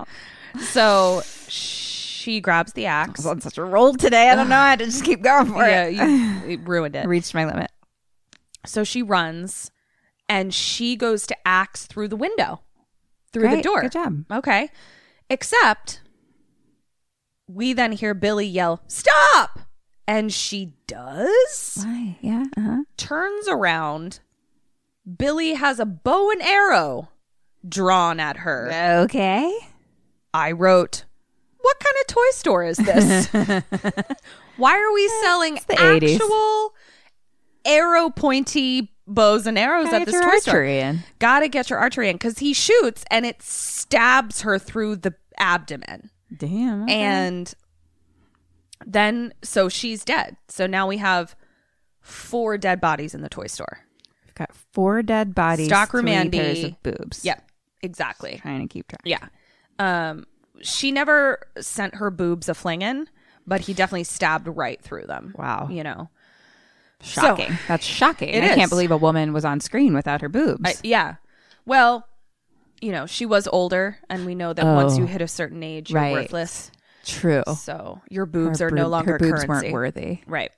So 0.60 1.22
she 1.48 2.40
grabs 2.40 2.72
the 2.72 2.86
I 2.86 2.90
axe. 3.02 3.18
was 3.20 3.26
on 3.26 3.40
such 3.40 3.58
a 3.58 3.64
roll 3.64 3.94
today. 3.94 4.30
I 4.30 4.34
don't 4.34 4.48
know. 4.48 4.56
I 4.56 4.70
had 4.70 4.78
to 4.80 4.84
just 4.86 5.04
keep 5.04 5.22
going 5.22 5.46
for 5.46 5.62
Yeah, 5.66 5.84
it. 5.86 6.48
you 6.48 6.58
ruined 6.58 6.96
it. 6.96 7.06
reached 7.08 7.34
my 7.34 7.44
limit. 7.44 7.70
So 8.64 8.84
she 8.84 9.02
runs 9.02 9.70
and 10.28 10.52
she 10.52 10.96
goes 10.96 11.26
to 11.26 11.36
axe 11.46 11.86
through 11.86 12.08
the 12.08 12.16
window, 12.16 12.60
through 13.32 13.50
the 13.50 13.62
door. 13.62 13.82
Good 13.82 13.92
job. 13.92 14.24
Okay. 14.30 14.70
Except 15.28 16.00
we 17.48 17.72
then 17.72 17.92
hear 17.92 18.14
Billy 18.14 18.46
yell, 18.46 18.82
Stop! 18.86 19.60
And 20.08 20.32
she 20.32 20.74
does, 20.86 21.78
Why? 21.82 22.18
Yeah. 22.20 22.44
Uh-huh. 22.56 22.82
turns 22.96 23.48
around. 23.48 24.20
Billy 25.18 25.54
has 25.54 25.78
a 25.78 25.86
bow 25.86 26.30
and 26.30 26.42
arrow 26.42 27.10
drawn 27.68 28.20
at 28.20 28.38
her. 28.38 28.70
Okay. 29.04 29.56
I 30.32 30.52
wrote, 30.52 31.04
What 31.58 31.78
kind 31.80 31.94
of 32.00 32.06
toy 32.06 32.30
store 32.32 32.64
is 32.64 32.76
this? 32.76 33.26
Why 34.56 34.78
are 34.78 34.92
we 34.92 35.08
selling 35.22 35.54
the 35.54 35.74
80s. 35.74 36.14
actual 36.14 36.74
arrow 37.64 38.10
pointy 38.10 38.92
bows 39.06 39.46
and 39.46 39.58
arrows 39.58 39.86
Gotta 39.86 39.96
at 39.96 40.06
this 40.06 40.14
toy 40.14 40.38
store? 40.38 40.54
archery 40.54 40.78
in. 40.80 41.00
Gotta 41.18 41.48
get 41.48 41.70
your 41.70 41.78
archery 41.78 42.08
in 42.08 42.16
because 42.16 42.38
he 42.38 42.52
shoots 42.52 43.04
and 43.10 43.24
it 43.26 43.42
stabs 43.42 44.42
her 44.42 44.58
through 44.58 44.96
the 44.96 45.14
abdomen. 45.38 46.10
Damn. 46.36 46.84
okay. 46.84 46.94
And 46.94 47.54
then, 48.84 49.32
so 49.42 49.68
she's 49.68 50.04
dead. 50.04 50.36
So 50.48 50.66
now 50.66 50.86
we 50.86 50.98
have 50.98 51.36
four 52.00 52.58
dead 52.58 52.80
bodies 52.80 53.14
in 53.14 53.20
the 53.22 53.28
toy 53.28 53.46
store. 53.46 53.80
We've 54.24 54.34
got 54.34 54.54
four 54.72 55.02
dead 55.02 55.34
bodies. 55.34 55.66
Stockroom 55.68 56.08
Andy. 56.08 56.38
pairs 56.38 56.64
of 56.64 56.82
boobs. 56.82 57.24
Yep, 57.24 57.48
exactly. 57.82 58.38
Trying 58.42 58.66
to 58.66 58.72
keep 58.72 58.88
track. 58.88 59.02
Yeah. 59.04 59.26
Um, 59.78 60.26
she 60.62 60.90
never 60.90 61.46
sent 61.60 61.96
her 61.96 62.10
boobs 62.10 62.48
a 62.48 62.52
flingin', 62.52 63.06
but 63.46 63.60
he 63.62 63.72
definitely 63.74 64.04
stabbed 64.04 64.48
right 64.48 64.80
through 64.80 65.06
them. 65.06 65.34
Wow. 65.36 65.68
You 65.70 65.84
know, 65.84 66.10
Shocking. 67.06 67.52
So- 67.52 67.58
That's 67.68 67.84
shocking. 67.84 68.34
I 68.34 68.48
is. 68.48 68.54
can't 68.56 68.70
believe 68.70 68.90
a 68.90 68.96
woman 68.96 69.32
was 69.32 69.44
on 69.44 69.60
screen 69.60 69.94
without 69.94 70.20
her 70.20 70.28
boobs. 70.28 70.80
Yeah. 70.82 71.16
Well, 71.64 72.06
you 72.80 72.92
know, 72.92 73.06
she 73.06 73.24
was 73.26 73.46
older, 73.48 73.98
and 74.10 74.26
we 74.26 74.34
know 74.34 74.52
that 74.52 74.64
once 74.64 74.94
Oh. 74.94 74.98
you 74.98 75.06
hit 75.06 75.22
a 75.22 75.28
certain 75.28 75.62
age, 75.62 75.90
you're 75.90 76.00
Right. 76.00 76.12
worthless. 76.12 76.70
True. 77.04 77.42
So 77.56 78.00
your 78.10 78.26
boobs 78.26 78.58
Her 78.60 78.66
are 78.66 78.70
no 78.70 78.84
boob- 78.84 78.90
longer 78.92 79.12
her 79.12 79.18
boobs 79.18 79.44
currency. 79.44 79.66
weren't 79.66 79.72
worthy. 79.72 80.18
Right. 80.26 80.50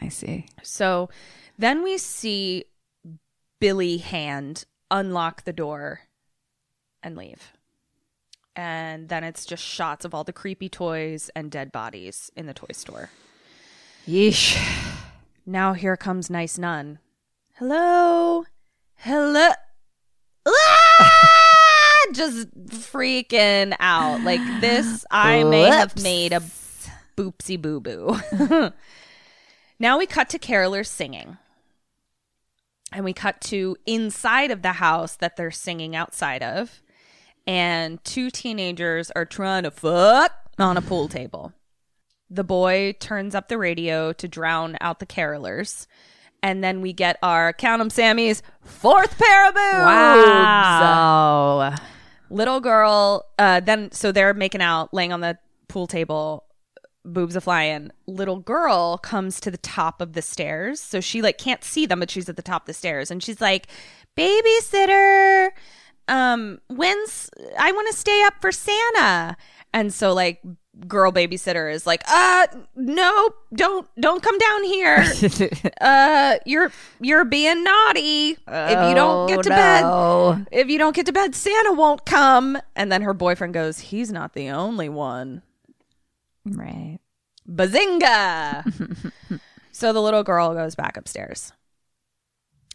I 0.00 0.08
see. 0.08 0.46
So 0.62 1.08
then 1.58 1.82
we 1.82 1.98
see 1.98 2.64
Billy 3.60 3.98
Hand 3.98 4.64
unlock 4.90 5.44
the 5.44 5.52
door 5.52 6.00
and 7.02 7.16
leave. 7.16 7.52
And 8.54 9.08
then 9.08 9.24
it's 9.24 9.44
just 9.44 9.62
shots 9.62 10.04
of 10.04 10.14
all 10.14 10.24
the 10.24 10.32
creepy 10.32 10.68
toys 10.68 11.30
and 11.36 11.50
dead 11.50 11.72
bodies 11.72 12.30
in 12.36 12.46
the 12.46 12.54
toy 12.54 12.68
store. 12.72 13.10
Yeesh. 14.06 14.56
Now 15.48 15.74
here 15.74 15.96
comes 15.96 16.28
Nice 16.28 16.58
Nun. 16.58 16.98
Hello? 17.54 18.44
Hello? 18.96 19.50
Ah! 20.48 22.06
Just 22.12 22.48
freaking 22.68 23.74
out. 23.80 24.22
Like 24.22 24.40
this, 24.60 25.04
I 25.10 25.42
may 25.44 25.64
have 25.64 26.00
made 26.02 26.32
a 26.32 26.40
boopsie 27.16 27.60
boo 27.60 27.80
boo. 27.80 28.16
now 29.80 29.98
we 29.98 30.06
cut 30.06 30.28
to 30.30 30.38
carolers 30.38 30.86
singing. 30.86 31.36
And 32.92 33.04
we 33.04 33.12
cut 33.12 33.40
to 33.42 33.76
inside 33.86 34.52
of 34.52 34.62
the 34.62 34.74
house 34.74 35.16
that 35.16 35.36
they're 35.36 35.50
singing 35.50 35.96
outside 35.96 36.42
of. 36.42 36.80
And 37.46 38.02
two 38.04 38.30
teenagers 38.30 39.10
are 39.16 39.24
trying 39.24 39.64
to 39.64 39.72
fuck 39.72 40.32
on 40.58 40.76
a 40.76 40.82
pool 40.82 41.08
table. 41.08 41.52
The 42.28 42.44
boy 42.44 42.94
turns 42.98 43.34
up 43.34 43.48
the 43.48 43.58
radio 43.58 44.12
to 44.12 44.28
drown 44.28 44.76
out 44.80 44.98
the 44.98 45.06
carolers. 45.06 45.86
And 46.42 46.62
then 46.62 46.80
we 46.80 46.92
get 46.92 47.18
our 47.22 47.52
Count 47.52 47.80
'em 47.80 47.90
Sammy's 47.90 48.42
fourth 48.60 49.18
pair 49.18 49.48
of 49.48 49.54
boobs. 49.54 49.84
Wow. 49.84 51.74
Little 52.30 52.60
girl, 52.60 53.24
uh, 53.38 53.60
then, 53.60 53.90
so 53.92 54.12
they're 54.12 54.34
making 54.34 54.60
out, 54.60 54.92
laying 54.92 55.12
on 55.12 55.20
the 55.20 55.38
pool 55.68 55.86
table, 55.86 56.44
boobs 57.04 57.36
a 57.36 57.40
flying. 57.40 57.90
Little 58.06 58.38
girl 58.38 58.98
comes 58.98 59.40
to 59.40 59.50
the 59.50 59.58
top 59.58 60.00
of 60.00 60.12
the 60.12 60.22
stairs. 60.22 60.80
So 60.80 61.00
she, 61.00 61.22
like, 61.22 61.38
can't 61.38 61.62
see 61.64 61.86
them, 61.86 62.00
but 62.00 62.10
she's 62.10 62.28
at 62.28 62.36
the 62.36 62.42
top 62.42 62.62
of 62.62 62.66
the 62.66 62.74
stairs. 62.74 63.10
And 63.10 63.22
she's 63.22 63.40
like, 63.40 63.68
babysitter, 64.16 65.50
um, 66.08 66.60
when's, 66.68 67.30
I 67.58 67.72
want 67.72 67.88
to 67.90 67.96
stay 67.96 68.22
up 68.24 68.34
for 68.40 68.50
Santa. 68.52 69.36
And 69.72 69.92
so, 69.92 70.12
like, 70.12 70.42
girl 70.86 71.12
babysitter 71.12 71.72
is 71.72 71.86
like, 71.86 72.02
"Uh, 72.08 72.46
no, 72.74 73.30
don't 73.54 73.88
don't 74.00 74.22
come 74.22 74.38
down 74.38 74.64
here. 74.64 75.04
uh, 75.80 76.36
you're 76.44 76.72
you're 77.00 77.24
being 77.24 77.64
naughty. 77.64 78.36
if 78.48 78.88
you 78.88 78.94
don't 78.94 79.28
get 79.28 79.42
to 79.42 79.48
bed, 79.48 80.46
if 80.52 80.68
you 80.68 80.78
don't 80.78 80.94
get 80.94 81.06
to 81.06 81.12
bed, 81.12 81.34
Santa 81.34 81.72
won't 81.72 82.04
come." 82.04 82.58
And 82.74 82.90
then 82.90 83.02
her 83.02 83.14
boyfriend 83.14 83.54
goes, 83.54 83.78
"He's 83.78 84.12
not 84.12 84.34
the 84.34 84.50
only 84.50 84.88
one." 84.88 85.42
Right. 86.44 86.98
Bazinga! 87.48 89.10
so 89.72 89.92
the 89.92 90.02
little 90.02 90.22
girl 90.22 90.54
goes 90.54 90.74
back 90.74 90.96
upstairs. 90.96 91.52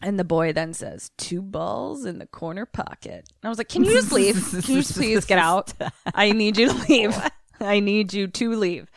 And 0.01 0.17
the 0.17 0.23
boy 0.23 0.51
then 0.51 0.73
says, 0.73 1.11
two 1.17 1.41
balls 1.41 2.05
in 2.05 2.17
the 2.17 2.25
corner 2.25 2.65
pocket. 2.65 3.29
And 3.41 3.47
I 3.47 3.49
was 3.49 3.59
like, 3.59 3.69
can 3.69 3.83
you 3.83 3.91
just 3.91 4.11
leave? 4.11 4.35
Can 4.49 4.75
you 4.75 4.81
just 4.81 4.95
please 4.95 5.25
get 5.25 5.37
out? 5.37 5.73
I 6.15 6.31
need 6.31 6.57
you 6.57 6.69
to 6.69 6.73
leave. 6.89 7.15
I 7.65 7.79
need 7.79 8.13
you 8.13 8.27
to 8.27 8.55
leave. 8.55 8.91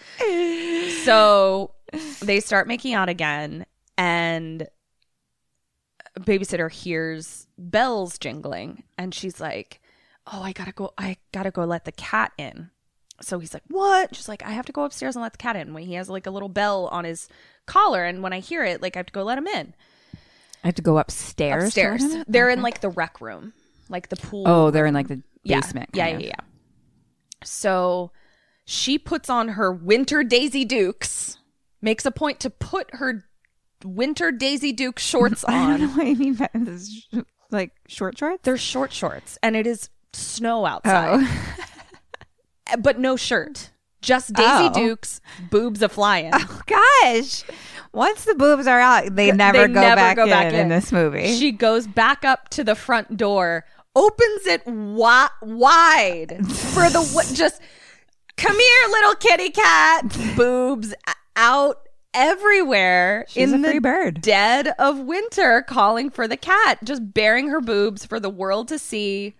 So 1.05 1.75
they 2.23 2.41
start 2.41 2.69
making 2.69 2.95
out 2.95 3.09
again, 3.09 3.67
and 3.97 4.67
babysitter 6.21 6.71
hears 6.71 7.47
bells 7.59 8.19
jingling, 8.19 8.85
and 8.99 9.15
she's 9.15 9.41
like, 9.41 9.81
"Oh, 10.33 10.43
I 10.43 10.53
gotta 10.53 10.73
go. 10.73 10.93
I 10.99 11.17
gotta 11.33 11.51
go 11.51 11.65
let 11.65 11.85
the 11.85 11.93
cat 11.93 12.33
in." 12.39 12.71
So 13.21 13.39
he's 13.39 13.55
like, 13.55 13.65
"What?" 13.69 14.15
She's 14.17 14.29
like, 14.29 14.43
"I 14.43 14.51
have 14.51 14.67
to 14.67 14.73
go 14.73 14.85
upstairs 14.85 15.17
and 15.17 15.23
let 15.23 15.33
the 15.33 15.39
cat 15.39 15.57
in." 15.57 15.75
When 15.75 15.85
he 15.85 15.95
has 15.95 16.09
like 16.09 16.27
a 16.27 16.31
little 16.31 16.49
bell 16.49 16.89
on 16.89 17.05
his 17.05 17.29
collar, 17.67 18.05
and 18.05 18.23
when 18.23 18.33
I 18.33 18.41
hear 18.41 18.65
it, 18.65 18.83
like 18.83 18.97
I 18.97 19.01
have 19.01 19.07
to 19.07 19.13
go 19.13 19.23
let 19.23 19.39
him 19.39 19.47
in 19.47 19.75
I 20.65 20.69
have 20.69 20.77
to 20.77 20.83
go 20.83 20.97
upstairs. 20.97 21.65
upstairs. 21.65 22.01
let 22.01 22.11
him 22.11 22.17
in? 22.21 22.25
They're 22.27 22.49
in 22.49 22.63
like 22.63 22.81
the 22.81 22.89
rec 22.89 23.21
room, 23.21 23.53
like 23.91 24.09
the 24.09 24.17
pool. 24.17 24.45
Oh, 24.49 24.71
they're 24.71 24.87
in 24.87 24.95
like 24.95 25.09
the 25.09 25.23
basement. 25.45 25.91
Yeah, 25.93 26.07
kind 26.07 26.23
yeah, 26.23 26.29
yeah. 26.29 26.45
So 27.45 28.13
she 28.65 28.99
puts 28.99 29.29
on 29.29 29.49
her 29.49 29.73
winter 29.73 30.23
Daisy 30.25 30.65
Dukes, 30.65 31.39
makes 31.83 32.05
a 32.07 32.11
point 32.11 32.41
to 32.41 32.51
put 32.51 32.89
her 32.95 33.25
winter 33.85 34.33
Daisy 34.33 34.73
Duke 34.73 34.99
shorts 34.99 35.45
on. 35.45 35.55
I 35.55 35.77
don't 35.77 35.81
know 35.81 35.97
what 35.97 36.07
you 36.07 36.17
mean 36.17 36.35
by 36.35 36.49
this. 36.55 37.07
Like 37.51 37.73
short 37.89 38.19
shorts? 38.19 38.41
They're 38.43 38.57
short 38.57 38.93
shorts, 38.93 39.39
and 39.43 39.55
it 39.55 39.67
is 39.67 39.91
snow 40.13 40.63
oh. 40.63 40.67
outside, 40.67 41.21
Oh. 41.21 41.65
but 42.79 42.99
no 42.99 43.17
shirt. 43.17 43.71
Just 44.01 44.33
Daisy 44.35 44.49
Oh. 44.49 44.73
Dukes, 44.75 45.21
boobs 45.51 45.81
a 45.83 45.89
flying. 45.89 46.31
Oh 46.35 46.61
Gosh. 46.67 47.45
Once 47.93 48.25
the 48.25 48.35
boobs 48.35 48.67
are 48.67 48.81
out, 48.81 49.15
they 49.15 49.31
never, 49.31 49.69
go, 49.69 49.81
never 49.81 49.97
back 49.97 50.17
go 50.17 50.25
in, 50.25 50.31
back 50.31 50.53
in 50.53 50.61
in. 50.61 50.69
this 50.69 50.91
movie. 50.93 51.37
She 51.39 51.53
goes 51.53 51.87
back 51.87 52.25
up 52.25 52.49
to 52.51 52.65
the 52.65 52.75
front 52.75 53.17
door, 53.17 53.65
opens 53.95 54.47
it 54.47 54.65
wi- 54.67 55.29
wide 55.43 56.37
for 56.49 56.91
the 56.91 57.03
w- 57.15 57.35
just 57.37 57.63
come 58.37 58.59
here, 58.59 58.89
little 58.91 59.15
kitty 59.15 59.51
cat. 59.51 60.03
Boobs 60.37 60.95
out 61.37 61.89
everywhere 62.13 63.25
She's 63.29 63.53
in 63.53 63.65
a 63.65 63.69
free 63.69 63.75
the 63.79 63.81
bird. 63.81 64.21
dead 64.21 64.69
of 64.79 64.99
winter, 65.01 65.63
calling 65.67 66.11
for 66.11 66.29
the 66.29 66.37
cat, 66.37 66.79
just 66.85 67.13
bearing 67.13 67.49
her 67.49 67.61
boobs 67.61 68.05
for 68.07 68.21
the 68.21 68.31
world 68.31 68.69
to 68.69 68.79
see, 68.79 69.35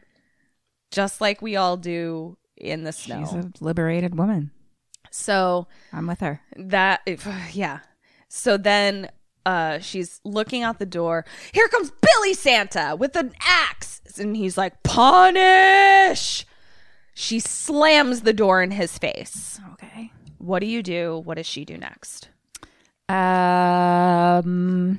just 0.91 1.21
like 1.21 1.41
we 1.43 1.57
all 1.57 1.77
do 1.77 2.37
in 2.57 2.85
the 2.85 2.93
snow. 2.93 3.21
She's 3.21 3.33
a 3.33 3.51
liberated 3.61 4.17
woman. 4.19 4.51
so 5.11 5.67
I'm 5.93 6.07
with 6.07 6.21
her. 6.21 6.41
that 6.57 7.03
yeah 7.53 7.81
so 8.29 8.57
then 8.57 9.09
uh 9.47 9.79
she's 9.79 10.21
looking 10.25 10.63
out 10.65 10.79
the 10.81 10.87
door 10.87 11.25
here 11.53 11.69
comes 11.69 11.93
billy 12.01 12.35
santa 12.35 12.97
with 12.99 13.15
an 13.15 13.33
axe 13.41 14.01
and 14.19 14.37
he's 14.37 14.57
like 14.59 14.83
punish 14.83 16.47
she 17.15 17.39
slams 17.41 18.23
the 18.23 18.33
door 18.33 18.63
in 18.63 18.71
his 18.73 18.99
face 18.99 19.61
Okay. 19.75 20.13
what 20.39 20.59
do 20.61 20.67
you 20.67 20.83
do 20.83 21.21
what 21.25 21.37
does 21.37 21.47
she 21.47 21.65
do 21.65 21.77
next 21.79 22.29
Um, 23.09 24.99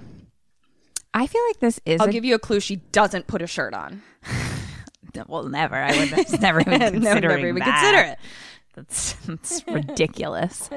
I 1.13 1.27
feel 1.27 1.41
like 1.47 1.59
this 1.59 1.79
is. 1.85 1.99
i'll 2.01 2.07
a, 2.09 2.11
give 2.11 2.25
you 2.25 2.35
a 2.35 2.39
clue 2.39 2.59
she 2.59 2.77
doesn't 2.77 3.27
put 3.27 3.41
a 3.41 3.47
shirt 3.47 3.73
on 3.73 4.01
well, 5.27 5.43
never. 5.43 5.75
I 5.75 5.97
would 5.97 6.41
never 6.41 6.59
even 6.61 6.71
never, 6.79 6.91
consider 6.91 7.27
never 7.29 7.47
even 7.47 7.55
that. 7.59 7.79
consider 7.79 8.11
it 8.11 8.17
That's, 8.75 9.13
that's 9.27 9.63
ridiculous. 9.67 10.69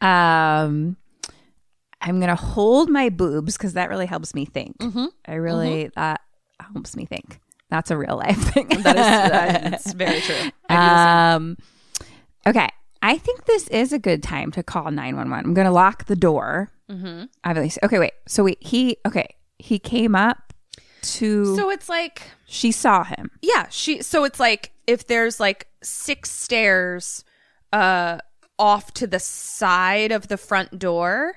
Um, 0.00 0.96
I'm 2.00 2.20
gonna 2.20 2.36
hold 2.36 2.88
my 2.90 3.08
boobs 3.08 3.56
because 3.56 3.72
that 3.72 3.88
really 3.88 4.06
helps 4.06 4.34
me 4.34 4.44
think. 4.44 4.76
Mm-hmm. 4.78 5.06
I 5.26 5.34
really 5.34 5.90
that 5.96 6.20
helps 6.60 6.94
me 6.94 7.04
think. 7.06 7.40
That's 7.74 7.90
a 7.90 7.96
real 7.96 8.16
life 8.16 8.38
thing. 8.54 8.68
that 8.82 9.82
is 9.84 9.92
very 9.94 10.20
true 10.20 10.36
I 10.68 10.76
do 10.76 10.80
the 10.80 11.44
same. 11.48 11.56
um, 11.56 11.56
okay. 12.46 12.68
I 13.02 13.18
think 13.18 13.46
this 13.46 13.66
is 13.66 13.92
a 13.92 13.98
good 13.98 14.22
time 14.22 14.52
to 14.52 14.62
call 14.62 14.92
911. 14.92 15.44
I'm 15.44 15.54
going 15.54 15.64
to 15.64 15.72
lock 15.72 16.04
the 16.04 16.14
door. 16.14 16.70
Mm-hmm. 16.88 17.24
Obviously. 17.42 17.80
Okay, 17.82 17.98
wait. 17.98 18.12
So 18.28 18.44
wait, 18.44 18.58
he, 18.60 18.98
okay. 19.04 19.26
He 19.58 19.80
came 19.80 20.14
up 20.14 20.52
to, 21.02 21.56
so 21.56 21.68
it's 21.68 21.88
like 21.88 22.22
she 22.46 22.70
saw 22.70 23.02
him. 23.02 23.32
Yeah, 23.42 23.66
she 23.70 24.02
so 24.02 24.22
it's 24.22 24.38
like 24.38 24.70
if 24.86 25.08
there's 25.08 25.40
like 25.40 25.66
six 25.82 26.30
stairs 26.30 27.24
uh 27.72 28.18
off 28.58 28.92
to 28.94 29.06
the 29.06 29.18
side 29.18 30.12
of 30.12 30.28
the 30.28 30.36
front 30.36 30.78
door 30.78 31.34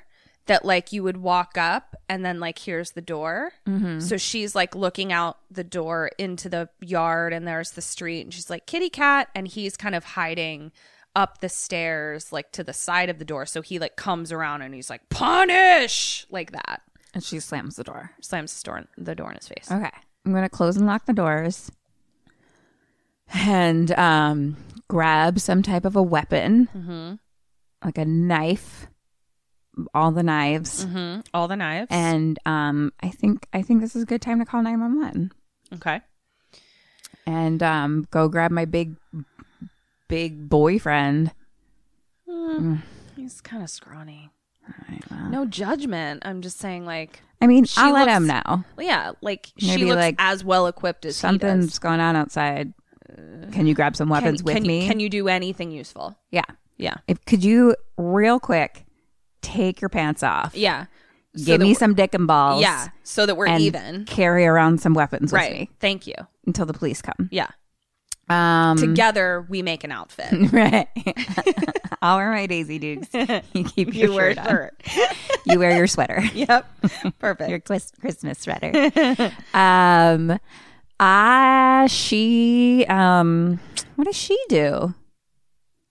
that 0.47 0.65
like 0.65 0.91
you 0.91 1.03
would 1.03 1.17
walk 1.17 1.57
up 1.57 1.95
and 2.09 2.25
then 2.25 2.39
like 2.39 2.59
here's 2.59 2.91
the 2.91 3.01
door. 3.01 3.51
So 3.99 4.17
she's 4.17 4.55
like 4.55 4.75
looking 4.75 5.11
out 5.13 5.37
the 5.51 5.63
door 5.63 6.11
into 6.17 6.49
the 6.49 6.69
yard 6.81 7.33
and 7.33 7.47
there's 7.47 7.71
the 7.71 7.81
street 7.81 8.21
and 8.21 8.33
she's 8.33 8.49
like 8.49 8.65
kitty 8.65 8.89
cat 8.89 9.29
and 9.35 9.47
he's 9.47 9.77
kind 9.77 9.95
of 9.95 10.03
hiding 10.03 10.71
up 11.15 11.39
the 11.41 11.49
stairs 11.49 12.31
like 12.31 12.51
to 12.51 12.63
the 12.63 12.73
side 12.73 13.09
of 13.09 13.17
the 13.17 13.25
door 13.25 13.45
so 13.45 13.61
he 13.63 13.79
like 13.79 13.95
comes 13.95 14.31
around 14.31 14.61
and 14.61 14.75
he's 14.75 14.89
like 14.89 15.01
punish 15.09 16.27
like 16.29 16.51
that 16.51 16.81
And 17.13 17.23
she 17.23 17.39
slams 17.39 17.75
the 17.75 17.83
door. 17.83 18.11
slams 18.21 18.55
the 18.61 18.63
door, 18.65 18.85
the 18.97 19.15
door 19.15 19.29
in 19.31 19.35
his 19.37 19.47
face 19.47 19.67
Okay. 19.71 19.89
I'm 20.25 20.31
going 20.31 20.43
to 20.43 20.49
close 20.49 20.77
and 20.77 20.85
lock 20.85 21.05
the 21.07 21.13
doors 21.13 21.71
and 23.33 23.91
um, 23.97 24.57
grab 24.87 25.39
some 25.39 25.61
type 25.63 25.85
of 25.85 25.95
a 25.95 26.03
weapon, 26.03 26.69
Mm-hmm. 26.75 27.15
like 27.85 27.97
a 27.97 28.05
knife, 28.05 28.87
all 29.93 30.11
the 30.11 30.23
knives. 30.23 30.85
Mhm. 30.85 31.25
all 31.33 31.47
the 31.47 31.55
knives 31.55 31.87
And 31.91 32.37
um, 32.45 32.91
I 33.01 33.09
think 33.09 33.47
I 33.53 33.61
think 33.61 33.81
this 33.81 33.95
is 33.95 34.03
a 34.03 34.05
good 34.05 34.21
time 34.21 34.39
to 34.39 34.45
call 34.45 34.61
911 34.63 35.31
okay 35.75 36.01
and 37.25 37.61
um, 37.61 38.07
go 38.09 38.27
grab 38.29 38.51
my 38.51 38.65
big 38.65 38.95
big 40.07 40.49
boyfriend. 40.49 41.31
He's 43.15 43.41
kind 43.41 43.63
of 43.63 43.69
scrawny. 43.69 44.29
No 45.29 45.45
judgment. 45.45 46.23
I'm 46.25 46.41
just 46.41 46.57
saying, 46.59 46.85
like, 46.85 47.21
I 47.41 47.47
mean, 47.47 47.65
I'll 47.77 47.93
let 47.93 48.07
him 48.07 48.27
know. 48.27 48.41
well, 48.45 48.63
yeah, 48.85 49.11
like 49.21 49.51
she 49.57 49.85
looks 49.85 49.97
like, 49.97 50.15
as 50.19 50.43
well 50.43 50.67
equipped 50.67 51.05
as 51.05 51.15
he 51.17 51.19
Something's 51.21 51.79
going 51.79 51.99
on 51.99 52.15
outside. 52.15 52.73
Can 53.51 53.65
you 53.67 53.73
grab 53.73 53.95
some 53.95 54.09
weapons 54.09 54.41
can, 54.41 54.45
with 54.45 54.55
can 54.55 54.63
me? 54.63 54.81
You, 54.81 54.87
can 54.89 54.99
you 54.99 55.09
do 55.09 55.27
anything 55.27 55.71
useful? 55.71 56.17
yeah. 56.31 56.43
Yeah, 56.79 56.93
If 57.07 57.25
could 57.25 57.43
you 57.43 57.75
real 57.97 58.39
quick 58.39 58.85
take 59.41 59.81
your 59.81 59.89
pants 59.89 60.23
off? 60.23 60.55
yeah. 60.55 60.85
So 61.35 61.43
Give 61.45 61.61
me 61.61 61.75
some 61.75 61.93
dick 61.93 62.15
and 62.15 62.25
balls. 62.25 62.61
Yeah, 62.63 62.87
so 63.03 63.27
that 63.27 63.35
we're 63.35 63.45
and 63.47 63.61
even. 63.61 64.05
Carry 64.05 64.47
around 64.47 64.81
some 64.81 64.95
weapons 64.95 65.31
with 65.31 65.41
me 65.51 65.69
Thank 65.79 66.07
you. 66.07 66.15
until 66.47 66.65
the 66.65 66.73
police 66.73 66.99
come. 67.03 67.29
Yeah. 67.31 67.49
Um, 68.27 68.75
Together 68.77 69.45
we 69.47 69.61
make 69.61 69.83
an 69.83 69.91
outfit. 69.91 70.31
right. 70.51 70.87
I'll 72.01 72.17
wear 72.17 72.31
my 72.31 72.47
Daisy 72.47 72.79
Dukes. 72.79 73.09
You 73.53 73.63
keep 73.65 73.93
your 73.93 74.09
you 74.09 74.13
wear 74.15 74.31
shirt 74.33 74.37
on. 74.39 74.45
shirt. 74.47 74.83
You 75.45 75.59
wear 75.59 75.77
your 75.77 75.85
sweater. 75.87 76.21
yep. 76.33 76.65
Perfect. 77.19 77.49
your 77.51 77.59
twist 77.59 77.93
Christmas 78.01 78.39
sweater. 78.39 78.73
um, 79.53 80.39
ah, 80.99 81.85
she. 81.87 82.83
Um, 82.89 83.59
what 83.95 84.05
does 84.05 84.15
she 84.17 84.37
do? 84.49 84.95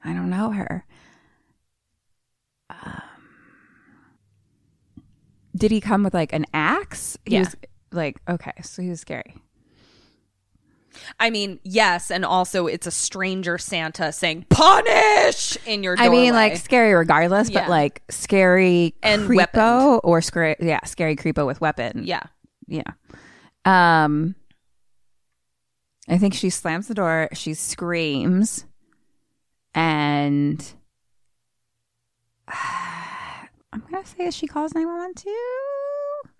I 0.04 0.12
don't 0.12 0.30
know 0.30 0.50
her. 0.50 0.84
Did 5.56 5.70
he 5.70 5.80
come 5.80 6.02
with 6.04 6.14
like 6.14 6.32
an 6.32 6.44
axe? 6.54 7.16
He 7.24 7.32
Yeah. 7.34 7.40
was 7.40 7.56
like 7.92 8.18
okay, 8.28 8.52
so 8.62 8.82
he 8.82 8.88
was 8.90 9.00
scary. 9.00 9.34
I 11.20 11.28
mean, 11.28 11.60
yes, 11.62 12.10
and 12.10 12.24
also 12.24 12.66
it's 12.66 12.86
a 12.86 12.90
stranger 12.90 13.58
Santa 13.58 14.12
saying 14.12 14.46
"punish" 14.48 15.56
in 15.66 15.82
your 15.82 15.94
I 15.98 16.08
mean, 16.08 16.32
like 16.32 16.56
scary 16.56 16.94
regardless, 16.94 17.50
Yeah. 17.50 17.60
but 17.64 17.70
like 17.70 18.02
scary 18.10 18.94
And 19.02 19.28
creepo 19.28 19.36
weaponed. 19.36 20.00
or 20.04 20.20
scary, 20.22 20.56
yeah, 20.60 20.82
scary 20.84 21.14
creepo 21.16 21.46
with 21.46 21.60
weapon. 21.60 22.02
yeah. 22.04 22.22
yeah. 22.66 22.82
Um, 23.66 24.36
I 26.08 26.16
think 26.18 26.32
she 26.34 26.48
slams 26.50 26.88
the 26.88 26.94
door. 26.94 27.28
She 27.34 27.52
screams, 27.54 28.64
and 29.74 30.64
say 34.06 34.30
she 34.30 34.46
calls 34.46 34.74
nine 34.74 34.86
one 34.86 34.98
one 34.98 35.14
too. 35.14 36.30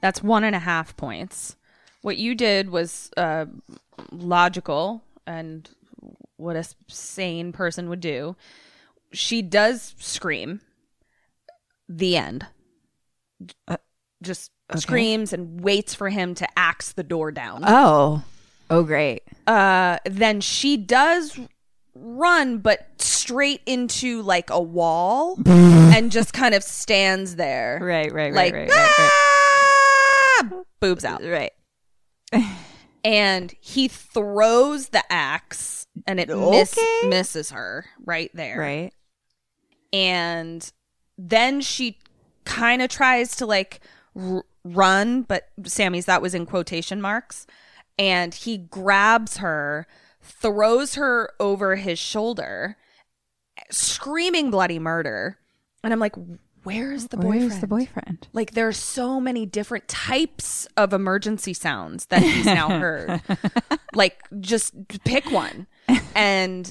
That's 0.00 0.22
one 0.22 0.44
and 0.44 0.56
a 0.56 0.60
half 0.60 0.96
points. 0.96 1.56
What 2.02 2.16
you 2.16 2.34
did 2.34 2.70
was 2.70 3.10
uh, 3.16 3.46
logical 4.10 5.02
and 5.26 5.70
what 6.36 6.56
a 6.56 6.64
sane 6.88 7.52
person 7.52 7.88
would 7.88 8.00
do. 8.00 8.36
She 9.12 9.42
does 9.42 9.94
scream. 9.98 10.60
The 11.88 12.16
end. 12.16 12.46
Just 14.22 14.50
screams 14.76 15.32
and 15.32 15.60
waits 15.60 15.94
for 15.94 16.08
him 16.08 16.34
to 16.34 16.48
axe 16.58 16.92
the 16.92 17.04
door 17.04 17.30
down. 17.30 17.62
Oh. 17.64 18.24
Oh, 18.70 18.82
great. 18.82 19.22
Uh, 19.46 19.98
then 20.04 20.40
she 20.40 20.76
does 20.76 21.38
run, 21.94 22.58
but 22.58 22.88
straight 22.98 23.60
into 23.66 24.22
like 24.22 24.50
a 24.50 24.60
wall 24.60 25.38
and 25.46 26.10
just 26.12 26.32
kind 26.32 26.54
of 26.54 26.62
stands 26.62 27.36
there. 27.36 27.78
Right, 27.82 28.12
right, 28.12 28.32
right, 28.32 28.34
Like, 28.34 28.54
right, 28.54 28.70
right, 28.70 29.10
"Ah!" 30.44 30.62
boobs 30.80 31.04
out. 31.04 31.22
right. 31.24 31.52
And 33.04 33.52
he 33.60 33.88
throws 33.88 34.90
the 34.90 35.02
axe 35.12 35.86
and 36.06 36.20
it 36.20 36.28
miss, 36.28 36.78
misses 37.04 37.50
her 37.50 37.84
right 38.04 38.30
there. 38.34 38.58
Right. 38.58 38.92
and 39.92 40.70
then 41.18 41.60
she 41.60 41.98
kind 42.44 42.80
of 42.80 42.88
tries 42.88 43.36
to 43.36 43.46
like 43.46 43.80
r- 44.16 44.44
run 44.64 45.22
but 45.22 45.48
sammy's 45.64 46.06
that 46.06 46.22
was 46.22 46.34
in 46.34 46.46
quotation 46.46 47.00
marks 47.00 47.46
and 47.98 48.34
he 48.34 48.56
grabs 48.58 49.36
her 49.38 49.86
throws 50.22 50.94
her 50.94 51.30
over 51.40 51.76
his 51.76 51.98
shoulder 51.98 52.76
screaming 53.70 54.50
bloody 54.50 54.78
murder. 54.78 55.38
And 55.84 55.92
i'm 55.92 55.98
like 56.00 56.14
where's 56.64 57.08
the 57.08 57.16
boyfriend 57.16 57.40
Where's 57.40 57.60
the 57.60 57.66
boyfriend? 57.66 58.28
like 58.32 58.52
there's 58.52 58.76
so 58.76 59.18
many 59.20 59.44
different 59.46 59.88
types 59.88 60.66
of 60.76 60.92
emergency 60.92 61.52
sounds 61.52 62.06
that 62.06 62.22
he's 62.22 62.46
now 62.46 62.68
heard. 62.80 63.20
Like 63.94 64.22
just 64.40 64.72
pick 65.04 65.30
one. 65.30 65.66
And 66.14 66.70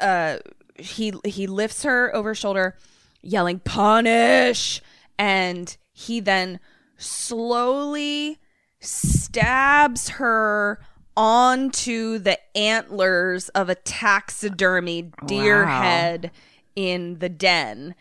uh 0.00 0.38
he 0.76 1.12
he 1.24 1.46
lifts 1.46 1.82
her 1.82 2.14
over 2.16 2.30
his 2.30 2.38
shoulder 2.38 2.76
yelling 3.22 3.58
punish! 3.60 4.80
And 5.18 5.76
he 5.92 6.20
then 6.20 6.58
slowly 6.96 8.38
stabs 8.80 10.08
her 10.10 10.80
onto 11.16 12.18
the 12.18 12.38
antlers 12.56 13.48
of 13.50 13.68
a 13.68 13.74
taxidermy 13.74 15.10
deer 15.26 15.64
Wow. 15.64 15.82
head 15.82 16.30
in 16.74 17.18
the 17.18 17.28
den. 17.28 17.94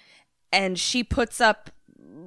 And 0.51 0.79
she 0.79 1.03
puts 1.03 1.39
up 1.41 1.69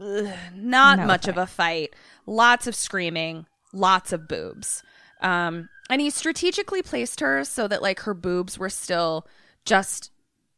ugh, 0.00 0.28
not 0.54 0.98
No 0.98 1.06
much 1.06 1.28
of 1.28 1.36
a 1.36 1.46
fight. 1.46 1.94
Lots 2.26 2.66
of 2.66 2.74
screaming 2.74 3.46
lots 3.72 4.12
of 4.12 4.28
boobs. 4.28 4.82
Um 5.20 5.68
and 5.88 6.00
he 6.00 6.10
strategically 6.10 6.82
placed 6.82 7.20
her 7.20 7.44
so 7.44 7.68
that 7.68 7.82
like 7.82 8.00
her 8.00 8.14
boobs 8.14 8.58
were 8.58 8.70
still 8.70 9.26
just 9.64 10.10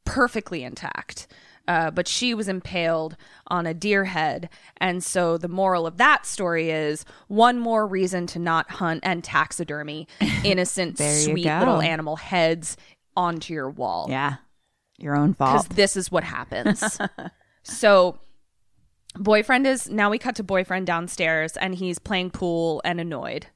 perfectly 0.05 0.63
intact 0.63 1.27
uh, 1.69 1.91
but 1.93 2.09
she 2.09 2.35
was 2.35 2.49
impaled 2.49 3.17
on 3.47 3.65
a 3.67 3.73
deer 3.75 4.07
head 4.07 4.49
and 4.79 5.05
so 5.05 5.39
the 5.39 5.47
moral 5.49 5.87
of 5.87 5.99
that 5.99 6.27
story 6.27 6.71
is 6.71 7.05
one 7.29 7.59
more 7.61 7.87
reason 7.87 8.27
to 8.27 8.39
not 8.41 8.69
hunt 8.73 9.01
and 9.05 9.23
taxidermy 9.23 10.09
innocent 10.45 10.99
sweet 10.99 11.45
go. 11.45 11.59
little 11.61 11.81
animal 11.81 12.17
heads 12.17 12.77
onto 13.17 13.53
your 13.55 13.71
wall 13.71 14.07
Yeah. 14.11 14.37
Your 15.01 15.17
own 15.17 15.33
fault. 15.35 15.63
because 15.65 15.77
this 15.77 15.97
is 15.97 16.11
what 16.11 16.25
happens. 16.25 16.99
so, 17.63 18.19
boyfriend 19.15 19.65
is 19.65 19.89
now 19.89 20.11
we 20.11 20.19
cut 20.19 20.35
to 20.37 20.43
boyfriend 20.43 20.89
downstairs 20.89 21.57
and 21.57 21.73
he's 21.75 22.01
playing 22.01 22.31
pool 22.31 22.81
and 22.85 23.01
annoyed. 23.01 23.47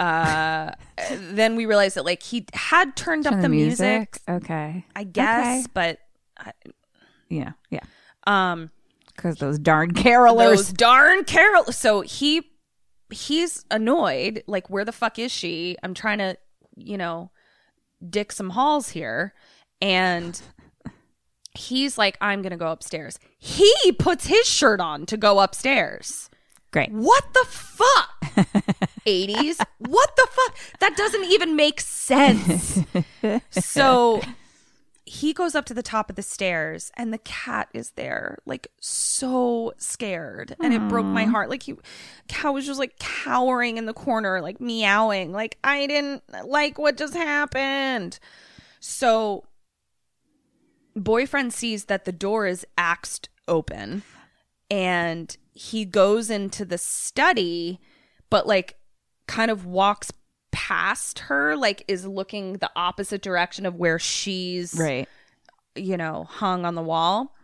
Uh, 0.00 0.72
then 1.12 1.54
we 1.54 1.64
realize 1.66 1.94
that 1.94 2.04
like 2.04 2.24
he 2.24 2.46
had 2.54 2.96
turned 2.96 3.24
up 3.24 3.34
Turn 3.34 3.42
the, 3.42 3.48
music, 3.48 4.18
Okay. 4.28 4.84
I 4.96 5.04
guess, 5.04 5.64
Okay. 5.64 5.66
but 5.74 5.98
Yeah. 7.28 7.52
Yeah. 7.70 7.80
um, 8.26 8.70
Because 9.14 9.36
those 9.36 9.58
darn 9.58 9.92
carolers. 9.92 10.56
those 10.56 10.72
darn 10.72 11.24
Carol. 11.24 11.64
So 11.72 12.00
he 12.02 12.50
he's 13.10 13.64
annoyed. 13.70 14.42
Like, 14.46 14.70
where 14.70 14.84
the 14.84 14.92
fuck 14.92 15.18
is 15.18 15.30
she? 15.32 15.76
I'm 15.82 15.94
trying 15.94 16.18
to, 16.18 16.36
you 16.76 16.96
know, 16.98 17.30
dick 18.08 18.32
some 18.32 18.50
halls 18.50 18.88
here, 18.90 19.34
and 19.80 20.40
he's 21.56 21.96
like, 21.98 22.16
I'm 22.20 22.42
gonna 22.42 22.56
go 22.56 22.70
upstairs. 22.72 23.18
He 23.38 23.92
puts 23.98 24.26
his 24.26 24.46
shirt 24.46 24.80
on 24.80 25.06
to 25.06 25.16
go 25.16 25.38
upstairs. 25.40 26.28
Great. 26.72 26.90
What 26.90 27.24
the 27.34 27.44
fuck? 27.48 28.10
80s? 29.06 29.64
What 29.78 30.16
the 30.16 30.26
fuck? 30.28 30.56
That 30.80 30.96
doesn't 30.96 31.24
even 31.26 31.54
make 31.54 31.80
sense. 31.80 32.80
so 33.50 34.20
he 35.06 35.34
goes 35.34 35.54
up 35.54 35.66
to 35.66 35.74
the 35.74 35.82
top 35.82 36.08
of 36.08 36.16
the 36.16 36.22
stairs 36.22 36.90
and 36.96 37.12
the 37.12 37.18
cat 37.18 37.68
is 37.74 37.90
there, 37.92 38.38
like 38.46 38.68
so 38.80 39.74
scared. 39.76 40.56
And 40.60 40.72
it 40.72 40.88
broke 40.88 41.06
my 41.06 41.24
heart. 41.24 41.50
Like 41.50 41.64
he 41.64 41.74
cow 42.28 42.52
was 42.52 42.64
just 42.64 42.78
like 42.78 42.98
cowering 42.98 43.76
in 43.76 43.84
the 43.84 43.92
corner, 43.92 44.40
like 44.40 44.60
meowing. 44.60 45.32
Like 45.32 45.58
I 45.62 45.86
didn't 45.86 46.22
like 46.44 46.78
what 46.78 46.96
just 46.96 47.14
happened. 47.14 48.18
So 48.80 49.44
boyfriend 50.96 51.52
sees 51.52 51.86
that 51.86 52.06
the 52.06 52.12
door 52.12 52.46
is 52.46 52.66
axed 52.78 53.28
open 53.46 54.04
and 54.70 55.36
he 55.52 55.84
goes 55.84 56.30
into 56.30 56.64
the 56.64 56.78
study 56.78 57.78
but 58.30 58.46
like 58.46 58.76
kind 59.26 59.50
of 59.50 59.66
walks 59.66 60.10
past 60.54 61.18
her 61.18 61.56
like 61.56 61.84
is 61.88 62.06
looking 62.06 62.54
the 62.54 62.70
opposite 62.76 63.20
direction 63.20 63.66
of 63.66 63.74
where 63.74 63.98
she's 63.98 64.74
Right. 64.78 65.08
you 65.74 65.96
know 65.96 66.24
hung 66.24 66.64
on 66.64 66.74
the 66.76 66.82
wall 66.82 67.34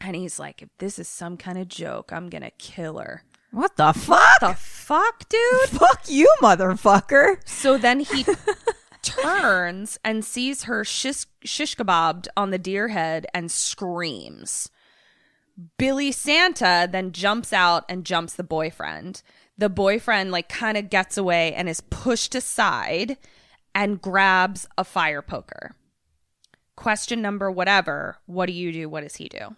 and 0.00 0.14
he's 0.14 0.38
like 0.38 0.62
if 0.62 0.68
this 0.78 0.98
is 0.98 1.08
some 1.08 1.36
kind 1.36 1.58
of 1.58 1.66
joke 1.68 2.12
i'm 2.12 2.28
gonna 2.30 2.52
kill 2.58 2.98
her 2.98 3.24
What 3.50 3.76
the 3.76 3.92
fuck? 3.92 4.40
the 4.40 4.54
fuck 4.54 5.28
dude 5.28 5.40
fuck 5.70 6.02
you, 6.08 6.32
motherfucker. 6.40 7.36
so 7.44 7.76
then 7.76 8.00
he 8.00 8.24
turns 9.02 9.98
and 10.04 10.24
sees 10.24 10.64
her 10.64 10.84
shish, 10.84 11.24
shish 11.44 11.74
kebabbed 11.76 12.26
on 12.36 12.50
the 12.50 12.58
deer 12.58 12.88
head 12.88 13.26
and 13.34 13.50
screams. 13.50 14.70
Billy 15.76 16.12
Santa 16.12 16.88
then 16.90 17.10
jumps 17.12 17.52
out 17.52 17.84
and 17.88 18.04
jumps 18.04 18.34
the 18.34 18.44
boyfriend. 18.44 19.22
The 19.58 19.68
boyfriend, 19.68 20.30
like, 20.30 20.48
kind 20.48 20.78
of 20.78 20.88
gets 20.88 21.18
away 21.18 21.52
and 21.52 21.68
is 21.68 21.80
pushed 21.80 22.34
aside 22.36 23.18
and 23.74 24.00
grabs 24.00 24.66
a 24.78 24.84
fire 24.84 25.20
poker. 25.20 25.74
Question 26.76 27.20
number 27.20 27.50
whatever. 27.50 28.18
What 28.26 28.46
do 28.46 28.52
you 28.52 28.72
do? 28.72 28.88
What 28.88 29.02
does 29.02 29.16
he 29.16 29.28
do? 29.28 29.56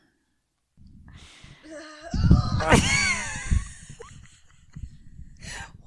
Why 2.61 2.75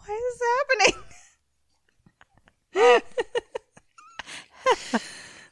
is 0.10 0.40
this 0.40 0.42
happening? 0.60 1.04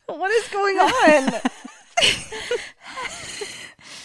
what 0.05 0.31
is 0.31 0.47
going 0.49 0.77
on? 0.77 1.33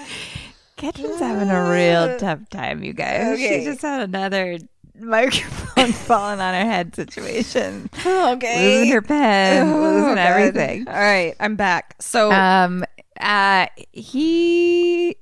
Ketchin's 0.76 1.20
having 1.20 1.50
a 1.50 1.70
real 1.70 2.18
tough 2.18 2.48
time, 2.50 2.82
you 2.82 2.92
guys. 2.92 3.34
Okay. 3.34 3.60
She 3.60 3.64
just 3.64 3.82
had 3.82 4.02
another 4.02 4.58
microphone 4.98 5.92
falling 5.92 6.40
on 6.40 6.54
her 6.54 6.64
head 6.70 6.94
situation. 6.94 7.88
Okay. 8.04 8.78
Losing 8.80 8.92
her 8.92 9.02
pen, 9.02 9.68
Oh, 9.68 9.80
losing 9.80 10.14
God. 10.16 10.18
everything. 10.18 10.88
All 10.88 10.94
right, 10.94 11.34
I'm 11.40 11.56
back. 11.56 11.94
So, 12.00 12.30
Um, 12.32 12.84
uh, 13.20 13.66
he, 13.92 15.16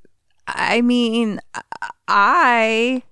I 0.46 0.80
mean, 0.80 1.40
I 2.08 3.02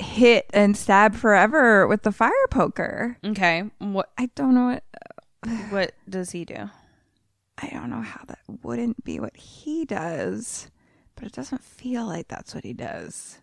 hit 0.00 0.46
and 0.52 0.76
stab 0.76 1.14
forever 1.14 1.86
with 1.86 2.02
the 2.02 2.12
fire 2.12 2.32
poker. 2.50 3.16
okay, 3.24 3.64
what 3.78 4.10
I 4.18 4.30
don't 4.34 4.54
know 4.54 4.66
what, 4.66 5.50
what 5.70 5.92
does 6.08 6.30
he 6.30 6.44
do? 6.44 6.70
I 7.62 7.68
don't 7.68 7.90
know 7.90 8.00
how 8.00 8.22
that 8.26 8.38
wouldn't 8.62 9.04
be 9.04 9.20
what 9.20 9.36
he 9.36 9.84
does, 9.84 10.70
but 11.14 11.26
it 11.26 11.32
doesn't 11.32 11.62
feel 11.62 12.06
like 12.06 12.28
that's 12.28 12.54
what 12.54 12.64
he 12.64 12.72
does. 12.72 13.38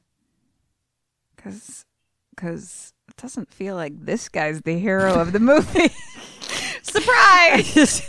Cause, 1.37 1.85
cause 2.35 2.93
it 3.07 3.15
doesn't 3.15 3.53
feel 3.53 3.75
like 3.75 3.93
this 3.95 4.27
guy's 4.27 4.61
the 4.61 4.79
hero 4.79 5.13
of 5.13 5.33
the 5.33 5.39
movie. 5.39 5.93
Surprise! 6.81 8.01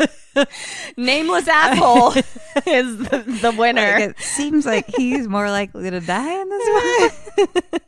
Nameless 0.96 1.48
asshole 1.48 2.12
is 2.66 2.98
the, 2.98 3.24
the 3.42 3.54
winner. 3.56 3.92
Like, 3.92 4.10
it 4.10 4.20
seems 4.20 4.64
like 4.64 4.86
he's 4.96 5.28
more 5.28 5.50
likely 5.50 5.90
to 5.90 6.00
die 6.00 6.40
in 6.40 6.48
this 6.48 7.46
one. 7.46 7.80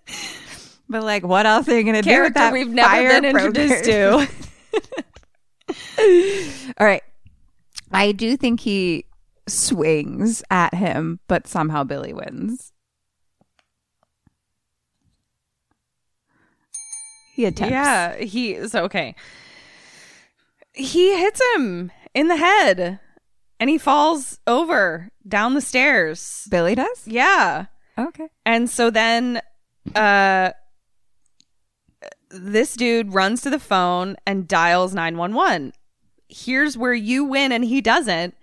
But 0.91 1.05
like, 1.05 1.23
what 1.23 1.47
else 1.47 1.69
are 1.69 1.79
you 1.79 1.85
gonna 1.85 2.03
do 2.03 2.23
with 2.23 2.35
that 2.35 2.53
we've 2.53 2.69
never 2.69 3.09
been 3.09 3.25
introduced 3.25 3.85
to. 3.85 4.29
All 6.79 6.87
right, 6.87 7.03
I 7.93 8.13
do 8.13 8.37
think 8.37 8.61
he 8.61 9.07
swings 9.49 10.43
at 10.51 10.75
him, 10.75 11.21
but 11.29 11.47
somehow 11.47 11.85
Billy 11.85 12.13
wins. 12.13 12.73
He 17.35 17.47
attempts. 17.47 17.71
Yeah, 17.71 18.17
he 18.17 18.55
is 18.55 18.75
okay. 18.75 19.15
He 20.75 21.19
hits 21.19 21.41
him 21.55 21.91
in 22.13 22.29
the 22.29 22.37
head 22.37 23.01
and 23.59 23.71
he 23.71 23.79
falls 23.79 24.41
over 24.47 25.11
down 25.27 25.55
the 25.55 25.61
stairs. 25.61 26.47
Billy 26.51 26.75
does? 26.75 27.07
Yeah. 27.07 27.67
Okay. 27.97 28.29
And 28.45 28.69
so 28.69 28.91
then 28.91 29.41
uh 29.95 30.51
this 32.31 32.75
dude 32.75 33.15
runs 33.15 33.43
to 33.43 33.51
the 33.51 33.59
phone 33.59 34.17
and 34.27 34.47
dials 34.47 34.95
911. 34.95 35.73
Here's 36.29 36.79
where 36.79 36.95
you 36.95 37.25
win 37.25 37.53
and 37.53 37.65
he 37.65 37.81
doesn't. 37.81 38.35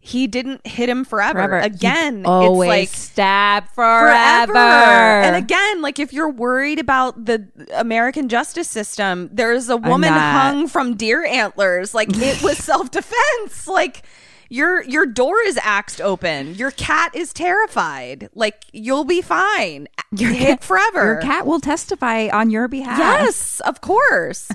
He 0.00 0.26
didn't 0.26 0.66
hit 0.66 0.88
him 0.88 1.04
forever. 1.04 1.40
Forever. 1.40 1.58
Again, 1.58 2.20
You 2.20 2.26
always 2.26 2.68
it's 2.68 2.68
like 2.68 2.88
stab 2.88 3.68
forever. 3.74 4.56
And 4.56 5.36
again, 5.36 5.82
like 5.82 5.98
if 5.98 6.12
you're 6.12 6.30
worried 6.30 6.78
about 6.78 7.26
the 7.26 7.48
American 7.74 8.28
justice 8.28 8.70
system, 8.70 9.28
there's 9.32 9.68
a 9.68 9.76
woman 9.76 10.12
hung 10.12 10.68
from 10.68 10.94
deer 10.94 11.26
antlers. 11.26 11.94
Like 11.94 12.08
it 12.12 12.42
was 12.42 12.56
self 12.64 12.90
defense. 12.90 13.66
Like 13.66 14.04
your 14.48 14.82
your 14.84 15.06
door 15.06 15.36
is 15.46 15.58
axed 15.62 16.00
open. 16.00 16.54
Your 16.54 16.70
cat 16.70 17.14
is 17.14 17.32
terrified. 17.32 18.30
Like 18.34 18.64
you'll 18.72 19.04
be 19.04 19.22
fine. 19.22 19.88
You're 20.10 20.30
hit 20.32 20.62
forever. 20.64 21.04
Your 21.04 21.20
cat 21.20 21.46
will 21.46 21.60
testify 21.60 22.28
on 22.28 22.50
your 22.50 22.68
behalf. 22.68 22.98
Yes, 22.98 23.60
of 23.60 23.80
course. 23.80 24.50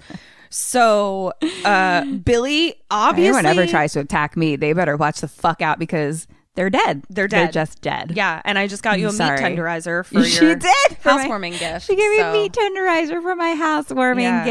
So 0.50 1.34
uh 1.66 2.06
Billy 2.06 2.76
obviously 2.92 3.40
Anyone 3.40 3.46
ever 3.46 3.70
tries 3.70 3.94
to 3.94 4.00
attack 4.00 4.36
me, 4.38 4.56
they 4.56 4.74
better 4.74 4.98
watch 4.98 5.22
the 5.22 5.28
fuck 5.28 5.62
out 5.62 5.80
because 5.80 6.28
they're 6.56 6.70
dead. 6.70 7.04
They're 7.10 7.28
dead. 7.28 7.46
They're 7.48 7.52
just 7.52 7.82
dead. 7.82 8.14
Yeah, 8.16 8.42
and 8.46 8.60
I 8.60 8.68
just 8.68 8.84
got 8.84 9.00
you 9.00 9.06
a 9.08 9.10
I'm 9.10 9.14
meat 9.16 9.18
sorry. 9.18 9.40
tenderizer 9.40 10.06
for 10.06 10.24
She 10.26 10.46
your 10.46 10.56
did 10.56 10.72
for 11.00 11.10
my- 11.10 11.18
housewarming 11.22 11.54
gift. 11.54 11.88
She 11.88 11.96
gave 11.96 12.12
me 12.12 12.20
a 12.20 12.32
meat 12.32 12.52
tenderizer 12.54 13.22
for 13.22 13.36
my 13.36 13.56
housewarming 13.56 14.26
Yeah. 14.26 14.44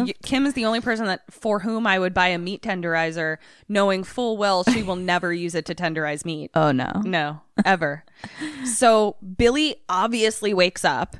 Uh, 0.00 0.04
gift. 0.04 0.18
And 0.18 0.22
Kim 0.28 0.46
is 0.46 0.54
the 0.54 0.64
only 0.64 0.80
person 0.80 1.06
that 1.06 1.22
for 1.30 1.58
whom 1.60 1.86
I 1.86 1.98
would 1.98 2.14
buy 2.14 2.28
a 2.28 2.38
meat 2.38 2.62
tenderizer, 2.62 3.36
knowing 3.68 4.04
full 4.04 4.36
well 4.38 4.64
she 4.64 4.82
will 4.82 4.96
never 4.96 5.32
use 5.32 5.54
it 5.54 5.66
to 5.66 5.74
tenderize 5.74 6.24
meat. 6.24 6.50
oh 6.54 6.72
no. 6.72 6.92
No, 7.04 7.40
ever. 7.64 8.04
so 8.64 9.16
Billy 9.36 9.76
obviously 9.88 10.54
wakes 10.54 10.84
up, 10.84 11.16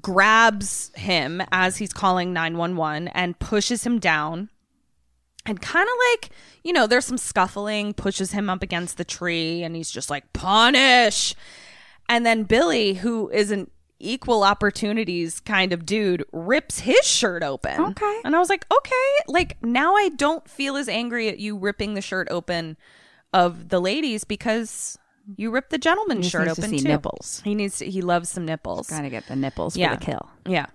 grabs 0.00 0.90
him 0.94 1.42
as 1.52 1.76
he's 1.76 1.92
calling 1.92 2.32
911 2.32 3.08
and 3.08 3.38
pushes 3.38 3.84
him 3.84 3.98
down. 3.98 4.48
And 5.44 5.60
kind 5.60 5.88
of 5.88 5.94
like, 6.12 6.30
you 6.62 6.72
know, 6.72 6.86
there's 6.86 7.04
some 7.04 7.18
scuffling, 7.18 7.94
pushes 7.94 8.30
him 8.32 8.48
up 8.48 8.62
against 8.62 8.96
the 8.96 9.04
tree, 9.04 9.62
and 9.64 9.74
he's 9.74 9.90
just 9.90 10.08
like, 10.08 10.32
punish. 10.32 11.34
And 12.08 12.24
then 12.24 12.44
Billy, 12.44 12.94
who 12.94 13.28
is 13.30 13.50
an 13.50 13.68
equal 13.98 14.44
opportunities 14.44 15.40
kind 15.40 15.72
of 15.72 15.84
dude, 15.86 16.24
rips 16.32 16.80
his 16.80 17.04
shirt 17.04 17.42
open. 17.42 17.80
Okay. 17.80 18.20
And 18.24 18.34
I 18.36 18.38
was 18.38 18.48
like, 18.48 18.66
okay, 18.72 19.08
like 19.28 19.56
now 19.64 19.94
I 19.96 20.10
don't 20.10 20.48
feel 20.48 20.76
as 20.76 20.88
angry 20.88 21.28
at 21.28 21.38
you 21.38 21.56
ripping 21.56 21.94
the 21.94 22.00
shirt 22.02 22.28
open 22.30 22.76
of 23.32 23.68
the 23.68 23.80
ladies 23.80 24.24
because 24.24 24.98
you 25.36 25.50
ripped 25.52 25.70
the 25.70 25.78
gentleman's 25.78 26.26
He 26.26 26.30
shirt 26.30 26.46
needs 26.46 26.56
to 26.56 26.62
open 26.62 26.70
see 26.70 26.78
too. 26.82 26.88
nipples. 26.88 27.40
He 27.44 27.54
needs 27.54 27.78
to, 27.78 27.88
he 27.88 28.02
loves 28.02 28.28
some 28.28 28.44
nipples. 28.44 28.88
Gotta 28.88 29.08
get 29.10 29.26
the 29.28 29.36
nipples 29.36 29.76
Yeah. 29.76 29.94
for 29.94 30.00
the 30.00 30.04
kill. 30.04 30.30
Yeah. 30.46 30.66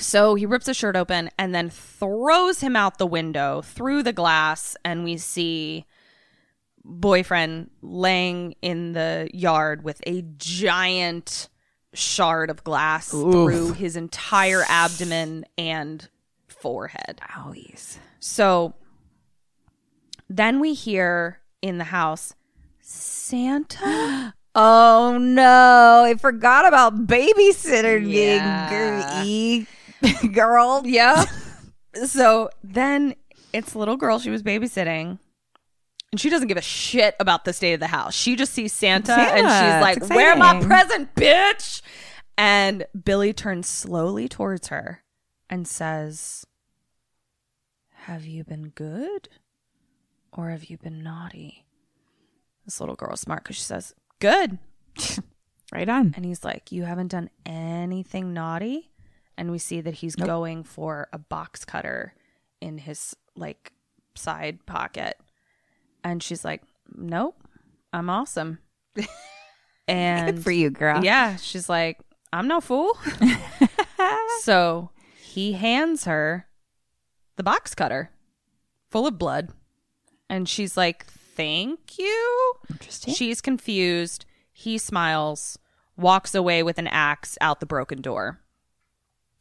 So 0.00 0.34
he 0.34 0.46
rips 0.46 0.66
his 0.66 0.76
shirt 0.76 0.96
open 0.96 1.30
and 1.38 1.54
then 1.54 1.70
throws 1.70 2.60
him 2.60 2.74
out 2.74 2.98
the 2.98 3.06
window 3.06 3.62
through 3.62 4.02
the 4.02 4.12
glass, 4.12 4.76
and 4.84 5.04
we 5.04 5.16
see 5.16 5.86
boyfriend 6.84 7.70
laying 7.82 8.54
in 8.62 8.92
the 8.92 9.28
yard 9.32 9.84
with 9.84 10.00
a 10.06 10.22
giant 10.38 11.48
shard 11.92 12.50
of 12.50 12.64
glass 12.64 13.10
through 13.10 13.72
his 13.72 13.96
entire 13.96 14.64
abdomen 14.68 15.44
and 15.58 16.08
forehead. 16.48 17.20
Owies. 17.36 17.98
So 18.20 18.74
then 20.28 20.60
we 20.60 20.74
hear 20.74 21.40
in 21.62 21.78
the 21.78 21.84
house 21.84 22.34
Santa. 22.80 24.34
Oh 24.52 25.16
no, 25.16 26.02
I 26.04 26.14
forgot 26.14 26.66
about 26.66 27.06
babysitter 27.06 28.04
Yeah. 28.04 29.22
girl. 30.32 30.82
Yeah. 30.84 31.24
so 32.06 32.50
then 32.62 33.14
it's 33.52 33.74
little 33.74 33.96
girl 33.96 34.18
she 34.18 34.30
was 34.30 34.42
babysitting. 34.42 35.18
And 36.12 36.20
she 36.20 36.28
doesn't 36.28 36.48
give 36.48 36.56
a 36.56 36.62
shit 36.62 37.14
about 37.20 37.44
the 37.44 37.52
state 37.52 37.74
of 37.74 37.80
the 37.80 37.86
house. 37.86 38.14
She 38.14 38.34
just 38.34 38.52
sees 38.52 38.72
Santa, 38.72 39.12
and 39.12 39.38
she's 39.46 40.00
like, 40.02 40.10
Where 40.10 40.34
my 40.34 40.56
exciting." 40.56 40.68
present, 40.68 41.14
bitch? 41.14 41.82
And 42.36 42.86
Billy 43.04 43.32
turns 43.32 43.68
slowly 43.68 44.28
towards 44.28 44.68
her 44.68 45.02
and 45.48 45.68
says, 45.68 46.46
Have 48.06 48.24
you 48.24 48.42
been 48.44 48.70
good 48.70 49.28
or 50.32 50.50
have 50.50 50.64
you 50.64 50.78
been 50.78 51.02
naughty? 51.02 51.66
This 52.64 52.80
little 52.80 52.96
girl's 52.96 53.20
smart 53.20 53.44
because 53.44 53.56
she 53.56 53.62
says, 53.62 53.94
Good. 54.18 54.58
Right 55.72 55.88
on. 55.88 56.14
And 56.16 56.24
he's 56.24 56.42
like, 56.42 56.72
You 56.72 56.82
haven't 56.82 57.12
done 57.12 57.30
anything 57.46 58.32
naughty? 58.32 58.89
And 59.40 59.50
we 59.50 59.56
see 59.56 59.80
that 59.80 59.94
he's 59.94 60.14
going 60.14 60.64
for 60.64 61.08
a 61.14 61.18
box 61.18 61.64
cutter 61.64 62.12
in 62.60 62.76
his 62.76 63.16
like 63.34 63.72
side 64.14 64.66
pocket. 64.66 65.16
And 66.04 66.22
she's 66.22 66.44
like, 66.44 66.62
Nope, 66.94 67.42
I'm 67.90 68.10
awesome. 68.10 68.58
and 69.88 70.36
Good 70.36 70.44
for 70.44 70.50
you, 70.50 70.68
girl. 70.68 71.02
yeah, 71.02 71.36
she's 71.36 71.70
like, 71.70 72.00
I'm 72.34 72.48
no 72.48 72.60
fool. 72.60 72.98
so 74.42 74.90
he 75.18 75.54
hands 75.54 76.04
her 76.04 76.46
the 77.36 77.42
box 77.42 77.74
cutter 77.74 78.10
full 78.90 79.06
of 79.06 79.18
blood. 79.18 79.48
And 80.28 80.46
she's 80.46 80.76
like, 80.76 81.06
Thank 81.06 81.98
you. 81.98 82.52
Interesting. 82.68 83.14
She's 83.14 83.40
confused. 83.40 84.26
He 84.52 84.76
smiles, 84.76 85.58
walks 85.96 86.34
away 86.34 86.62
with 86.62 86.76
an 86.76 86.88
axe 86.88 87.38
out 87.40 87.60
the 87.60 87.64
broken 87.64 88.02
door. 88.02 88.38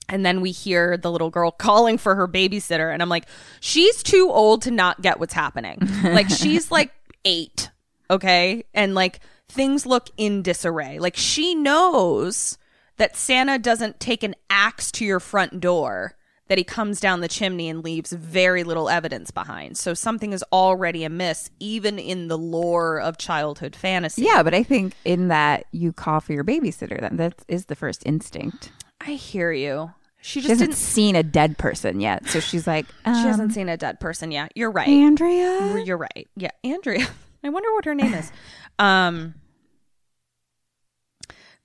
And 0.10 0.26
then 0.26 0.42
we 0.42 0.52
hear 0.52 0.98
the 0.98 1.12
little 1.12 1.30
girl 1.30 1.52
calling 1.58 1.98
for 1.98 2.16
her 2.16 2.28
babysitter. 2.28 2.92
And 2.94 3.02
I'm 3.02 3.10
like, 3.10 3.26
she's 3.60 4.04
too 4.04 4.30
old 4.32 4.64
to 4.64 4.72
not 4.72 5.02
get 5.02 5.20
what's 5.20 5.34
happening. 5.34 5.80
like, 6.04 6.30
she's 6.30 6.72
like 6.72 6.92
eight. 7.26 7.70
Okay. 8.10 8.66
And 8.74 8.96
like, 8.96 9.20
things 9.48 9.86
look 9.86 10.10
in 10.18 10.42
disarray. 10.42 11.00
Like, 11.00 11.16
she 11.16 11.56
knows 11.56 12.58
that 12.98 13.16
Santa 13.16 13.58
doesn't 13.58 14.00
take 14.00 14.24
an 14.24 14.36
axe 14.50 14.92
to 14.92 15.06
your 15.06 15.20
front 15.20 15.60
door, 15.60 16.16
that 16.50 16.58
he 16.58 16.64
comes 16.64 17.00
down 17.00 17.22
the 17.22 17.28
chimney 17.28 17.70
and 17.70 17.84
leaves 17.84 18.12
very 18.12 18.64
little 18.64 18.90
evidence 18.90 19.32
behind. 19.32 19.78
So 19.78 19.94
something 19.94 20.34
is 20.34 20.44
already 20.52 21.04
amiss, 21.04 21.50
even 21.60 21.98
in 21.98 22.28
the 22.28 22.38
lore 22.38 23.00
of 23.00 23.18
childhood 23.18 23.76
fantasy. 23.76 24.24
Yeah, 24.24 24.44
but 24.44 24.54
I 24.54 24.64
think 24.64 24.94
in 25.06 25.30
that 25.30 25.66
you 25.72 25.94
call 25.94 26.20
for 26.20 26.34
your 26.34 26.44
babysitter, 26.44 27.00
then 27.00 27.18
that 27.18 27.36
is 27.48 27.66
the 27.66 27.76
first 27.76 28.04
instinct. 28.06 28.72
I 29.00 29.12
hear 29.12 29.52
you. 29.52 29.92
She 30.22 30.42
She 30.42 30.42
just 30.42 30.50
hasn't 30.50 30.72
didn't. 30.72 30.78
seen 30.80 31.16
a 31.16 31.24
dead 31.24 31.58
person 31.58 32.00
yet, 32.02 32.28
so 32.28 32.40
she's 32.40 32.68
like, 32.68 32.86
um, 33.06 33.16
She 33.16 33.22
hasn't 33.28 33.54
seen 33.54 33.70
a 33.70 33.78
dead 33.78 34.00
person 34.00 34.32
yet. 34.32 34.52
You're 34.56 34.72
right. 34.72 34.88
Andrea. 34.88 35.82
You're 35.86 35.98
right. 35.98 36.28
Yeah, 36.36 36.52
Andrea. 36.64 37.08
I 37.44 37.50
wonder 37.50 37.72
what 37.74 37.86
her 37.86 37.96
name 37.96 38.14
is. 38.14 38.32
Um, 38.78 39.36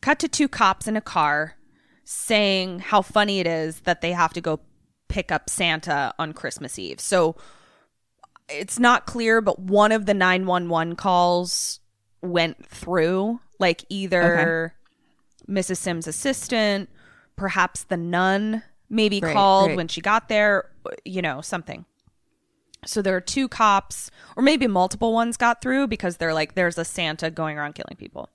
cut 0.00 0.18
to 0.20 0.28
two 0.28 0.48
cops 0.48 0.86
in 0.86 0.96
a 0.96 1.00
car 1.00 1.56
saying 2.04 2.78
how 2.80 3.02
funny 3.02 3.40
it 3.40 3.46
is 3.46 3.80
that 3.80 4.00
they 4.02 4.12
have 4.12 4.32
to 4.34 4.40
go 4.40 4.60
pick 5.08 5.32
up 5.32 5.48
Santa 5.50 6.12
on 6.18 6.32
Christmas 6.32 6.78
Eve. 6.78 7.00
So 7.00 7.34
it's 8.48 8.78
not 8.78 9.06
clear, 9.06 9.40
but 9.40 9.58
one 9.58 9.90
of 9.90 10.06
the 10.06 10.14
911 10.14 10.96
calls 10.96 11.80
went 12.22 12.64
through. 12.66 13.40
Like 13.58 13.84
either 13.88 14.74
Mrs. 15.48 15.78
Sims' 15.78 16.06
assistant, 16.06 16.88
perhaps 17.36 17.84
the 17.84 17.96
nun 17.96 18.62
maybe 18.90 19.20
Right, 19.20 19.32
called 19.32 19.68
right. 19.68 19.76
when 19.76 19.88
she 19.88 20.00
got 20.00 20.28
there, 20.28 20.70
you 21.04 21.22
know, 21.22 21.40
something. 21.40 21.84
So 22.86 23.00
there 23.00 23.16
are 23.16 23.20
two 23.20 23.48
cops, 23.48 24.10
or 24.36 24.42
maybe 24.42 24.66
multiple 24.66 25.12
ones 25.12 25.36
got 25.36 25.62
through 25.62 25.86
because 25.86 26.18
they're 26.18 26.34
like, 26.34 26.54
there's 26.54 26.76
a 26.76 26.84
Santa 26.84 27.30
going 27.30 27.58
around 27.58 27.74
killing 27.74 27.96
people. 27.96 28.28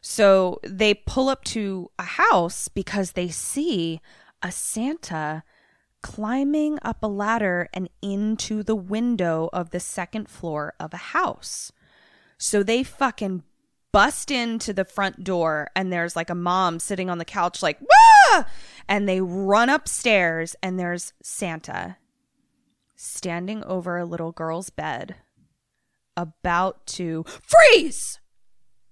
So 0.00 0.58
they 0.64 0.94
pull 0.94 1.28
up 1.28 1.44
to 1.44 1.90
a 1.98 2.04
house 2.04 2.68
because 2.68 3.12
they 3.12 3.28
see 3.28 4.00
a 4.42 4.50
Santa 4.50 5.44
climbing 6.02 6.78
up 6.82 7.02
a 7.02 7.06
ladder 7.06 7.68
and 7.72 7.88
into 8.00 8.62
the 8.62 8.74
window 8.74 9.48
of 9.52 9.70
the 9.70 9.78
second 9.78 10.28
floor 10.28 10.74
of 10.80 10.92
a 10.92 10.96
house. 10.96 11.70
So 12.38 12.62
they 12.64 12.82
fucking 12.82 13.44
bust 13.92 14.30
into 14.30 14.72
the 14.72 14.84
front 14.84 15.22
door 15.22 15.68
and 15.76 15.92
there's 15.92 16.16
like 16.16 16.30
a 16.30 16.34
mom 16.34 16.78
sitting 16.78 17.10
on 17.10 17.18
the 17.18 17.24
couch 17.24 17.62
like, 17.62 17.78
Wah! 17.80 18.44
and 18.88 19.08
they 19.08 19.20
run 19.20 19.68
upstairs 19.68 20.56
and 20.62 20.78
there's 20.78 21.12
Santa 21.22 21.96
standing 22.96 23.62
over 23.64 23.98
a 23.98 24.04
little 24.04 24.32
girl's 24.32 24.70
bed 24.70 25.16
about 26.16 26.86
to 26.86 27.24
freeze. 27.42 28.20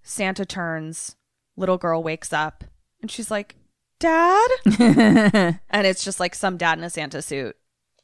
Santa 0.02 0.44
turns, 0.44 1.16
little 1.56 1.78
girl 1.78 2.02
wakes 2.02 2.32
up, 2.32 2.64
and 3.00 3.10
she's 3.10 3.30
like, 3.30 3.56
Dad? 3.98 4.48
and 4.80 5.86
it's 5.86 6.02
just 6.02 6.18
like 6.20 6.34
some 6.34 6.56
dad 6.56 6.78
in 6.78 6.84
a 6.84 6.90
Santa 6.90 7.20
suit 7.20 7.54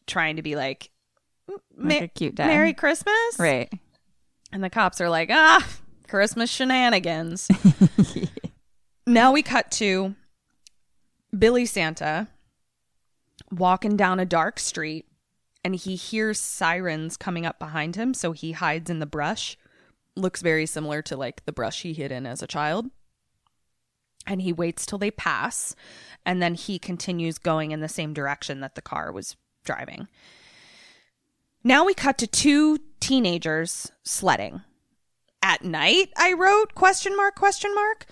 trying 0.06 0.36
to 0.36 0.43
be 0.43 0.55
like, 0.55 0.90
Like 1.48 1.60
"Ma- 1.77 1.94
a 2.05 2.09
cute 2.09 2.35
dad. 2.35 2.48
Merry 2.48 2.74
Christmas. 2.74 3.39
Right. 3.39 3.73
And 4.52 4.62
the 4.62 4.70
cops 4.70 5.01
are 5.01 5.09
like, 5.09 5.31
ah, 5.32 5.66
Christmas 6.09 6.51
shenanigans. 6.51 7.49
now 9.07 9.33
we 9.33 9.43
cut 9.43 9.70
to 9.73 10.15
Billy 11.37 11.66
Santa 11.66 12.28
walking 13.51 13.97
down 13.97 14.20
a 14.20 14.24
dark 14.24 14.59
street 14.59 15.07
and 15.65 15.74
he 15.74 15.97
hears 15.97 16.39
sirens 16.39 17.16
coming 17.16 17.45
up 17.45 17.59
behind 17.59 17.97
him. 17.97 18.15
So 18.15 18.33
he 18.33 18.53
hides 18.53 18.89
in 18.89 19.01
the 19.01 19.07
brush. 19.07 19.57
Looks 20.15 20.41
very 20.41 20.65
similar 20.65 21.03
to 21.03 21.16
like 21.16 21.45
the 21.45 21.53
brush 21.53 21.83
he 21.83 21.93
hid 21.93 22.12
in 22.12 22.24
as 22.24 22.43
a 22.43 22.47
child. 22.47 22.87
And 24.28 24.43
he 24.43 24.53
waits 24.53 24.87
till 24.87 24.99
they 24.99 25.11
pass. 25.11 25.74
And 26.24 26.41
then 26.41 26.55
he 26.55 26.78
continues 26.78 27.39
going 27.39 27.73
in 27.73 27.81
the 27.81 27.89
same 27.89 28.15
direction 28.15 28.61
that 28.61 28.77
the 28.77 28.83
car 28.83 29.11
was 29.11 29.37
driving. 29.65 30.09
Now 31.65 31.85
we 31.85 31.95
cut 31.95 32.16
to 32.19 32.28
two 32.28 32.78
teenagers 33.01 33.91
sledding. 34.05 34.62
At 35.47 35.62
night, 35.62 36.09
I 36.16 36.32
wrote 36.32 36.74
question 36.74 37.16
mark 37.16 37.36
question 37.36 37.73
mark 37.73 38.05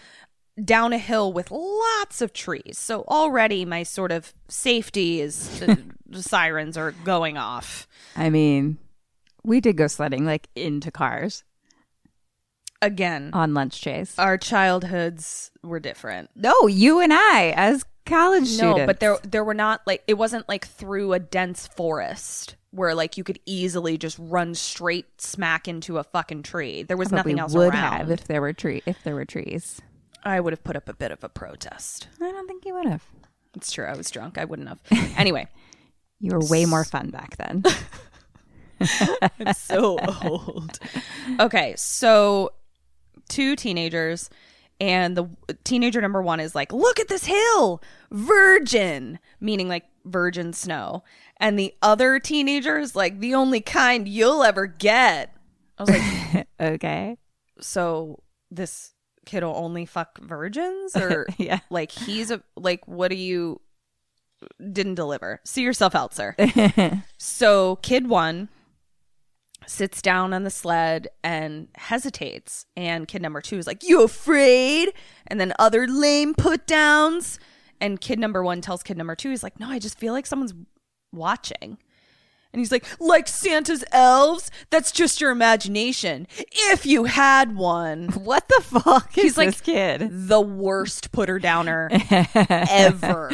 down 0.64 0.92
a 0.92 0.98
hill 0.98 1.32
with 1.32 1.50
lots 1.50 2.22
of 2.22 2.32
trees. 2.32 2.78
So 2.78 3.02
already 3.08 3.64
my 3.64 3.82
sort 3.82 4.12
of 4.12 4.32
safety 4.46 5.20
is 5.20 5.58
the, 5.58 5.82
the 6.06 6.22
sirens 6.22 6.76
are 6.76 6.92
going 6.92 7.36
off. 7.36 7.88
I 8.14 8.30
mean, 8.30 8.78
we 9.42 9.60
did 9.60 9.76
go 9.76 9.88
sledding 9.88 10.24
like 10.24 10.48
into 10.54 10.92
cars 10.92 11.42
Again, 12.80 13.30
on 13.32 13.52
lunch 13.52 13.80
chase. 13.80 14.16
our 14.16 14.38
childhoods 14.38 15.50
were 15.64 15.80
different. 15.80 16.30
no, 16.36 16.68
you 16.68 17.00
and 17.00 17.12
I 17.12 17.52
as 17.56 17.84
college 18.06 18.46
students. 18.46 18.78
No, 18.78 18.86
but 18.86 19.00
there 19.00 19.18
there 19.24 19.42
were 19.42 19.54
not 19.54 19.80
like 19.88 20.04
it 20.06 20.14
wasn't 20.14 20.48
like 20.48 20.68
through 20.68 21.14
a 21.14 21.18
dense 21.18 21.66
forest 21.66 22.54
where 22.74 22.94
like 22.94 23.16
you 23.16 23.24
could 23.24 23.38
easily 23.46 23.96
just 23.96 24.18
run 24.20 24.54
straight 24.54 25.20
smack 25.20 25.68
into 25.68 25.98
a 25.98 26.04
fucking 26.04 26.42
tree. 26.42 26.82
There 26.82 26.96
was 26.96 27.12
nothing 27.12 27.38
else 27.38 27.54
would 27.54 27.72
around. 27.72 27.92
have 27.98 28.10
if 28.10 28.24
there 28.24 28.40
were 28.40 28.52
tree 28.52 28.82
if 28.86 29.02
there 29.04 29.14
were 29.14 29.24
trees. 29.24 29.80
I 30.24 30.40
would 30.40 30.52
have 30.52 30.64
put 30.64 30.74
up 30.76 30.88
a 30.88 30.94
bit 30.94 31.10
of 31.12 31.22
a 31.22 31.28
protest. 31.28 32.08
I 32.20 32.30
don't 32.32 32.46
think 32.48 32.64
you 32.64 32.74
would 32.74 32.86
have. 32.86 33.04
It's 33.54 33.70
true. 33.70 33.84
I 33.84 33.94
was 33.96 34.10
drunk. 34.10 34.38
I 34.38 34.44
wouldn't 34.44 34.68
have. 34.68 34.80
Anyway, 35.16 35.46
You 36.18 36.32
were 36.32 36.40
way 36.40 36.64
more 36.64 36.84
fun 36.84 37.10
back 37.10 37.36
then. 37.36 37.62
I'm 38.80 39.54
so 39.54 39.98
old. 40.22 40.78
Okay, 41.38 41.74
so 41.76 42.50
two 43.28 43.54
teenagers, 43.56 44.28
and 44.80 45.16
the 45.16 45.28
teenager 45.62 46.00
number 46.00 46.20
one 46.20 46.40
is 46.40 46.54
like, 46.54 46.72
"Look 46.72 46.98
at 46.98 47.08
this 47.08 47.24
hill, 47.26 47.80
virgin," 48.10 49.18
meaning 49.40 49.68
like 49.68 49.84
virgin 50.04 50.52
snow, 50.52 51.04
and 51.38 51.58
the 51.58 51.74
other 51.82 52.18
teenagers 52.18 52.94
like, 52.96 53.20
"The 53.20 53.34
only 53.34 53.60
kind 53.60 54.08
you'll 54.08 54.42
ever 54.42 54.66
get." 54.66 55.34
I 55.78 55.82
was 55.82 55.90
like, 56.34 56.46
okay. 56.60 57.18
"So 57.60 58.22
this 58.50 58.92
kid'll 59.26 59.54
only 59.56 59.86
fuck 59.86 60.18
virgins, 60.20 60.94
or 60.96 61.26
Yeah. 61.38 61.60
like 61.70 61.90
he's 61.90 62.30
a 62.30 62.42
like 62.56 62.86
what 62.86 63.08
do 63.08 63.16
you?" 63.16 63.60
Didn't 64.72 64.96
deliver. 64.96 65.40
See 65.44 65.62
yourself 65.62 65.94
out, 65.94 66.14
sir. 66.14 66.36
So 67.18 67.76
kid 67.76 68.08
one 68.08 68.50
sits 69.66 70.02
down 70.02 70.34
on 70.34 70.42
the 70.44 70.50
sled 70.50 71.08
and 71.22 71.68
hesitates. 71.76 72.66
And 72.76 73.08
kid 73.08 73.22
number 73.22 73.40
two 73.40 73.56
is 73.56 73.66
like, 73.66 73.82
You 73.82 74.02
afraid? 74.02 74.90
And 75.26 75.40
then 75.40 75.54
other 75.58 75.86
lame 75.86 76.34
put 76.34 76.66
downs. 76.66 77.38
And 77.80 77.98
kid 77.98 78.18
number 78.18 78.44
one 78.44 78.60
tells 78.60 78.82
kid 78.82 78.98
number 78.98 79.14
two, 79.16 79.30
he's 79.30 79.42
like, 79.42 79.58
No, 79.58 79.70
I 79.70 79.78
just 79.78 79.98
feel 79.98 80.12
like 80.12 80.26
someone's 80.26 80.52
watching. 81.14 81.78
And 82.52 82.60
he's 82.60 82.70
like, 82.70 82.86
Like 83.00 83.26
Santa's 83.26 83.84
elves? 83.90 84.50
That's 84.70 84.92
just 84.92 85.20
your 85.20 85.30
imagination. 85.32 86.28
If 86.38 86.86
you 86.86 87.04
had 87.04 87.56
one. 87.56 88.08
What 88.24 88.48
the 88.48 88.62
fuck 88.62 89.16
is 89.18 89.22
He's 89.24 89.36
like 89.36 89.48
this 89.48 89.60
kid? 89.60 90.08
the 90.28 90.40
worst 90.40 91.10
putter 91.12 91.38
downer 91.38 91.90
ever. 92.34 93.30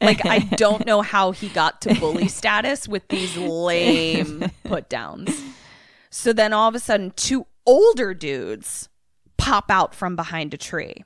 Like 0.00 0.24
I 0.26 0.38
don't 0.40 0.84
know 0.86 1.02
how 1.02 1.32
he 1.32 1.48
got 1.48 1.80
to 1.82 1.94
bully 1.94 2.28
status 2.40 2.88
with 2.88 3.06
these 3.08 3.36
lame 3.36 4.50
put 4.64 4.88
downs. 4.88 5.40
So 6.10 6.32
then 6.32 6.52
all 6.52 6.68
of 6.68 6.74
a 6.74 6.80
sudden 6.80 7.12
two 7.14 7.46
older 7.66 8.14
dudes 8.14 8.88
pop 9.36 9.70
out 9.70 9.94
from 9.94 10.16
behind 10.16 10.54
a 10.54 10.56
tree. 10.56 11.04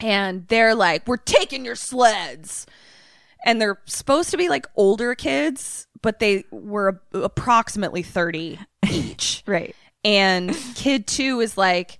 And 0.00 0.46
they're 0.48 0.74
like, 0.74 1.06
"We're 1.06 1.16
taking 1.16 1.64
your 1.64 1.76
sleds." 1.76 2.66
And 3.46 3.60
they're 3.60 3.78
supposed 3.86 4.30
to 4.32 4.36
be 4.36 4.48
like 4.48 4.66
older 4.74 5.14
kids, 5.14 5.86
but 6.02 6.18
they 6.18 6.44
were 6.50 7.00
approximately 7.14 8.02
30 8.02 8.58
each. 8.90 9.42
Right. 9.46 9.74
And 10.04 10.54
kid 10.74 11.06
two 11.06 11.40
is 11.40 11.56
like, 11.56 11.98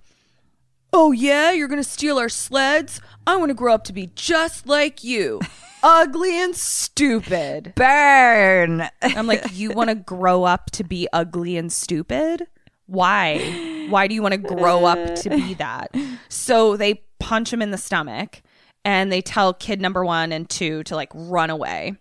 Oh, 0.93 1.13
yeah, 1.13 1.53
you're 1.53 1.69
going 1.69 1.83
to 1.83 1.89
steal 1.89 2.19
our 2.19 2.29
sleds? 2.29 3.01
I 3.27 3.37
want 3.37 3.51
to 3.51 3.55
grow 3.55 3.75
up 3.75 3.85
to 3.85 3.93
be 3.93 4.11
just 4.15 4.67
like 4.67 5.05
you, 5.05 5.41
ugly 5.83 6.41
and 6.43 6.55
stupid. 6.55 7.73
Burn. 7.77 8.89
I'm 9.03 9.27
like, 9.27 9.45
You 9.53 9.71
want 9.71 9.91
to 9.91 9.97
grow 9.97 10.45
up 10.45 10.71
to 10.73 10.85
be 10.85 11.09
ugly 11.13 11.57
and 11.57 11.73
stupid? 11.73 12.47
Why? 12.87 13.87
Why 13.89 14.07
do 14.09 14.15
you 14.15 14.23
want 14.23 14.33
to 14.33 14.39
grow 14.39 14.85
up 14.85 15.17
to 15.17 15.31
be 15.31 15.55
that? 15.55 15.95
So 16.29 16.77
they 16.77 17.03
punch 17.19 17.53
him 17.53 17.63
in 17.63 17.71
the 17.73 17.79
stomach 17.79 18.43
and 18.87 19.11
they 19.11 19.21
tell 19.21 19.53
kid 19.53 19.81
number 19.81 20.05
one 20.05 20.31
and 20.31 20.49
two 20.49 20.85
to 20.85 20.95
like 20.95 21.11
run 21.13 21.51
away. 21.51 21.97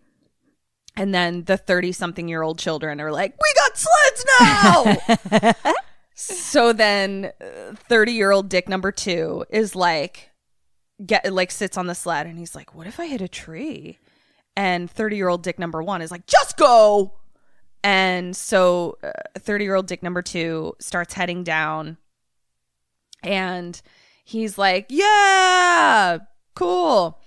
And 0.95 1.13
then 1.13 1.43
the 1.43 1.57
30 1.57 1.91
something 1.91 2.29
year 2.29 2.43
old 2.43 2.59
children 2.59 3.01
are 3.01 3.11
like, 3.11 3.33
We 3.41 3.53
got 3.55 3.75
sleds 3.75 5.51
now. 5.51 5.63
so 6.15 6.73
then 6.73 7.31
uh, 7.41 7.73
30 7.89 8.11
year 8.13 8.29
old 8.29 8.49
dick 8.49 8.69
number 8.69 8.91
two 8.91 9.45
is 9.49 9.75
like, 9.75 10.29
get 11.03 11.33
like 11.33 11.49
sits 11.49 11.75
on 11.75 11.87
the 11.87 11.95
sled 11.95 12.27
and 12.27 12.37
he's 12.37 12.53
like, 12.53 12.75
What 12.75 12.85
if 12.85 12.99
I 12.99 13.07
hit 13.07 13.19
a 13.19 13.27
tree? 13.27 13.97
And 14.55 14.89
30 14.89 15.15
year 15.15 15.27
old 15.27 15.41
dick 15.41 15.57
number 15.57 15.81
one 15.81 16.03
is 16.03 16.11
like, 16.11 16.27
Just 16.27 16.55
go. 16.55 17.15
And 17.83 18.35
so 18.35 18.99
uh, 19.03 19.11
30 19.39 19.63
year 19.63 19.73
old 19.73 19.87
dick 19.87 20.03
number 20.03 20.21
two 20.21 20.75
starts 20.79 21.15
heading 21.15 21.43
down 21.43 21.97
and 23.23 23.81
he's 24.23 24.59
like, 24.59 24.85
Yeah, 24.89 26.19
cool. 26.55 27.19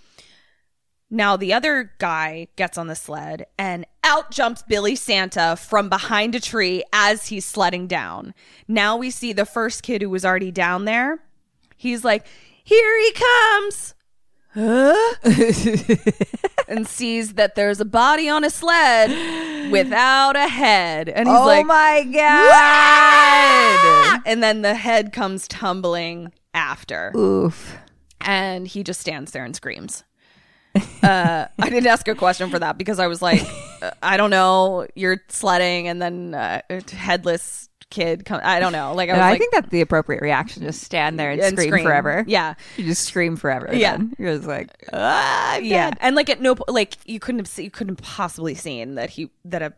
Now 1.10 1.36
the 1.36 1.52
other 1.55 1.92
guy 1.98 2.48
gets 2.56 2.76
on 2.76 2.86
the 2.86 2.94
sled 2.94 3.46
and 3.59 3.86
out 4.05 4.30
jumps 4.30 4.62
Billy 4.62 4.94
Santa 4.94 5.56
from 5.56 5.88
behind 5.88 6.34
a 6.34 6.40
tree 6.40 6.82
as 6.92 7.28
he's 7.28 7.46
sledding 7.46 7.86
down. 7.86 8.34
Now 8.66 8.96
we 8.96 9.10
see 9.10 9.32
the 9.32 9.46
first 9.46 9.82
kid 9.82 10.02
who 10.02 10.10
was 10.10 10.24
already 10.24 10.50
down 10.50 10.84
there. 10.84 11.20
He's 11.76 12.05
like, 12.05 12.26
Here 12.62 12.98
he 12.98 13.12
comes. 13.12 13.94
Huh? 14.55 15.14
and 16.68 16.86
sees 16.86 17.34
that 17.34 17.55
there's 17.55 17.80
a 17.80 17.84
body 17.84 18.28
on 18.28 18.44
a 18.44 18.50
sled 18.50 19.70
without 19.70 20.36
a 20.36 20.48
head. 20.48 21.09
And 21.09 21.28
he's 21.28 21.38
oh 21.38 21.46
like, 21.46 21.64
"Oh 21.64 21.68
my 21.68 22.05
god. 24.12 24.22
and 24.26 24.42
then 24.42 24.62
the 24.62 24.74
head 24.74 25.12
comes 25.12 25.46
tumbling 25.48 26.32
after 26.55 27.12
Oof. 27.16 27.76
And 28.20 28.66
he 28.66 28.82
just 28.82 29.01
stands 29.01 29.32
there 29.32 29.45
and 29.45 29.55
screams. 29.55 30.05
uh, 31.03 31.47
I 31.59 31.69
didn't 31.70 31.86
ask 31.86 32.07
a 32.09 32.15
question 32.15 32.51
for 32.51 32.59
that 32.59 32.78
because 32.78 32.99
I 32.99 33.07
was 33.07 33.23
like, 33.23 33.43
uh, 33.82 33.90
I 34.03 34.16
don't 34.16 34.31
know. 34.31 34.86
You're 34.95 35.23
sledding, 35.28 35.89
and 35.89 36.01
then 36.01 36.35
uh, 36.35 36.61
headless 36.93 37.69
kid. 37.90 38.24
Come, 38.27 38.40
I 38.45 38.61
don't 38.61 38.73
know. 38.73 38.93
Like 38.95 39.09
I 39.09 39.12
was 39.15 39.19
No, 39.19 39.24
I 39.24 39.31
like, 39.31 39.39
think 39.39 39.55
that's 39.55 39.70
the 39.70 39.81
appropriate 39.81 40.20
reaction. 40.23 40.62
Just 40.62 40.82
stand 40.82 41.19
there 41.19 41.31
and, 41.31 41.40
and 41.40 41.59
scream, 41.59 41.85
forever. 41.85 42.24
Yeah, 42.28 42.55
You 42.77 42.85
just 42.85 43.05
scream 43.07 43.36
forever. 43.36 43.70
Yeah. 43.73 43.93
then. 43.97 44.15
You're 44.19 44.36
just 44.36 44.47
like, 44.47 44.89
ah, 44.93 45.57
yeah, 45.57 45.90
and 46.01 46.15
like 46.15 46.28
at 46.28 46.40
no 46.40 46.55
like 46.69 46.97
you 47.07 47.19
couldn't 47.19 47.47
have 47.49 47.65
you 47.65 47.70
couldn't 47.70 47.99
have 48.01 48.07
possibly 48.07 48.55
seen 48.55 48.97
that 48.97 49.11
he 49.11 49.31
that 49.47 49.62
a 49.62 49.73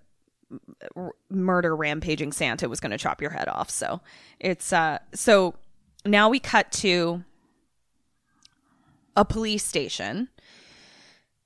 r- 0.97 1.15
murder 1.31 1.75
rampaging 1.77 2.33
Santa 2.33 2.69
was 2.69 2.81
going 2.81 2.91
to 2.91 2.99
chop 2.99 3.21
your 3.23 3.31
head 3.31 3.49
off. 3.49 3.71
So 3.71 4.01
it's 4.41 4.73
uh 4.73 4.99
so 5.15 5.55
now 6.05 6.29
we 6.29 6.41
cut 6.41 6.73
to 6.73 7.23
a 9.17 9.25
police 9.25 9.65
station 9.65 10.29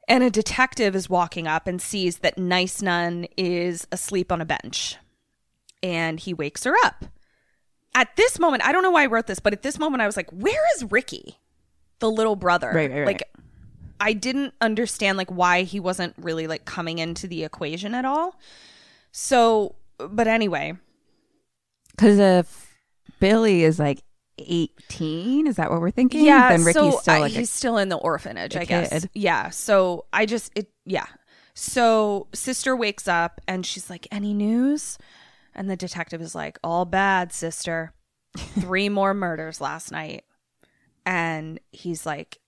and 0.08 0.22
a 0.22 0.30
detective 0.30 0.94
is 0.94 1.08
walking 1.08 1.46
up 1.46 1.66
and 1.66 1.80
sees 1.80 2.18
that 2.18 2.38
Nice 2.38 2.82
Nun 2.82 3.26
is 3.36 3.86
asleep 3.90 4.30
on 4.30 4.40
a 4.40 4.44
bench 4.44 4.96
and 5.82 6.20
he 6.20 6.34
wakes 6.34 6.64
her 6.64 6.74
up. 6.84 7.06
At 7.94 8.16
this 8.16 8.38
moment, 8.38 8.64
I 8.64 8.72
don't 8.72 8.82
know 8.82 8.90
why 8.90 9.04
I 9.04 9.06
wrote 9.06 9.26
this, 9.26 9.38
but 9.38 9.52
at 9.52 9.62
this 9.62 9.78
moment 9.78 10.02
I 10.02 10.06
was 10.06 10.16
like, 10.16 10.30
where 10.30 10.62
is 10.76 10.90
Ricky? 10.90 11.38
The 12.00 12.10
little 12.10 12.36
brother. 12.36 12.70
Right, 12.74 12.90
right, 12.90 12.98
right. 12.98 13.06
Like 13.06 13.22
I 14.00 14.12
didn't 14.12 14.54
understand 14.60 15.16
like 15.16 15.30
why 15.30 15.62
he 15.62 15.80
wasn't 15.80 16.14
really 16.18 16.46
like 16.46 16.64
coming 16.64 16.98
into 16.98 17.26
the 17.26 17.44
equation 17.44 17.94
at 17.94 18.04
all. 18.04 18.38
So, 19.12 19.76
but 19.98 20.26
anyway, 20.26 20.74
Because 21.90 22.18
if 22.18 22.76
Billy 23.20 23.62
is 23.62 23.78
like 23.78 24.02
18, 24.38 25.46
is 25.46 25.56
that 25.56 25.70
what 25.70 25.80
we're 25.80 25.90
thinking? 25.90 26.24
Yeah, 26.24 26.48
Then 26.50 26.60
Ricky's 26.64 26.74
so 26.74 26.98
still 26.98 27.14
I- 27.14 27.18
like 27.20 27.32
a 27.34 27.38
he's 27.38 27.50
still 27.50 27.78
in 27.78 27.88
the 27.88 27.96
orphanage, 27.96 28.56
i 28.56 28.64
guess. 28.64 28.88
kid. 28.90 29.10
Yeah. 29.14 29.50
So 29.50 30.06
I 30.12 30.26
just 30.26 30.52
it 30.56 30.70
yeah. 30.84 31.06
So 31.54 32.26
sister 32.34 32.74
wakes 32.74 33.06
up 33.06 33.40
and 33.46 33.64
she's 33.64 33.88
like, 33.88 34.08
"Any 34.10 34.34
news?" 34.34 34.98
And 35.54 35.70
the 35.70 35.76
detective 35.76 36.20
is 36.20 36.34
like, 36.34 36.58
"All 36.64 36.84
bad, 36.84 37.32
sister. 37.32 37.94
Three 38.36 38.88
more 38.88 39.14
murders 39.14 39.60
last 39.60 39.92
night." 39.92 40.24
And 41.06 41.60
he's 41.70 42.04
like, 42.06 42.38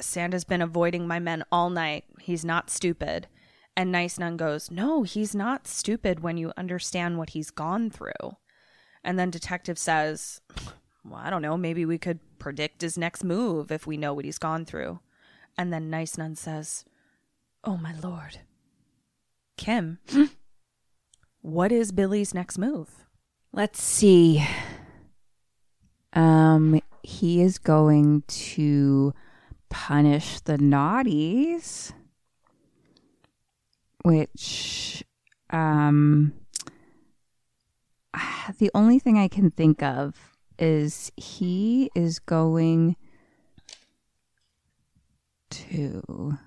"Santa's 0.00 0.44
been 0.44 0.62
avoiding 0.62 1.06
my 1.06 1.20
men 1.20 1.44
all 1.52 1.70
night. 1.70 2.04
He's 2.20 2.44
not 2.44 2.68
stupid." 2.70 3.28
And 3.76 3.90
Nice 3.92 4.18
Nun 4.18 4.36
goes, 4.36 4.70
"No, 4.70 5.02
he's 5.04 5.34
not 5.34 5.66
stupid 5.68 6.20
when 6.20 6.36
you 6.36 6.52
understand 6.56 7.16
what 7.18 7.30
he's 7.30 7.50
gone 7.50 7.90
through." 7.90 8.36
And 9.04 9.18
then 9.18 9.30
detective 9.30 9.78
says, 9.78 10.40
well, 11.04 11.20
I 11.22 11.30
don't 11.30 11.42
know, 11.42 11.56
maybe 11.56 11.84
we 11.84 11.98
could 11.98 12.20
predict 12.38 12.82
his 12.82 12.96
next 12.96 13.24
move 13.24 13.70
if 13.72 13.86
we 13.86 13.96
know 13.96 14.14
what 14.14 14.24
he's 14.24 14.38
gone 14.38 14.64
through. 14.64 15.00
And 15.58 15.72
then 15.72 15.90
Nice 15.90 16.16
Nun 16.16 16.36
says, 16.36 16.84
Oh, 17.64 17.76
my 17.76 17.94
lord. 18.02 18.38
Kim, 19.56 19.98
what 21.42 21.70
is 21.70 21.92
Billy's 21.92 22.34
next 22.34 22.58
move? 22.58 23.06
Let's 23.52 23.82
see. 23.82 24.44
Um, 26.14 26.80
he 27.02 27.40
is 27.40 27.58
going 27.58 28.22
to 28.26 29.14
punish 29.68 30.40
the 30.40 30.56
naughties, 30.56 31.92
which, 34.02 35.04
um, 35.50 36.32
the 38.58 38.70
only 38.74 38.98
thing 38.98 39.18
I 39.18 39.28
can 39.28 39.50
think 39.50 39.82
of 39.82 40.31
is 40.62 41.10
he 41.16 41.90
is 41.96 42.20
going 42.20 42.94
to. 45.50 46.38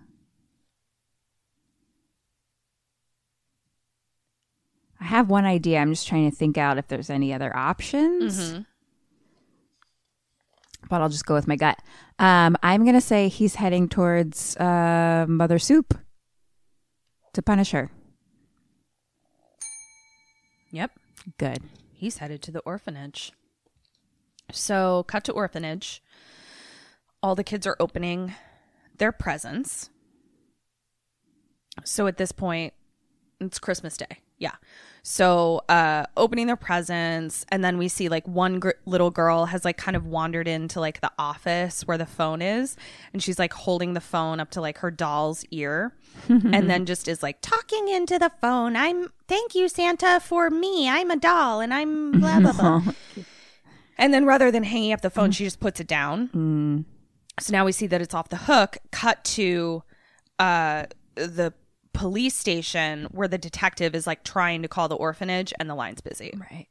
I 5.01 5.03
have 5.03 5.29
one 5.29 5.43
idea. 5.45 5.79
I'm 5.79 5.91
just 5.91 6.07
trying 6.07 6.31
to 6.31 6.35
think 6.35 6.57
out 6.57 6.77
if 6.77 6.87
there's 6.87 7.09
any 7.09 7.33
other 7.33 7.55
options. 7.55 8.53
But 10.89 11.01
I'll 11.01 11.09
just 11.09 11.25
go 11.25 11.33
with 11.33 11.47
my 11.47 11.57
gut. 11.57 11.77
Um, 12.17 12.55
I'm 12.63 12.83
going 12.83 12.95
to 12.95 13.01
say 13.01 13.27
he's 13.27 13.55
heading 13.55 13.89
towards 13.89 14.55
uh, 14.57 15.25
Mother 15.27 15.59
Soup 15.59 15.93
to 17.33 17.41
punish 17.41 17.71
her. 17.71 17.91
Yep. 20.71 20.91
Good. 21.37 21.63
He's 21.91 22.19
headed 22.19 22.41
to 22.43 22.51
the 22.51 22.59
orphanage. 22.61 23.33
So, 24.51 25.03
cut 25.07 25.23
to 25.25 25.31
orphanage. 25.31 26.01
All 27.21 27.35
the 27.35 27.43
kids 27.43 27.65
are 27.65 27.75
opening 27.79 28.33
their 28.97 29.11
presents. 29.11 29.89
So, 31.83 32.07
at 32.07 32.17
this 32.17 32.31
point, 32.31 32.73
it's 33.39 33.59
Christmas 33.59 33.97
Day. 33.97 34.19
Yeah. 34.37 34.55
So, 35.07 35.61
uh, 35.69 36.05
opening 36.17 36.47
their 36.47 36.55
presents, 36.55 37.45
and 37.49 37.63
then 37.63 37.77
we 37.77 37.87
see 37.87 38.09
like 38.09 38.27
one 38.27 38.59
gr- 38.59 38.71
little 38.85 39.11
girl 39.11 39.45
has 39.45 39.63
like 39.63 39.77
kind 39.77 39.95
of 39.95 40.07
wandered 40.07 40.47
into 40.47 40.79
like 40.79 40.99
the 40.99 41.11
office 41.19 41.83
where 41.83 41.97
the 41.97 42.07
phone 42.07 42.41
is, 42.41 42.75
and 43.13 43.21
she's 43.21 43.37
like 43.37 43.53
holding 43.53 43.93
the 43.93 44.01
phone 44.01 44.39
up 44.39 44.49
to 44.51 44.61
like 44.61 44.79
her 44.79 44.89
doll's 44.89 45.45
ear, 45.51 45.93
and 46.27 46.69
then 46.69 46.85
just 46.87 47.07
is 47.07 47.21
like 47.21 47.37
talking 47.41 47.87
into 47.87 48.17
the 48.17 48.31
phone. 48.41 48.75
I'm 48.75 49.09
thank 49.27 49.53
you, 49.53 49.69
Santa, 49.69 50.19
for 50.19 50.49
me. 50.49 50.89
I'm 50.89 51.11
a 51.11 51.17
doll, 51.17 51.61
and 51.61 51.71
I'm 51.71 52.19
blah 52.19 52.39
blah 52.39 52.53
blah. 52.53 52.81
and 53.97 54.13
then 54.13 54.25
rather 54.25 54.51
than 54.51 54.63
hanging 54.63 54.93
up 54.93 55.01
the 55.01 55.09
phone, 55.09 55.31
she 55.31 55.43
just 55.43 55.59
puts 55.59 55.79
it 55.79 55.87
down. 55.87 56.29
So 57.39 57.51
now 57.51 57.65
we 57.65 57.71
see 57.71 57.87
that 57.87 58.01
it's 58.01 58.13
off 58.13 58.29
the 58.29 58.37
hook. 58.37 58.77
Cut 58.91 59.23
to 59.25 59.83
uh, 60.39 60.85
the 61.15 61.53
police 61.93 62.35
station 62.35 63.05
where 63.11 63.27
the 63.27 63.37
detective 63.37 63.95
is 63.95 64.05
like 64.05 64.23
trying 64.23 64.61
to 64.61 64.67
call 64.67 64.87
the 64.87 64.95
orphanage 64.95 65.53
and 65.59 65.69
the 65.69 65.75
line's 65.75 66.01
busy. 66.01 66.33
Right. 66.37 66.67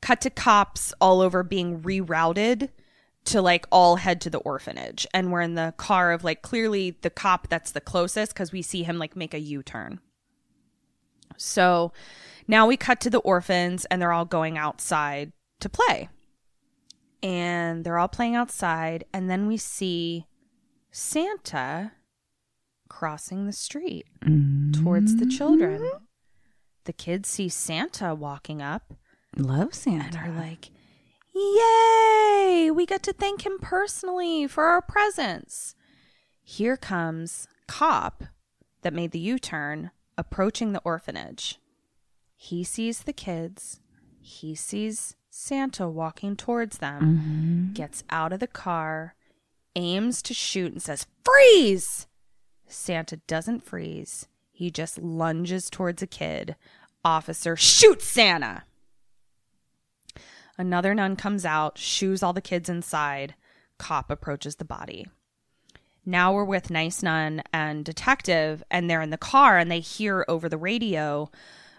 Cut 0.00 0.20
to 0.22 0.30
cops 0.30 0.92
all 1.00 1.20
over 1.20 1.42
being 1.42 1.80
rerouted 1.80 2.70
to 3.26 3.40
like 3.40 3.66
all 3.70 3.96
head 3.96 4.20
to 4.22 4.30
the 4.30 4.38
orphanage. 4.38 5.06
And 5.14 5.32
we're 5.32 5.40
in 5.40 5.54
the 5.54 5.72
car 5.76 6.12
of 6.12 6.24
like 6.24 6.42
clearly 6.42 6.96
the 7.00 7.10
cop 7.10 7.48
that's 7.48 7.70
the 7.70 7.80
closest 7.80 8.34
because 8.34 8.52
we 8.52 8.62
see 8.62 8.82
him 8.82 8.98
like 8.98 9.16
make 9.16 9.32
a 9.32 9.38
U 9.38 9.62
turn. 9.62 10.00
So 11.36 11.92
now 12.46 12.66
we 12.66 12.76
cut 12.76 13.00
to 13.00 13.10
the 13.10 13.18
orphans 13.18 13.86
and 13.86 14.00
they're 14.00 14.12
all 14.12 14.26
going 14.26 14.58
outside 14.58 15.32
to 15.64 15.68
play. 15.68 16.08
And 17.22 17.84
they're 17.84 17.98
all 17.98 18.08
playing 18.08 18.36
outside. 18.36 19.04
And 19.12 19.28
then 19.28 19.46
we 19.46 19.56
see 19.56 20.26
Santa 20.92 21.92
crossing 22.88 23.46
the 23.46 23.52
street 23.52 24.06
towards 24.72 25.16
the 25.16 25.26
children. 25.26 25.82
Mm-hmm. 25.82 26.04
The 26.84 26.92
kids 26.92 27.28
see 27.28 27.48
Santa 27.48 28.14
walking 28.14 28.62
up 28.62 28.94
Love 29.36 29.62
and 29.62 29.74
Santa. 29.74 30.18
are 30.18 30.30
like, 30.30 30.70
Yay! 31.34 32.70
We 32.70 32.86
get 32.86 33.02
to 33.04 33.12
thank 33.12 33.44
him 33.44 33.58
personally 33.60 34.46
for 34.46 34.64
our 34.64 34.80
presents. 34.80 35.74
Here 36.42 36.76
comes 36.76 37.48
Cop 37.66 38.24
that 38.82 38.92
made 38.92 39.10
the 39.10 39.18
U 39.18 39.38
turn 39.38 39.90
approaching 40.16 40.72
the 40.72 40.82
orphanage. 40.84 41.58
He 42.36 42.62
sees 42.62 43.00
the 43.00 43.12
kids. 43.12 43.80
He 44.20 44.54
sees 44.54 45.16
Santa 45.36 45.88
walking 45.88 46.36
towards 46.36 46.78
them, 46.78 47.02
mm-hmm. 47.02 47.72
gets 47.72 48.04
out 48.08 48.32
of 48.32 48.38
the 48.38 48.46
car, 48.46 49.16
aims 49.74 50.22
to 50.22 50.32
shoot, 50.32 50.70
and 50.70 50.80
says, 50.80 51.08
Freeze! 51.24 52.06
Santa 52.68 53.16
doesn't 53.26 53.64
freeze. 53.64 54.28
He 54.52 54.70
just 54.70 54.96
lunges 54.96 55.68
towards 55.68 56.02
a 56.02 56.06
kid. 56.06 56.54
Officer 57.04 57.56
shoots 57.56 58.04
Santa. 58.06 58.62
Another 60.56 60.94
nun 60.94 61.16
comes 61.16 61.44
out, 61.44 61.78
shoos 61.78 62.22
all 62.22 62.32
the 62.32 62.40
kids 62.40 62.68
inside. 62.68 63.34
Cop 63.76 64.10
approaches 64.10 64.54
the 64.54 64.64
body. 64.64 65.04
Now 66.06 66.32
we're 66.32 66.44
with 66.44 66.70
Nice 66.70 67.02
Nun 67.02 67.42
and 67.52 67.84
Detective, 67.84 68.62
and 68.70 68.88
they're 68.88 69.02
in 69.02 69.10
the 69.10 69.18
car 69.18 69.58
and 69.58 69.68
they 69.68 69.80
hear 69.80 70.24
over 70.28 70.48
the 70.48 70.56
radio, 70.56 71.28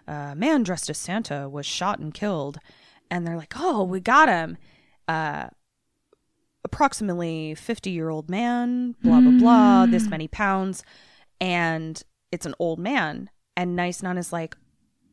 a 0.07 0.36
man 0.36 0.64
dressed 0.64 0.90
as 0.90 0.98
Santa 0.98 1.48
was 1.48 1.65
shot 1.65 1.99
and 1.99 2.14
killed. 2.14 2.60
And 3.10 3.26
they're 3.26 3.38
like, 3.38 3.53
oh, 3.57 3.84
we 3.84 3.99
got 3.99 4.30
him. 4.30 4.57
Uh, 5.07 5.48
approximately 6.64 7.56
50 7.56 7.91
year 7.91 8.10
old 8.10 8.30
man, 8.30 8.95
blah, 9.03 9.22
blah, 9.22 9.40
blah, 9.40 9.86
this 9.86 10.07
many 10.07 10.27
pounds. 10.27 10.84
And 11.40 12.02
it's 12.32 12.45
an 12.45 12.56
old 12.60 12.80
man. 12.80 13.30
And 13.56 13.76
Nice 13.76 14.02
Nun 14.03 14.18
is 14.18 14.34
like, 14.34 14.57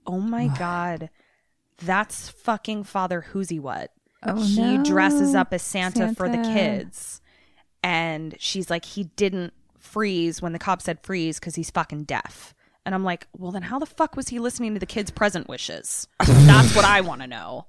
oh 0.06 0.19
my 0.19 0.48
God, 0.59 1.10
that's 1.78 2.28
fucking 2.28 2.85
Father 2.85 3.27
Whoosy 3.32 3.60
What. 3.60 3.93
Oh, 4.24 4.43
he 4.43 4.78
no. 4.78 4.85
dresses 4.85 5.35
up 5.35 5.52
as 5.52 5.62
Santa, 5.62 6.14
for 6.14 6.28
the 6.28 6.39
kids. 6.39 7.20
And 7.82 8.36
she's 8.39 8.70
like, 8.70 8.85
he 8.85 9.05
didn't 9.05 9.52
freeze 9.78 10.40
when 10.40 10.52
the 10.52 10.59
cop 10.59 10.81
said 10.81 11.01
freeze 11.02 11.39
because 11.40 11.56
he's 11.56 11.70
fucking 11.70 12.05
deaf. 12.05 12.55
And 12.85 12.94
I'm 12.94 13.05
like, 13.05 13.27
well, 13.36 13.52
then 13.52 13.62
how 13.62 13.78
the 13.78 13.86
fuck 13.86 14.16
was 14.16 14.28
he 14.28 14.39
listening 14.39 14.74
to 14.74 14.81
the 14.81 14.86
kids' 14.86 15.10
present 15.10 15.48
wishes? 15.48 16.09
That's 16.27 16.74
what 16.74 16.85
I 16.85 17.01
want 17.01 17.20
to 17.23 17.27
know. 17.27 17.66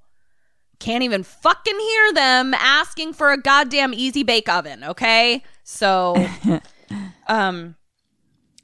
Can't 0.84 1.02
even 1.02 1.22
fucking 1.22 1.80
hear 1.80 2.12
them 2.12 2.52
asking 2.52 3.14
for 3.14 3.32
a 3.32 3.40
goddamn 3.40 3.94
easy 3.94 4.22
bake 4.22 4.50
oven, 4.50 4.84
okay? 4.84 5.42
So, 5.62 6.14
um, 7.26 7.76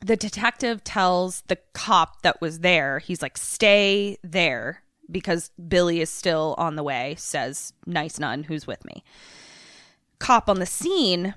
the 0.05 0.17
detective 0.17 0.85
tells 0.85 1.41
the 1.47 1.57
cop 1.73 2.21
that 2.21 2.43
was 2.43 2.59
there, 2.59 2.99
he's 2.99 3.23
like, 3.23 3.39
stay 3.39 4.19
there 4.23 4.83
because 5.11 5.51
Billy 5.67 6.03
is 6.03 6.11
still 6.11 6.55
on 6.59 6.77
the 6.77 6.83
way, 6.83 7.15
says 7.17 7.73
Nice 7.87 8.19
Nun, 8.19 8.43
who's 8.43 8.67
with 8.67 8.85
me. 8.85 9.03
Cop 10.19 10.51
on 10.51 10.59
the 10.59 10.67
scene 10.67 11.35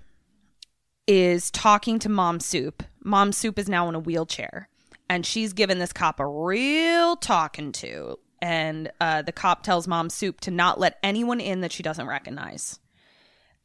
is 1.07 1.49
talking 1.49 1.97
to 1.99 2.09
Mom 2.09 2.41
Soup. 2.41 2.83
Mom 3.05 3.31
Soup 3.31 3.57
is 3.57 3.69
now 3.69 3.87
in 3.87 3.95
a 3.95 3.99
wheelchair, 3.99 4.67
and 5.09 5.25
she's 5.25 5.53
given 5.53 5.79
this 5.79 5.93
cop 5.93 6.19
a 6.19 6.27
real 6.27 7.15
talking 7.15 7.71
to. 7.71 8.19
And 8.43 8.91
uh, 8.99 9.21
the 9.21 9.31
cop 9.31 9.63
tells 9.63 9.87
Mom 9.87 10.09
Soup 10.09 10.37
to 10.41 10.51
not 10.51 10.77
let 10.77 10.99
anyone 11.01 11.39
in 11.39 11.61
that 11.61 11.71
she 11.71 11.81
doesn't 11.81 12.07
recognize. 12.07 12.77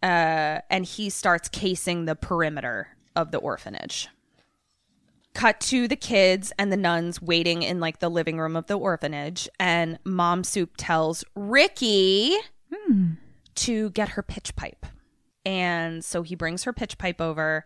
Uh, 0.01 0.61
and 0.71 0.85
he 0.85 1.11
starts 1.11 1.49
casing 1.49 2.05
the 2.05 2.15
perimeter 2.15 2.87
of 3.17 3.33
the 3.33 3.39
orphanage. 3.39 4.07
Cut 5.35 5.59
to 5.63 5.89
the 5.89 5.97
kids 5.97 6.53
and 6.61 6.71
the 6.71 6.77
nuns 6.77 7.21
waiting 7.21 7.65
in 7.65 7.81
like 7.81 7.99
the 7.99 8.09
living 8.09 8.39
room 8.39 8.55
of 8.55 8.69
the 8.69 8.79
orphanage 8.79 9.49
and 9.59 9.99
mom 10.05 10.45
soup 10.45 10.75
tells 10.77 11.25
ricky 11.35 12.37
to 13.57 13.91
get 13.91 14.11
her 14.11 14.23
pitch 14.23 14.55
pipe. 14.55 14.87
And 15.45 16.05
so 16.05 16.23
he 16.23 16.37
brings 16.37 16.63
her 16.63 16.73
pitch 16.73 16.99
pipe 16.99 17.21
over 17.21 17.65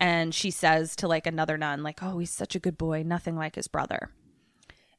and 0.00 0.34
she 0.34 0.50
says 0.50 0.96
to 0.96 1.08
like 1.08 1.26
another 1.26 1.58
nun 1.58 1.82
like 1.82 2.02
oh 2.02 2.18
he's 2.20 2.30
such 2.30 2.56
a 2.56 2.58
good 2.58 2.78
boy 2.78 3.02
nothing 3.04 3.36
like 3.36 3.54
his 3.54 3.68
brother 3.68 4.10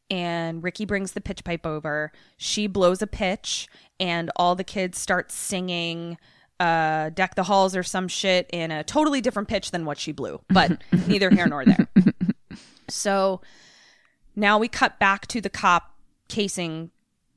and 0.10 0.64
Ricky 0.64 0.86
brings 0.86 1.14
the 1.14 1.22
pitch 1.22 1.44
pipe 1.44 1.66
over. 1.66 2.12
She 2.38 2.68
blows 2.68 3.02
a 3.02 3.08
pitch, 3.08 3.68
and 4.00 4.32
all 4.36 4.56
the 4.56 4.64
kids 4.64 5.00
start 5.00 5.32
singing 5.32 6.18
uh, 6.60 7.10
Deck 7.10 7.36
the 7.36 7.44
Halls 7.44 7.76
or 7.76 7.84
some 7.84 8.08
shit 8.08 8.50
in 8.52 8.72
a 8.72 8.84
totally 8.84 9.22
different 9.22 9.48
pitch 9.48 9.72
than 9.72 9.86
what 9.86 9.98
she 9.98 10.12
blew, 10.12 10.42
but 10.48 10.82
neither 11.08 11.30
here 11.30 11.48
nor 11.48 11.66
there. 11.66 11.88
So 12.88 13.42
now 14.36 14.58
we 14.58 14.68
cut 14.68 15.00
back 15.00 15.28
to 15.28 15.42
the 15.42 15.50
cop 15.50 15.94
casing 16.28 16.92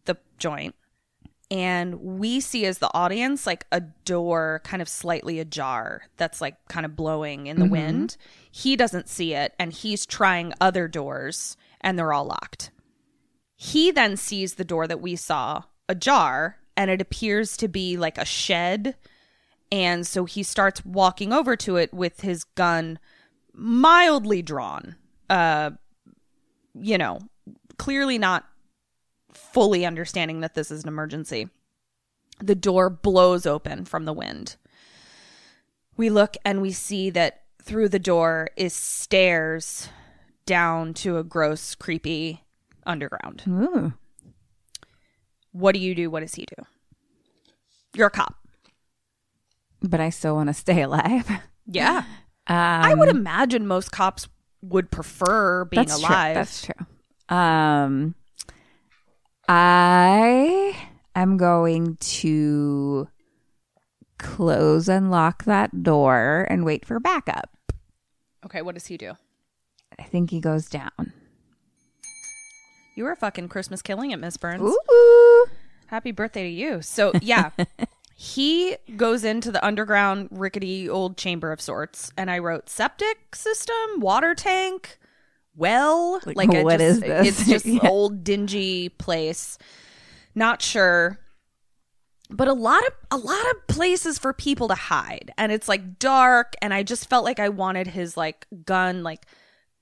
the 0.04 0.16
joint 0.38 0.74
and 1.50 2.00
we 2.00 2.40
see 2.40 2.66
as 2.66 2.78
the 2.78 2.92
audience 2.92 3.46
like 3.46 3.66
a 3.72 3.80
door 3.80 4.60
kind 4.64 4.82
of 4.82 4.88
slightly 4.88 5.40
ajar 5.40 6.02
that's 6.16 6.40
like 6.40 6.56
kind 6.68 6.84
of 6.84 6.94
blowing 6.94 7.46
in 7.46 7.58
the 7.58 7.64
wind. 7.66 8.16
He 8.50 8.76
doesn't 8.76 9.08
see 9.08 9.34
it 9.34 9.54
and 9.58 9.72
he's 9.72 10.04
trying 10.04 10.52
other 10.60 10.88
doors 10.88 11.56
and 11.80 11.98
they're 11.98 12.12
all 12.12 12.24
locked. 12.24 12.70
He 13.56 13.90
then 13.90 14.16
sees 14.16 14.54
the 14.54 14.64
door 14.64 14.86
that 14.86 15.00
we 15.00 15.16
saw 15.16 15.64
ajar 15.88 16.58
and 16.76 16.90
it 16.90 17.00
appears 17.00 17.56
to 17.56 17.68
be 17.68 17.96
like 17.96 18.18
a 18.18 18.24
shed. 18.24 18.94
And 19.72 20.06
so 20.06 20.24
he 20.24 20.42
starts 20.42 20.84
walking 20.84 21.32
over 21.32 21.56
to 21.56 21.76
it 21.76 21.92
with 21.92 22.20
his 22.20 22.44
gun 22.44 22.98
mildly 23.52 24.42
drawn. 24.42 24.94
Uh, 25.28 25.72
you 26.74 26.96
know, 26.96 27.18
clearly 27.78 28.16
not 28.16 28.46
fully 29.32 29.84
understanding 29.84 30.40
that 30.40 30.54
this 30.54 30.70
is 30.70 30.84
an 30.84 30.88
emergency. 30.88 31.48
The 32.38 32.54
door 32.54 32.88
blows 32.88 33.44
open 33.44 33.84
from 33.84 34.04
the 34.04 34.12
wind. 34.12 34.56
We 35.96 36.10
look 36.10 36.36
and 36.44 36.62
we 36.62 36.70
see 36.70 37.10
that 37.10 37.42
through 37.60 37.88
the 37.88 37.98
door 37.98 38.50
is 38.56 38.72
stairs 38.72 39.88
down 40.48 40.94
to 40.94 41.18
a 41.18 41.22
gross, 41.22 41.74
creepy 41.74 42.42
underground. 42.86 43.42
Ooh. 43.46 43.92
What 45.52 45.74
do 45.74 45.78
you 45.78 45.94
do? 45.94 46.10
What 46.10 46.20
does 46.20 46.34
he 46.34 46.46
do? 46.46 46.64
You're 47.94 48.06
a 48.06 48.10
cop. 48.10 48.34
But 49.82 50.00
I 50.00 50.08
still 50.08 50.34
want 50.34 50.48
to 50.48 50.54
stay 50.54 50.82
alive. 50.82 51.30
Yeah. 51.66 52.04
Um, 52.50 52.56
I 52.56 52.94
would 52.94 53.10
imagine 53.10 53.66
most 53.66 53.92
cops 53.92 54.26
would 54.62 54.90
prefer 54.90 55.66
being 55.66 55.86
that's 55.86 55.98
alive. 55.98 56.32
True. 56.32 56.34
That's 56.34 56.62
true. 56.62 57.36
Um, 57.36 58.14
I 59.46 60.74
am 61.14 61.36
going 61.36 61.96
to 61.96 63.06
close 64.18 64.88
and 64.88 65.10
lock 65.10 65.44
that 65.44 65.82
door 65.82 66.46
and 66.48 66.64
wait 66.64 66.86
for 66.86 66.98
backup. 66.98 67.50
Okay, 68.46 68.62
what 68.62 68.74
does 68.74 68.86
he 68.86 68.96
do? 68.96 69.12
I 69.98 70.04
think 70.04 70.30
he 70.30 70.40
goes 70.40 70.66
down. 70.68 71.12
You 72.94 73.04
were 73.04 73.14
fucking 73.16 73.48
Christmas 73.48 73.82
killing 73.82 74.10
it, 74.10 74.18
Miss 74.18 74.36
Burns. 74.36 74.62
Ooh. 74.62 75.46
Happy 75.86 76.10
birthday 76.10 76.42
to 76.44 76.48
you. 76.48 76.82
So, 76.82 77.12
yeah, 77.22 77.50
he 78.14 78.76
goes 78.96 79.24
into 79.24 79.52
the 79.52 79.64
underground, 79.64 80.28
rickety 80.32 80.88
old 80.88 81.16
chamber 81.16 81.52
of 81.52 81.60
sorts. 81.60 82.12
And 82.16 82.30
I 82.30 82.38
wrote 82.38 82.68
septic 82.68 83.34
system, 83.36 84.00
water 84.00 84.34
tank, 84.34 84.98
well. 85.54 86.20
Like, 86.26 86.36
Like, 86.36 86.52
what 86.64 86.80
just, 86.80 86.82
is 86.82 87.00
this? 87.00 87.28
It's 87.28 87.48
just 87.48 87.66
Yeah. 87.82 87.88
old, 87.88 88.24
dingy 88.24 88.88
place. 88.88 89.58
Not 90.34 90.60
sure. 90.60 91.18
But 92.30 92.46
a 92.48 92.52
lot 92.52 92.82
of 92.86 92.92
a 93.10 93.16
lot 93.16 93.50
of 93.52 93.66
places 93.68 94.18
for 94.18 94.32
people 94.34 94.68
to 94.68 94.74
hide 94.74 95.32
and 95.38 95.50
it's 95.50 95.66
like 95.66 95.98
dark 95.98 96.52
and 96.60 96.74
I 96.74 96.82
just 96.82 97.08
felt 97.08 97.24
like 97.24 97.40
I 97.40 97.48
wanted 97.48 97.86
his 97.86 98.18
like 98.18 98.46
gun 98.66 99.02
like 99.02 99.24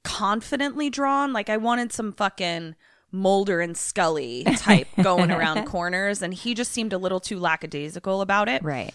confidently 0.06 0.88
drawn 0.88 1.32
like 1.32 1.50
I 1.50 1.56
wanted 1.56 1.92
some 1.92 2.12
fucking 2.12 2.76
Mulder 3.10 3.60
and 3.60 3.76
Scully 3.76 4.44
type 4.56 4.86
going 5.02 5.32
around 5.32 5.64
corners 5.66 6.22
and 6.22 6.32
he 6.32 6.54
just 6.54 6.70
seemed 6.70 6.92
a 6.92 6.98
little 6.98 7.18
too 7.18 7.40
lackadaisical 7.40 8.20
about 8.20 8.48
it. 8.48 8.62
Right. 8.62 8.94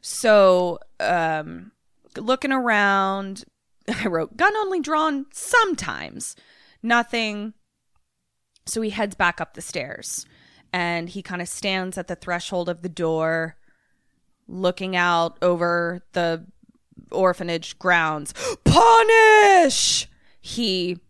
So, 0.00 0.78
um, 0.98 1.72
looking 2.16 2.52
around, 2.52 3.44
I 3.94 4.06
wrote 4.06 4.36
gun 4.36 4.56
only 4.56 4.80
drawn 4.80 5.26
sometimes, 5.30 6.36
nothing. 6.82 7.52
So 8.64 8.80
he 8.80 8.90
heads 8.90 9.14
back 9.14 9.40
up 9.40 9.54
the 9.54 9.62
stairs 9.62 10.24
and 10.72 11.10
he 11.10 11.22
kind 11.22 11.42
of 11.42 11.48
stands 11.48 11.98
at 11.98 12.08
the 12.08 12.16
threshold 12.16 12.70
of 12.70 12.80
the 12.80 12.88
door, 12.88 13.56
looking 14.48 14.96
out 14.96 15.36
over 15.42 16.02
the 16.12 16.46
orphanage 17.10 17.78
grounds. 17.78 18.32
Punish! 18.64 20.08
He, 20.46 21.00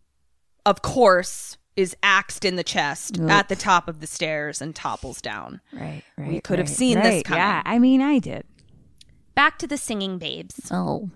of 0.64 0.80
course, 0.80 1.58
is 1.76 1.94
axed 2.02 2.42
in 2.42 2.56
the 2.56 2.64
chest 2.64 3.20
at 3.20 3.50
the 3.50 3.54
top 3.54 3.86
of 3.86 4.00
the 4.00 4.06
stairs 4.06 4.62
and 4.62 4.74
topples 4.74 5.20
down. 5.20 5.60
Right. 5.74 6.02
Right. 6.16 6.28
We 6.28 6.40
could 6.40 6.58
have 6.58 6.68
right, 6.68 6.76
seen 6.76 6.98
this 6.98 7.22
coming. 7.22 7.42
Yeah. 7.42 7.60
I 7.66 7.78
mean, 7.78 8.00
I 8.00 8.18
did. 8.18 8.44
Back 9.34 9.58
to 9.58 9.66
the 9.66 9.76
singing 9.76 10.16
babes. 10.16 10.70
Oh. 10.72 11.10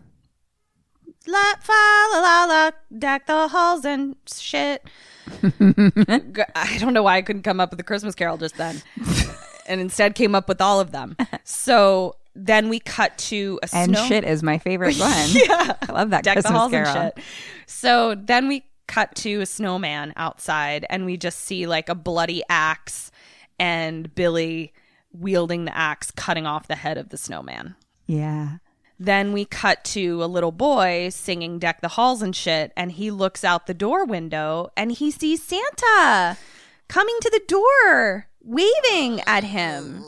La 1.26 1.54
fa 1.62 2.08
la 2.12 2.20
la 2.20 2.44
la, 2.44 2.70
deck 2.98 3.26
the 3.26 3.48
halls 3.48 3.86
and 3.86 4.16
shit. 4.30 4.82
G- 5.40 6.42
I 6.54 6.76
don't 6.78 6.92
know 6.92 7.02
why 7.02 7.16
I 7.16 7.22
couldn't 7.22 7.42
come 7.42 7.58
up 7.58 7.70
with 7.70 7.80
a 7.80 7.84
Christmas 7.84 8.14
carol 8.14 8.36
just 8.36 8.58
then, 8.58 8.82
and 9.66 9.80
instead 9.80 10.14
came 10.14 10.34
up 10.34 10.46
with 10.46 10.60
all 10.60 10.78
of 10.78 10.92
them. 10.92 11.16
So 11.44 12.16
then 12.34 12.68
we 12.68 12.78
cut 12.80 13.16
to 13.18 13.58
a 13.62 13.68
And 13.74 13.92
snow. 13.96 14.06
shit 14.06 14.24
is 14.24 14.42
my 14.42 14.58
favorite 14.58 14.96
one. 14.98 15.28
yeah, 15.30 15.74
I 15.88 15.92
love 15.92 16.10
that 16.10 16.24
deck 16.24 16.34
Christmas 16.36 16.52
the 16.52 16.58
halls 16.58 16.70
carol. 16.70 16.96
and 16.96 17.12
shit. 17.16 17.24
So 17.66 18.14
then 18.14 18.48
we 18.48 18.64
cut 18.86 19.14
to 19.16 19.40
a 19.40 19.46
snowman 19.46 20.12
outside, 20.16 20.84
and 20.90 21.04
we 21.04 21.16
just 21.16 21.40
see 21.40 21.66
like 21.66 21.88
a 21.88 21.94
bloody 21.94 22.42
axe 22.48 23.10
and 23.58 24.14
Billy 24.14 24.72
wielding 25.12 25.64
the 25.64 25.76
axe, 25.76 26.10
cutting 26.10 26.46
off 26.46 26.66
the 26.68 26.76
head 26.76 26.96
of 26.98 27.08
the 27.10 27.18
snowman. 27.18 27.74
Yeah. 28.06 28.58
Then 28.98 29.32
we 29.32 29.44
cut 29.44 29.82
to 29.84 30.22
a 30.22 30.26
little 30.26 30.52
boy 30.52 31.08
singing 31.10 31.58
Deck 31.58 31.80
the 31.80 31.88
Halls 31.88 32.20
and 32.22 32.34
shit, 32.36 32.72
and 32.76 32.92
he 32.92 33.10
looks 33.10 33.44
out 33.44 33.66
the 33.66 33.74
door 33.74 34.04
window 34.04 34.70
and 34.76 34.92
he 34.92 35.10
sees 35.10 35.42
Santa 35.42 36.36
coming 36.88 37.16
to 37.22 37.30
the 37.30 37.40
door, 37.48 38.26
waving 38.42 39.20
at 39.26 39.44
him. 39.44 40.04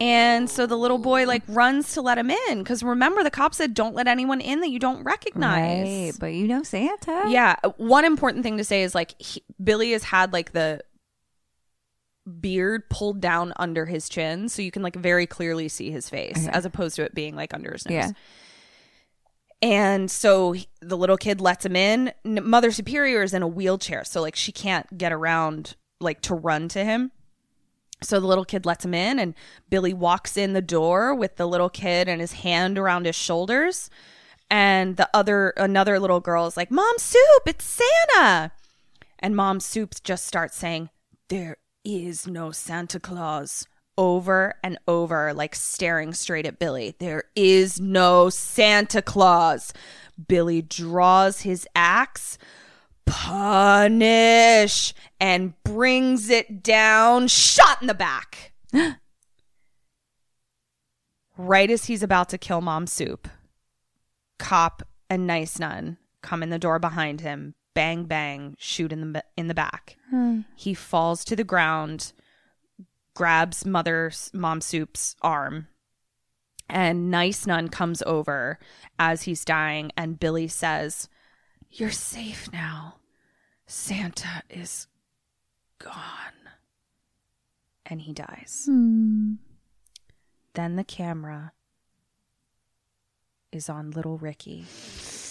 And 0.00 0.50
so 0.50 0.66
the 0.66 0.76
little 0.76 0.98
boy 0.98 1.26
like 1.26 1.42
runs 1.48 1.94
to 1.94 2.02
let 2.02 2.18
him 2.18 2.30
in 2.30 2.58
because 2.58 2.82
remember 2.82 3.22
the 3.22 3.30
cop 3.30 3.54
said 3.54 3.72
don't 3.72 3.94
let 3.94 4.06
anyone 4.06 4.40
in 4.42 4.60
that 4.60 4.68
you 4.70 4.78
don't 4.78 5.02
recognize. 5.04 5.86
Right. 5.86 6.12
But 6.18 6.34
you 6.34 6.46
know 6.46 6.62
Santa. 6.62 7.24
Yeah, 7.28 7.56
uh, 7.64 7.70
one 7.78 8.04
important 8.04 8.42
thing 8.42 8.58
to 8.58 8.64
say 8.64 8.82
is 8.82 8.94
like 8.94 9.14
he, 9.20 9.42
Billy 9.62 9.92
has 9.92 10.04
had 10.04 10.32
like 10.32 10.52
the 10.52 10.82
beard 12.40 12.90
pulled 12.90 13.20
down 13.20 13.52
under 13.56 13.86
his 13.86 14.08
chin 14.08 14.48
so 14.48 14.60
you 14.60 14.70
can 14.70 14.82
like 14.82 14.96
very 14.96 15.26
clearly 15.26 15.68
see 15.68 15.90
his 15.90 16.10
face 16.10 16.46
as 16.48 16.64
opposed 16.64 16.96
to 16.96 17.02
it 17.04 17.14
being 17.14 17.36
like 17.36 17.54
under 17.54 17.72
his 17.72 17.86
nose. 17.86 17.94
Yeah. 17.94 18.10
And 19.62 20.10
so 20.10 20.52
he- 20.52 20.68
the 20.82 20.96
little 20.96 21.16
kid 21.16 21.40
lets 21.40 21.64
him 21.64 21.76
in. 21.76 22.12
N- 22.24 22.40
Mother 22.44 22.70
Superior 22.70 23.22
is 23.22 23.32
in 23.32 23.42
a 23.42 23.48
wheelchair, 23.48 24.04
so 24.04 24.20
like 24.20 24.36
she 24.36 24.52
can't 24.52 24.98
get 24.98 25.12
around 25.12 25.76
like 26.00 26.20
to 26.22 26.34
run 26.34 26.68
to 26.68 26.84
him. 26.84 27.12
So 28.02 28.20
the 28.20 28.26
little 28.26 28.44
kid 28.44 28.66
lets 28.66 28.84
him 28.84 28.94
in, 28.94 29.18
and 29.18 29.34
Billy 29.70 29.94
walks 29.94 30.36
in 30.36 30.52
the 30.52 30.62
door 30.62 31.14
with 31.14 31.36
the 31.36 31.46
little 31.46 31.70
kid 31.70 32.08
and 32.08 32.20
his 32.20 32.32
hand 32.32 32.78
around 32.78 33.06
his 33.06 33.16
shoulders. 33.16 33.88
And 34.50 34.96
the 34.96 35.08
other, 35.14 35.50
another 35.56 35.98
little 35.98 36.20
girl 36.20 36.46
is 36.46 36.56
like, 36.56 36.70
Mom 36.70 36.98
Soup, 36.98 37.42
it's 37.46 37.64
Santa. 37.64 38.52
And 39.18 39.34
Mom 39.34 39.60
Soup 39.60 39.94
just 40.04 40.26
starts 40.26 40.56
saying, 40.56 40.90
There 41.28 41.56
is 41.84 42.26
no 42.26 42.50
Santa 42.50 43.00
Claus. 43.00 43.66
Over 43.98 44.56
and 44.62 44.76
over, 44.86 45.32
like 45.32 45.54
staring 45.54 46.12
straight 46.12 46.44
at 46.44 46.58
Billy. 46.58 46.94
There 46.98 47.24
is 47.34 47.80
no 47.80 48.28
Santa 48.28 49.00
Claus. 49.00 49.72
Billy 50.28 50.60
draws 50.60 51.40
his 51.40 51.66
axe, 51.74 52.36
punish, 53.06 54.92
and 55.18 55.54
brings 55.64 56.28
it 56.28 56.62
down, 56.62 57.28
shot 57.28 57.80
in 57.80 57.86
the 57.86 57.94
back. 57.94 58.52
right 61.38 61.70
as 61.70 61.86
he's 61.86 62.02
about 62.02 62.28
to 62.28 62.38
kill 62.38 62.60
Mom 62.60 62.86
Soup, 62.86 63.28
cop 64.38 64.82
and 65.08 65.26
nice 65.26 65.58
nun 65.58 65.96
come 66.22 66.42
in 66.42 66.50
the 66.50 66.58
door 66.58 66.78
behind 66.78 67.20
him 67.20 67.54
bang 67.74 68.04
bang 68.04 68.54
shoot 68.58 68.92
in 68.92 69.12
the 69.12 69.24
in 69.36 69.48
the 69.48 69.54
back 69.54 69.96
hmm. 70.10 70.40
he 70.54 70.74
falls 70.74 71.24
to 71.24 71.36
the 71.36 71.44
ground 71.44 72.12
grabs 73.14 73.64
mother's 73.64 74.30
mom 74.34 74.60
soup's 74.60 75.14
arm 75.22 75.68
and 76.68 77.10
nice 77.10 77.46
nun 77.46 77.68
comes 77.68 78.02
over 78.02 78.58
as 78.98 79.22
he's 79.22 79.44
dying 79.44 79.92
and 79.96 80.18
billy 80.18 80.48
says 80.48 81.08
you're 81.70 81.90
safe 81.90 82.50
now. 82.52 82.96
Santa 83.66 84.42
is 84.48 84.86
gone. 85.78 85.92
And 87.84 88.00
he 88.00 88.12
dies. 88.12 88.64
Then 88.66 89.38
the 90.76 90.84
camera 90.84 91.52
is 93.52 93.68
on 93.68 93.90
little 93.90 94.18
ricky 94.18 94.66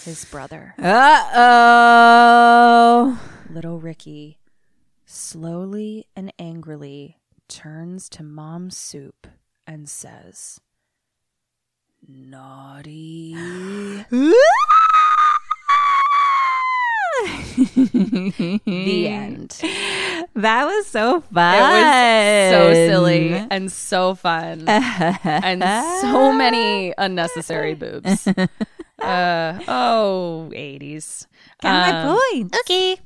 his 0.06 0.24
brother. 0.26 0.76
Uh 0.78 1.30
oh. 1.34 3.20
little 3.50 3.80
Ricky 3.80 4.40
slowly 5.06 6.06
and 6.16 6.32
angrily 6.40 7.18
turns 7.48 8.08
to 8.10 8.24
Mom 8.24 8.70
Soup 8.70 9.28
and 9.66 9.90
says, 9.90 10.62
Naughty. 12.08 13.36
the 18.66 19.08
end. 19.08 19.60
That 20.36 20.66
was 20.66 20.88
so 20.88 21.22
fun. 21.22 21.56
It 21.56 21.62
was 21.62 22.52
so 22.52 22.74
silly 22.74 23.34
and 23.52 23.72
so 23.72 24.16
fun 24.16 24.66
and 24.68 25.62
so 26.02 26.32
many 26.34 26.94
unnecessary 26.98 27.74
boobs. 27.76 28.28
Uh, 28.98 29.60
oh, 29.68 30.50
80s. 30.56 31.28
Got 31.62 31.92
my 31.92 32.02
Um, 32.02 32.18
point. 32.18 32.56
Okay. 32.62 32.98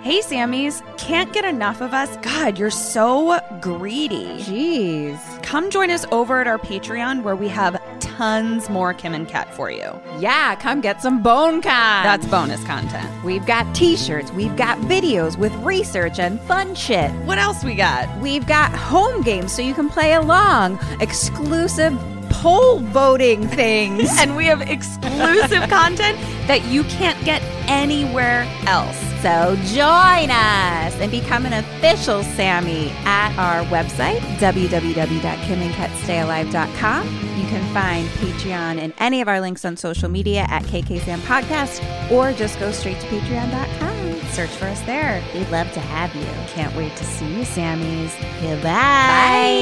Hey, 0.00 0.20
Sammys. 0.20 0.82
Can't 0.96 1.32
get 1.32 1.44
enough 1.44 1.82
of 1.82 1.92
us? 1.92 2.16
God, 2.18 2.58
you're 2.58 2.70
so 2.70 3.38
greedy. 3.60 4.24
Jeez. 4.38 5.42
Come 5.42 5.70
join 5.70 5.90
us 5.90 6.06
over 6.10 6.40
at 6.40 6.46
our 6.46 6.58
Patreon 6.58 7.22
where 7.22 7.36
we 7.36 7.48
have 7.48 7.80
tons 8.00 8.70
more 8.70 8.94
Kim 8.94 9.12
and 9.12 9.28
Ket 9.28 9.52
for 9.54 9.70
you. 9.70 10.00
Yeah, 10.18 10.54
come 10.56 10.80
get 10.80 11.02
some 11.02 11.22
bone 11.22 11.60
con. 11.60 12.02
That's 12.02 12.26
bonus 12.26 12.64
content. 12.64 13.10
We've 13.24 13.44
got 13.44 13.74
t-shirts, 13.74 14.32
we've 14.32 14.56
got 14.56 14.78
videos 14.78 15.36
with 15.36 15.52
research 15.56 16.18
and 16.18 16.40
fun 16.42 16.74
shit. 16.74 17.10
What 17.26 17.38
else 17.38 17.62
we 17.62 17.74
got? 17.74 18.08
We've 18.20 18.46
got 18.46 18.72
home 18.72 19.20
games 19.22 19.52
so 19.52 19.60
you 19.60 19.74
can 19.74 19.90
play 19.90 20.14
along, 20.14 20.78
exclusive 21.00 21.98
poll 22.30 22.78
voting 22.78 23.46
things. 23.60 24.08
And 24.18 24.34
we 24.34 24.46
have 24.46 24.62
exclusive 24.62 25.68
content 25.68 26.18
that 26.46 26.64
you 26.66 26.84
can't 26.84 27.22
get 27.24 27.42
anywhere 27.68 28.46
else. 28.66 29.13
So 29.24 29.56
join 29.72 30.28
us 30.30 30.94
and 31.00 31.10
become 31.10 31.46
an 31.46 31.54
official 31.54 32.22
Sammy 32.22 32.90
at 33.06 33.34
our 33.38 33.64
website, 33.70 34.20
www.kimandketstayalive.com. 34.36 37.08
You 37.08 37.46
can 37.46 37.64
find 37.72 38.06
Patreon 38.06 38.78
and 38.78 38.92
any 38.98 39.22
of 39.22 39.28
our 39.28 39.40
links 39.40 39.64
on 39.64 39.78
social 39.78 40.10
media 40.10 40.44
at 40.50 40.64
KKSam 40.64 41.20
Podcast, 41.20 41.80
or 42.10 42.34
just 42.34 42.60
go 42.60 42.70
straight 42.70 43.00
to 43.00 43.06
patreon.com. 43.06 44.20
Search 44.32 44.50
for 44.50 44.66
us 44.66 44.82
there. 44.82 45.24
We'd 45.32 45.48
love 45.48 45.72
to 45.72 45.80
have 45.80 46.14
you. 46.14 46.26
Can't 46.52 46.76
wait 46.76 46.94
to 46.96 47.04
see 47.04 47.34
you, 47.34 47.44
Sammys. 47.44 48.12
Goodbye. 48.42 49.54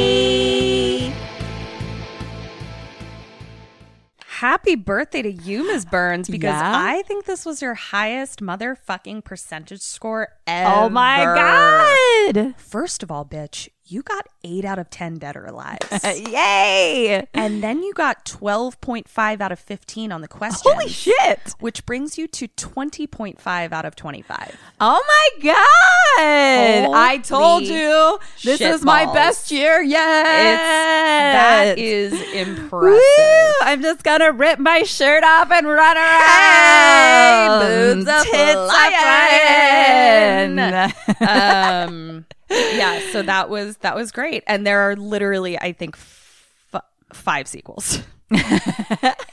Happy 4.43 4.75
birthday 4.75 5.23
to 5.23 5.31
you, 5.31 5.69
Ms. 5.69 5.85
Burns, 5.85 6.29
because 6.29 6.49
Yeah? 6.49 6.73
I 6.75 7.03
think 7.03 7.27
this 7.27 7.47
was 7.47 7.63
your 7.63 7.75
highest 7.75 8.41
motherfucking 8.41 9.23
percentage 9.23 9.83
score 9.83 10.31
ever. 10.49 10.75
Oh 10.75 10.89
my 10.89 11.23
God. 11.23 12.57
First 12.59 13.05
of 13.05 13.11
all, 13.13 13.25
bitch, 13.25 13.69
you 13.93 14.03
got 14.03 14.27
8 14.43 14.65
out 14.65 14.79
of 14.79 14.89
10 14.91 15.19
dead 15.19 15.37
or 15.37 15.45
alive. 15.45 15.79
Yay. 16.03 17.27
and 17.35 17.63
then 17.63 17.83
you 17.83 17.93
got 17.93 18.25
12.5 18.25 19.41
out 19.41 19.53
of 19.53 19.59
15 19.59 20.11
on 20.11 20.21
the 20.23 20.29
question. 20.29 20.73
Holy 20.73 20.89
shit. 20.89 21.55
Which 21.61 21.85
brings 21.85 22.17
you 22.17 22.27
to 22.29 22.49
20.5 22.49 23.73
out 23.73 23.85
of 23.85 23.95
25. 23.95 24.57
Oh 24.81 25.05
my 25.07 25.29
God. 25.43 26.95
I 26.95 27.19
told 27.23 27.65
you 27.65 28.19
this 28.43 28.61
is 28.61 28.83
my 28.85 29.05
balls. 29.05 29.15
best 29.15 29.51
year 29.51 29.83
yet. 29.83 29.99
That 30.03 31.79
is 31.79 32.13
impressive. 32.35 32.71
Woo! 32.99 33.53
I'm 33.63 33.83
just 33.83 34.03
gonna 34.03 34.33
rip 34.33 34.59
my 34.59 34.83
shirt 34.85 35.23
off 35.25 35.51
and 35.51 35.67
run 35.67 35.97
around. 35.97 37.61
boobs 37.61 38.09
a 38.09 38.23
Tits 38.25 38.55
a 38.55 38.69
flying. 38.69 40.57
flying. 40.57 40.93
um 41.21 42.25
yeah 42.53 43.01
so 43.13 43.23
that 43.23 43.49
was 43.51 43.77
that 43.79 43.95
was 43.97 44.13
great. 44.13 44.43
And 44.47 44.67
there 44.67 44.81
are 44.81 44.97
literally 44.97 45.59
i 45.59 45.73
think 45.73 45.97
f- 45.97 46.83
five 47.13 47.47
sequels. 47.49 48.01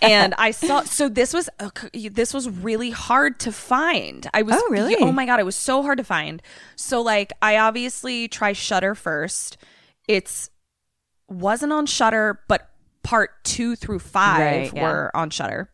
And 0.02 0.34
i 0.38 0.52
saw 0.52 0.82
so 0.84 1.10
this 1.10 1.34
was 1.34 1.50
uh, 1.60 1.70
this 2.12 2.34
was 2.34 2.50
really 2.50 2.90
hard 2.90 3.40
to 3.42 3.52
find. 3.52 4.28
I 4.34 4.42
was 4.44 4.56
Oh, 4.58 4.68
really? 4.70 4.96
oh 5.00 5.12
my 5.12 5.26
god 5.26 5.40
it 5.40 5.46
was 5.46 5.56
so 5.56 5.84
hard 5.84 5.98
to 5.98 6.04
find. 6.04 6.42
So 6.76 7.02
like 7.02 7.32
i 7.42 7.58
obviously 7.58 8.28
try 8.28 8.54
Shudder 8.54 8.96
first. 8.96 9.58
It's 10.08 10.50
wasn't 11.30 11.72
on 11.74 11.86
Shudder 11.86 12.40
but 12.48 12.70
part 13.04 13.44
two 13.44 13.76
through 13.76 14.00
five 14.00 14.40
Right, 14.40 14.74
yeah. 14.74 14.84
were 14.84 15.12
on 15.16 15.30
Shudder 15.30 15.70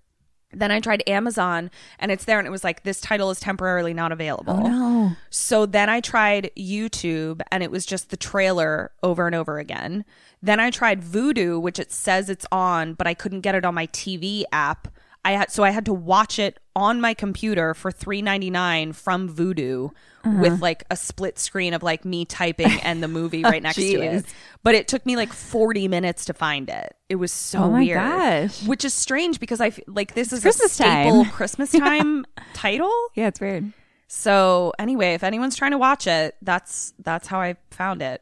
then 0.55 0.71
I 0.71 0.79
tried 0.79 1.03
Amazon 1.07 1.69
and 1.99 2.11
it's 2.11 2.25
there 2.25 2.39
and 2.39 2.47
it 2.47 2.51
was 2.51 2.63
like 2.63 2.83
this 2.83 3.01
title 3.01 3.29
is 3.29 3.39
temporarily 3.39 3.93
not 3.93 4.11
available. 4.11 4.53
Oh, 4.53 4.67
no. 4.67 5.11
So 5.29 5.65
then 5.65 5.89
I 5.89 6.01
tried 6.01 6.51
YouTube 6.57 7.41
and 7.51 7.63
it 7.63 7.71
was 7.71 7.85
just 7.85 8.09
the 8.09 8.17
trailer 8.17 8.91
over 9.03 9.27
and 9.27 9.35
over 9.35 9.59
again. 9.59 10.05
Then 10.41 10.59
I 10.59 10.69
tried 10.69 11.01
Vudu, 11.01 11.61
which 11.61 11.79
it 11.79 11.91
says 11.91 12.29
it's 12.29 12.45
on, 12.51 12.93
but 12.93 13.07
I 13.07 13.13
couldn't 13.13 13.41
get 13.41 13.55
it 13.55 13.65
on 13.65 13.73
my 13.73 13.87
TV 13.87 14.43
app. 14.51 14.87
I 15.23 15.31
had 15.31 15.51
so 15.51 15.63
I 15.63 15.71
had 15.71 15.85
to 15.85 15.93
watch 15.93 16.37
it 16.37 16.59
on 16.75 17.01
my 17.01 17.15
computer 17.15 17.73
for 17.73 17.91
three 17.91 18.21
ninety 18.21 18.51
nine 18.51 18.93
from 18.93 19.27
Vudu 19.27 19.89
Uh-huh. 20.25 20.41
with 20.41 20.61
like 20.61 20.83
a 20.89 20.95
split 20.95 21.37
screen 21.37 21.73
of 21.75 21.83
like 21.83 22.03
me 22.03 22.25
typing 22.25 22.71
and 22.83 23.03
the 23.03 23.07
movie 23.07 23.43
right 23.43 23.61
next 23.61 23.75
to 23.75 23.83
it. 24.01 24.25
But 24.63 24.73
it 24.75 24.87
took 24.87 25.05
me 25.05 25.15
like 25.15 25.31
forty 25.31 25.87
minutes 25.87 26.25
to 26.25 26.33
find 26.33 26.67
it. 26.69 26.95
It 27.09 27.15
was 27.17 27.31
so 27.31 27.59
Oh 27.59 27.69
my 27.71 27.79
weird, 27.81 27.99
gosh. 27.99 28.65
which 28.67 28.83
is 28.83 28.93
strange 28.93 29.39
because 29.39 29.61
I 29.61 29.67
f- 29.67 29.79
like 29.87 30.15
this 30.15 30.33
is 30.33 30.41
Christmas 30.41 30.71
a 30.71 30.73
staple 30.75 31.23
time. 31.25 31.31
Christmas 31.33 31.71
time 31.71 32.25
title. 32.53 32.91
Yeah, 33.13 33.27
it's 33.27 33.39
weird. 33.39 33.71
So 34.07 34.73
anyway, 34.79 35.13
if 35.13 35.23
anyone's 35.23 35.55
trying 35.55 35.71
to 35.71 35.77
watch 35.77 36.07
it, 36.07 36.35
that's 36.41 36.93
that's 36.99 37.27
how 37.27 37.39
I 37.39 37.55
found 37.71 38.01
it. 38.01 38.21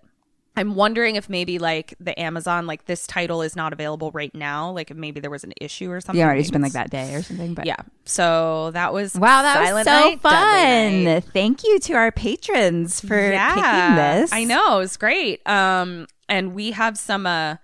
I'm 0.56 0.76
wondering 0.76 1.16
if 1.16 1.30
maybe 1.30 1.58
like 1.58 1.96
the 2.00 2.20
Amazon, 2.20 2.68
like 2.68 2.86
this 2.86 3.08
title 3.08 3.42
is 3.42 3.56
not 3.56 3.74
available 3.74 4.12
right 4.12 4.34
now. 4.36 4.70
Like 4.72 4.92
if 4.92 4.98
maybe 4.98 5.20
there 5.20 5.32
was 5.32 5.44
an 5.44 5.54
issue 5.60 5.90
or 5.90 6.00
something. 6.00 6.20
Yeah, 6.20 6.26
already 6.26 6.42
just 6.42 6.54
been 6.54 6.62
like 6.62 6.74
that 6.74 6.92
day 6.92 7.16
or 7.16 7.24
something. 7.24 7.56
But 7.56 7.66
Yeah. 7.66 7.78
So 8.06 8.70
that 8.72 8.94
was 8.94 9.16
Wow, 9.16 9.42
that 9.42 9.56
Silent 9.56 9.76
was 9.76 9.86
so 9.86 10.10
Night, 10.10 10.22
fun. 10.22 11.22
Thank 11.32 11.64
you 11.64 11.80
to 11.80 11.94
our 11.94 12.12
patrons 12.12 13.00
for 13.00 13.08
kicking 13.32 13.96
this. 13.96 14.32
I 14.32 14.44
know, 14.44 14.80
it's 14.80 14.98
great. 14.98 15.46
Um 15.48 16.08
and 16.30 16.54
we 16.54 16.72
have 16.72 16.98
some 16.98 17.26
uh 17.26 17.58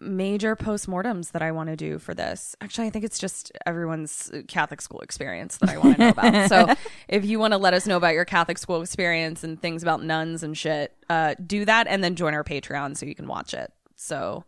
major 0.00 0.54
postmortems 0.54 1.32
that 1.32 1.42
I 1.42 1.50
want 1.52 1.68
to 1.70 1.76
do 1.76 1.98
for 1.98 2.14
this. 2.14 2.54
Actually, 2.60 2.86
I 2.86 2.90
think 2.90 3.04
it's 3.04 3.18
just 3.18 3.50
everyone's 3.66 4.30
Catholic 4.46 4.80
school 4.80 5.00
experience 5.00 5.56
that 5.58 5.70
I 5.70 5.78
want 5.78 5.96
to 5.96 6.00
know 6.02 6.08
about. 6.10 6.48
so, 6.48 6.74
if 7.08 7.24
you 7.24 7.38
want 7.38 7.52
to 7.52 7.58
let 7.58 7.74
us 7.74 7.86
know 7.86 7.96
about 7.96 8.14
your 8.14 8.24
Catholic 8.24 8.58
school 8.58 8.80
experience 8.82 9.42
and 9.42 9.60
things 9.60 9.82
about 9.82 10.02
nuns 10.02 10.42
and 10.42 10.56
shit, 10.56 10.94
uh 11.10 11.34
do 11.44 11.64
that 11.64 11.86
and 11.88 12.02
then 12.04 12.14
join 12.14 12.34
our 12.34 12.44
Patreon 12.44 12.96
so 12.96 13.06
you 13.06 13.14
can 13.14 13.26
watch 13.26 13.54
it. 13.54 13.72
So, 13.96 14.44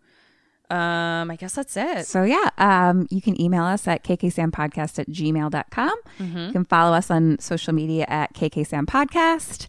um 0.70 1.30
I 1.30 1.36
guess 1.36 1.54
that's 1.56 1.76
it. 1.76 2.06
So 2.06 2.22
yeah, 2.22 2.50
um, 2.58 3.08
you 3.10 3.20
can 3.20 3.40
email 3.40 3.64
us 3.64 3.88
at 3.88 4.04
kksampodcast 4.04 4.98
at 5.00 5.08
gmail.com. 5.08 5.94
Mm-hmm. 6.20 6.38
You 6.38 6.52
can 6.52 6.64
follow 6.64 6.94
us 6.96 7.10
on 7.10 7.38
social 7.40 7.72
media 7.72 8.04
at 8.08 8.34
kksampodcast. 8.34 9.66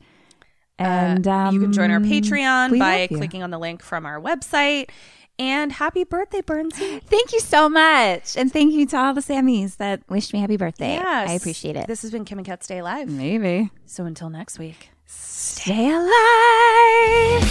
And 0.77 1.27
um, 1.27 1.47
Uh, 1.47 1.51
you 1.51 1.59
can 1.61 1.73
join 1.73 1.91
our 1.91 1.99
Patreon 1.99 2.79
by 2.79 3.05
clicking 3.07 3.43
on 3.43 3.51
the 3.51 3.59
link 3.59 3.83
from 3.83 4.05
our 4.05 4.19
website. 4.19 4.89
And 5.41 5.71
happy 5.71 6.03
birthday, 6.03 6.41
Burnsy. 6.41 7.01
Thank 7.01 7.33
you 7.33 7.39
so 7.39 7.67
much. 7.67 8.37
And 8.37 8.53
thank 8.53 8.73
you 8.73 8.85
to 8.85 8.97
all 8.97 9.15
the 9.15 9.21
Sammys 9.21 9.77
that 9.77 10.01
wished 10.07 10.33
me 10.33 10.39
happy 10.39 10.55
birthday. 10.55 10.93
Yes. 10.93 11.31
I 11.31 11.33
appreciate 11.33 11.75
it. 11.75 11.87
This 11.87 12.03
has 12.03 12.11
been 12.11 12.25
Kim 12.25 12.37
and 12.37 12.45
Ket 12.45 12.63
Stay 12.63 12.77
Alive. 12.77 13.09
Maybe. 13.09 13.71
So 13.87 14.05
until 14.05 14.29
next 14.29 14.59
week. 14.59 14.91
Stay 15.07 15.89
alive. 15.89 17.47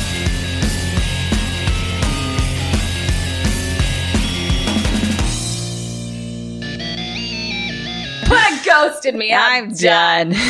Ghosted 8.64 9.16
me. 9.16 9.32
I'm 9.34 9.72
done. 9.72 10.32